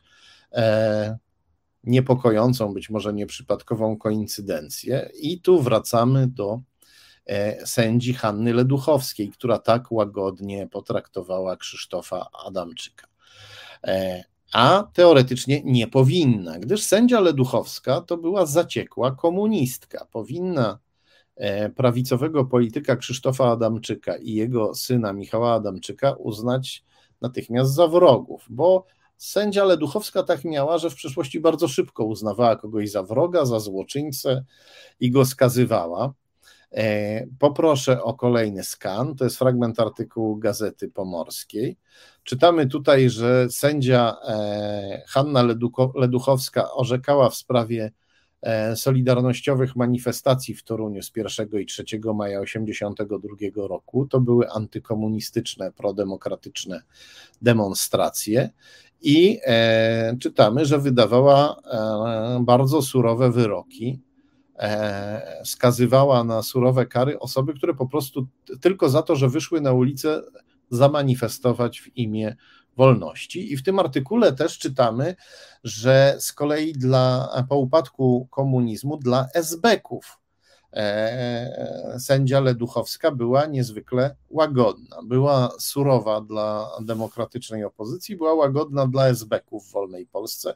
niepokojącą, 1.84 2.74
być 2.74 2.90
może 2.90 3.14
nieprzypadkową 3.14 3.98
koincydencję. 3.98 5.10
I 5.22 5.42
tu 5.42 5.62
wracamy 5.62 6.28
do 6.28 6.62
e, 7.26 7.66
sędzi 7.68 8.14
Hanny 8.14 8.54
Leduchowskiej, 8.54 9.30
która 9.30 9.60
tak 9.60 9.92
łagodnie 9.92 10.68
potraktowała 10.68 11.58
Krzysztofa 11.58 12.30
Adamczyka. 12.46 13.08
E, 13.84 14.24
a 14.54 14.88
teoretycznie 14.94 15.62
nie 15.66 15.88
powinna, 15.88 16.60
gdyż 16.60 16.84
sędzia 16.84 17.20
Leduchowska 17.20 18.02
to 18.02 18.18
była 18.18 18.46
zaciekła 18.46 19.12
komunistka. 19.12 20.08
Powinna 20.12 20.80
e, 21.36 21.70
prawicowego 21.70 22.46
polityka 22.46 22.96
Krzysztofa 22.96 23.52
Adamczyka 23.52 24.18
i 24.18 24.34
jego 24.34 24.76
syna 24.76 25.14
Michała 25.14 25.54
Adamczyka 25.54 26.14
uznać 26.14 26.84
natychmiast 27.22 27.74
za 27.74 27.88
wrogów, 27.88 28.46
bo 28.50 28.86
Sędzia 29.22 29.64
Leduchowska 29.64 30.24
tak 30.24 30.46
miała, 30.46 30.78
że 30.78 30.90
w 30.90 30.96
przeszłości 30.96 31.40
bardzo 31.40 31.68
szybko 31.68 32.06
uznawała 32.06 32.56
kogoś 32.56 32.92
za 32.92 33.04
wroga, 33.04 33.46
za 33.46 33.60
złoczyńcę 33.60 34.44
i 35.00 35.12
go 35.12 35.26
skazywała. 35.26 36.14
E, 36.72 37.28
poproszę 37.40 38.04
o 38.04 38.14
kolejny 38.14 38.64
skan. 38.64 39.16
To 39.16 39.24
jest 39.24 39.38
fragment 39.38 39.80
artykułu 39.80 40.36
Gazety 40.36 40.90
Pomorskiej. 40.90 41.78
Czytamy 42.24 42.68
tutaj, 42.68 43.10
że 43.10 43.50
sędzia 43.50 44.16
e, 44.28 45.04
Hanna 45.08 45.44
Leduchowska 45.96 46.72
orzekała 46.72 47.30
w 47.30 47.36
sprawie 47.36 47.92
e, 48.42 48.76
solidarnościowych 48.76 49.76
manifestacji 49.76 50.56
w 50.56 50.64
Toruniu 50.64 51.04
z 51.04 51.12
1 51.16 51.60
i 51.60 51.66
3 51.66 51.84
maja 52.16 52.42
1982 52.42 53.68
roku. 53.68 54.08
To 54.08 54.20
były 54.20 54.50
antykomunistyczne, 54.50 55.72
prodemokratyczne 55.72 56.82
demonstracje 57.42 58.50
i 59.02 59.40
e, 59.46 60.18
czytamy, 60.20 60.66
że 60.66 60.80
wydawała 60.80 61.56
e, 61.56 62.44
bardzo 62.44 62.82
surowe 62.82 63.32
wyroki, 63.32 64.02
e, 64.60 65.42
skazywała 65.46 66.24
na 66.24 66.44
surowe 66.44 66.86
kary 66.86 67.20
osoby, 67.20 67.54
które 67.54 67.74
po 67.74 67.88
prostu 67.88 68.28
tylko 68.62 68.90
za 68.90 69.02
to, 69.02 69.16
że 69.16 69.30
wyszły 69.30 69.62
na 69.62 69.74
ulicę 69.74 70.22
zamanifestować 70.70 71.82
w 71.82 71.98
imię 71.98 72.36
wolności. 72.78 73.54
I 73.54 73.58
w 73.58 73.64
tym 73.64 73.80
artykule 73.80 74.34
też 74.34 74.60
czytamy, 74.60 75.16
że 75.64 76.16
z 76.20 76.34
kolei 76.34 76.74
dla, 76.74 77.30
po 77.50 77.58
upadku 77.58 78.28
komunizmu 78.32 78.98
dla 78.98 79.28
esbeków 79.34 80.21
sędzia 82.00 82.40
Leduchowska 82.40 83.12
była 83.12 83.46
niezwykle 83.46 84.16
łagodna. 84.30 84.98
Była 85.04 85.52
surowa 85.60 86.22
dla 86.22 86.72
demokratycznej 86.82 87.64
opozycji, 87.64 88.18
była 88.18 88.34
łagodna 88.34 88.88
dla 88.88 89.08
esbeków 89.08 89.68
w 89.68 89.72
wolnej 89.72 90.08
Polsce, 90.08 90.54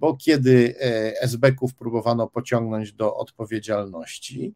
bo 0.00 0.16
kiedy 0.16 0.74
e, 0.80 1.20
esbeków 1.20 1.74
próbowano 1.74 2.26
pociągnąć 2.26 2.92
do 2.92 3.16
odpowiedzialności 3.16 4.54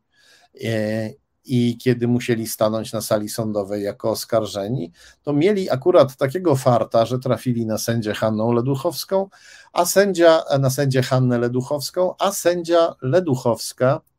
e, 0.65 1.11
i 1.45 1.79
kiedy 1.79 2.09
musieli 2.09 2.47
stanąć 2.47 2.93
na 2.93 3.01
sali 3.01 3.29
sądowej 3.29 3.83
jako 3.83 4.11
oskarżeni, 4.11 4.93
to 5.23 5.33
mieli 5.33 5.71
akurat 5.71 6.17
takiego 6.17 6.57
farta, 6.57 7.07
że 7.07 7.19
trafili 7.19 7.67
na 7.67 7.79
sędzię 7.79 8.15
Hannę 8.15 8.55
Leduchowską, 8.55 9.29
a 9.73 9.85
sędzia, 9.85 10.43
na 10.61 10.71
sędzię 10.71 11.03
Hannę 11.03 11.39
Leduchowską, 11.39 12.15
a 12.19 12.33
sędzia 12.33 12.95
Leduchowska 13.03 14.01
E, 14.01 14.18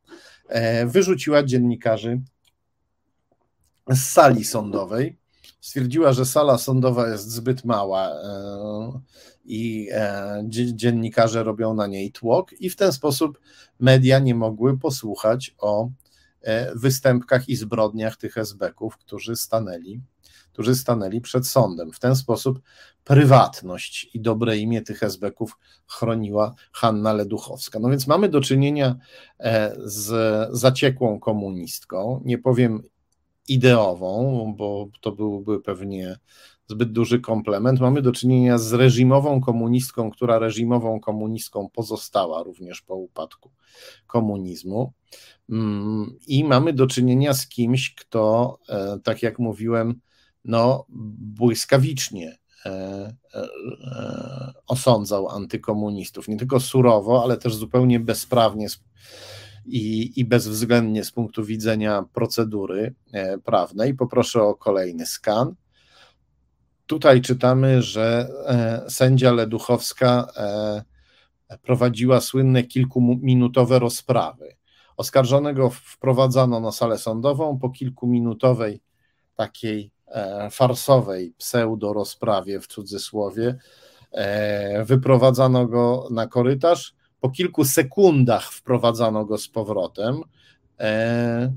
wyrzuciła 0.86 1.44
dziennikarzy 1.44 2.22
z 3.90 4.00
sali 4.00 4.46
sądowej. 4.46 5.18
Stwierdziła, 5.62 6.14
że 6.14 6.26
sala 6.26 6.58
sądowa 6.58 7.10
jest 7.10 7.32
zbyt 7.32 7.66
mała 7.66 8.10
e, 8.10 9.00
i 9.46 9.90
e, 9.92 10.44
dziennikarze 10.74 11.44
robią 11.44 11.74
na 11.74 11.88
niej 11.88 12.12
tłok, 12.12 12.54
i 12.62 12.70
w 12.70 12.76
ten 12.76 12.92
sposób 12.92 13.40
media 13.80 14.20
nie 14.20 14.36
mogły 14.36 14.80
posłuchać 14.80 15.56
o 15.58 15.90
występkach 16.76 17.50
i 17.50 17.56
zbrodniach 17.56 18.18
tych 18.18 18.38
esbeków, 18.38 18.98
którzy 18.98 19.36
stanęli 19.36 20.02
którzy 20.60 20.76
stanęli 20.76 21.22
przed 21.22 21.48
sądem. 21.48 21.91
W 21.91 21.99
ten 21.99 22.15
sposób 22.15 22.60
prywatność 23.03 24.10
i 24.14 24.22
dobre 24.22 24.57
imię 24.57 24.81
tych 24.81 25.03
esbeków 25.03 25.57
chroniła 25.88 26.53
Hanna 26.72 27.14
Leduchowska. 27.14 27.80
No 27.80 27.90
więc 27.90 28.07
mamy 28.07 28.30
do 28.30 28.41
czynienia 28.41 28.95
e, 29.40 29.76
z 29.77 30.49
zaciekłą 30.57 31.19
komunistką, 31.19 32.22
nie 32.26 32.38
powiem 32.38 32.84
ideową, 33.48 34.53
bo 34.57 34.88
to 35.02 35.11
byłby 35.11 35.61
pewnie 35.61 36.19
zbyt 36.68 36.91
duży 36.91 37.19
komplement. 37.19 37.80
Mamy 37.80 38.02
do 38.02 38.11
czynienia 38.11 38.57
z 38.57 38.73
reżimową 38.73 39.41
komunistką, 39.41 40.11
która 40.11 40.40
reżimową 40.40 40.99
komunistką 40.99 41.69
pozostała 41.69 42.44
również 42.44 42.81
po 42.81 42.95
upadku 42.95 43.52
komunizmu. 44.07 44.94
Mm, 45.49 46.18
I 46.27 46.44
mamy 46.44 46.73
do 46.73 46.88
czynienia 46.88 47.34
z 47.34 47.48
kimś, 47.48 47.95
kto, 47.95 48.57
e, 48.69 48.99
tak 49.03 49.23
jak 49.23 49.40
mówiłem, 49.40 50.02
no, 50.45 50.86
błyskawicznie 51.20 52.38
osądzał 54.68 55.30
antykomunistów. 55.30 56.28
Nie 56.28 56.38
tylko 56.38 56.60
surowo, 56.60 57.24
ale 57.24 57.38
też 57.38 57.56
zupełnie 57.56 57.99
bezprawnie 57.99 58.68
i, 59.66 60.11
i 60.20 60.26
bezwzględnie 60.26 61.03
z 61.03 61.11
punktu 61.11 61.44
widzenia 61.44 62.06
procedury 62.14 62.95
prawnej. 63.44 63.94
Poproszę 63.94 64.44
o 64.44 64.56
kolejny 64.56 65.06
skan. 65.06 65.56
Tutaj 66.86 67.22
czytamy, 67.22 67.82
że 67.82 68.30
sędzia 68.88 69.32
Leduchowska 69.32 70.28
prowadziła 71.61 72.22
słynne 72.22 72.64
kilkuminutowe 72.64 73.80
rozprawy. 73.80 74.56
Oskarżonego 74.98 75.70
wprowadzano 75.70 76.60
na 76.60 76.72
salę 76.72 76.98
sądową 76.98 77.60
po 77.60 77.70
kilkuminutowej 77.70 78.82
takiej 79.36 79.86
e, 79.86 79.99
farsowej 80.52 81.34
pseudo-rozprawie 81.38 82.60
w 82.60 82.68
cudzysłowie. 82.68 83.56
E, 84.11 84.86
wyprowadzano 84.86 85.68
go 85.68 86.07
na 86.11 86.27
korytarz, 86.27 86.94
po 87.19 87.30
kilku 87.30 87.65
sekundach 87.65 88.52
wprowadzano 88.52 89.26
go 89.26 89.38
z 89.38 89.48
powrotem 89.48 90.22
e, 90.80 91.53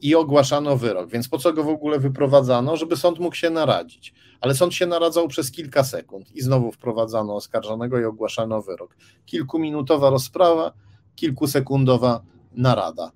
i 0.00 0.14
ogłaszano 0.14 0.76
wyrok. 0.76 1.10
Więc 1.10 1.28
po 1.28 1.38
co 1.38 1.52
go 1.52 1.64
w 1.64 1.68
ogóle 1.68 1.98
wyprowadzano? 1.98 2.76
Żeby 2.76 2.96
sąd 2.96 3.18
mógł 3.18 3.36
się 3.36 3.50
naradzić. 3.50 4.14
Ale 4.40 4.54
sąd 4.54 4.74
się 4.74 4.86
naradzał 4.86 5.28
przez 5.28 5.50
kilka 5.50 5.84
sekund 5.84 6.32
i 6.36 6.42
znowu 6.42 6.72
wprowadzano 6.72 7.34
oskarżonego 7.34 8.00
i 8.00 8.04
ogłaszano 8.04 8.62
wyrok. 8.62 8.96
Kilkuminutowa 9.26 10.10
rozprawa, 10.10 10.72
kilkusekundowa 11.14 12.22
narada. 12.52 13.12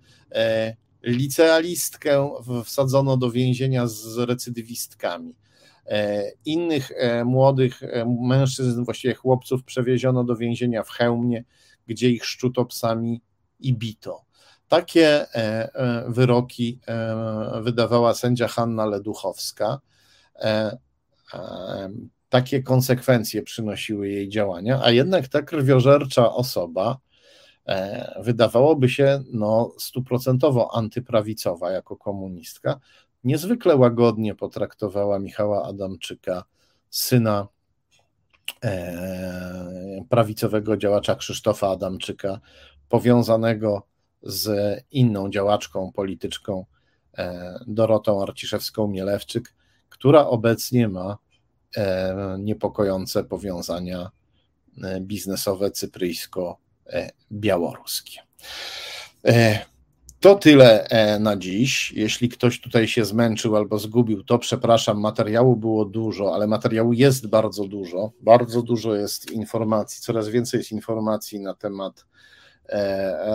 E, 1.04 1.10
licealistkę 1.10 2.30
wsadzono 2.64 3.16
do 3.16 3.30
więzienia 3.30 3.86
z 3.86 4.18
recydywistkami. 4.18 5.34
E, 5.86 6.22
innych 6.44 6.90
e, 6.96 7.24
młodych 7.24 7.80
mężczyzn, 8.22 8.84
właściwie 8.84 9.14
chłopców, 9.14 9.64
przewieziono 9.64 10.24
do 10.24 10.36
więzienia 10.36 10.82
w 10.82 10.90
Chełmie, 10.90 11.44
gdzie 11.86 12.10
ich 12.10 12.24
szczuto 12.24 12.64
psami 12.64 13.22
i 13.60 13.74
bito. 13.74 14.24
Takie 14.68 15.26
wyroki 16.08 16.80
wydawała 17.62 18.14
sędzia 18.14 18.48
Hanna 18.48 18.86
Leduchowska. 18.86 19.80
Takie 22.28 22.62
konsekwencje 22.62 23.42
przynosiły 23.42 24.08
jej 24.08 24.28
działania, 24.28 24.80
a 24.82 24.90
jednak 24.90 25.28
ta 25.28 25.42
krwiożercza 25.42 26.32
osoba, 26.32 26.98
E, 26.98 27.13
wydawałoby 28.20 28.88
się 28.88 29.22
no, 29.32 29.72
stuprocentowo 29.78 30.74
antyprawicowa 30.74 31.70
jako 31.70 31.96
komunistka, 31.96 32.80
niezwykle 33.24 33.76
łagodnie 33.76 34.34
potraktowała 34.34 35.18
Michała 35.18 35.64
Adamczyka, 35.64 36.44
syna 36.90 37.48
e, 38.64 40.04
prawicowego 40.08 40.76
działacza 40.76 41.14
Krzysztofa 41.14 41.70
Adamczyka, 41.70 42.40
powiązanego 42.88 43.86
z 44.22 44.80
inną 44.90 45.30
działaczką 45.30 45.92
polityczką 45.92 46.64
e, 47.18 47.54
Dorotą 47.66 48.24
Arciszewską-Mielewczyk, 48.24 49.42
która 49.88 50.26
obecnie 50.26 50.88
ma 50.88 51.18
niepokojące 52.38 53.24
powiązania 53.24 54.10
biznesowe 55.00 55.70
cypryjsko 55.70 56.58
E, 56.58 56.63
białoruskie. 57.32 58.20
E, 59.24 59.58
to 60.20 60.34
tyle 60.34 60.84
e, 60.88 61.18
na 61.18 61.36
dziś. 61.36 61.92
Jeśli 61.92 62.28
ktoś 62.28 62.60
tutaj 62.60 62.88
się 62.88 63.04
zmęczył 63.04 63.56
albo 63.56 63.78
zgubił, 63.78 64.24
to 64.24 64.38
przepraszam, 64.38 65.00
materiału 65.00 65.56
było 65.56 65.84
dużo, 65.84 66.34
ale 66.34 66.46
materiału 66.46 66.92
jest 66.92 67.26
bardzo 67.26 67.64
dużo. 67.64 68.12
Bardzo 68.20 68.62
dużo 68.62 68.94
jest 68.94 69.30
informacji, 69.30 70.02
coraz 70.02 70.28
więcej 70.28 70.58
jest 70.58 70.72
informacji 70.72 71.40
na 71.40 71.54
temat 71.54 72.06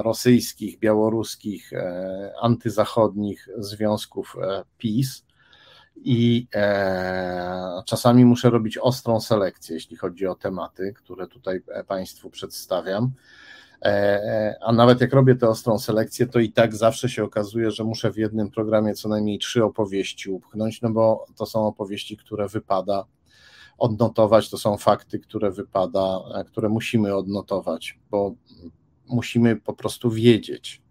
rosyjskich, 0.04 0.80
białoruskich, 0.80 1.72
antyzachodnich 2.42 3.48
związków 3.58 4.36
PiS. 4.78 5.26
I 6.04 6.48
czasami 7.86 8.26
muszę 8.26 8.50
robić 8.50 8.78
ostrą 8.78 9.22
selekcję, 9.22 9.76
jeśli 9.76 9.98
chodzi 9.98 10.28
o 10.28 10.36
tematy, 10.36 10.94
które 10.94 11.28
tutaj 11.28 11.62
Państwu 11.88 12.30
przedstawiam. 12.30 13.12
E, 13.82 13.88
e, 13.88 14.56
a 14.62 14.72
nawet 14.72 15.02
jak 15.02 15.14
robię 15.14 15.36
tę 15.36 15.50
ostrą 15.50 15.80
selekcję, 15.80 16.28
to 16.28 16.40
i 16.40 16.52
tak 16.52 16.76
zawsze 16.76 17.10
się 17.10 17.24
okazuje, 17.24 17.72
że 17.72 17.84
muszę 17.84 18.12
w 18.12 18.18
jednym 18.18 18.50
programie 18.50 18.94
co 18.94 19.10
najmniej 19.10 19.40
trzy 19.40 19.64
opowieści 19.64 20.30
upchnąć, 20.30 20.82
no 20.82 20.90
bo 20.90 21.26
to 21.36 21.46
są 21.46 21.68
opowieści, 21.68 22.18
które 22.18 22.48
wypada 22.48 23.06
odnotować, 23.78 24.50
to 24.50 24.58
są 24.58 24.78
fakty, 24.78 25.20
które 25.20 25.52
wypada, 25.52 26.20
e, 26.36 26.44
które 26.44 26.70
musimy 26.70 27.16
odnotować, 27.16 28.00
bo 28.12 28.34
musimy 29.08 29.56
po 29.56 29.74
prostu 29.74 30.12
wiedzieć, 30.12 30.82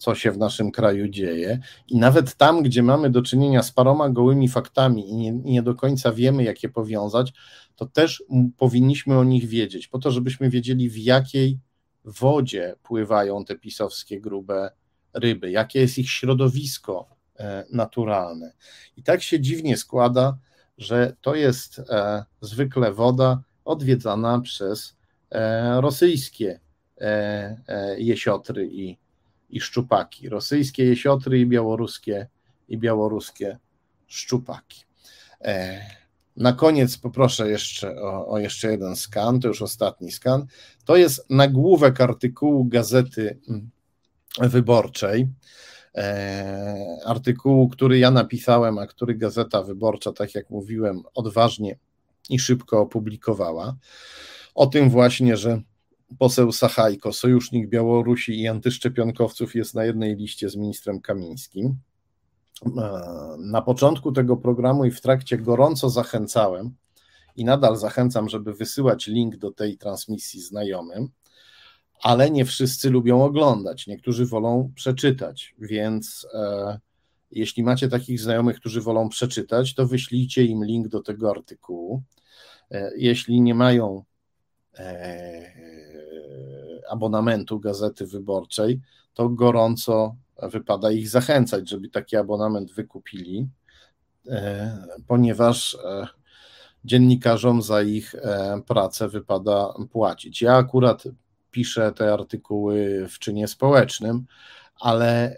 co 0.00 0.14
się 0.14 0.32
w 0.32 0.38
naszym 0.38 0.70
kraju 0.70 1.08
dzieje. 1.08 1.60
I 1.88 1.96
nawet 1.96 2.34
tam, 2.34 2.62
gdzie 2.62 2.82
mamy 2.82 3.10
do 3.10 3.22
czynienia 3.22 3.62
z 3.62 3.72
paroma 3.72 4.08
gołymi 4.08 4.48
faktami 4.48 5.10
i 5.10 5.16
nie, 5.16 5.32
nie 5.32 5.62
do 5.62 5.74
końca 5.74 6.12
wiemy, 6.12 6.44
jak 6.44 6.62
je 6.62 6.68
powiązać, 6.68 7.32
to 7.76 7.86
też 7.86 8.22
powinniśmy 8.56 9.18
o 9.18 9.24
nich 9.24 9.48
wiedzieć, 9.48 9.88
po 9.88 9.98
to, 9.98 10.10
żebyśmy 10.10 10.50
wiedzieli, 10.50 10.90
w 10.90 10.98
jakiej 10.98 11.58
wodzie 12.04 12.74
pływają 12.82 13.44
te 13.44 13.58
pisowskie 13.58 14.20
grube 14.20 14.70
ryby, 15.12 15.50
jakie 15.50 15.80
jest 15.80 15.98
ich 15.98 16.10
środowisko 16.10 17.16
e, 17.38 17.64
naturalne. 17.72 18.52
I 18.96 19.02
tak 19.02 19.22
się 19.22 19.40
dziwnie 19.40 19.76
składa, 19.76 20.38
że 20.78 21.16
to 21.20 21.34
jest 21.34 21.78
e, 21.78 22.24
zwykle 22.40 22.92
woda 22.92 23.42
odwiedzana 23.64 24.40
przez 24.40 24.96
e, 25.30 25.80
rosyjskie 25.80 26.60
jesiotry 27.98 28.68
i, 28.72 28.98
i 29.50 29.60
szczupaki. 29.60 30.28
Rosyjskie 30.28 30.84
jesiotry 30.84 31.40
i 31.40 31.46
białoruskie, 31.46 32.26
i 32.68 32.78
białoruskie 32.78 33.58
szczupaki. 34.06 34.84
Na 36.36 36.52
koniec 36.52 36.96
poproszę 36.96 37.50
jeszcze 37.50 38.02
o, 38.02 38.28
o, 38.28 38.38
jeszcze 38.38 38.70
jeden 38.70 38.96
skan, 38.96 39.40
to 39.40 39.48
już 39.48 39.62
ostatni 39.62 40.12
skan. 40.12 40.46
To 40.84 40.96
jest 40.96 41.30
nagłówek 41.30 42.00
artykułu 42.00 42.64
Gazety 42.64 43.38
Wyborczej. 44.40 45.28
E, 45.94 46.96
artykułu, 47.04 47.68
który 47.68 47.98
ja 47.98 48.10
napisałem, 48.10 48.78
a 48.78 48.86
który 48.86 49.14
Gazeta 49.14 49.62
Wyborcza, 49.62 50.12
tak 50.12 50.34
jak 50.34 50.50
mówiłem, 50.50 51.02
odważnie 51.14 51.78
i 52.30 52.38
szybko 52.38 52.80
opublikowała. 52.80 53.76
O 54.54 54.66
tym 54.66 54.90
właśnie, 54.90 55.36
że 55.36 55.62
poseł 56.18 56.52
Sachajko, 56.52 57.12
sojusznik 57.12 57.68
Białorusi 57.68 58.40
i 58.40 58.48
antyszczepionkowców, 58.48 59.54
jest 59.54 59.74
na 59.74 59.84
jednej 59.84 60.16
liście 60.16 60.50
z 60.50 60.56
ministrem 60.56 61.00
Kamińskim. 61.00 61.76
E, 62.66 63.00
na 63.38 63.62
początku 63.62 64.12
tego 64.12 64.36
programu 64.36 64.84
i 64.84 64.90
w 64.90 65.00
trakcie 65.00 65.38
gorąco 65.38 65.90
zachęcałem 65.90 66.74
i 67.36 67.44
nadal 67.44 67.76
zachęcam, 67.76 68.28
żeby 68.28 68.54
wysyłać 68.54 69.06
link 69.06 69.36
do 69.36 69.50
tej 69.50 69.78
transmisji 69.78 70.40
znajomym, 70.40 71.08
ale 72.02 72.30
nie 72.30 72.44
wszyscy 72.44 72.90
lubią 72.90 73.24
oglądać. 73.24 73.86
Niektórzy 73.86 74.26
wolą 74.26 74.72
przeczytać, 74.74 75.54
więc 75.58 76.26
e, 76.34 76.78
jeśli 77.30 77.62
macie 77.62 77.88
takich 77.88 78.20
znajomych, 78.20 78.56
którzy 78.56 78.80
wolą 78.80 79.08
przeczytać, 79.08 79.74
to 79.74 79.86
wyślijcie 79.86 80.44
im 80.44 80.64
link 80.64 80.88
do 80.88 81.00
tego 81.00 81.30
artykułu. 81.30 82.02
E, 82.70 82.90
jeśli 82.96 83.40
nie 83.40 83.54
mają 83.54 84.04
e, 84.78 85.89
abonamentu 86.90 87.60
Gazety 87.60 88.06
Wyborczej, 88.06 88.80
to 89.14 89.28
gorąco 89.28 90.16
wypada 90.42 90.90
ich 90.90 91.08
zachęcać, 91.08 91.68
żeby 91.68 91.88
taki 91.88 92.16
abonament 92.16 92.72
wykupili, 92.72 93.48
e, 94.28 94.86
ponieważ 95.06 95.74
e, 95.84 96.06
dziennikarzom 96.84 97.62
za 97.62 97.82
ich 97.82 98.14
e, 98.14 98.60
pracę 98.66 99.08
wypada 99.08 99.74
płacić. 99.92 100.42
Ja 100.42 100.56
akurat 100.56 101.04
piszę 101.50 101.92
te 101.92 102.12
artykuły 102.12 103.06
w 103.08 103.18
czynie 103.18 103.48
społecznym, 103.48 104.26
ale 104.80 105.36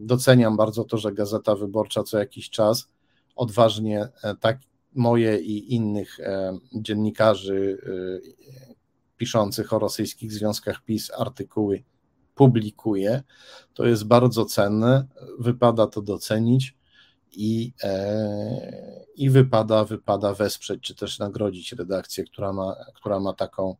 doceniam 0.00 0.56
bardzo 0.56 0.84
to, 0.84 0.98
że 0.98 1.12
Gazeta 1.12 1.54
Wyborcza 1.54 2.02
co 2.02 2.18
jakiś 2.18 2.50
czas 2.50 2.88
odważnie 3.36 4.08
tak 4.40 4.58
moje 4.94 5.38
i 5.38 5.74
innych 5.74 6.18
dziennikarzy 6.72 7.78
piszących 9.16 9.72
o 9.72 9.78
rosyjskich 9.78 10.32
związkach 10.32 10.82
PiS 10.84 11.10
artykuły 11.18 11.84
publikuje. 12.34 13.22
To 13.74 13.86
jest 13.86 14.04
bardzo 14.04 14.44
cenne, 14.44 15.06
wypada 15.38 15.86
to 15.86 16.02
docenić 16.02 16.76
i, 17.32 17.72
e, 17.82 19.04
i 19.16 19.30
wypada, 19.30 19.84
wypada 19.84 20.34
wesprzeć, 20.34 20.80
czy 20.80 20.94
też 20.94 21.18
nagrodzić 21.18 21.72
redakcję, 21.72 22.24
która 22.24 22.52
ma, 22.52 22.76
która 22.94 23.20
ma 23.20 23.32
taką 23.32 23.76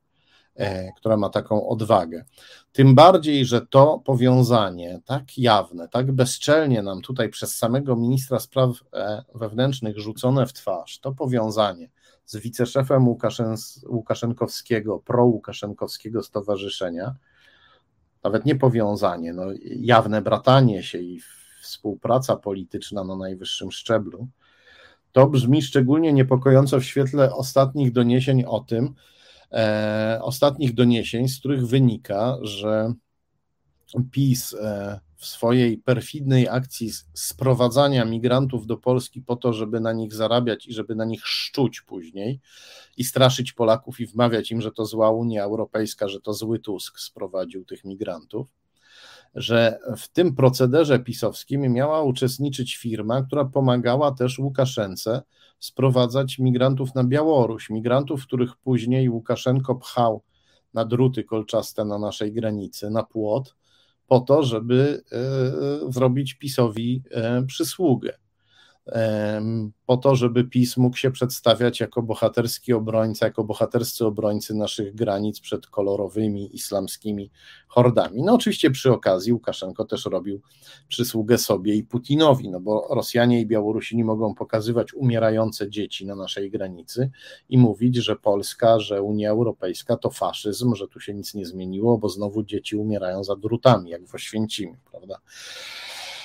e, 0.56 0.92
która 0.92 1.16
ma 1.16 1.30
taką 1.30 1.68
odwagę. 1.68 2.24
Tym 2.72 2.94
bardziej, 2.94 3.46
że 3.46 3.66
to 3.66 4.02
powiązanie 4.04 5.00
tak 5.04 5.38
jawne, 5.38 5.88
tak 5.88 6.12
bezczelnie 6.12 6.82
nam 6.82 7.02
tutaj 7.02 7.28
przez 7.28 7.54
samego 7.54 7.96
ministra 7.96 8.40
spraw 8.40 8.70
e, 8.92 9.24
wewnętrznych 9.34 9.98
rzucone 9.98 10.46
w 10.46 10.52
twarz, 10.52 10.98
to 10.98 11.12
powiązanie 11.12 11.90
z 12.24 12.36
wiceszefem 12.36 13.08
Łukaszenkowskiego, 13.86 14.98
pro-Łukaszenkowskiego 14.98 16.22
stowarzyszenia, 16.22 17.14
nawet 18.22 18.44
nie 18.44 18.56
powiązanie, 18.56 19.32
no, 19.32 19.44
jawne 19.64 20.22
bratanie 20.22 20.82
się 20.82 20.98
i 20.98 21.20
współpraca 21.62 22.36
polityczna 22.36 23.04
na 23.04 23.16
najwyższym 23.16 23.72
szczeblu, 23.72 24.28
to 25.12 25.26
brzmi 25.26 25.62
szczególnie 25.62 26.12
niepokojąco 26.12 26.80
w 26.80 26.84
świetle 26.84 27.34
ostatnich 27.34 27.92
doniesień 27.92 28.44
o 28.44 28.60
tym, 28.60 28.94
e, 29.52 30.18
ostatnich 30.22 30.74
doniesień, 30.74 31.28
z 31.28 31.38
których 31.38 31.66
wynika, 31.66 32.36
że 32.42 32.92
PiS 34.02 34.54
e, 34.54 35.00
w 35.16 35.26
swojej 35.26 35.78
perfidnej 35.78 36.48
akcji 36.48 36.90
sprowadzania 37.14 38.04
migrantów 38.04 38.66
do 38.66 38.76
Polski 38.76 39.22
po 39.22 39.36
to, 39.36 39.52
żeby 39.52 39.80
na 39.80 39.92
nich 39.92 40.14
zarabiać 40.14 40.66
i 40.66 40.72
żeby 40.72 40.94
na 40.94 41.04
nich 41.04 41.26
szczuć 41.26 41.80
później 41.80 42.40
i 42.96 43.04
straszyć 43.04 43.52
Polaków 43.52 44.00
i 44.00 44.06
wmawiać 44.06 44.50
im, 44.50 44.60
że 44.60 44.72
to 44.72 44.86
zła 44.86 45.10
Unia 45.10 45.44
Europejska, 45.44 46.08
że 46.08 46.20
to 46.20 46.32
zły 46.34 46.58
Tusk 46.58 46.98
sprowadził 46.98 47.64
tych 47.64 47.84
migrantów, 47.84 48.46
że 49.34 49.78
w 49.96 50.08
tym 50.08 50.34
procederze 50.34 50.98
pisowskim 50.98 51.72
miała 51.72 52.02
uczestniczyć 52.02 52.76
firma, 52.76 53.22
która 53.22 53.44
pomagała 53.44 54.12
też 54.12 54.38
Łukaszence 54.38 55.22
sprowadzać 55.58 56.38
migrantów 56.38 56.94
na 56.94 57.04
Białoruś, 57.04 57.70
migrantów, 57.70 58.26
których 58.26 58.56
później 58.56 59.08
Łukaszenko 59.08 59.74
pchał 59.74 60.22
na 60.74 60.84
druty 60.84 61.24
kolczaste 61.24 61.84
na 61.84 61.98
naszej 61.98 62.32
granicy, 62.32 62.90
na 62.90 63.02
płot, 63.02 63.54
po 64.06 64.20
to, 64.20 64.42
żeby 64.42 65.02
e, 65.12 65.92
zrobić 65.92 66.34
PiSowi 66.34 67.02
e, 67.10 67.42
przysługę 67.42 68.23
po 69.86 69.96
to, 69.96 70.16
żeby 70.16 70.44
PiS 70.44 70.76
mógł 70.76 70.96
się 70.96 71.10
przedstawiać 71.10 71.80
jako 71.80 72.02
bohaterski 72.02 72.72
obrońca, 72.72 73.26
jako 73.26 73.44
bohaterscy 73.44 74.06
obrońcy 74.06 74.54
naszych 74.54 74.94
granic 74.94 75.40
przed 75.40 75.66
kolorowymi 75.66 76.56
islamskimi 76.56 77.30
hordami. 77.68 78.22
No 78.22 78.34
oczywiście 78.34 78.70
przy 78.70 78.92
okazji 78.92 79.32
Łukaszenko 79.32 79.84
też 79.84 80.04
robił 80.04 80.40
przysługę 80.88 81.38
sobie 81.38 81.74
i 81.74 81.82
Putinowi, 81.82 82.48
no 82.48 82.60
bo 82.60 82.88
Rosjanie 82.90 83.40
i 83.40 83.46
Białorusini 83.46 84.04
mogą 84.04 84.34
pokazywać 84.34 84.94
umierające 84.94 85.70
dzieci 85.70 86.06
na 86.06 86.14
naszej 86.14 86.50
granicy 86.50 87.10
i 87.48 87.58
mówić, 87.58 87.96
że 87.96 88.16
Polska, 88.16 88.80
że 88.80 89.02
Unia 89.02 89.30
Europejska 89.30 89.96
to 89.96 90.10
faszyzm, 90.10 90.74
że 90.74 90.88
tu 90.88 91.00
się 91.00 91.14
nic 91.14 91.34
nie 91.34 91.46
zmieniło, 91.46 91.98
bo 91.98 92.08
znowu 92.08 92.42
dzieci 92.42 92.76
umierają 92.76 93.24
za 93.24 93.36
drutami, 93.36 93.90
jak 93.90 94.06
w 94.06 94.14
Oświęcimiu, 94.14 94.76
prawda? 94.90 95.18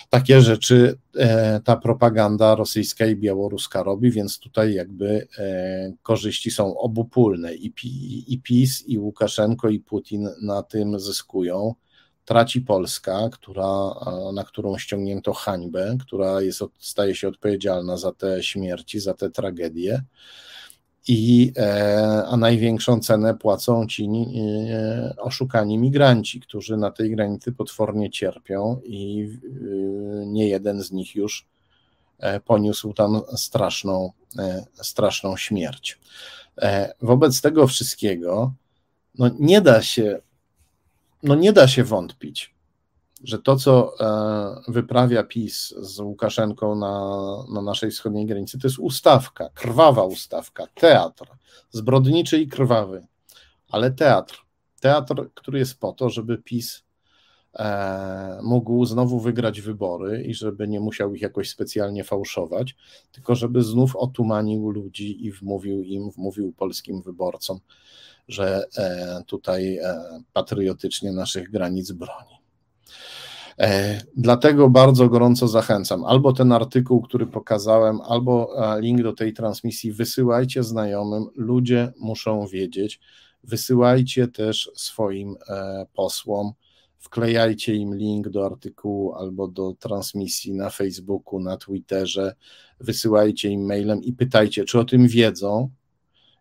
Takie 0.10 0.42
rzeczy 0.42 0.98
e, 1.16 1.60
ta 1.60 1.78
propaganda 1.78 2.56
rosyjska 2.56 3.06
i 3.06 3.16
białoruska 3.16 3.84
robi, 3.84 4.12
więc 4.12 4.40
tutaj 4.40 4.74
jakby 4.74 5.28
e, 5.38 5.92
korzyści 6.04 6.52
są 6.52 6.78
obopólne 6.78 7.54
i, 7.54 8.42
PiS, 8.44 8.88
i 8.88 8.98
Łukaszenko, 8.98 9.70
i 9.70 9.80
Putin 9.80 10.30
na 10.42 10.64
tym 10.64 11.00
zyskują. 11.00 11.76
Traci 12.26 12.62
Polska, 12.62 13.30
która, 13.32 13.94
na 14.34 14.44
którą 14.44 14.78
ściągnięto 14.78 15.34
hańbę, 15.34 15.98
która 16.00 16.42
jest, 16.42 16.62
staje 16.80 17.16
się 17.16 17.28
odpowiedzialna 17.28 17.98
za 17.98 18.12
te 18.12 18.44
śmierci, 18.44 19.00
za 19.00 19.14
te 19.14 19.30
tragedie 19.30 20.04
i, 21.08 21.54
e, 21.58 22.24
a 22.28 22.38
największą 22.38 23.00
cenę 23.00 23.38
płacą 23.38 23.88
ci 23.88 24.06
e, 24.06 25.16
oszukani 25.18 25.78
migranci, 25.78 26.40
którzy 26.40 26.78
na 26.78 26.92
tej 26.92 27.12
granicy 27.12 27.52
potwornie 27.52 28.10
cierpią 28.10 28.82
i 28.84 29.30
e, 29.44 30.26
nie 30.26 30.48
jeden 30.48 30.84
z 30.84 30.92
nich 30.92 31.16
już 31.16 31.48
poniósł 32.46 32.94
tam 32.94 33.22
straszną, 33.36 34.12
straszną 34.74 35.38
śmierć. 35.38 36.00
Wobec 37.02 37.42
tego 37.42 37.68
wszystkiego 37.68 38.54
no 39.18 39.30
nie 39.40 39.62
da 39.62 39.82
się 39.82 40.20
no 41.24 41.36
nie 41.36 41.54
da 41.54 41.68
się 41.68 41.84
wątpić, 41.84 42.54
że 43.24 43.40
to, 43.40 43.56
co 43.56 43.94
e, 44.00 44.72
wyprawia 44.72 45.24
PiS 45.24 45.74
z 45.78 46.00
Łukaszenką 46.00 46.76
na, 46.76 47.20
na 47.54 47.62
naszej 47.62 47.92
wschodniej 47.92 48.26
granicy, 48.26 48.60
to 48.60 48.68
jest 48.68 48.80
ustawka, 48.80 49.50
krwawa 49.54 50.04
ustawka, 50.04 50.68
teatr, 50.68 51.26
zbrodniczy 51.72 52.42
i 52.42 52.48
krwawy, 52.48 53.08
ale 53.70 53.92
teatr. 53.92 54.46
Teatr, 54.80 55.30
który 55.34 55.60
jest 55.60 55.80
po 55.80 55.94
to, 55.94 56.10
żeby 56.10 56.38
PiS 56.38 56.84
e, 57.54 58.40
mógł 58.44 58.86
znowu 58.86 59.20
wygrać 59.20 59.62
wybory 59.62 60.24
i 60.24 60.34
żeby 60.34 60.68
nie 60.68 60.80
musiał 60.80 61.14
ich 61.14 61.22
jakoś 61.22 61.50
specjalnie 61.50 62.04
fałszować, 62.04 62.76
tylko 63.12 63.36
żeby 63.36 63.64
znów 63.64 63.96
otumanił 63.96 64.70
ludzi 64.70 65.26
i 65.26 65.32
wmówił 65.32 65.84
im, 65.84 66.12
wmówił 66.12 66.54
polskim 66.54 67.02
wyborcom, 67.02 67.60
że 68.28 68.66
e, 68.78 69.24
tutaj 69.28 69.80
patriotycznie 70.34 71.12
naszych 71.12 71.52
granic 71.52 71.92
broni. 71.92 72.39
E, 73.60 74.02
dlatego 74.16 74.70
bardzo 74.70 75.10
gorąco 75.10 75.48
zachęcam. 75.48 76.06
Albo 76.06 76.34
ten 76.34 76.52
artykuł, 76.52 77.02
który 77.02 77.28
pokazałem, 77.28 78.02
albo 78.02 78.50
e, 78.76 78.82
link 78.82 79.02
do 79.02 79.14
tej 79.14 79.34
transmisji 79.34 79.92
wysyłajcie 79.92 80.64
znajomym. 80.64 81.26
Ludzie 81.36 81.94
muszą 82.00 82.48
wiedzieć. 82.48 83.00
Wysyłajcie 83.44 84.28
też 84.28 84.72
swoim 84.76 85.36
e, 85.50 85.86
posłom. 85.94 86.52
Wklejajcie 86.98 87.76
im 87.76 87.96
link 87.96 88.30
do 88.30 88.46
artykułu 88.46 89.14
albo 89.14 89.48
do 89.48 89.74
transmisji 89.80 90.54
na 90.54 90.70
Facebooku, 90.70 91.40
na 91.40 91.58
Twitterze. 91.58 92.36
Wysyłajcie 92.80 93.50
im 93.50 93.66
mailem 93.66 94.04
i 94.04 94.14
pytajcie, 94.14 94.66
czy 94.66 94.80
o 94.80 94.86
tym 94.86 95.08
wiedzą, 95.08 95.70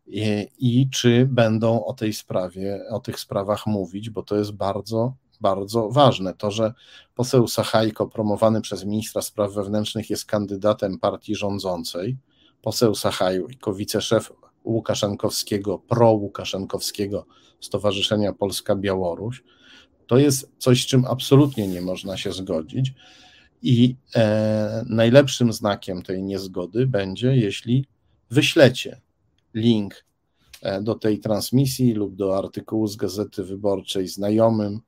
i, 0.07 0.49
i, 0.59 0.91
czy 0.91 1.27
będą 1.31 1.85
o 1.85 1.93
tej 1.93 2.13
sprawie, 2.13 2.81
o 2.91 3.01
tych 3.01 3.21
sprawach 3.21 3.67
mówić, 3.67 4.11
bo 4.11 4.23
to 4.23 4.37
jest 4.37 4.53
bardzo 4.53 5.15
bardzo 5.41 5.89
ważne. 5.89 6.35
To, 6.35 6.51
że 6.51 6.73
poseł 7.15 7.49
Sachajko, 7.49 8.07
promowany 8.07 8.61
przez 8.61 8.85
ministra 8.85 9.23
spraw 9.23 9.53
wewnętrznych, 9.53 10.11
jest 10.11 10.25
kandydatem 10.25 10.99
partii 10.99 11.35
rządzącej, 11.35 12.17
poseł 12.63 12.95
Sachajko, 12.95 13.75
wiceszef 13.75 14.33
Łukaszenkowskiego, 14.65 15.79
pro-Łukaszenkowskiego 15.79 17.27
Stowarzyszenia 17.61 18.33
Polska-Białoruś, 18.33 19.43
to 20.09 20.19
jest 20.19 20.51
coś, 20.59 20.85
z 20.85 20.87
czym 20.87 21.05
absolutnie 21.05 21.69
nie 21.69 21.81
można 21.81 22.17
się 22.17 22.33
zgodzić. 22.33 22.95
I 23.63 23.97
e, 24.15 24.85
najlepszym 24.89 25.53
znakiem 25.53 26.03
tej 26.03 26.23
niezgody 26.23 26.87
będzie, 26.87 27.37
jeśli 27.37 27.87
wyślecie 28.31 29.01
link 29.55 30.05
e, 30.63 30.83
do 30.83 30.95
tej 30.95 31.19
transmisji 31.19 31.93
lub 31.93 32.17
do 32.17 32.39
artykułu 32.39 32.87
z 32.87 32.97
Gazety 32.97 33.45
Wyborczej 33.45 34.09
znajomym, 34.09 34.81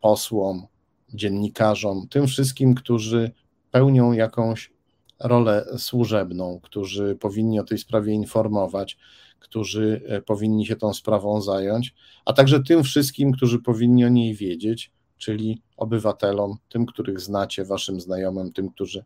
posłom, 0.00 0.66
dziennikarzom, 1.14 2.08
tym 2.08 2.26
wszystkim, 2.26 2.74
którzy 2.74 3.30
pełnią 3.70 4.12
jakąś 4.12 4.72
rolę 5.20 5.66
służebną, 5.78 6.60
którzy 6.62 7.16
powinni 7.16 7.60
o 7.60 7.64
tej 7.64 7.78
sprawie 7.78 8.12
informować, 8.12 8.98
którzy 9.38 10.02
e, 10.06 10.22
powinni 10.22 10.66
się 10.66 10.76
tą 10.76 10.94
sprawą 10.94 11.40
zająć, 11.40 11.94
a 12.24 12.32
także 12.32 12.62
tym 12.62 12.82
wszystkim, 12.82 13.32
którzy 13.32 13.58
powinni 13.58 14.04
o 14.04 14.08
niej 14.08 14.34
wiedzieć, 14.34 14.92
czyli 15.18 15.62
obywatelom, 15.76 16.56
tym, 16.68 16.86
których 16.86 17.20
znacie, 17.20 17.64
waszym 17.64 18.00
znajomym, 18.00 18.52
tym, 18.52 18.70
którzy 18.70 19.04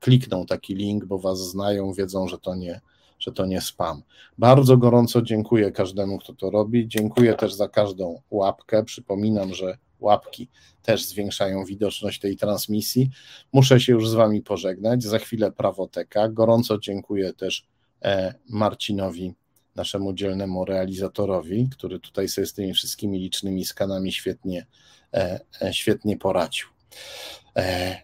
klikną 0.00 0.46
taki 0.46 0.74
link, 0.74 1.04
bo 1.04 1.18
was 1.18 1.38
znają, 1.38 1.92
wiedzą, 1.92 2.28
że 2.28 2.38
to 2.38 2.54
nie, 2.54 2.80
że 3.18 3.32
to 3.32 3.46
nie 3.46 3.60
spam. 3.60 4.02
Bardzo 4.38 4.76
gorąco 4.76 5.22
dziękuję 5.22 5.72
każdemu, 5.72 6.18
kto 6.18 6.34
to 6.34 6.50
robi. 6.50 6.88
Dziękuję 6.88 7.34
też 7.34 7.54
za 7.54 7.68
każdą 7.68 8.22
łapkę. 8.30 8.84
Przypominam, 8.84 9.54
że 9.54 9.78
łapki 10.00 10.48
też 10.82 11.04
zwiększają 11.04 11.64
widoczność 11.64 12.20
tej 12.20 12.36
transmisji. 12.36 13.10
Muszę 13.52 13.80
się 13.80 13.92
już 13.92 14.08
z 14.08 14.14
Wami 14.14 14.42
pożegnać. 14.42 15.02
Za 15.02 15.18
chwilę 15.18 15.52
prawoteka. 15.52 16.28
Gorąco 16.28 16.78
dziękuję 16.78 17.32
też 17.32 17.66
e, 18.02 18.34
Marcinowi, 18.48 19.34
naszemu 19.76 20.12
dzielnemu 20.12 20.64
realizatorowi, 20.64 21.68
który 21.72 22.00
tutaj 22.00 22.28
sobie 22.28 22.46
z 22.46 22.52
tymi 22.52 22.74
wszystkimi 22.74 23.18
licznymi 23.18 23.64
skanami 23.64 24.12
świetnie, 24.12 24.66
e, 25.14 25.40
e, 25.62 25.72
świetnie 25.72 26.16
poradził. 26.16 26.66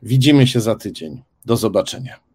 Widzimy 0.02 0.46
się 0.46 0.60
za 0.60 0.74
tydzień. 0.74 1.22
Do 1.44 1.56
zobaczenia. 1.56 2.31